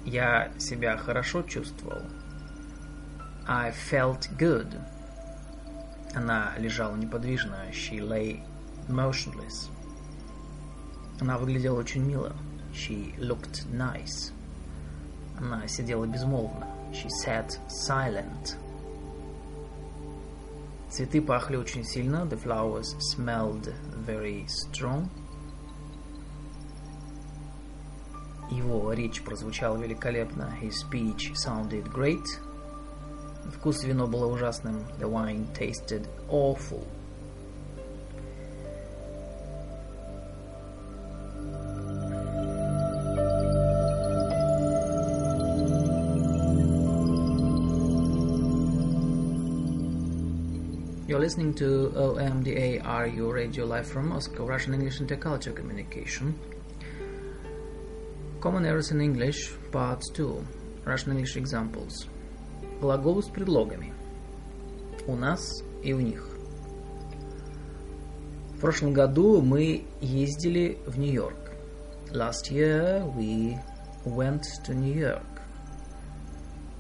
Я 0.05 0.53
себя 0.59 0.97
хорошо 0.99 1.43
чувствовал. 1.43 2.03
I 3.49 3.73
felt 3.91 4.29
good. 4.39 4.79
Она 6.15 6.53
лежала 6.59 6.97
неподвижно. 6.97 7.57
She 7.73 7.99
lay 7.99 8.43
motionless. 8.89 9.71
Она 11.21 11.39
выглядела 11.39 11.79
очень 11.79 12.05
мило. 12.05 12.37
She 12.73 13.17
looked 13.19 13.67
nice. 13.73 14.33
Она 15.39 15.67
сидела 15.67 16.05
безмолвно. 16.07 16.67
She 16.93 17.09
sat 17.25 17.59
silent. 17.69 18.57
Цветы 20.97 21.21
пахли 21.21 21.57
очень 21.57 21.85
сильно. 21.85 22.25
The 22.25 22.43
flowers 22.43 22.97
smelled 23.15 23.71
very 24.07 24.47
strong. 24.47 25.11
Его 28.51 28.95
речь 28.95 29.23
прозвучала 29.23 29.77
великолепно. 29.77 30.57
His 30.63 30.73
speech 30.73 31.35
sounded 31.35 31.93
great. 31.93 32.25
Вкус 33.53 33.85
вино 33.85 34.07
было 34.07 34.25
ужасным. 34.25 34.87
The 34.99 35.07
wine 35.07 35.53
tasted 35.53 36.09
awful. 36.31 36.83
You're 51.08 51.20
listening 51.20 51.54
to 51.56 51.92
OMDA 51.96 52.82
RU 52.86 53.32
Radio 53.32 53.66
Live 53.66 53.88
from 53.88 54.10
Moscow, 54.10 54.46
Russian 54.46 54.74
English 54.74 55.00
Intercultural 55.00 55.56
Communication. 55.56 56.40
Common 58.40 58.66
errors 58.66 58.92
in 58.92 59.02
English, 59.02 59.52
Part 59.72 60.02
2. 60.14 60.46
Russian 60.86 61.12
English 61.12 61.36
examples. 61.36 62.08
Глаголы 62.80 63.22
с 63.22 63.28
предлогами. 63.28 63.94
У 65.08 65.16
нас 65.16 65.64
и 65.84 65.94
у 65.94 66.00
них. 66.00 66.26
В 68.56 68.60
прошлом 68.62 68.94
году 68.94 69.42
мы 69.42 69.86
ездили 70.00 70.78
в 70.86 70.98
Нью-Йорк. 70.98 71.52
Last 72.12 72.52
year 72.52 73.06
we 73.16 73.58
went 74.06 74.44
to 74.66 74.74
New 74.74 74.98
York. 74.98 75.42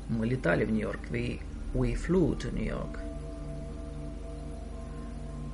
Мы 0.09 0.27
летали 0.27 0.65
в 0.65 0.71
Нью-Йорк. 0.71 1.09
We, 1.09 1.41
we 1.73 1.95
flew 1.95 2.37
to 2.37 2.51
New 2.53 2.65
York. 2.65 3.04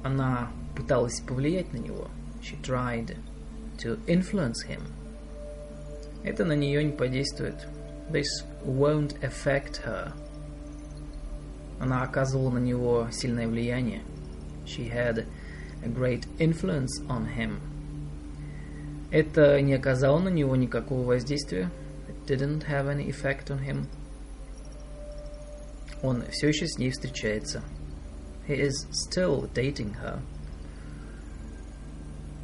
Она 0.03 0.51
пыталась 0.75 1.21
повлиять 1.21 1.73
на 1.73 1.79
него. 1.79 2.09
She 2.43 2.61
tried 2.63 3.17
to 3.79 3.99
influence 4.07 4.67
him. 4.69 4.81
Это 6.25 6.45
на 6.45 6.55
нее 6.55 6.83
не 6.85 6.93
подействует. 6.93 7.67
This 8.11 8.27
won't 8.65 9.19
affect 9.21 9.85
her. 9.85 10.13
Она 11.81 12.03
оказывала 12.03 12.51
на 12.51 12.59
него 12.59 13.09
сильное 13.11 13.49
влияние. 13.49 14.03
She 14.65 14.89
had 14.89 15.27
a 15.85 15.89
great 15.89 16.27
influence 16.39 17.05
on 17.09 17.27
him. 17.37 17.61
Это 19.11 19.61
не 19.61 19.75
оказало 19.75 20.21
на 20.21 20.29
него 20.29 20.57
никакого 20.57 21.05
воздействия. 21.05 21.71
It 22.09 22.27
didn't 22.27 22.67
have 22.69 22.87
any 22.87 23.09
effect 23.09 23.49
on 23.49 23.61
him. 23.61 23.87
Он 26.03 26.23
все 26.31 26.49
еще 26.49 26.67
с 26.67 26.79
ней 26.79 26.91
встречается. 26.91 27.63
He 28.52 28.56
is 28.56 28.88
still 28.92 29.50
dating 29.54 29.96
her. 30.02 30.20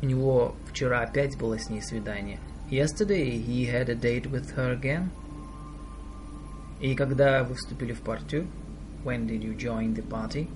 У 0.02 0.06
него 0.06 0.56
вчера 0.70 1.02
опять 1.02 1.38
было 1.38 1.58
с 1.58 1.70
ней 1.70 1.82
свидание. 1.82 2.40
Yesterday 2.70 3.38
he 3.38 3.66
had 3.66 3.90
a 3.90 3.96
date 3.96 4.30
with 4.30 4.56
her 4.56 4.78
again. 4.78 5.10
И 6.82 6.96
когда 6.96 7.44
вы 7.44 7.56
вступили 7.56 7.94
в 7.94 8.02
партию? 8.02 8.48
When 9.06 9.28
did 9.28 9.42
you 9.42 9.56
join 9.56 9.96
the 9.96 10.06
party? 10.06 10.50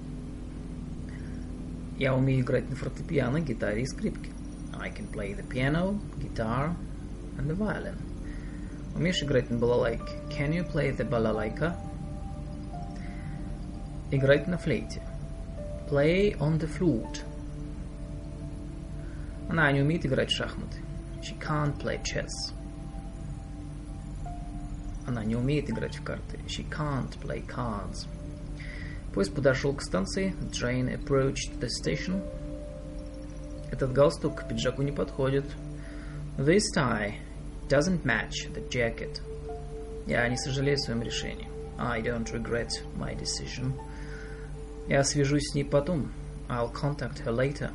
Я 1.98 2.14
умею 2.14 2.42
играть 2.42 2.70
на 2.70 2.76
фортепиано, 2.76 3.40
гитаре 3.40 3.84
и 3.84 3.86
скрипке. 3.86 4.32
I 4.80 4.92
can 4.92 5.08
play 5.12 5.34
the 5.34 5.48
piano, 5.48 6.00
guitar 6.18 6.76
and 7.38 7.48
the 7.48 7.56
violin. 7.56 7.96
Умеешь 8.96 9.24
играть 9.24 9.50
на 9.50 9.58
балалайке? 9.58 10.04
Can 10.30 10.52
you 10.52 10.70
play 10.70 10.96
the 10.96 11.08
balalaika? 11.08 11.76
Играть 14.12 14.48
на 14.48 14.58
флейте. 14.58 15.02
Play 15.89 16.37
on 16.39 16.59
the 16.59 16.69
flute. 16.69 17.23
Она 19.49 19.71
не 19.73 19.83
умеет 19.83 20.07
играть 20.07 20.31
в 20.31 20.35
шахматы. 20.35 20.79
She 21.21 21.39
can't 21.39 21.79
play 21.79 22.03
chess. 22.03 22.55
Она 25.07 25.25
не 25.25 25.37
умеет 25.37 25.69
играть 25.69 25.97
в 25.97 26.03
карты. 26.03 26.39
She 26.47 26.69
can't 26.69 27.19
play 27.21 27.47
cards. 27.47 28.07
Поезд 29.13 29.35
подошел 29.35 29.75
к 29.75 29.83
станции. 29.83 30.35
The 30.41 30.51
train 30.51 30.89
approached 30.95 31.59
the 31.61 31.69
station. 31.69 32.23
Этот 33.71 33.93
галстук 33.93 34.41
к 34.41 34.49
пиджаку 34.49 34.83
не 34.83 34.93
подходит. 34.93 35.45
This 36.39 36.63
tie 36.75 37.17
doesn't 37.69 38.05
match 38.05 38.51
the 38.55 38.67
jacket. 38.69 39.21
Я 40.07 40.27
не 40.29 40.37
сожалею 40.37 40.77
о 40.77 40.79
своем 40.79 41.03
решении. 41.03 41.49
I 41.79 42.01
don't 42.01 42.31
regret 42.33 42.71
my 42.97 43.15
decision. 43.15 43.73
Я 44.89 45.05
свяжусь 45.05 45.51
с 45.51 45.55
ней 45.55 45.65
потом. 45.65 46.13
I'll 46.49 46.73
contact 46.73 47.25
her 47.25 47.35
later. 47.35 47.71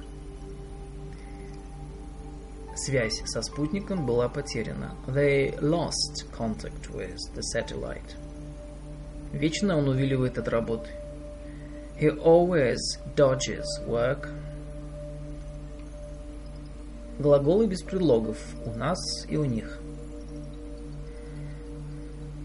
Связь 2.75 3.21
со 3.25 3.41
спутником 3.41 4.05
была 4.05 4.29
потеряна. 4.29 4.95
They 5.07 5.57
lost 5.59 6.29
contact 6.37 6.91
with 6.93 7.17
the 7.33 7.41
satellite. 7.55 8.15
Вечно 9.31 9.77
он 9.77 9.87
увиливает 9.87 10.37
от 10.37 10.47
работы. 10.47 10.89
He 11.99 12.09
always 12.23 12.77
dodges 13.15 13.65
work. 13.87 14.29
Глаголы 17.17 17.65
без 17.65 17.81
предлогов 17.81 18.37
у 18.65 18.77
нас 18.77 18.99
и 19.27 19.37
у 19.37 19.45
них. 19.45 19.79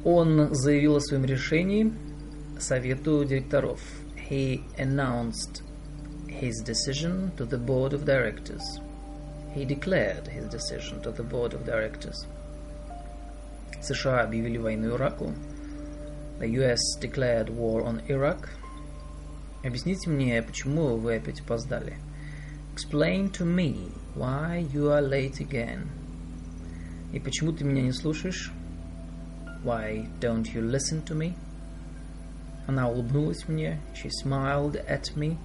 Он 0.05 0.55
заявил 0.55 0.97
о 0.97 1.01
своем 1.01 1.27
решении 1.27 1.93
совету 2.59 3.23
директоров. 3.25 3.81
He 4.22 4.64
announced 4.78 5.62
his 6.28 6.62
decision 6.62 7.32
to 7.38 7.46
the 7.46 7.58
board 7.58 7.94
of 7.94 8.06
directors. 8.06 8.80
He 9.54 9.66
declared 9.66 10.28
his 10.28 10.48
decision 10.50 11.02
to 11.02 11.12
the 11.12 11.24
board 11.24 11.54
of 11.54 11.66
directors. 11.66 12.28
США 13.82 14.24
объявили 14.24 14.58
войну 14.58 14.96
Ираку. 14.96 15.34
The 16.40 16.48
US 16.62 16.82
declared 17.00 17.50
war 17.50 17.84
on 17.84 18.02
Iraq. 18.08 18.50
Объясните 19.64 20.10
мне, 20.10 20.42
почему 20.42 20.98
вы 20.98 21.16
опять 21.16 21.42
опоздали. 21.42 21.98
Explain 22.74 23.32
to 23.32 23.44
me 23.44 23.92
why 24.14 24.68
you 24.72 24.92
are 24.92 25.02
late 25.02 25.40
again. 25.40 25.88
И 27.12 27.20
почему 27.20 27.52
ты 27.54 27.64
меня 27.64 27.82
не 27.82 27.92
слушаешь? 27.92 28.52
Why 29.64 30.08
don't 30.20 30.54
you 30.54 30.62
listen 30.62 31.04
to 31.06 31.16
me? 31.16 31.36
Она 32.73 32.89
улыбнулась 32.89 33.49
мне. 33.49 33.79
She 33.93 34.09
smiled 34.25 34.83
at 34.89 35.15
me. 35.15 35.37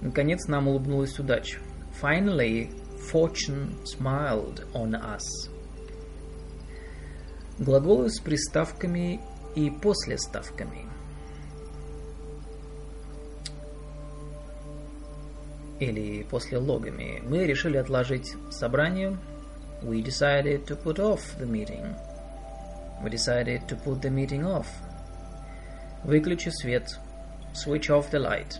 Наконец 0.00 0.46
нам 0.46 0.68
улыбнулась 0.68 1.18
удача. 1.18 1.58
Finally, 2.00 2.70
fortune 3.10 3.74
smiled 3.84 4.64
on 4.72 4.92
us. 4.92 5.50
Глаголы 7.58 8.08
с 8.08 8.20
приставками 8.20 9.20
и 9.56 9.68
послеставками. 9.68 10.86
Или 15.80 16.22
после 16.22 16.58
логами. 16.58 17.20
Мы 17.24 17.46
решили 17.46 17.78
отложить 17.78 18.32
собрание. 18.52 19.18
We 19.82 20.04
decided 20.04 20.66
to 20.66 20.80
put 20.80 21.00
off 21.00 21.36
the 21.40 21.46
meeting. 21.46 21.96
We 23.02 23.10
decided 23.10 23.66
to 23.66 23.76
put 23.76 24.00
the 24.00 24.10
meeting 24.10 24.44
off. 24.44 24.68
Выключи 26.04 26.48
свет. 26.48 26.98
Switch 27.54 27.88
off 27.88 28.10
the 28.10 28.18
light. 28.18 28.58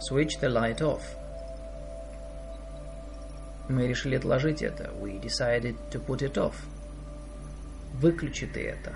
Switch 0.00 0.40
the 0.40 0.48
light 0.48 0.80
off. 0.80 1.02
Мы 3.68 3.86
решили 3.86 4.16
отложить 4.16 4.62
это. 4.62 4.90
We 5.00 5.20
decided 5.20 5.76
to 5.90 6.04
put 6.04 6.22
it 6.22 6.34
off. 6.34 6.56
Выключи 7.94 8.46
ты 8.46 8.66
это. 8.66 8.94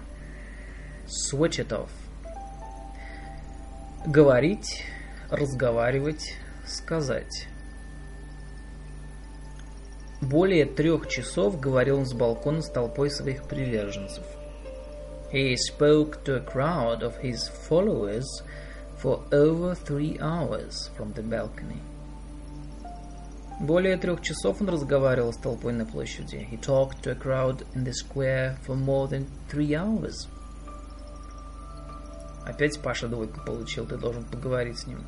Switch 1.06 1.60
it 1.60 1.68
off. 1.68 1.90
Говорить, 4.06 4.84
разговаривать, 5.30 6.36
сказать. 6.66 7.46
Более 10.20 10.64
трех 10.64 11.08
часов 11.08 11.60
говорил 11.60 11.98
он 11.98 12.06
с 12.06 12.14
балкона 12.14 12.62
с 12.62 12.70
толпой 12.70 13.10
своих 13.10 13.44
приверженцев. 13.44 14.24
He 15.33 15.55
spoke 15.55 16.23
to 16.23 16.35
a 16.35 16.41
crowd 16.41 17.03
of 17.03 17.17
his 17.17 17.47
followers 17.47 18.27
for 18.97 19.23
over 19.31 19.75
three 19.75 20.17
hours 20.19 20.89
from 20.95 21.13
the 21.13 21.21
balcony. 21.21 21.81
Более 23.61 23.97
трех 23.97 24.21
часов 24.21 24.61
он 24.61 24.69
разговаривал 24.69 25.33
с 25.33 25.37
толпой 25.37 25.73
на 25.73 25.85
площади. 25.85 26.47
He 26.49 26.57
talked 26.57 27.03
to 27.03 27.11
a 27.11 27.15
crowd 27.15 27.65
in 27.75 27.83
the 27.83 27.93
square 27.93 28.57
for 28.65 28.75
more 28.75 29.07
than 29.07 29.27
three 29.49 29.73
hours. 29.73 30.27
Опять 32.45 32.79
Паша 32.81 33.07
двойку 33.07 33.41
получил, 33.45 33.85
ты 33.85 33.97
должен 33.97 34.23
поговорить 34.23 34.79
с 34.79 34.87
ним. 34.87 35.03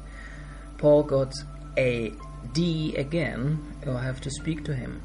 Paul 0.80 1.07
got 1.07 1.34
a 1.77 2.13
D 2.53 2.93
again, 2.97 3.57
you'll 3.84 3.97
have 3.97 4.22
to 4.22 4.30
speak 4.30 4.63
to 4.65 4.76
him. 4.76 5.01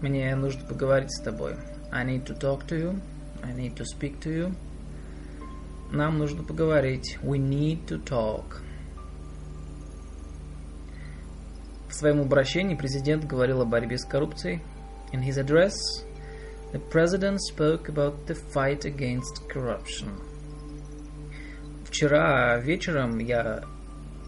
Мне 0.00 0.34
нужно 0.36 0.64
поговорить 0.64 1.10
с 1.10 1.20
тобой. 1.20 1.56
I 1.90 2.04
need 2.06 2.24
to 2.26 2.38
talk 2.38 2.66
to 2.68 2.78
you. 2.78 3.00
I 3.42 3.52
need 3.52 3.74
to 3.76 3.84
speak 3.84 4.20
to 4.20 4.30
you. 4.30 4.54
Нам 5.90 6.18
нужно 6.18 6.44
поговорить. 6.44 7.18
We 7.22 7.38
need 7.38 7.86
to 7.86 8.02
talk. 8.04 8.62
В 11.88 11.94
своем 11.94 12.20
обращении 12.20 12.76
президент 12.76 13.24
говорил 13.24 13.62
о 13.62 13.64
борьбе 13.64 13.98
с 13.98 14.04
коррупцией. 14.04 14.62
In 15.12 15.22
his 15.22 15.38
address, 15.38 15.72
the 16.72 16.80
president 16.90 17.38
spoke 17.40 17.88
about 17.88 18.26
the 18.26 18.36
fight 18.52 18.84
against 18.84 19.48
corruption. 19.48 20.10
Вчера 21.86 22.58
вечером 22.58 23.18
я 23.18 23.64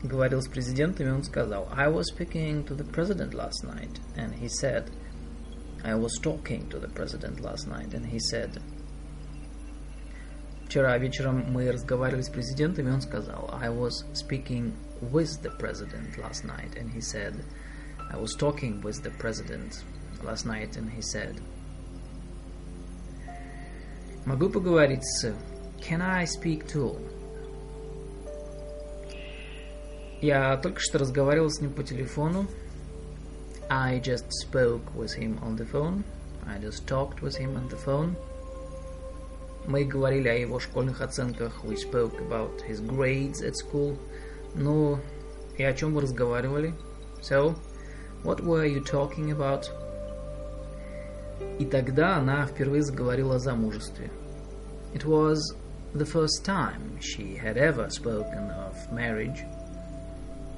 говорил 0.03 0.41
с 0.41 0.49
президентом, 0.49 1.07
и 1.07 1.11
он 1.11 1.23
сказал, 1.23 1.69
I 1.77 1.89
was 1.89 2.05
speaking 2.13 2.65
to 2.65 2.75
the 2.75 2.91
president 2.91 3.35
last 3.35 3.63
night, 3.65 4.01
and 4.17 4.35
he 4.35 4.49
said, 4.49 4.91
I 5.84 5.96
was 5.96 6.18
talking 6.22 6.68
to 6.70 6.80
the 6.80 6.88
president 6.88 7.42
last 7.42 7.68
night, 7.68 7.94
and 7.94 8.06
he 8.06 8.20
said, 8.20 8.62
Вчера 10.66 10.98
вечером 10.98 11.52
мы 11.52 11.72
разговаривали 11.72 12.24
с 12.24 12.30
президентом, 12.30 12.88
и 12.88 12.92
он 12.92 13.02
сказал, 13.02 13.50
I 13.54 13.70
was 13.70 14.04
speaking 14.14 14.74
with 15.00 15.42
the 15.44 15.52
president 15.58 16.18
last 16.18 16.44
night, 16.44 16.76
and 16.76 16.90
he 16.92 17.02
said, 17.02 17.36
I 18.12 18.18
was 18.18 18.36
talking 18.36 18.82
with 18.82 19.04
the 19.04 19.12
president 19.12 19.84
last 20.24 20.46
night, 20.46 20.76
and 20.76 20.90
he 20.90 21.02
said, 21.02 21.40
Могу 24.26 24.50
поговорить 24.50 25.04
с... 25.04 25.36
Can 25.80 26.02
I 26.02 26.26
speak 26.26 26.66
to? 26.74 27.00
Я 30.20 30.58
только 30.58 30.80
что 30.80 30.98
разговаривал 30.98 31.52
с 31.52 31.62
ним 31.62 31.72
по 31.72 31.84
телефону. 31.84 32.48
I 33.70 34.00
just 34.00 34.32
spoke 34.32 34.94
with 34.96 35.14
him 35.14 35.40
on 35.42 35.56
the 35.56 35.66
phone. 35.66 36.04
I 36.48 36.58
just 36.60 36.86
talked 36.88 37.22
with 37.22 37.36
him 37.36 37.56
on 37.56 37.68
the 37.70 37.78
phone. 37.78 38.16
Мы 39.68 39.84
говорили 39.84 40.28
о 40.28 40.36
его 40.36 40.60
школьных 40.60 41.02
оценках. 41.02 41.64
We 41.64 41.76
spoke 41.76 42.20
about 42.20 42.62
his 42.62 42.80
grades 42.82 43.42
at 43.42 43.56
school. 43.56 43.98
Ну, 44.54 45.00
и 45.58 45.64
о 45.64 45.74
чем 45.74 45.94
вы 45.94 46.02
разговаривали? 46.02 46.74
So, 47.22 47.56
what 48.24 48.42
were 48.42 48.66
you 48.66 48.84
talking 48.84 49.32
about? 49.32 49.70
И 51.60 51.66
тогда 51.66 52.18
она 52.18 52.46
впервые 52.46 52.84
заговорила 52.84 53.36
о 53.36 53.40
замужестве. 53.40 54.12
It 54.94 55.04
was 55.06 55.40
the 55.94 56.06
first 56.06 56.46
time 56.46 57.00
she 57.02 57.36
had 57.36 57.58
ever 57.58 57.90
spoken 57.90 58.52
of 58.52 58.76
marriage. 58.92 59.44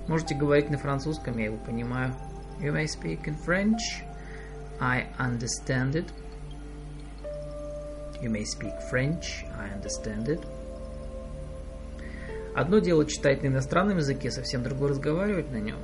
Можете 0.07 0.35
говорить 0.35 0.69
на 0.69 0.77
французском, 0.77 1.37
я 1.37 1.45
его 1.45 1.57
понимаю. 1.57 2.13
You 2.61 2.71
may 2.71 2.87
speak 2.87 3.27
in 3.27 3.35
French. 3.35 4.03
I 4.79 5.05
understand 5.19 5.95
it. 5.95 6.11
You 8.21 8.29
may 8.29 8.45
speak 8.45 8.73
French. 8.89 9.45
I 9.57 9.69
understand 9.69 10.27
it. 10.29 10.45
Одно 12.55 12.79
дело 12.79 13.05
читать 13.05 13.43
на 13.43 13.47
иностранном 13.47 13.97
языке, 13.97 14.31
совсем 14.31 14.63
другое 14.63 14.89
разговаривать 14.89 15.51
на 15.51 15.57
нем. 15.57 15.77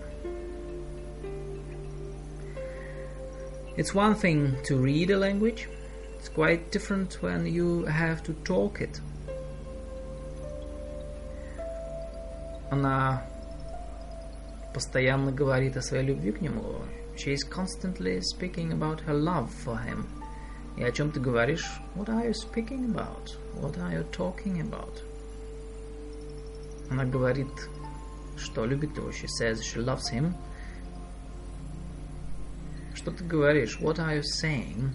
It's 3.77 3.93
one 3.93 4.15
thing 4.15 4.55
to 4.65 4.77
read 4.77 5.11
a 5.11 5.18
language. 5.18 5.68
It's 6.19 6.30
quite 6.30 6.72
different 6.72 7.22
when 7.22 7.45
you 7.45 7.85
have 7.85 8.23
to 8.23 8.34
talk 8.43 8.81
it. 8.81 9.01
Она 12.72 13.23
постоянно 14.74 15.32
говорит 15.32 15.77
о 15.77 15.82
своей 15.82 16.05
любви 16.05 16.32
к 16.32 16.40
нему. 16.40 16.82
She 17.16 17.35
is 17.35 17.43
constantly 17.49 18.20
speaking 18.20 18.73
about 18.73 19.01
her 19.07 19.15
love 19.15 19.51
for 19.65 19.77
him. 19.85 20.07
И 20.77 20.85
о 20.85 20.93
чем 20.93 21.11
ты 21.11 21.19
говоришь? 21.19 21.81
What 21.97 22.09
are 22.09 22.24
you 22.24 22.32
speaking 22.32 22.95
about? 22.95 23.36
What 23.61 23.77
are 23.78 23.93
you 23.93 24.05
talking 24.12 24.61
about? 24.61 25.03
Она 26.90 27.05
говорит, 27.05 27.49
что 28.36 28.65
любит 28.65 28.97
его. 28.97 29.11
She 29.11 29.27
says 29.27 29.61
she 29.62 29.81
loves 29.81 30.09
him. 30.12 30.35
Что 32.95 33.11
ты 33.11 33.24
говоришь? 33.24 33.81
What 33.81 33.99
are 33.99 34.16
you 34.16 34.23
saying? 34.23 34.93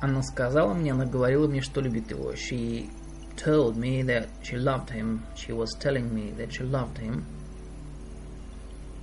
Она 0.00 0.22
сказала 0.22 0.74
мне, 0.74 0.92
она 0.92 1.06
говорила 1.06 1.46
мне, 1.46 1.62
что 1.62 1.80
любит 1.80 2.10
его. 2.10 2.32
She 2.32 2.90
told 3.36 3.76
me 3.76 4.02
that 4.02 4.28
she 4.42 4.56
loved 4.56 4.90
him. 4.90 5.22
She 5.34 5.52
was 5.52 5.70
telling 5.80 6.12
me 6.14 6.32
that 6.36 6.52
she 6.52 6.64
loved 6.64 6.98
him. 6.98 7.24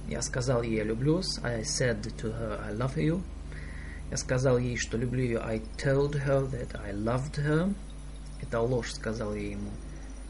Я 0.07 0.21
сказал 0.21 0.61
ей, 0.61 0.77
я 0.77 0.83
люблю. 0.83 1.21
I 1.43 1.63
said 1.63 2.01
to 2.17 2.31
her, 2.31 2.59
I 2.63 2.73
love 2.73 2.95
you. 2.95 3.21
Я 4.11 4.17
сказал 4.17 4.57
ей, 4.57 4.77
что 4.77 4.97
люблю 4.97 5.23
ее. 5.23 5.39
I 5.39 5.61
told 5.77 6.13
her 6.25 6.47
that 6.51 6.79
I 6.83 6.91
loved 6.91 7.37
her. 7.37 7.73
Это 8.41 8.59
ложь, 8.59 8.93
сказал 8.93 9.33
я 9.33 9.51
ему. 9.51 9.71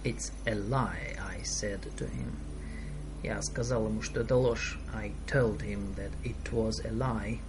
It's 0.04 0.32
a 0.46 0.54
lie, 0.54 1.18
I 1.20 1.42
said 1.44 1.82
to 1.98 2.06
him. 2.06 2.32
Я 3.24 3.42
сказал 3.42 3.88
ему, 3.88 4.02
что 4.02 4.22
это 4.22 4.36
ложь. 4.36 4.80
I 4.94 5.12
told 5.28 5.62
him 5.62 5.96
that 5.96 6.12
it 6.24 6.52
was 6.52 6.80
a 6.86 6.92
lie. 6.92 7.40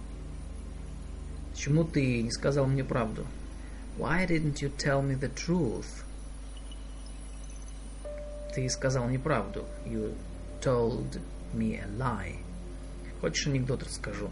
Почему 1.52 1.84
ты 1.84 2.22
не 2.22 2.30
сказал 2.30 2.66
мне 2.66 2.84
правду? 2.84 3.26
Why 3.98 4.26
didn't 4.26 4.62
you 4.62 4.70
tell 4.76 5.02
me 5.02 5.18
the 5.18 5.32
truth? 5.34 6.04
Ты 8.54 8.68
сказал 8.68 9.08
неправду. 9.08 9.64
You 9.84 10.14
told 10.60 11.20
me 11.54 11.76
a 11.76 11.86
lie. 11.98 12.38
Хочешь 13.20 13.46
анекдот 13.46 13.82
расскажу? 13.82 14.30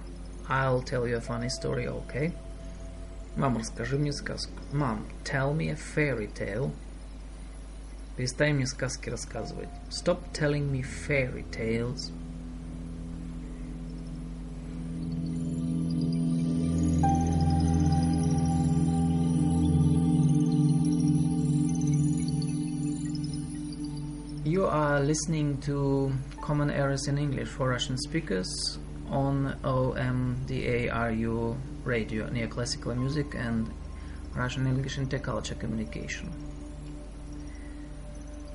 I'll 0.49 0.82
tell 0.82 1.07
you 1.07 1.16
a 1.16 1.20
funny 1.20 1.49
story, 1.49 1.86
okay? 1.86 2.32
Мам, 3.36 3.59
расскажи 3.59 3.99
мне 3.99 4.12
сказку. 4.12 4.53
Мам, 4.73 5.07
tell 5.24 5.55
me 5.55 5.70
a 5.70 5.77
fairy 5.77 6.32
tale. 6.32 6.73
Перестань 8.16 8.55
мне 8.55 8.66
сказки 8.66 9.11
рассказывать. 9.11 9.69
Stop 9.90 10.19
telling 10.32 10.73
me 10.73 10.82
fairy 10.82 11.45
tales. 11.53 12.11
are 24.77 24.99
listening 24.99 25.57
to 25.61 26.11
Common 26.41 26.69
Errors 26.69 27.07
in 27.07 27.18
English 27.18 27.48
for 27.48 27.69
Russian 27.69 27.98
speakers 27.98 28.77
on 29.10 29.57
OMDARU 29.64 31.57
radio, 31.84 32.27
neoclassical 32.30 32.95
music 32.95 33.34
and 33.34 33.68
Russian 34.35 34.68
English 34.68 34.99
interculture 34.99 35.60
communication. 35.60 36.30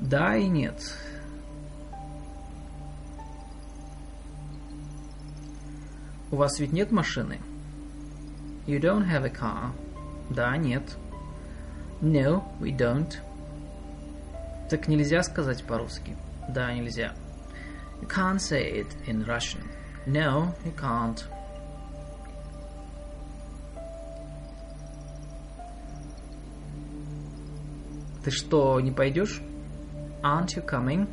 Да 0.00 0.36
и 0.36 0.46
нет. 0.46 0.80
У 6.30 6.36
вас 6.36 6.60
ведь 6.60 6.72
нет 6.72 6.92
машины? 6.92 7.40
You 8.66 8.78
don't 8.78 9.04
have 9.04 9.24
a 9.24 9.30
car. 9.30 9.72
Да, 10.30 10.56
нет. 10.56 10.96
No, 12.00 12.44
we 12.60 12.70
don't. 12.70 13.18
Так 14.73 14.87
нельзя 14.87 15.21
сказать 15.21 15.63
по-русски. 15.63 16.17
Да, 16.49 16.73
нельзя. 16.73 17.13
You 18.01 18.07
can't 18.07 18.39
say 18.39 18.81
it 18.81 18.87
in 19.05 19.23
Russian. 19.23 19.61
No, 20.07 20.51
you 20.65 20.75
can't. 20.75 21.23
Ты 28.23 28.31
что, 28.31 28.79
не 28.79 28.91
пойдешь? 28.91 29.43
Aren't 30.23 30.55
you 30.55 30.65
coming? 30.67 31.07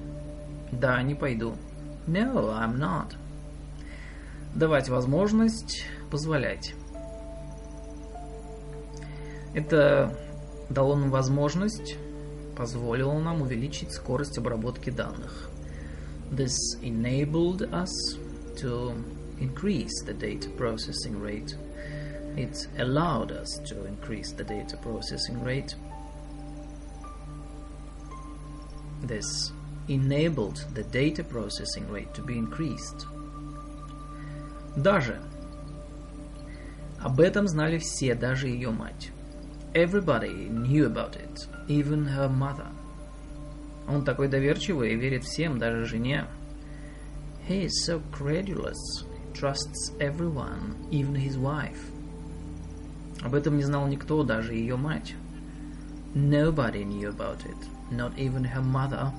Да, 0.72 1.02
не 1.02 1.14
пойду. 1.14 1.54
No, 2.06 2.58
I'm 2.58 2.78
not. 2.78 3.14
Давать 4.54 4.88
возможность, 4.88 5.84
позволять. 6.10 6.72
Это 9.52 10.16
дало 10.70 10.96
нам 10.96 11.10
возможность, 11.10 11.98
позволило 12.60 13.18
нам 13.18 13.40
увеличить 13.40 13.90
скорость 13.90 14.36
обработки 14.36 14.90
данных. 14.90 15.48
This 16.30 16.54
enabled 16.82 17.62
us 17.72 17.88
to 18.56 19.02
increase 19.40 20.04
the 20.04 20.12
data 20.12 20.50
processing 20.58 21.18
rate. 21.18 21.56
It 22.36 22.68
allowed 22.78 23.32
us 23.32 23.58
to 23.64 23.86
increase 23.86 24.32
the 24.32 24.44
data 24.44 24.76
processing 24.76 25.42
rate. 25.42 25.74
This 29.02 29.52
enabled 29.88 30.66
the 30.74 30.84
data 30.84 31.24
processing 31.24 31.90
rate 31.90 32.12
to 32.12 32.22
be 32.22 32.36
increased. 32.36 33.06
Даже. 34.76 35.18
Об 36.98 37.20
этом 37.20 37.48
знали 37.48 37.78
все, 37.78 38.14
даже 38.14 38.48
ее 38.48 38.68
мать. 38.68 39.12
Everybody 39.72 40.50
knew 40.50 40.84
about 40.84 41.16
it, 41.16 41.48
even 41.70 42.04
her 42.04 42.28
mother. 42.28 42.66
Он 43.88 44.04
такой 44.04 44.28
доверчивый 44.28 44.92
и 44.92 44.96
верит 44.96 45.24
всем, 45.24 45.58
даже 45.58 45.84
жене. 45.84 46.26
He 47.48 47.64
is 47.64 47.84
so 47.86 48.02
credulous, 48.12 48.76
he 49.04 49.32
trusts 49.32 49.92
everyone, 50.00 50.74
even 50.90 51.14
his 51.14 51.38
wife. 51.38 51.80
Об 53.22 53.34
этом 53.34 53.56
не 53.56 53.62
знал 53.62 53.86
никто, 53.86 54.22
даже 54.24 54.54
ее 54.54 54.76
мать. 54.76 55.14
Nobody 56.14 56.84
knew 56.84 57.08
about 57.08 57.44
it, 57.44 57.56
not 57.90 58.16
even 58.16 58.44
her 58.44 58.62
mother. 58.62 59.12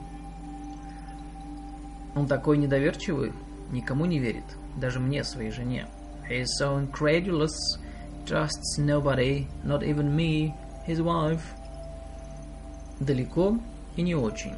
Он 2.16 2.28
такой 2.28 2.58
недоверчивый, 2.58 3.32
никому 3.72 4.06
не 4.06 4.20
верит, 4.20 4.44
даже 4.78 5.00
мне, 5.00 5.24
своей 5.24 5.52
жене. 5.52 5.88
He 6.30 6.42
is 6.42 6.48
so 6.60 6.78
incredulous, 6.78 7.56
trusts 8.26 8.78
nobody, 8.78 9.48
not 9.64 9.84
even 9.84 10.14
me, 10.14 10.54
his 10.86 11.02
wife. 11.02 11.42
Далеко 13.02 13.58
и 13.96 14.04
не 14.04 14.14
очень. 14.14 14.54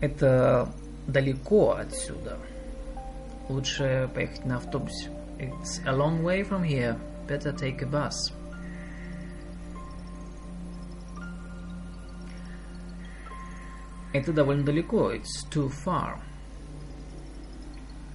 Это 0.00 0.68
далеко 1.06 1.76
отсюда. 1.76 2.36
Лучше 3.48 4.10
поехать 4.12 4.44
на 4.44 4.56
автобусе. 4.56 5.08
It's 5.38 5.80
a 5.86 5.92
long 5.92 6.24
way 6.24 6.42
from 6.42 6.64
here. 6.64 6.98
Better 7.28 7.52
take 7.52 7.80
a 7.82 7.86
bus. 7.86 8.12
Это 14.12 14.32
довольно 14.32 14.64
далеко. 14.64 15.12
It's 15.12 15.48
too 15.48 15.68
far. 15.68 16.18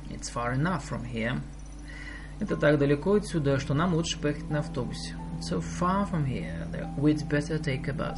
It's 0.09 0.29
far 0.29 0.53
enough 0.53 0.83
from 0.83 1.05
here. 1.05 1.41
Это 2.39 2.55
так 2.55 2.79
далеко 2.79 3.15
отсюда, 3.15 3.59
что 3.59 3.73
нам 3.73 3.93
лучше 3.93 4.19
поехать 4.19 4.49
на 4.49 4.59
автобусе. 4.59 5.15
So 5.41 5.61
far 5.61 6.09
from 6.09 6.25
here 6.25 6.67
that 6.71 6.97
we'd 6.97 7.27
better 7.29 7.57
take 7.57 7.87
a 7.87 7.93
bus. 7.93 8.17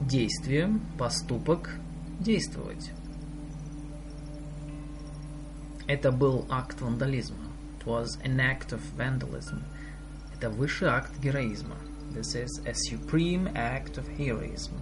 Действие, 0.00 0.80
поступок, 0.98 1.76
действовать. 2.20 2.92
Это 5.86 6.12
был 6.12 6.46
акт 6.50 6.80
вандализма. 6.80 7.36
It 7.80 7.86
was 7.86 8.06
an 8.24 8.38
act 8.38 8.72
of 8.72 8.80
vandalism. 8.96 9.62
Это 10.34 10.50
высший 10.50 10.88
акт 10.88 11.18
героизма. 11.20 11.76
This 12.12 12.34
is 12.34 12.62
a 12.66 12.74
supreme 12.74 13.48
act 13.54 13.96
of 13.96 14.06
heroism. 14.18 14.78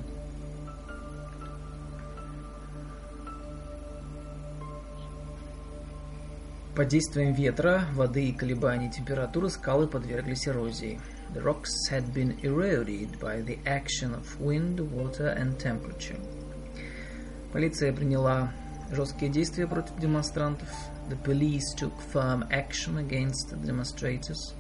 Под 6.75 6.87
действием 6.87 7.33
ветра, 7.33 7.85
воды 7.95 8.29
и 8.29 8.33
колебаний 8.33 8.91
температуры 8.91 9.51
скалы 9.51 9.89
подверглись 9.89 10.47
эрозии. 10.47 11.01
The 11.35 11.43
rocks 11.43 11.91
had 11.91 12.13
been 12.15 12.39
eroded 12.43 13.19
by 13.19 13.43
the 13.45 13.59
action 13.65 14.15
of 14.15 14.41
wind, 14.41 14.79
water 14.93 15.37
and 15.37 15.59
temperature. 15.59 16.19
Полиция 17.53 17.93
приняла 17.93 18.53
жесткие 18.93 19.33
действия 19.33 19.67
против 19.67 19.99
демонстрантов. 19.99 20.69
The 21.09 21.21
police 21.25 21.75
took 21.77 21.93
firm 22.13 22.49
action 22.51 22.99
against 22.99 23.51
the 23.51 23.61
demonstrators. 23.61 24.55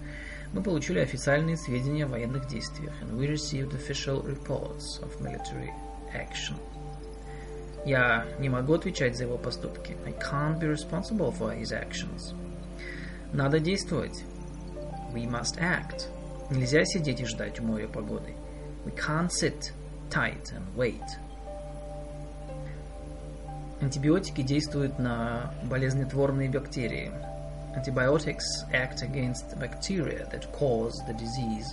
Мы 0.53 0.65
получили 0.65 0.99
официальные 0.99 1.57
сведения 1.57 2.07
о 2.07 2.09
военных 2.09 2.49
действиях. 2.49 2.93
And 3.03 3.17
we 3.17 3.29
received 3.29 3.73
official 3.73 4.25
reports 4.25 5.01
of 5.01 5.21
military 5.21 5.71
action. 6.13 6.57
Я 7.85 8.27
не 8.39 8.49
могу 8.49 8.75
отвечать 8.75 9.17
за 9.17 9.25
его 9.25 9.39
поступки. 9.39 9.97
I 10.05 10.13
can't 10.13 10.59
be 10.59 10.69
responsible 10.69 11.33
for 11.37 11.59
his 11.59 11.73
actions. 11.73 12.35
Надо 13.33 13.59
действовать. 13.59 14.25
We 15.15 15.27
must 15.27 15.59
act. 15.59 16.09
Нельзя 16.51 16.85
сидеть 16.85 17.21
и 17.21 17.25
ждать 17.25 17.61
у 17.61 17.63
моря 17.63 17.89
погоды. 17.89 18.35
We 18.85 18.95
can't 18.95 19.31
sit 19.31 19.73
tight 20.11 20.53
and 20.53 20.65
wait. 20.77 21.05
Антибиотики 23.81 24.43
действуют 24.43 24.99
на 24.99 25.55
болезнетворные 25.65 26.51
бактерии. 26.51 27.11
Antibiotics 27.75 28.45
act 28.73 29.03
against 29.03 29.59
bacteria 29.59 30.29
that 30.31 30.51
cause 30.53 30.93
the 31.07 31.15
disease. 31.17 31.67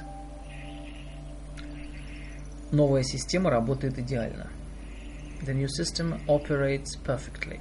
Новая 2.71 3.03
система 3.03 3.49
работает 3.49 3.97
идеально. 3.97 4.47
The 5.44 5.54
new 5.54 5.68
system 5.68 6.20
operates 6.28 6.96
perfectly. 6.96 7.60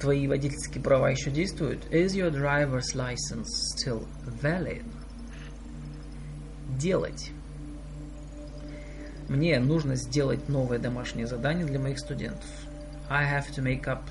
Твои 0.00 0.26
водительские 0.26 0.82
права 0.82 1.10
еще 1.10 1.30
действуют? 1.30 1.84
Is 1.92 2.16
your 2.16 2.30
driver's 2.30 2.94
license 2.94 3.46
still 3.76 4.08
valid? 4.42 4.84
Делать. 6.78 7.30
Мне 9.28 9.60
нужно 9.60 9.94
сделать 9.94 10.48
новое 10.48 10.78
домашнее 10.78 11.26
задание 11.26 11.64
для 11.66 11.78
моих 11.78 11.98
студентов. 11.98 12.48
I 13.08 13.24
have 13.24 13.50
to 13.54 13.62
make 13.62 13.86
up 13.86 14.02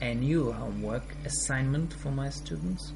a 0.00 0.14
new 0.14 0.52
homework 0.52 1.04
assignment 1.24 1.92
for 2.02 2.10
my 2.14 2.30
students. 2.30 2.92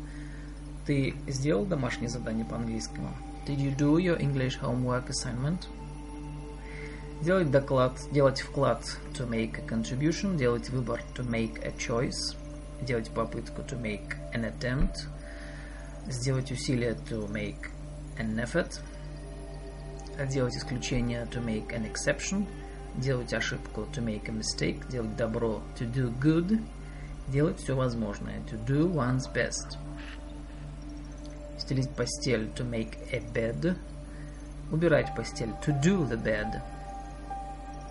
Ты 0.86 1.14
сделал 1.26 1.66
домашнее 1.66 2.08
задание 2.08 2.44
по 2.44 2.56
английскому? 2.56 3.10
Did 3.46 3.58
you 3.58 3.76
do 3.76 3.98
your 3.98 4.18
English 4.18 4.58
homework 4.60 5.08
assignment? 5.08 5.66
Делать 7.23 7.51
доклад, 7.51 7.93
делать 8.11 8.41
вклад 8.41 8.83
to 9.13 9.25
make 9.25 9.57
a 9.57 9.65
contribution, 9.65 10.35
делать 10.35 10.69
выбор 10.71 11.01
to 11.15 11.25
make 11.25 11.65
a 11.65 11.71
choice, 11.77 12.35
делать 12.81 13.09
попытку 13.11 13.61
to 13.61 13.81
make 13.81 14.17
an 14.33 14.43
attempt, 14.43 15.07
сделать 16.09 16.51
усилие 16.51 16.97
to 17.07 17.25
make 17.31 17.69
an 18.17 18.37
effort, 18.37 18.81
делать 20.27 20.57
исключение 20.57 21.25
to 21.31 21.41
make 21.41 21.69
an 21.69 21.89
exception, 21.89 22.45
делать 22.97 23.33
ошибку 23.33 23.87
to 23.93 24.03
make 24.03 24.27
a 24.27 24.33
mistake, 24.33 24.85
делать 24.89 25.15
добро 25.15 25.61
to 25.79 25.89
do 25.89 26.13
good, 26.19 26.61
делать 27.29 27.57
все 27.57 27.73
возможное 27.73 28.41
to 28.51 28.61
do 28.65 28.93
one's 28.93 29.33
best. 29.33 29.77
Стелить 31.57 31.89
постель 31.91 32.49
to 32.53 32.69
make 32.69 32.97
a 33.13 33.21
bed, 33.33 33.77
убирать 34.73 35.15
постель 35.15 35.53
to 35.65 35.71
do 35.81 36.05
the 36.05 36.21
bed– 36.21 36.61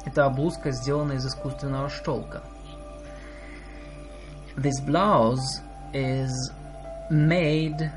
эта 0.05 0.29
блузка 0.29 0.73
сделана 0.73 1.13
из 1.13 1.27
искусственного 1.27 1.89
шелка. 1.89 2.43
This 4.57 4.81
blouse 4.85 5.63
is 5.95 6.31
made 7.11 7.91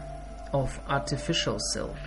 of 0.53 0.69
artificial 0.87 1.57
silk. 1.73 1.97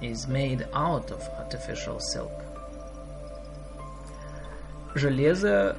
Is 0.00 0.26
made 0.26 0.66
out 0.72 1.10
of 1.10 1.22
artificial 1.38 2.00
silk. 2.00 2.32
Железо 4.94 5.76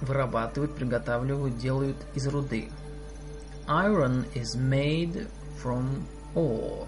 вырабатывают, 0.00 0.74
приготавливают, 0.74 1.58
делают 1.58 1.96
из 2.14 2.26
руды. 2.26 2.70
Iron 3.66 4.26
is 4.34 4.56
made 4.56 5.28
from 5.62 6.06
ore. 6.34 6.86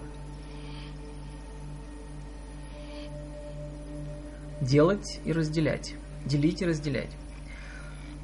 Делать 4.61 5.19
и 5.25 5.33
разделять. 5.33 5.95
Делить 6.25 6.61
и 6.61 6.65
разделять. 6.67 7.09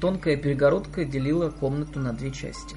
Тонкая 0.00 0.36
перегородка 0.36 1.04
делила 1.04 1.50
комнату 1.50 1.98
на 1.98 2.12
две 2.12 2.30
части. 2.30 2.76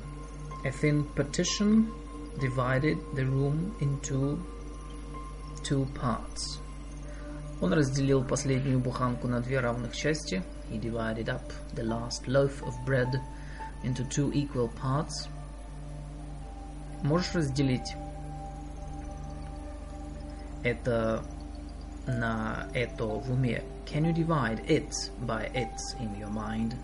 A 0.65 0.71
thin 0.71 1.05
partition 1.15 1.91
divided 2.39 2.97
the 3.13 3.23
room 3.23 3.71
into 3.79 4.39
two 5.63 5.87
parts. 5.93 6.59
Он 7.61 7.73
разделил 7.73 8.23
последнюю 8.23 8.79
буханку 8.79 9.27
на 9.27 9.39
две 9.41 9.59
равных 9.59 9.95
части. 9.95 10.41
He 10.71 10.79
divided 10.79 11.27
up 11.27 11.53
the 11.75 11.83
last 11.83 12.25
loaf 12.25 12.63
of 12.63 12.73
bread 12.87 13.13
into 13.83 14.03
two 14.09 14.31
equal 14.33 14.71
parts. 14.81 15.29
Можешь 17.03 17.35
разделить 17.35 17.95
это 20.63 21.23
на 22.06 22.68
это 22.74 23.04
в 23.04 23.30
уме? 23.30 23.62
Can 23.84 24.04
you 24.04 24.12
divide 24.12 24.64
it 24.66 24.92
by 25.26 25.50
it 25.54 25.76
in 26.00 26.18
your 26.18 26.30
mind? 26.30 26.74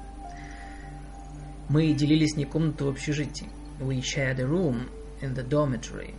Мы 1.69 1.93
делили 1.93 2.27
с 2.27 2.37
ней 2.37 2.45
комнату 2.45 2.87
в 2.87 2.89
общежитии. 2.89 3.49
We 3.81 4.01
shared 4.01 4.39
a 4.41 4.47
room 4.47 4.89
in 5.21 5.35
the 5.35 5.43
dormitory, 5.43 6.15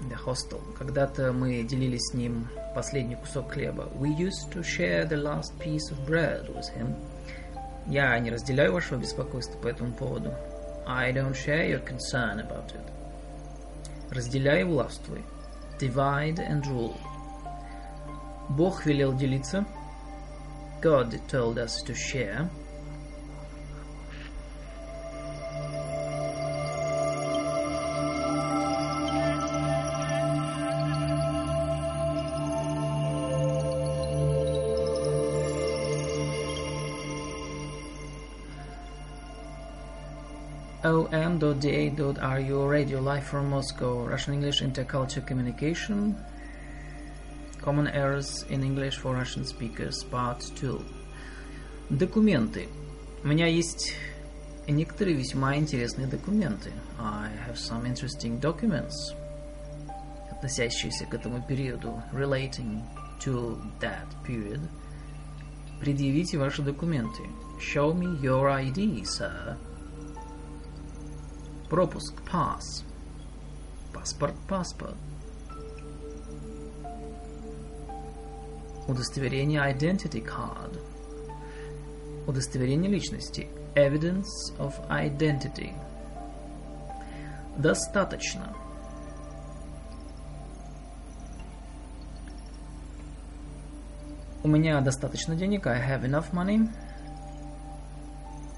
in 0.00 0.08
the 0.08 0.16
hostel. 0.16 0.60
Когда-то 0.78 1.32
мы 1.32 1.62
делили 1.62 1.98
с 1.98 2.14
ним 2.14 2.48
последний 2.74 3.16
кусок 3.16 3.52
хлеба. 3.52 3.88
We 3.94 4.16
used 4.16 4.52
to 4.52 4.62
share 4.62 5.06
the 5.08 5.16
last 5.16 5.58
piece 5.58 5.90
of 5.90 6.06
bread 6.06 6.48
with 6.54 6.68
him. 6.76 6.94
Я 7.86 8.18
не 8.18 8.30
разделяю 8.30 8.72
вашего 8.72 8.98
беспокойства 8.98 9.58
по 9.58 9.68
этому 9.68 9.92
поводу. 9.92 10.32
I 10.86 11.12
don't 11.12 11.34
share 11.34 11.68
your 11.68 11.84
concern 11.84 12.40
about 12.40 12.72
it. 12.74 12.90
Разделяй 14.10 14.62
и 14.62 14.64
властвуй. 14.64 15.22
Divide 15.78 16.38
and 16.38 16.64
rule. 16.66 16.96
Бог 18.48 18.84
велел 18.84 19.12
делиться. 19.12 19.64
God 20.82 21.20
told 21.28 21.58
us 21.58 21.82
to 21.82 21.94
share. 21.94 22.48
om.da.ru 40.82 42.66
Radio 42.66 43.00
live 43.00 43.24
from 43.24 43.50
Moscow 43.50 44.06
Russian 44.06 44.34
English 44.34 44.62
Interculture 44.62 45.24
Communication 45.26 46.16
Common 47.65 47.87
Errors 47.87 48.45
in 48.51 48.63
English 48.63 48.97
for 48.97 49.15
Russian 49.15 49.43
Speakers, 49.43 50.03
Part 50.03 50.53
2. 50.55 50.79
Документы. 51.89 52.69
У 53.23 53.27
меня 53.27 53.47
есть 53.47 53.95
некоторые 54.67 55.17
весьма 55.17 55.55
интересные 55.57 56.05
документы. 56.05 56.71
I 56.99 57.31
have 57.47 57.55
some 57.55 57.87
interesting 57.87 58.39
documents, 58.39 59.15
относящиеся 60.29 61.07
к 61.07 61.15
этому 61.15 61.41
периоду, 61.41 62.03
relating 62.13 62.83
to 63.19 63.59
that 63.79 64.05
period. 64.23 64.61
Предъявите 65.79 66.37
ваши 66.37 66.61
документы. 66.61 67.23
Show 67.59 67.95
me 67.95 68.21
your 68.21 68.47
ID, 68.47 69.01
sir. 69.05 69.57
Пропуск, 71.67 72.13
pass. 72.31 72.83
Паспорт, 73.91 74.35
паспорт. 74.47 74.97
Удостоверение 78.87 79.61
identity 79.61 80.23
card. 80.23 80.79
Удостоверение 82.27 82.91
личности. 82.91 83.47
Evidence 83.73 84.29
of 84.59 84.73
identity. 84.89 85.73
Достаточно. 87.57 88.55
У 94.43 94.47
меня 94.47 94.79
достаточно 94.81 95.35
денег. 95.35 95.65
I 95.65 95.79
have 95.79 96.03
enough 96.03 96.31
money. 96.31 96.69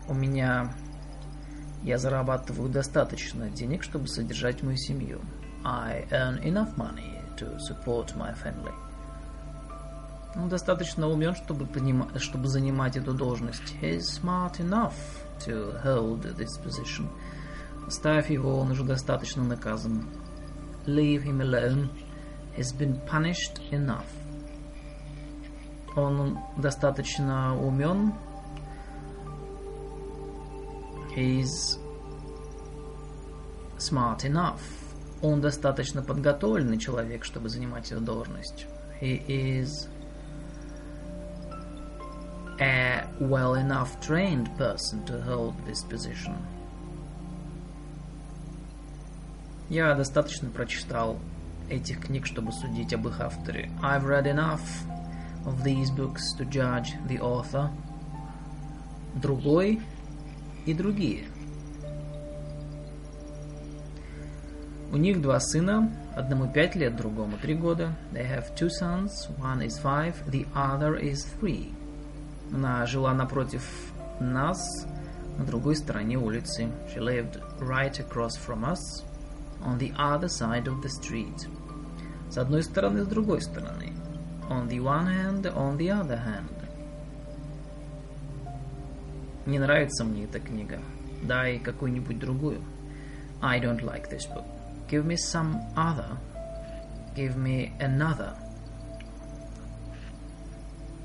У 0.09 0.13
меня... 0.13 0.73
Я 1.83 1.97
зарабатываю 1.97 2.69
достаточно 2.69 3.49
денег, 3.49 3.83
чтобы 3.83 4.09
содержать 4.09 4.61
мою 4.61 4.75
семью. 4.75 5.21
I 5.63 6.05
earn 6.11 6.43
enough 6.43 6.75
money 6.75 7.21
to 7.37 7.57
support 7.59 8.13
my 8.17 8.35
family. 8.35 8.73
Он 10.37 10.49
достаточно 10.49 11.07
умен, 11.09 11.33
чтобы, 11.35 11.65
понима- 11.65 12.17
чтобы 12.19 12.47
занимать 12.47 12.95
эту 12.95 13.13
должность. 13.13 13.73
He's 13.81 14.01
smart 14.21 14.59
enough 14.59 14.93
to 15.45 15.83
hold 15.83 16.21
this 16.37 16.61
position. 16.63 17.07
Оставь 17.87 18.29
его, 18.29 18.59
он 18.59 18.71
уже 18.71 18.83
достаточно 18.83 19.43
наказан. 19.43 20.05
Leave 20.85 21.23
him 21.23 21.41
alone. 21.41 21.89
He's 22.55 22.77
been 22.77 22.99
punished 23.07 23.61
enough. 23.71 24.05
Он 25.95 26.37
достаточно 26.57 27.59
умен. 27.59 28.13
He's 31.15 31.47
smart 33.79 34.19
enough. 34.19 34.59
Он 35.23 35.41
достаточно 35.41 36.03
подготовленный 36.03 36.77
человек, 36.77 37.23
чтобы 37.25 37.49
занимать 37.49 37.91
эту 37.91 38.01
должность. 38.01 38.67
He 39.01 39.25
is 39.27 39.69
a 42.60 43.06
well 43.20 43.54
enough 43.54 44.00
trained 44.00 44.48
person 44.56 45.04
to 45.04 45.20
hold 45.22 45.54
this 45.66 45.82
position. 45.84 46.36
Я 49.68 49.94
достаточно 49.94 50.50
прочитал 50.50 51.18
этих 51.70 52.00
книг, 52.00 52.26
чтобы 52.26 52.52
судить 52.52 52.92
об 52.92 53.08
их 53.08 53.20
авторе. 53.20 53.70
I've 53.82 54.04
read 54.04 54.26
enough 54.26 54.60
of 55.46 55.64
these 55.64 55.90
books 55.90 56.34
to 56.38 56.44
judge 56.44 56.92
the 57.08 57.18
author. 57.20 57.70
Другой 59.14 59.80
и 60.66 60.74
другие. 60.74 61.24
У 64.92 64.98
них 64.98 65.22
два 65.22 65.40
сына, 65.40 65.90
одному 66.14 66.52
пять 66.52 66.76
лет, 66.76 66.96
другому 66.96 67.38
три 67.38 67.54
года. 67.54 67.96
They 68.12 68.26
have 68.28 68.54
two 68.54 68.68
sons, 68.68 69.10
one 69.38 69.62
is 69.62 69.78
five, 69.78 70.14
the 70.30 70.46
other 70.54 70.96
is 70.96 71.24
three. 71.40 71.72
Она 72.53 72.85
жила 72.85 73.13
напротив 73.13 73.63
нас, 74.19 74.87
на 75.37 75.45
другой 75.45 75.75
стороне 75.75 76.17
улицы. 76.17 76.69
She 76.93 76.99
lived 76.99 77.41
right 77.59 77.93
across 77.99 78.37
from 78.37 78.63
us, 78.63 79.05
on 79.63 79.77
the 79.77 79.93
other 79.97 80.27
side 80.27 80.65
of 80.65 80.81
the 80.81 80.89
street. 80.89 81.47
С 82.29 82.37
одной 82.37 82.63
стороны, 82.63 83.03
с 83.03 83.07
другой 83.07 83.41
стороны. 83.41 83.93
On 84.49 84.67
the 84.67 84.79
one 84.79 85.07
hand, 85.07 85.43
on 85.55 85.77
the 85.77 85.89
other 85.89 86.19
hand. 86.23 86.49
Не 89.45 89.59
нравится 89.59 90.03
мне 90.03 90.25
эта 90.25 90.39
книга. 90.39 90.79
Дай 91.23 91.59
какую-нибудь 91.59 92.19
другую. 92.19 92.61
I 93.41 93.59
don't 93.59 93.81
like 93.81 94.09
this 94.09 94.25
book. 94.33 94.45
Give 94.89 95.05
me 95.05 95.15
some 95.15 95.61
other. 95.75 96.17
Give 97.15 97.35
me 97.37 97.71
another. 97.79 98.35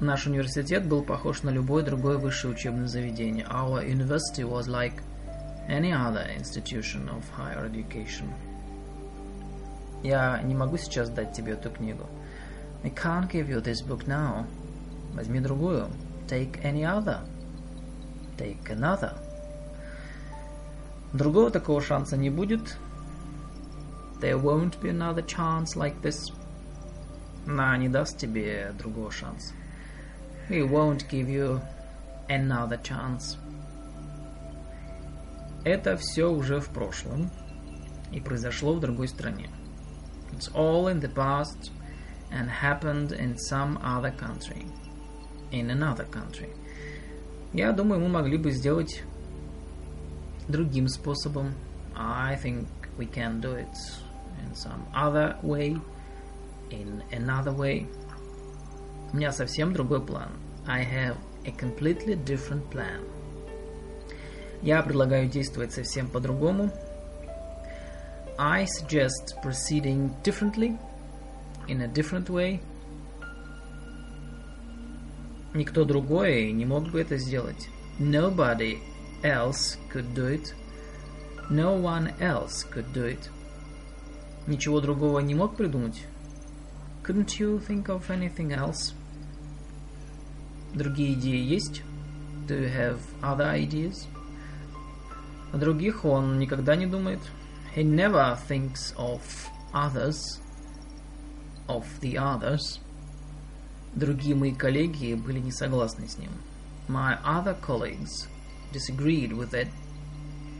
Наш 0.03 0.27
университет 0.27 0.85
был 0.89 1.05
похож 1.05 1.45
на 1.45 1.51
любое 1.51 1.85
другое 1.85 2.19
высшее 2.19 2.53
учебное 2.53 2.89
заведение. 2.89 3.47
Our 3.47 3.89
university 3.89 4.43
was 4.43 4.67
like 4.67 5.01
any 5.69 5.93
other 5.93 6.27
institution 6.37 7.09
of 7.09 7.23
higher 7.39 7.71
education. 7.71 8.27
Я 10.03 10.43
не 10.43 10.57
могу 10.57 10.77
сейчас 10.77 11.09
дать 11.09 11.33
тебе 11.35 11.53
эту 11.53 11.71
книгу. 11.71 12.09
I 12.83 12.91
can't 12.91 13.31
give 13.31 13.49
you 13.49 13.63
this 13.63 13.81
book 13.87 14.09
now. 14.09 14.45
Возьми 15.15 15.39
другую. 15.39 15.87
Take 16.27 16.61
any 16.65 16.83
other. 16.83 17.21
Take 18.37 18.71
another. 18.71 19.17
Другого 21.13 21.53
такого 21.53 21.81
шанса 21.81 22.17
не 22.17 22.29
будет. 22.29 22.77
There 24.21 24.43
won't 24.43 24.81
be 24.81 24.91
another 24.91 25.25
chance 25.25 25.77
like 25.77 26.03
this. 26.03 26.35
Она 27.47 27.77
не 27.77 27.89
даст 27.89 28.19
тебе 28.19 28.73
другого 28.77 29.13
шанса. 29.13 29.55
He 30.50 30.62
won't 30.62 31.10
give 31.10 31.30
you 31.30 31.62
another 32.30 32.82
chance. 32.82 33.38
Это 35.64 35.98
все 35.98 36.32
уже 36.32 36.60
в 36.60 36.70
прошлом 36.70 37.30
и 38.12 38.22
произошло 38.22 38.74
в 38.74 38.80
другой 38.80 39.08
стране. 39.10 39.50
It's 40.32 40.50
all 40.54 40.88
in 40.88 41.02
the 41.02 41.14
past 41.14 41.72
and 42.32 42.50
happened 42.50 43.12
in 43.12 43.36
some 43.38 43.78
other 43.84 44.12
country. 44.12 44.66
In 45.52 45.70
another 45.70 46.06
country. 46.10 46.50
Я 47.54 47.72
думаю, 47.72 48.02
мы 48.02 48.10
могли 48.10 48.38
бы 48.38 48.52
сделать 48.52 49.04
другим 50.48 50.88
способом. 50.88 51.54
I 51.96 52.38
think 52.42 52.68
we 52.98 53.06
can 53.06 53.42
do 53.42 53.56
it 53.56 53.76
in 54.44 54.54
some 54.54 54.86
other 54.94 55.38
way. 55.42 55.80
In 56.70 57.04
another 57.12 57.52
way. 57.52 57.88
У 59.13 59.17
меня 59.17 59.31
совсем 59.31 59.75
другой 59.75 60.05
план. 60.05 60.31
I 60.67 60.83
have 60.85 61.17
a 61.45 61.51
completely 61.51 62.17
different 62.25 62.71
plan. 62.71 63.05
Я 64.63 64.83
предлагаю 64.83 65.29
действовать 65.29 65.73
совсем 65.73 66.09
по-другому. 66.09 66.71
I 68.39 68.65
suggest 68.65 69.35
proceeding 69.43 70.11
differently, 70.23 70.79
in 71.69 71.83
a 71.83 71.89
different 71.89 72.29
way. 72.29 72.61
Никто 75.53 75.85
другой 75.85 76.51
не 76.53 76.65
мог 76.65 76.91
бы 76.91 77.01
это 77.01 77.19
сделать. 77.19 77.69
Nobody 77.99 78.79
else 79.23 79.79
could 79.93 80.15
do 80.15 80.31
it. 80.31 80.55
No 81.51 81.77
one 81.77 82.19
else 82.19 82.65
could 82.73 82.91
do 82.95 83.05
it. 83.07 83.29
Ничего 84.47 84.81
другого 84.81 85.19
не 85.19 85.35
мог 85.35 85.57
придумать? 85.57 86.07
Couldn't 87.03 87.39
you 87.39 87.59
think 87.59 87.89
of 87.89 88.09
anything 88.09 88.53
else? 88.53 88.95
Другие 90.75 91.15
идеи 91.15 91.43
есть? 91.43 91.83
Do 92.49 92.59
you 92.59 92.73
have 92.75 92.99
other 93.21 93.53
ideas? 93.53 94.07
О 95.53 95.59
других 95.59 96.05
он 96.05 96.39
никогда 96.39 96.77
не 96.77 96.87
думает. 96.87 97.21
He 97.77 97.85
never 97.85 98.39
thinks 98.49 98.95
of 98.97 99.21
others, 99.73 100.41
of 101.69 101.85
the 102.01 102.17
others. 102.17 102.81
Другие 103.95 104.35
мои 104.35 104.55
коллеги 104.55 105.15
были 105.15 105.41
не 105.41 105.53
согласны 105.53 106.09
с 106.09 106.17
ним. 106.17 106.31
My 106.89 107.19
other 107.23 107.55
colleagues 107.61 108.29
disagreed 108.73 109.33
with 109.33 109.53
it, 109.53 109.69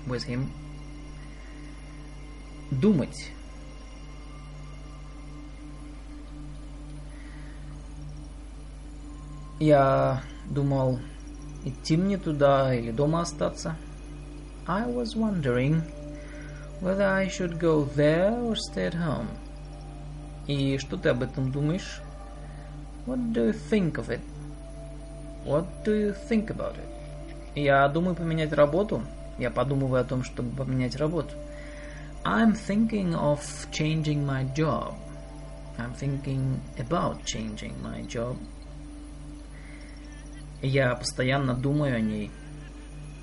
with 0.07 0.25
him. 0.25 0.51
Думать. 2.71 3.33
Я 9.63 10.25
думал, 10.51 10.99
идти 11.65 11.97
мне 11.97 12.19
туда 12.19 12.75
или 12.75 12.91
дома 12.91 13.21
остаться. 13.21 13.77
I 14.67 14.89
was 14.89 15.15
wondering 15.15 15.83
whether 16.81 17.07
I 17.07 17.29
should 17.29 17.61
go 17.61 17.85
there 17.95 18.33
or 18.43 18.57
stay 18.57 18.89
at 18.89 18.95
home. 18.95 19.29
И 20.49 20.79
что 20.79 20.97
ты 20.97 21.11
об 21.11 21.23
этом 21.23 21.53
думаешь? 21.53 22.01
What 23.07 23.33
do 23.33 23.53
you 23.53 23.55
think 23.71 23.99
of 23.99 24.09
it? 24.09 24.21
What 25.47 25.67
do 25.85 25.95
you 25.95 26.17
think 26.29 26.49
about 26.49 26.75
it? 26.75 26.89
Я 27.55 27.87
думаю 27.87 28.17
поменять 28.17 28.53
работу. 28.53 29.05
Я 29.39 29.53
подумываю 29.53 30.01
о 30.01 30.05
том, 30.05 30.25
чтобы 30.25 30.51
поменять 30.57 30.97
работу. 30.97 31.37
I'm 32.25 32.55
thinking 32.55 33.15
of 33.15 33.39
changing 33.71 34.27
my 34.27 34.43
job. 34.57 34.95
I'm 35.79 35.95
thinking 35.95 36.61
about 36.79 37.25
changing 37.25 37.81
my 37.81 38.03
job. 38.09 38.37
Я 40.63 40.95
постоянно 40.95 41.55
думаю 41.55 41.97
о 41.97 42.01
ней. 42.01 42.31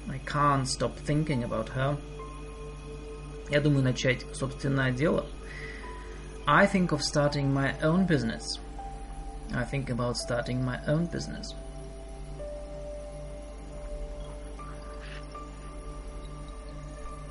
I 0.10 0.20
can't 0.26 0.66
stop 0.66 0.91
thinking 1.07 1.44
about 1.44 1.70
her. 1.74 1.98
Я 3.49 3.61
думаю 3.61 3.84
начать 3.84 4.26
собственное 4.36 4.91
дело. 4.91 5.26
I 6.45 6.68
think 6.68 6.90
of 6.90 7.02
starting 7.02 7.53
my 7.53 7.80
own 7.82 8.06
business. 8.06 8.60
I 9.53 9.64
think 9.64 9.90
about 9.90 10.18
starting 10.18 10.61
my 10.64 10.80
own 10.86 11.10
business. 11.10 11.56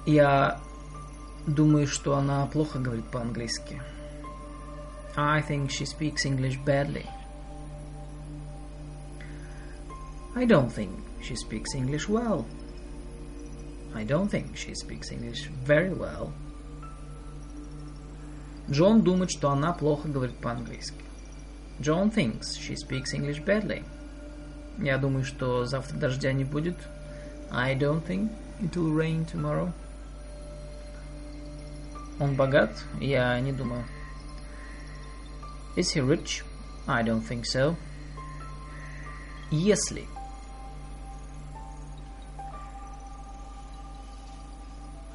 Я 0.07 0.59
думаю, 1.47 1.87
что 1.87 2.17
она 2.17 2.47
плохо 2.47 2.79
говорит 2.79 3.11
по-английски. 3.11 3.83
I 5.17 5.43
think 5.43 5.69
she 5.69 5.85
speaks 5.85 6.25
English 6.25 6.57
badly. 6.65 7.07
I 10.36 10.46
don't 10.46 10.70
think 10.72 10.92
she 11.22 11.36
speaks 11.36 11.76
English 11.76 12.10
well. 12.10 12.46
I 13.96 14.04
don't 14.04 14.28
think 14.30 14.58
she 14.58 14.74
speaks 14.74 15.12
English 15.12 15.50
very 15.64 15.94
well. 15.94 16.32
Джон 18.70 19.02
думает, 19.02 19.30
что 19.30 19.52
она 19.52 19.74
плохо 19.74 20.08
говорит 20.08 20.38
по-английски. 20.38 21.04
John 21.80 22.12
thinks 22.12 22.58
she 22.58 22.76
speaks 22.76 23.14
English 23.14 23.44
badly. 23.44 23.84
Я 24.80 24.98
думаю, 24.98 25.24
что 25.24 25.66
завтра 25.66 25.98
дождя 25.98 26.32
не 26.34 26.44
будет. 26.44 26.78
I 27.52 27.76
don't 27.76 28.04
think 28.04 28.32
it 28.62 28.72
will 28.76 28.96
rain 28.96 29.26
tomorrow. 29.26 29.72
Он 32.20 32.36
богат? 32.36 32.84
Я 33.00 33.40
не 33.40 33.52
думаю. 33.52 33.84
Is 35.76 35.94
he 35.94 36.02
rich? 36.02 36.44
I 36.88 37.04
don't 37.04 37.22
think 37.22 37.46
so. 37.46 37.76
Если. 39.52 40.08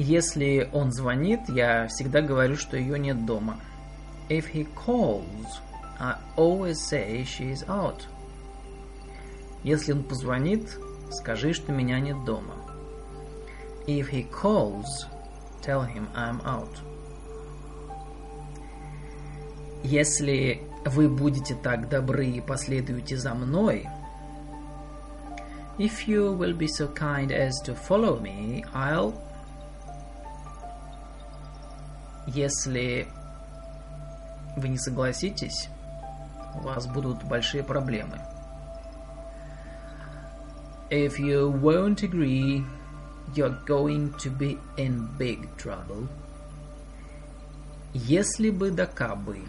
Если 0.03 0.69
он 0.73 0.91
звонит, 0.91 1.47
я 1.47 1.87
всегда 1.87 2.21
говорю, 2.21 2.57
что 2.57 2.75
ее 2.75 2.99
нет 2.99 3.25
дома. 3.25 3.61
If 4.27 4.51
he 4.53 4.67
calls, 4.75 5.61
I 5.97 6.17
always 6.35 6.75
say 6.75 7.23
she 7.23 7.53
is 7.53 7.65
out. 7.69 8.01
Если 9.63 9.93
он 9.93 10.03
позвонит, 10.03 10.77
скажи, 11.09 11.53
что 11.53 11.71
меня 11.71 12.01
нет 12.01 12.21
дома. 12.25 12.55
If 13.87 14.11
he 14.11 14.29
calls, 14.29 15.07
tell 15.61 15.85
him 15.85 16.09
I'm 16.13 16.43
out. 16.43 16.77
Если 19.85 20.63
вы 20.85 21.07
будете 21.07 21.55
так 21.55 21.87
добры 21.87 22.27
и 22.27 22.41
последуете 22.41 23.15
за 23.15 23.33
мной, 23.33 23.87
If 25.79 26.07
you 26.07 26.33
will 26.33 26.53
be 26.53 26.67
so 26.67 26.87
kind 26.89 27.31
as 27.31 27.53
to 27.61 27.73
follow 27.73 28.19
me, 28.19 28.65
I'll... 28.73 29.13
Если 32.27 33.07
вы 34.55 34.69
не 34.69 34.77
согласитесь, 34.77 35.69
у 36.55 36.59
вас 36.61 36.87
будут 36.87 37.23
большие 37.23 37.63
проблемы. 37.63 38.19
If 40.89 41.17
you 41.17 41.49
won't 41.49 42.03
agree, 42.03 42.63
you're 43.35 43.57
going 43.65 44.13
to 44.19 44.29
be 44.29 44.59
in 44.77 45.07
big 45.17 45.49
trouble. 45.57 46.07
Если 47.93 48.49
бы 48.51 48.71
да 48.71 48.85
кабы. 48.85 49.39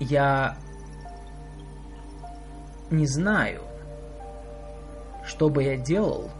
Я 0.00 0.58
не 2.94 3.06
знаю, 3.06 3.62
что 5.26 5.48
бы 5.48 5.62
я 5.62 5.76
делал, 5.76 6.30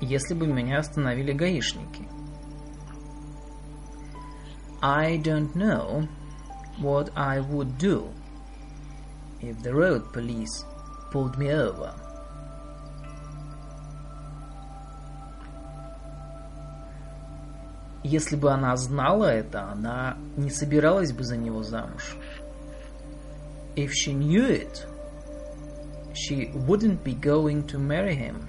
если 0.00 0.34
бы 0.34 0.46
меня 0.46 0.78
остановили 0.78 1.32
гаишники. 1.32 2.08
I 4.82 5.16
don't 5.16 5.54
know 5.54 6.06
what 6.78 7.10
I 7.16 7.40
would 7.40 7.78
do 7.78 8.08
if 9.40 9.62
the 9.62 9.72
road 9.72 10.12
police 10.12 10.64
pulled 11.10 11.38
me 11.38 11.50
over. 11.50 11.94
Если 18.02 18.36
бы 18.36 18.50
она 18.52 18.76
знала 18.76 19.24
это, 19.24 19.70
она 19.72 20.18
не 20.36 20.50
собиралась 20.50 21.12
бы 21.12 21.24
за 21.24 21.38
него 21.38 21.62
замуж. 21.62 22.16
If 23.76 23.92
she 23.92 24.12
knew 24.12 24.46
it, 24.46 24.86
she 26.13 26.51
wouldn't 26.53 27.03
be 27.03 27.13
going 27.13 27.65
to 27.67 27.77
marry 27.77 28.15
him. 28.15 28.45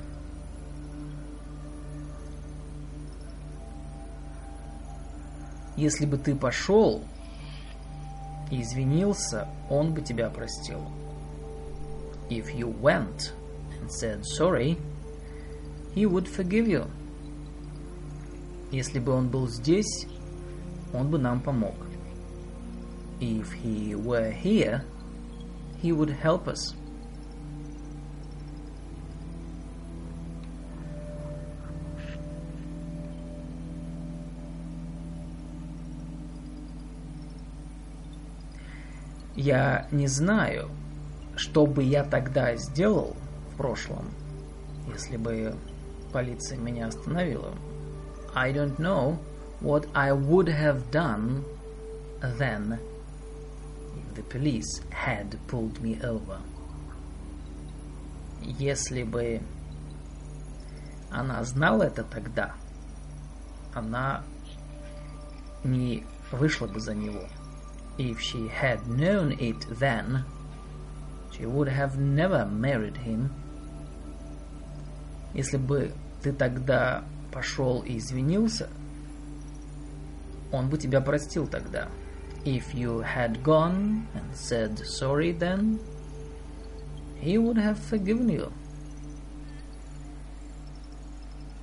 Если 5.77 6.05
бы 6.05 6.19
ты 6.19 6.35
пошел 6.35 7.03
и 8.51 8.61
извинился, 8.61 9.49
он 9.71 9.95
бы 9.95 10.03
тебя 10.03 10.29
простил. 10.29 10.81
If 12.29 12.55
you 12.55 12.69
went 12.69 13.33
and 13.81 13.91
said 13.91 14.25
sorry, 14.25 14.77
he 15.95 16.07
would 16.07 16.29
forgive 16.29 16.69
you. 16.69 16.87
Если 18.71 19.01
бы 19.01 19.13
он 19.13 19.29
был 19.29 19.49
здесь, 19.49 20.07
он 20.93 21.11
бы 21.11 21.19
нам 21.19 21.41
помог. 21.41 21.75
If 23.21 23.53
he 23.53 23.95
were 23.95 24.31
here, 24.31 24.83
he 25.83 25.93
would 25.93 26.11
help 26.11 26.47
us. 26.47 26.75
Я 39.36 39.88
не 39.92 40.08
знаю, 40.08 40.70
что 41.36 41.66
бы 41.66 41.84
я 41.84 42.04
тогда 42.04 42.56
сделал 42.56 43.16
в 43.52 43.58
прошлом, 43.58 44.06
если 44.94 45.18
бы 45.18 45.56
полиция 46.14 46.58
меня 46.58 46.88
остановила. 46.88 47.54
I 48.34 48.54
don't 48.54 48.78
know 48.78 49.18
what 49.62 49.88
I 49.94 50.12
would 50.12 50.48
have 50.48 50.90
done 50.92 51.44
then 52.38 52.80
if 53.98 54.16
the 54.16 54.24
police 54.24 54.82
had 54.90 55.38
pulled 55.48 55.82
me 55.82 56.00
over. 56.02 56.40
Если 58.42 59.04
бы 59.04 59.42
она 61.12 61.44
знала 61.44 61.84
это 61.84 62.04
тогда, 62.04 62.54
она 63.74 64.24
не 65.64 66.06
вышла 66.32 66.68
бы 66.68 66.80
за 66.80 66.94
него. 66.94 67.24
If 67.99 68.21
she 68.21 68.49
had 68.49 68.87
known 68.89 69.33
it 69.33 69.67
then, 69.79 70.25
she 71.33 71.47
would 71.47 71.69
have 71.69 71.99
never 71.99 72.47
married 72.47 72.97
him. 72.97 73.31
Если 75.35 75.59
бы 75.59 75.93
ты 76.23 76.33
тогда 76.33 77.05
пошел 77.33 77.83
и 77.83 77.99
извинился, 77.99 78.69
он 80.53 80.69
бы 80.69 80.79
тебя 80.79 81.01
простил 81.01 81.47
тогда. 81.47 81.89
If 82.45 82.75
you 82.75 83.01
had 83.03 83.43
gone 83.43 84.07
and 84.15 84.35
said 84.35 84.79
sorry 84.79 85.33
then, 85.33 85.79
he 87.21 87.37
would 87.37 87.59
have 87.59 87.79
forgiven 87.79 88.29
you. 88.29 88.51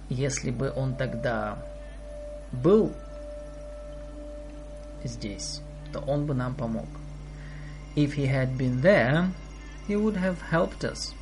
Если 0.09 0.51
бы 0.51 0.71
он 0.75 0.95
тогда 0.95 1.57
был 2.51 2.93
здесь, 5.03 5.61
то 5.91 5.99
он 5.99 6.25
бы 6.25 6.33
нам 6.33 6.53
помог. 6.55 6.87
If 7.95 8.13
he 8.13 8.27
had 8.27 8.57
been 8.57 8.81
there, 8.81 9.31
he 9.87 9.95
would 9.95 10.15
have 10.15 10.37
helped 10.51 10.83
us. 10.83 11.13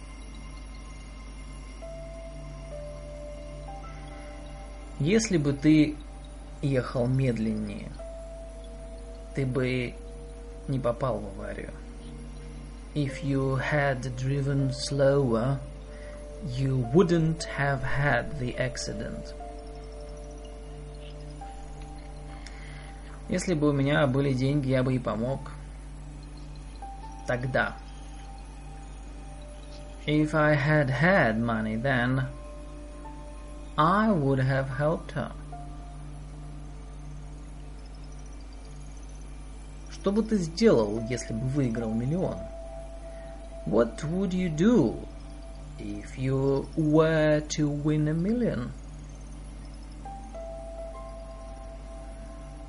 Если 5.00 5.38
бы 5.38 5.54
ты 5.54 5.96
ехал 6.62 7.08
медленнее, 7.08 7.92
ты 9.36 9.46
бы 9.46 9.94
не 10.68 10.80
попал 10.80 11.20
в 11.20 11.28
аварию. 11.38 11.72
If 12.94 13.24
you 13.24 13.58
had 13.58 14.16
driven 14.16 14.72
slower, 14.72 15.60
you 16.46 16.88
wouldn't 16.94 17.44
have 17.44 17.84
had 17.84 18.40
the 18.40 18.56
accident. 18.58 19.34
Если 23.31 23.55
бы 23.55 23.69
у 23.69 23.73
меня 23.73 24.09
были 24.09 24.33
деньги, 24.33 24.71
я 24.71 24.83
бы 24.83 24.97
и 24.97 24.99
помог. 24.99 25.53
Тогда. 27.29 27.77
If 30.05 30.35
I 30.35 30.57
had 30.57 30.91
had 30.91 31.39
money 31.39 31.77
then, 31.77 32.27
I 33.77 34.11
would 34.11 34.41
have 34.41 34.69
helped 34.77 35.13
her. 35.13 35.31
Что 39.93 40.11
бы 40.11 40.25
ты 40.25 40.37
сделал, 40.39 41.01
если 41.09 41.33
бы 41.33 41.47
выиграл 41.47 41.95
миллион? 41.95 42.37
What 43.65 44.03
would 44.11 44.33
you 44.33 44.49
do 44.49 45.07
if 45.79 46.19
you 46.19 46.67
were 46.77 47.41
to 47.51 47.69
win 47.69 48.09
a 48.09 48.15
million? 48.15 48.73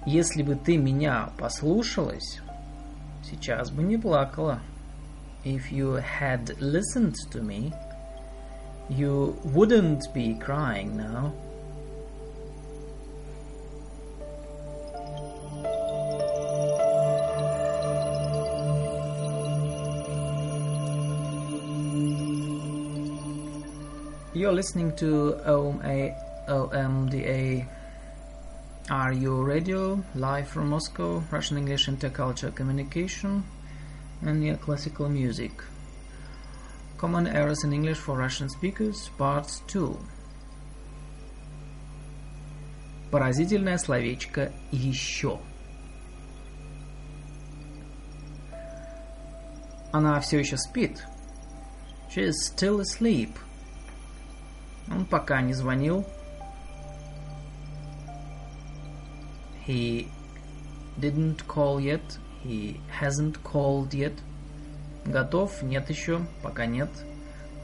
Если 0.06 0.42
бы 0.42 0.54
ты 0.54 0.76
меня 0.76 1.30
послушалась, 1.36 2.40
сейчас 3.24 3.70
бы 3.70 3.82
не 3.82 3.98
плакала. 3.98 4.60
If 5.44 5.70
you 5.70 6.00
had 6.00 6.56
listened 6.60 7.16
to 7.32 7.42
me, 7.42 7.72
you 8.88 9.36
wouldn't 9.44 10.02
be 10.14 10.34
crying 10.38 10.96
now. 10.96 11.32
You're 24.34 24.52
listening 24.52 24.94
to 24.96 25.40
OMA, 25.46 26.14
OMDA 26.46 27.66
RU 28.90 29.42
Radio, 29.42 30.02
live 30.14 30.48
from 30.48 30.68
Moscow, 30.68 31.22
Russian 31.30 31.58
English 31.58 31.88
Intercultural 31.88 32.54
Communication, 32.54 33.42
and 34.22 34.44
yeah, 34.44 34.56
classical 34.56 35.08
music. 35.08 35.52
Common 36.96 37.26
errors 37.26 37.64
in 37.64 37.72
English 37.72 37.98
for 37.98 38.16
Russian 38.16 38.48
speakers, 38.48 39.10
Part 39.18 39.48
2. 39.66 39.98
Поразительное 43.10 43.78
словечко 43.78 44.52
«еще». 44.72 45.38
Она 49.92 50.20
все 50.20 50.38
еще 50.38 50.56
спит. 50.56 51.04
She 52.10 52.28
is 52.28 52.52
still 52.52 52.80
asleep. 52.80 53.30
Он 54.90 55.04
пока 55.06 55.40
не 55.40 55.54
звонил. 55.54 56.06
He 59.70 60.08
didn't 61.00 61.46
call 61.46 61.80
yet. 61.80 62.18
He 62.42 62.80
hasn't 62.88 63.42
called 63.42 63.92
yet. 63.92 64.14
Готов? 65.04 65.62
Нет 65.62 65.88
еще. 65.90 66.20
Пока 66.42 66.66
нет. 66.66 66.90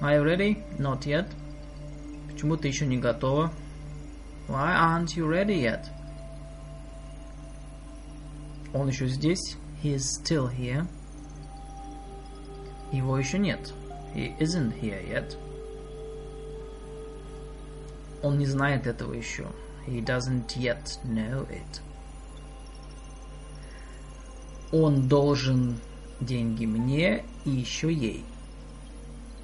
Are 0.00 0.16
you 0.16 0.24
ready? 0.24 0.62
Not 0.78 1.06
yet. 1.06 1.26
Почему 2.28 2.56
ты 2.56 2.68
еще 2.68 2.86
не 2.86 2.98
готова? 2.98 3.52
Why 4.48 4.74
aren't 4.74 5.16
you 5.16 5.28
ready 5.28 5.60
yet? 5.60 5.86
Он 8.74 8.88
еще 8.88 9.06
здесь. 9.06 9.56
He 9.82 9.94
is 9.94 10.04
still 10.20 10.48
here. 10.48 10.86
Его 12.90 13.16
еще 13.18 13.38
нет. 13.38 13.72
He 14.14 14.36
isn't 14.38 14.80
here 14.80 15.02
yet. 15.08 15.36
Он 18.22 18.38
не 18.38 18.46
знает 18.46 18.86
этого 18.86 19.14
еще. 19.14 19.46
He 19.86 20.00
doesn't 20.04 20.56
yet 20.56 20.98
know 21.04 21.48
it. 21.50 21.80
Он 24.71 25.07
должен 25.07 25.79
деньги 26.19 26.65
мне 26.65 27.23
и 27.45 27.51
еще 27.51 27.91
ей. 27.91 28.25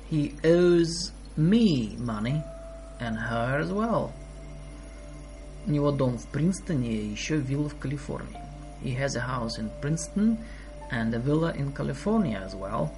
He 0.09 0.35
owes 0.43 1.13
me 1.37 1.97
money 1.97 2.41
and 2.99 3.17
her 3.17 3.59
as 3.59 3.71
well. 3.71 4.11
У 5.65 5.71
него 5.71 5.91
дом 5.91 6.17
в 6.17 6.27
Принстоне 6.27 6.91
и 6.91 7.07
еще 7.07 7.37
вилла 7.37 7.69
в 7.69 7.77
Калифорнии. 7.77 8.39
He 8.83 8.93
has 8.97 9.15
a 9.15 9.21
house 9.21 9.57
in 9.57 9.71
Princeton 9.81 10.37
and 10.91 11.13
a 11.13 11.19
villa 11.19 11.53
in 11.53 11.71
California 11.71 12.41
as 12.45 12.53
well. 12.53 12.91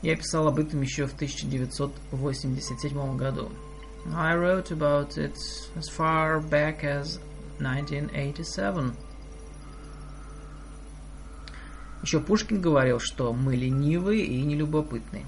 Я 0.00 0.16
писал 0.16 0.48
об 0.48 0.58
этом 0.58 0.80
еще 0.82 1.06
в 1.06 1.14
1987 1.14 3.16
году. 3.16 3.50
I 4.14 4.36
wrote 4.36 4.70
about 4.70 5.16
it 5.16 5.34
as 5.76 5.88
far 5.88 6.40
back 6.40 6.84
as 6.84 7.18
1987. 7.58 8.94
Еще 12.02 12.20
Пушкин 12.20 12.60
говорил, 12.60 12.98
что 13.00 13.32
мы 13.32 13.56
ленивы 13.56 14.20
и 14.20 14.42
нелюбопытны. 14.42 15.24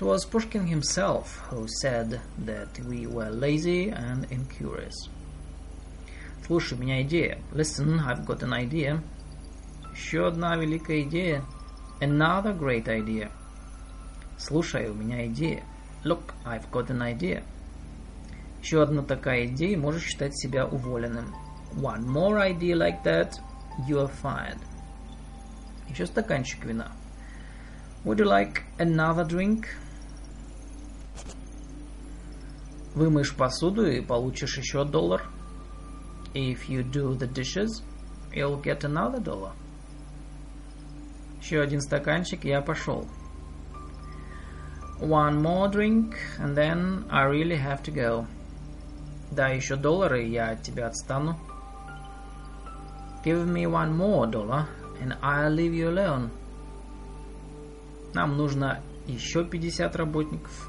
It 0.00 0.06
was 0.06 0.24
Pushkin 0.24 0.66
himself 0.66 1.42
who 1.50 1.66
said 1.82 2.22
that 2.38 2.80
we 2.86 3.06
were 3.06 3.28
lazy 3.28 3.90
and 3.90 4.26
incurious. 4.30 4.94
Слушай, 6.46 6.78
у 6.78 6.80
меня 6.80 7.02
идея. 7.02 7.38
Listen, 7.52 8.00
I've 8.00 8.24
got 8.24 8.42
an 8.42 8.54
idea. 8.54 9.02
Еще 9.94 10.26
одна 10.26 10.56
великая 10.56 11.02
идея. 11.02 11.44
Another 12.00 12.58
great 12.58 12.88
idea. 12.88 13.30
Слушай, 14.38 14.88
у 14.88 14.94
меня 14.94 15.26
идея. 15.26 15.62
Look, 16.02 16.32
I've 16.46 16.70
got 16.70 16.88
an 16.88 17.02
idea. 17.02 17.42
Еще 18.62 18.82
одна 18.82 19.02
такая 19.02 19.46
идея, 19.46 19.78
можешь 19.78 20.04
считать 20.04 20.36
себя 20.38 20.66
уволенным. 20.66 21.34
One 21.74 22.04
more 22.04 22.38
idea 22.40 22.76
like 22.76 23.02
that, 23.04 23.34
you 23.88 23.98
are 23.98 24.10
fired. 24.22 24.58
Еще 25.88 26.06
стаканчик 26.06 26.64
вина. 26.64 26.92
Would 28.04 28.18
you 28.18 28.26
like 28.26 28.62
another 28.78 29.26
drink? 29.26 29.66
Вымоешь 32.94 33.34
посуду 33.34 33.86
и 33.86 34.00
получишь 34.00 34.58
еще 34.58 34.84
доллар. 34.84 35.22
If 36.34 36.68
you 36.68 36.82
do 36.82 37.16
the 37.16 37.26
dishes, 37.26 37.82
you'll 38.32 38.62
get 38.62 38.84
another 38.84 39.22
dollar. 39.22 39.52
Еще 41.40 41.60
один 41.60 41.80
стаканчик, 41.80 42.44
я 42.44 42.60
пошел. 42.60 43.06
One 45.00 45.40
more 45.40 45.70
drink, 45.70 46.14
and 46.38 46.54
then 46.54 47.06
I 47.10 47.24
really 47.24 47.56
have 47.56 47.82
to 47.84 47.90
go. 47.90 48.26
Да, 49.30 49.48
еще 49.48 49.76
доллары, 49.76 50.24
я 50.26 50.50
от 50.50 50.62
тебя 50.62 50.88
отстану. 50.88 51.38
Give 53.24 53.46
me 53.46 53.66
one 53.66 53.96
more 53.96 54.26
dollar, 54.30 54.66
and 55.00 55.16
I'll 55.22 55.54
leave 55.54 55.72
you 55.72 55.88
alone. 55.88 56.30
Нам 58.12 58.36
нужно 58.36 58.80
еще 59.06 59.44
50 59.44 59.94
работников. 59.94 60.68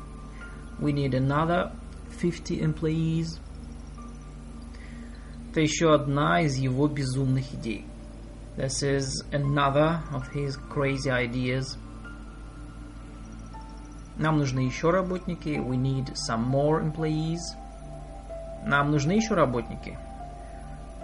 We 0.80 0.92
need 0.94 1.14
another 1.14 1.72
50 2.20 2.60
employees. 2.62 3.40
Это 5.50 5.62
еще 5.62 5.94
одна 5.94 6.42
из 6.42 6.56
его 6.56 6.88
безумных 6.88 7.54
идей. 7.54 7.86
This 8.58 8.84
is 8.84 9.24
another 9.32 10.02
of 10.14 10.32
his 10.34 10.58
crazy 10.70 11.10
ideas. 11.10 11.78
Нам 14.18 14.38
нужны 14.38 14.60
еще 14.60 14.92
работники. 14.92 15.58
We 15.58 15.78
need 15.78 16.14
some 16.16 16.46
more 16.46 16.80
employees. 16.82 17.40
Нам 18.66 18.92
нужны 18.92 19.14
еще 19.14 19.34
работники. 19.34 19.98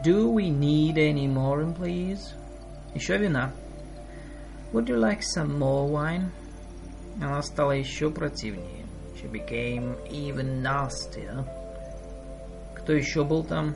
Do 0.04 0.32
we 0.32 0.50
need 0.50 0.96
any 0.96 1.28
more 1.28 1.62
employees? 1.64 2.36
Еще 2.94 3.18
вина. 3.18 3.52
Would 4.74 4.88
you 4.88 4.98
like 4.98 5.22
some 5.22 5.58
more 5.58 5.90
wine? 5.90 6.30
Она 7.22 7.42
стала 7.42 7.72
еще 7.72 8.12
противнее. 8.12 8.86
She 9.16 9.28
became 9.32 9.98
even 10.10 10.62
nastier. 10.62 11.46
Кто 12.76 12.94
еще 12.94 13.24
был 13.24 13.44
там? 13.44 13.76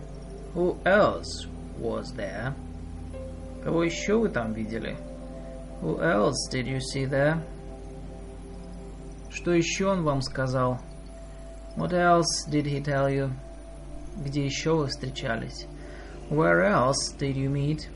Who 0.54 0.78
else 0.84 1.48
was 1.80 2.16
there? 2.16 2.54
Кого 3.64 3.84
еще 3.84 4.18
вы 4.18 4.30
там 4.30 4.54
видели? 4.54 4.96
Who 5.82 6.00
else 6.00 6.38
did 6.52 6.68
you 6.68 6.80
see 6.80 7.10
there? 7.10 7.40
Что 9.32 9.54
еще 9.54 9.88
он 9.88 10.04
вам 10.04 10.22
сказал? 10.22 10.80
What 11.76 11.94
else 11.94 12.46
did 12.48 12.66
he 12.66 12.84
tell 12.84 13.10
you? 13.10 13.32
Где 14.18 14.46
еще 14.46 14.76
вы 14.76 14.88
встречались? 14.88 15.68
Where 16.30 16.64
else 16.64 17.16
did 17.18 17.36
you 17.36 17.50
meet? 17.52 17.88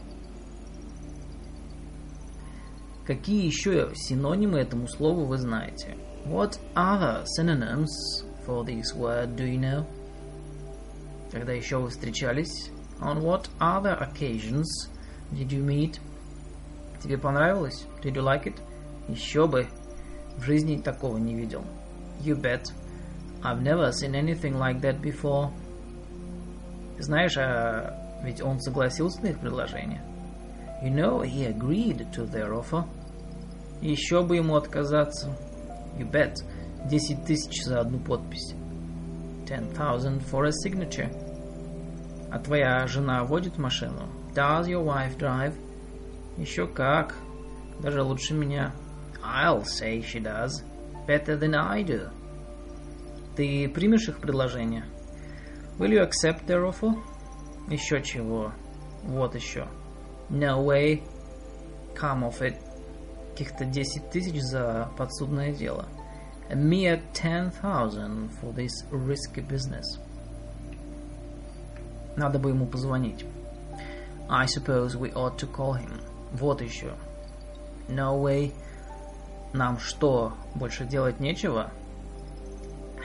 Какие 3.06 3.45
еще 3.45 3.92
синонимы 3.94 4.60
этому 4.60 4.88
слову 4.88 5.26
вы 5.26 5.38
знаете? 5.38 5.95
What 6.26 6.60
other 6.76 7.24
synonyms 7.38 7.92
for 8.45 8.66
this 8.66 8.95
word 8.95 9.35
do 9.35 9.45
you 9.45 9.60
know? 9.60 9.85
Когда 11.32 11.53
еще 11.53 11.77
вы 11.77 11.90
встречались? 11.90 12.72
On 13.00 13.22
what 13.22 13.50
other 13.60 13.98
occasions 14.00 14.90
did 15.32 15.50
you 15.50 15.64
meet? 15.64 16.00
Тебе 17.03 17.18
понравилось? 17.18 17.85
Did 18.02 18.16
you 18.16 18.24
like 18.24 18.45
it? 18.45 18.56
Еще 19.08 19.48
бы. 19.48 19.68
В 20.38 20.44
жизни 20.44 20.82
такого 20.82 21.18
не 21.18 21.35
видел. 21.35 21.64
You 22.24 22.35
bet. 22.35 22.64
I've 23.44 23.61
never 23.61 23.92
seen 23.92 24.16
anything 24.16 24.58
like 24.58 24.82
that 24.82 25.00
before. 25.02 25.52
Знаешь, 26.98 27.38
а 27.38 28.19
ведь 28.24 28.41
он 28.41 28.59
согласился 28.59 29.22
на 29.22 29.27
их 29.27 29.40
предложение. 29.40 30.01
You 30.83 30.93
know, 30.93 31.22
he 31.22 31.45
agreed 31.48 32.11
to 32.11 32.30
their 32.30 32.51
offer. 32.53 32.85
Еще 33.82 34.24
бы 34.24 34.38
ему 34.38 34.56
отказаться. 34.56 35.35
You 35.98 36.09
bet. 36.09 36.35
Десять 36.90 37.25
тысяч 37.25 37.64
за 37.64 37.82
одну 37.82 37.99
подпись. 37.99 38.53
Ten 39.48 39.72
thousand 39.74 40.22
for 40.22 40.45
a 40.45 40.51
signature. 40.51 41.11
А 42.32 42.40
твоя 42.40 42.85
жена 42.88 43.24
водит 43.24 43.57
машину? 43.57 44.09
Does 44.33 44.67
your 44.67 44.83
wife 44.83 45.17
drive? 45.17 45.56
Еще 46.38 46.67
как. 46.67 47.15
Даже 47.82 48.01
лучше 48.03 48.33
меня. 48.33 48.74
I'll 49.24 49.64
say 49.64 50.01
she 50.01 50.22
does. 50.22 50.64
Better 51.07 51.38
than 51.38 51.56
I 51.56 51.83
do. 51.83 52.09
Ты 53.35 53.69
примешь 53.69 54.07
их 54.07 54.19
предложение? 54.19 54.85
Will 55.78 55.92
you 55.92 56.02
accept 56.02 56.47
their 56.47 56.67
offer? 56.67 56.94
Еще 57.68 58.02
чего. 58.02 58.52
Вот 59.05 59.34
еще. 59.34 59.67
No 60.28 60.65
way. 60.65 61.02
Come 61.94 62.25
off 62.25 62.41
it. 62.41 62.57
Каких-то 63.31 63.65
10 63.65 64.10
тысяч 64.10 64.41
за 64.42 64.91
подсудное 64.97 65.52
дело. 65.52 65.86
A 66.50 66.55
mere 66.55 67.00
10,000 67.15 68.31
for 68.41 68.52
this 68.52 68.70
risky 68.91 69.41
business. 69.41 69.84
Надо 72.17 72.39
бы 72.39 72.50
ему 72.50 72.67
позвонить. 72.67 73.25
I 74.28 74.47
suppose 74.47 74.97
we 74.97 75.12
ought 75.15 75.39
to 75.39 75.50
call 75.50 75.75
him. 75.75 76.02
Вот 76.33 76.60
еще. 76.60 76.92
No 77.89 78.20
way. 78.20 78.52
Нам 79.52 79.78
что, 79.78 80.34
больше 80.55 80.84
делать 80.84 81.18
нечего? 81.18 81.70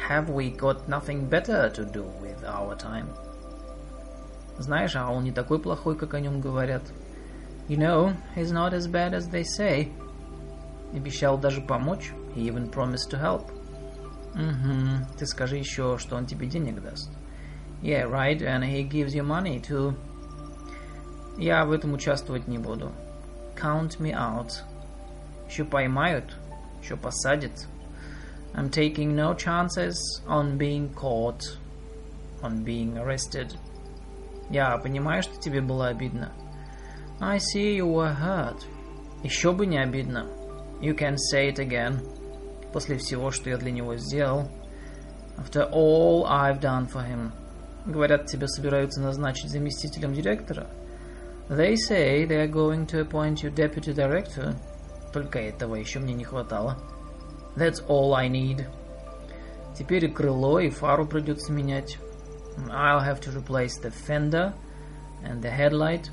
Have 0.09 0.29
we 0.29 0.51
got 0.51 0.87
nothing 0.87 1.27
better 1.27 1.69
to 1.71 1.85
do 1.85 2.03
with 2.21 2.43
our 2.43 2.75
time? 2.77 3.07
Знаешь, 4.57 4.95
а 4.95 5.09
он 5.09 5.23
не 5.23 5.31
такой 5.31 5.59
плохой, 5.59 5.97
как 5.97 6.13
о 6.13 6.19
нем 6.19 6.41
говорят. 6.41 6.83
You 7.67 7.77
know, 7.77 8.15
he's 8.35 8.51
not 8.51 8.73
as 8.73 8.87
bad 8.87 9.13
as 9.13 9.29
they 9.29 9.43
say. 9.43 9.91
Обещал 10.93 11.37
даже 11.37 11.61
помочь. 11.61 12.13
He 12.35 12.47
even 12.47 12.69
promised 12.69 13.09
to 13.11 13.19
help. 13.19 13.51
Угу. 14.35 15.17
Ты 15.17 15.25
скажи 15.25 15.57
еще, 15.57 15.97
что 15.97 16.15
он 16.15 16.25
тебе 16.25 16.47
денег 16.47 16.81
даст. 16.81 17.09
Yeah, 17.81 18.09
right, 18.09 18.41
and 18.41 18.63
he 18.63 18.83
gives 18.83 19.13
you 19.13 19.23
money 19.23 19.61
too. 19.61 19.95
Я 21.37 21.65
в 21.65 21.71
этом 21.71 21.93
участвовать 21.93 22.47
не 22.47 22.57
буду. 22.57 22.91
Count 23.55 23.99
me 23.99 24.11
out. 24.11 24.61
Еще 25.49 25.65
поймают, 25.65 26.35
еще 26.81 26.95
посадят. 26.95 27.67
I'm 28.54 28.68
taking 28.70 29.14
no 29.14 29.34
chances 29.34 30.22
on 30.26 30.58
being 30.58 30.92
caught, 30.94 31.42
on 32.42 32.64
being 32.64 32.98
arrested. 32.98 33.56
Я 34.50 34.76
понимаю, 34.78 35.22
что 35.22 35.40
тебе 35.40 35.60
было 35.60 35.88
обидно. 35.88 36.32
I 37.20 37.38
see 37.38 37.76
you 37.76 37.86
were 37.86 38.14
hurt. 38.14 38.64
Еще 39.22 39.52
бы 39.52 39.66
не 39.66 39.78
обидно. 39.78 40.26
You 40.80 40.96
can 40.96 41.16
say 41.16 41.48
it 41.52 41.58
again. 41.58 42.00
После 42.72 42.96
всего, 42.96 43.30
что 43.30 43.50
я 43.50 43.56
для 43.58 43.70
него 43.70 43.96
сделал. 43.96 44.48
After 45.38 45.70
all 45.70 46.26
I've 46.26 46.60
done 46.60 46.88
for 46.88 47.06
him. 47.06 47.32
Говорят, 47.86 48.26
тебя 48.26 48.46
собираются 48.48 49.00
назначить 49.00 49.50
заместителем 49.50 50.12
директора. 50.12 50.66
They 51.48 51.74
say 51.74 52.26
they 52.26 52.36
are 52.36 52.50
going 52.50 52.86
to 52.86 53.00
appoint 53.06 53.42
you 53.42 53.52
deputy 53.54 53.92
director. 53.92 54.54
Только 55.12 55.38
этого 55.38 55.76
еще 55.76 55.98
мне 55.98 56.14
не 56.14 56.24
хватало. 56.24 56.78
That's 57.55 57.81
all 57.87 58.13
I 58.13 58.27
need. 58.29 58.67
Теперь 59.77 60.05
и 60.05 60.07
крыло, 60.07 60.59
и 60.59 60.69
фару 60.69 61.05
придется 61.05 61.51
менять. 61.51 61.97
I'll 62.69 63.01
have 63.01 63.19
to 63.21 63.31
replace 63.31 63.77
the 63.81 63.91
fender 63.91 64.53
and 65.23 65.41
the 65.41 65.51
headlight. 65.51 66.09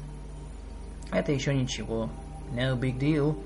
Это 1.12 1.32
еще 1.32 1.54
ничего. 1.54 2.10
No 2.52 2.78
big 2.78 2.98
deal. 2.98 3.36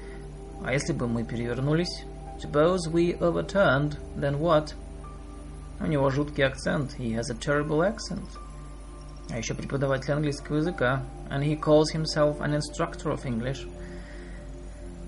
А 0.65 0.73
если 0.73 0.93
бы 0.93 1.07
мы 1.07 1.25
перевернулись? 1.25 2.05
Suppose 2.39 2.91
we 2.93 3.19
overturned, 3.19 3.99
then 4.17 4.39
what? 4.39 4.75
У 5.81 5.86
него 5.86 6.11
жуткий 6.11 6.45
акцент. 6.45 6.95
He 6.99 7.12
has 7.15 7.31
a 7.31 7.35
terrible 7.35 7.81
accent. 7.81 8.27
А 9.31 9.39
еще 9.39 9.55
преподаватель 9.55 10.12
английского 10.12 10.57
языка. 10.57 11.03
And 11.31 11.43
he 11.43 11.59
calls 11.59 11.93
himself 11.93 12.41
an 12.41 12.55
instructor 12.55 13.11
of 13.11 13.25
English. 13.25 13.67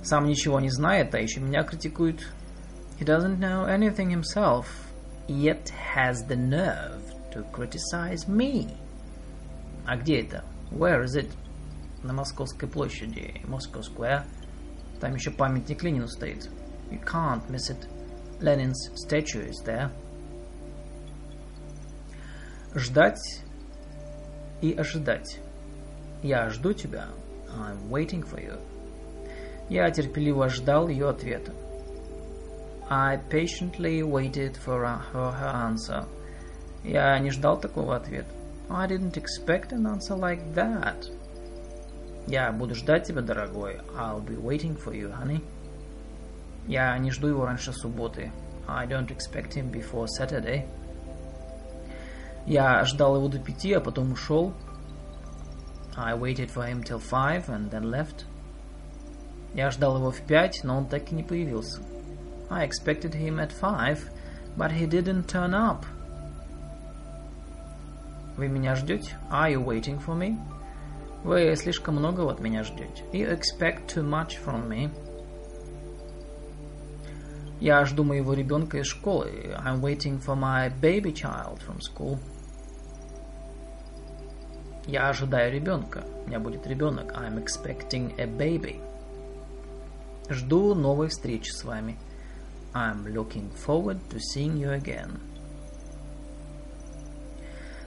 Сам 0.03 0.27
ничего 0.27 0.61
не 0.61 0.70
знает, 0.70 1.15
а 1.15 1.19
еще 1.19 1.41
меня 1.41 1.62
критикует. 1.62 2.27
He 2.99 3.05
doesn't 3.05 3.39
know 3.39 3.65
anything 3.65 4.11
himself, 4.11 4.93
yet 5.27 5.69
has 5.69 6.25
the 6.25 6.37
nerve 6.37 7.03
to 7.33 7.45
criticize 7.53 8.27
me. 8.28 8.77
А 9.87 9.97
где 9.97 10.23
это? 10.23 10.45
Where 10.70 11.03
is 11.05 11.17
it? 11.17 11.31
на 12.03 12.12
Московской 12.12 12.69
площади, 12.69 13.41
Moscow 13.45 13.83
Square. 13.83 14.25
Там 15.01 15.15
еще 15.15 15.31
памятник 15.31 15.83
Ленину 15.83 16.09
стоит. 16.09 16.49
You 16.91 17.03
can't 17.05 17.49
miss 17.49 17.70
it. 17.70 17.89
Lenin's 18.41 18.91
statue 18.95 19.49
is 19.49 19.62
there. 19.65 19.91
Ждать 22.75 23.43
и 24.61 24.73
ожидать. 24.73 25.41
Я 26.23 26.49
жду 26.51 26.73
тебя. 26.73 27.09
I'm 27.49 27.89
waiting 27.89 28.23
for 28.23 28.41
you. 28.41 28.59
Я 29.69 29.91
терпеливо 29.91 30.49
ждал 30.49 30.89
ее 30.89 31.09
ответа. 31.09 31.53
I 32.91 33.19
patiently 33.28 34.03
waited 34.03 34.57
for 34.57 34.87
her, 34.87 35.31
her 35.33 35.53
answer. 35.55 36.07
Я 36.85 37.19
не 37.19 37.31
ждал 37.31 37.61
такого 37.61 37.97
ответа. 37.97 38.31
I 38.70 38.87
didn't 38.87 39.17
expect 39.17 39.73
an 39.73 39.87
answer 39.87 40.17
like 40.17 40.55
that. 40.55 41.11
Я 42.27 42.53
буду 42.53 42.75
ждать 42.75 43.07
тебя, 43.07 43.23
дорогой. 43.23 43.81
I'll 43.97 44.20
be 44.20 44.37
waiting 44.37 44.77
for 44.77 44.95
you, 44.95 45.11
honey. 45.11 45.43
Я 46.67 46.97
не 46.99 47.11
жду 47.11 47.28
его 47.28 47.47
раньше 47.47 47.73
субботы. 47.73 48.31
I 48.67 48.87
don't 48.87 49.11
expect 49.11 49.55
him 49.55 49.70
before 49.70 50.07
Saturday. 50.07 50.67
Я 52.47 52.85
ждал 52.85 53.17
его 53.17 53.28
до 53.28 53.39
пяти, 53.39 53.73
а 53.73 53.81
потом 53.81 54.12
ушел. 54.12 54.53
I 55.97 56.15
waited 56.15 56.51
for 56.51 56.67
him 56.67 56.83
till 56.83 57.01
five 57.01 57.49
and 57.49 57.70
then 57.70 57.85
left. 57.85 58.25
Я 59.55 59.70
ждал 59.70 59.97
его 59.97 60.11
в 60.11 60.20
пять, 60.23 60.61
но 60.65 60.78
он 60.78 60.87
так 60.87 61.11
и 61.11 61.15
не 61.15 61.23
появился. 61.23 61.81
I 62.54 62.64
expected 62.64 63.16
him 63.16 63.40
at 63.40 63.52
five, 63.52 64.10
but 64.56 64.72
he 64.72 64.86
didn't 64.86 65.28
turn 65.28 65.54
up. 65.54 65.86
Вы 68.38 68.48
меня 68.48 68.76
ждете? 68.76 69.18
Are 69.32 69.52
you 69.52 69.60
waiting 69.60 70.00
for 70.00 70.16
me? 70.16 70.38
Вы 71.24 71.56
слишком 71.56 71.96
многого 71.96 72.32
от 72.32 72.40
меня 72.40 72.64
ждете. 72.64 73.04
You 73.12 73.30
expect 73.32 73.88
too 73.88 74.04
much 74.04 74.38
from 74.44 74.68
me. 74.68 74.92
Я 77.60 77.86
жду 77.86 78.04
моего 78.04 78.34
ребенка 78.34 78.78
из 78.78 78.88
школы. 78.88 79.56
I'm 79.66 79.82
waiting 79.82 80.20
for 80.20 80.36
my 80.36 80.70
baby 80.82 81.14
child 81.14 81.60
from 81.66 81.80
school. 81.80 82.20
Я 84.86 85.10
ожидаю 85.10 85.52
ребенка. 85.52 86.04
У 86.26 86.28
меня 86.28 86.40
будет 86.40 86.68
ребенок. 86.68 87.14
I'm 87.14 87.44
expecting 87.44 88.14
a 88.20 88.26
baby. 88.26 88.82
Жду 90.30 90.76
новой 90.76 91.08
встречи 91.08 91.52
с 91.52 91.64
вами. 91.64 91.98
I'm 92.76 93.14
looking 93.14 93.50
forward 93.52 94.10
to 94.10 94.19
seeing 94.19 94.58
you 94.58 94.72
again. 94.72 95.19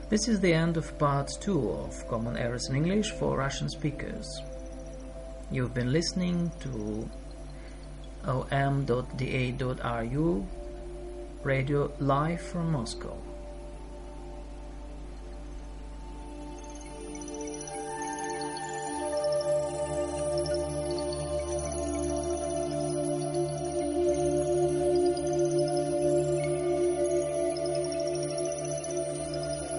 This 0.09 0.29
is 0.29 0.39
the 0.39 0.53
end 0.53 0.77
of 0.77 0.97
part 0.97 1.29
2 1.41 1.69
of 1.69 2.07
Common 2.07 2.37
Errors 2.37 2.69
in 2.69 2.77
English 2.77 3.11
for 3.11 3.37
Russian 3.37 3.67
speakers. 3.69 4.25
You've 5.51 5.73
been 5.73 5.91
listening 5.91 6.49
to 6.61 7.09
om.da.ru 8.25 8.87
radio 11.43 11.91
live 11.99 12.41
from 12.41 12.71
Moscow. 12.71 13.26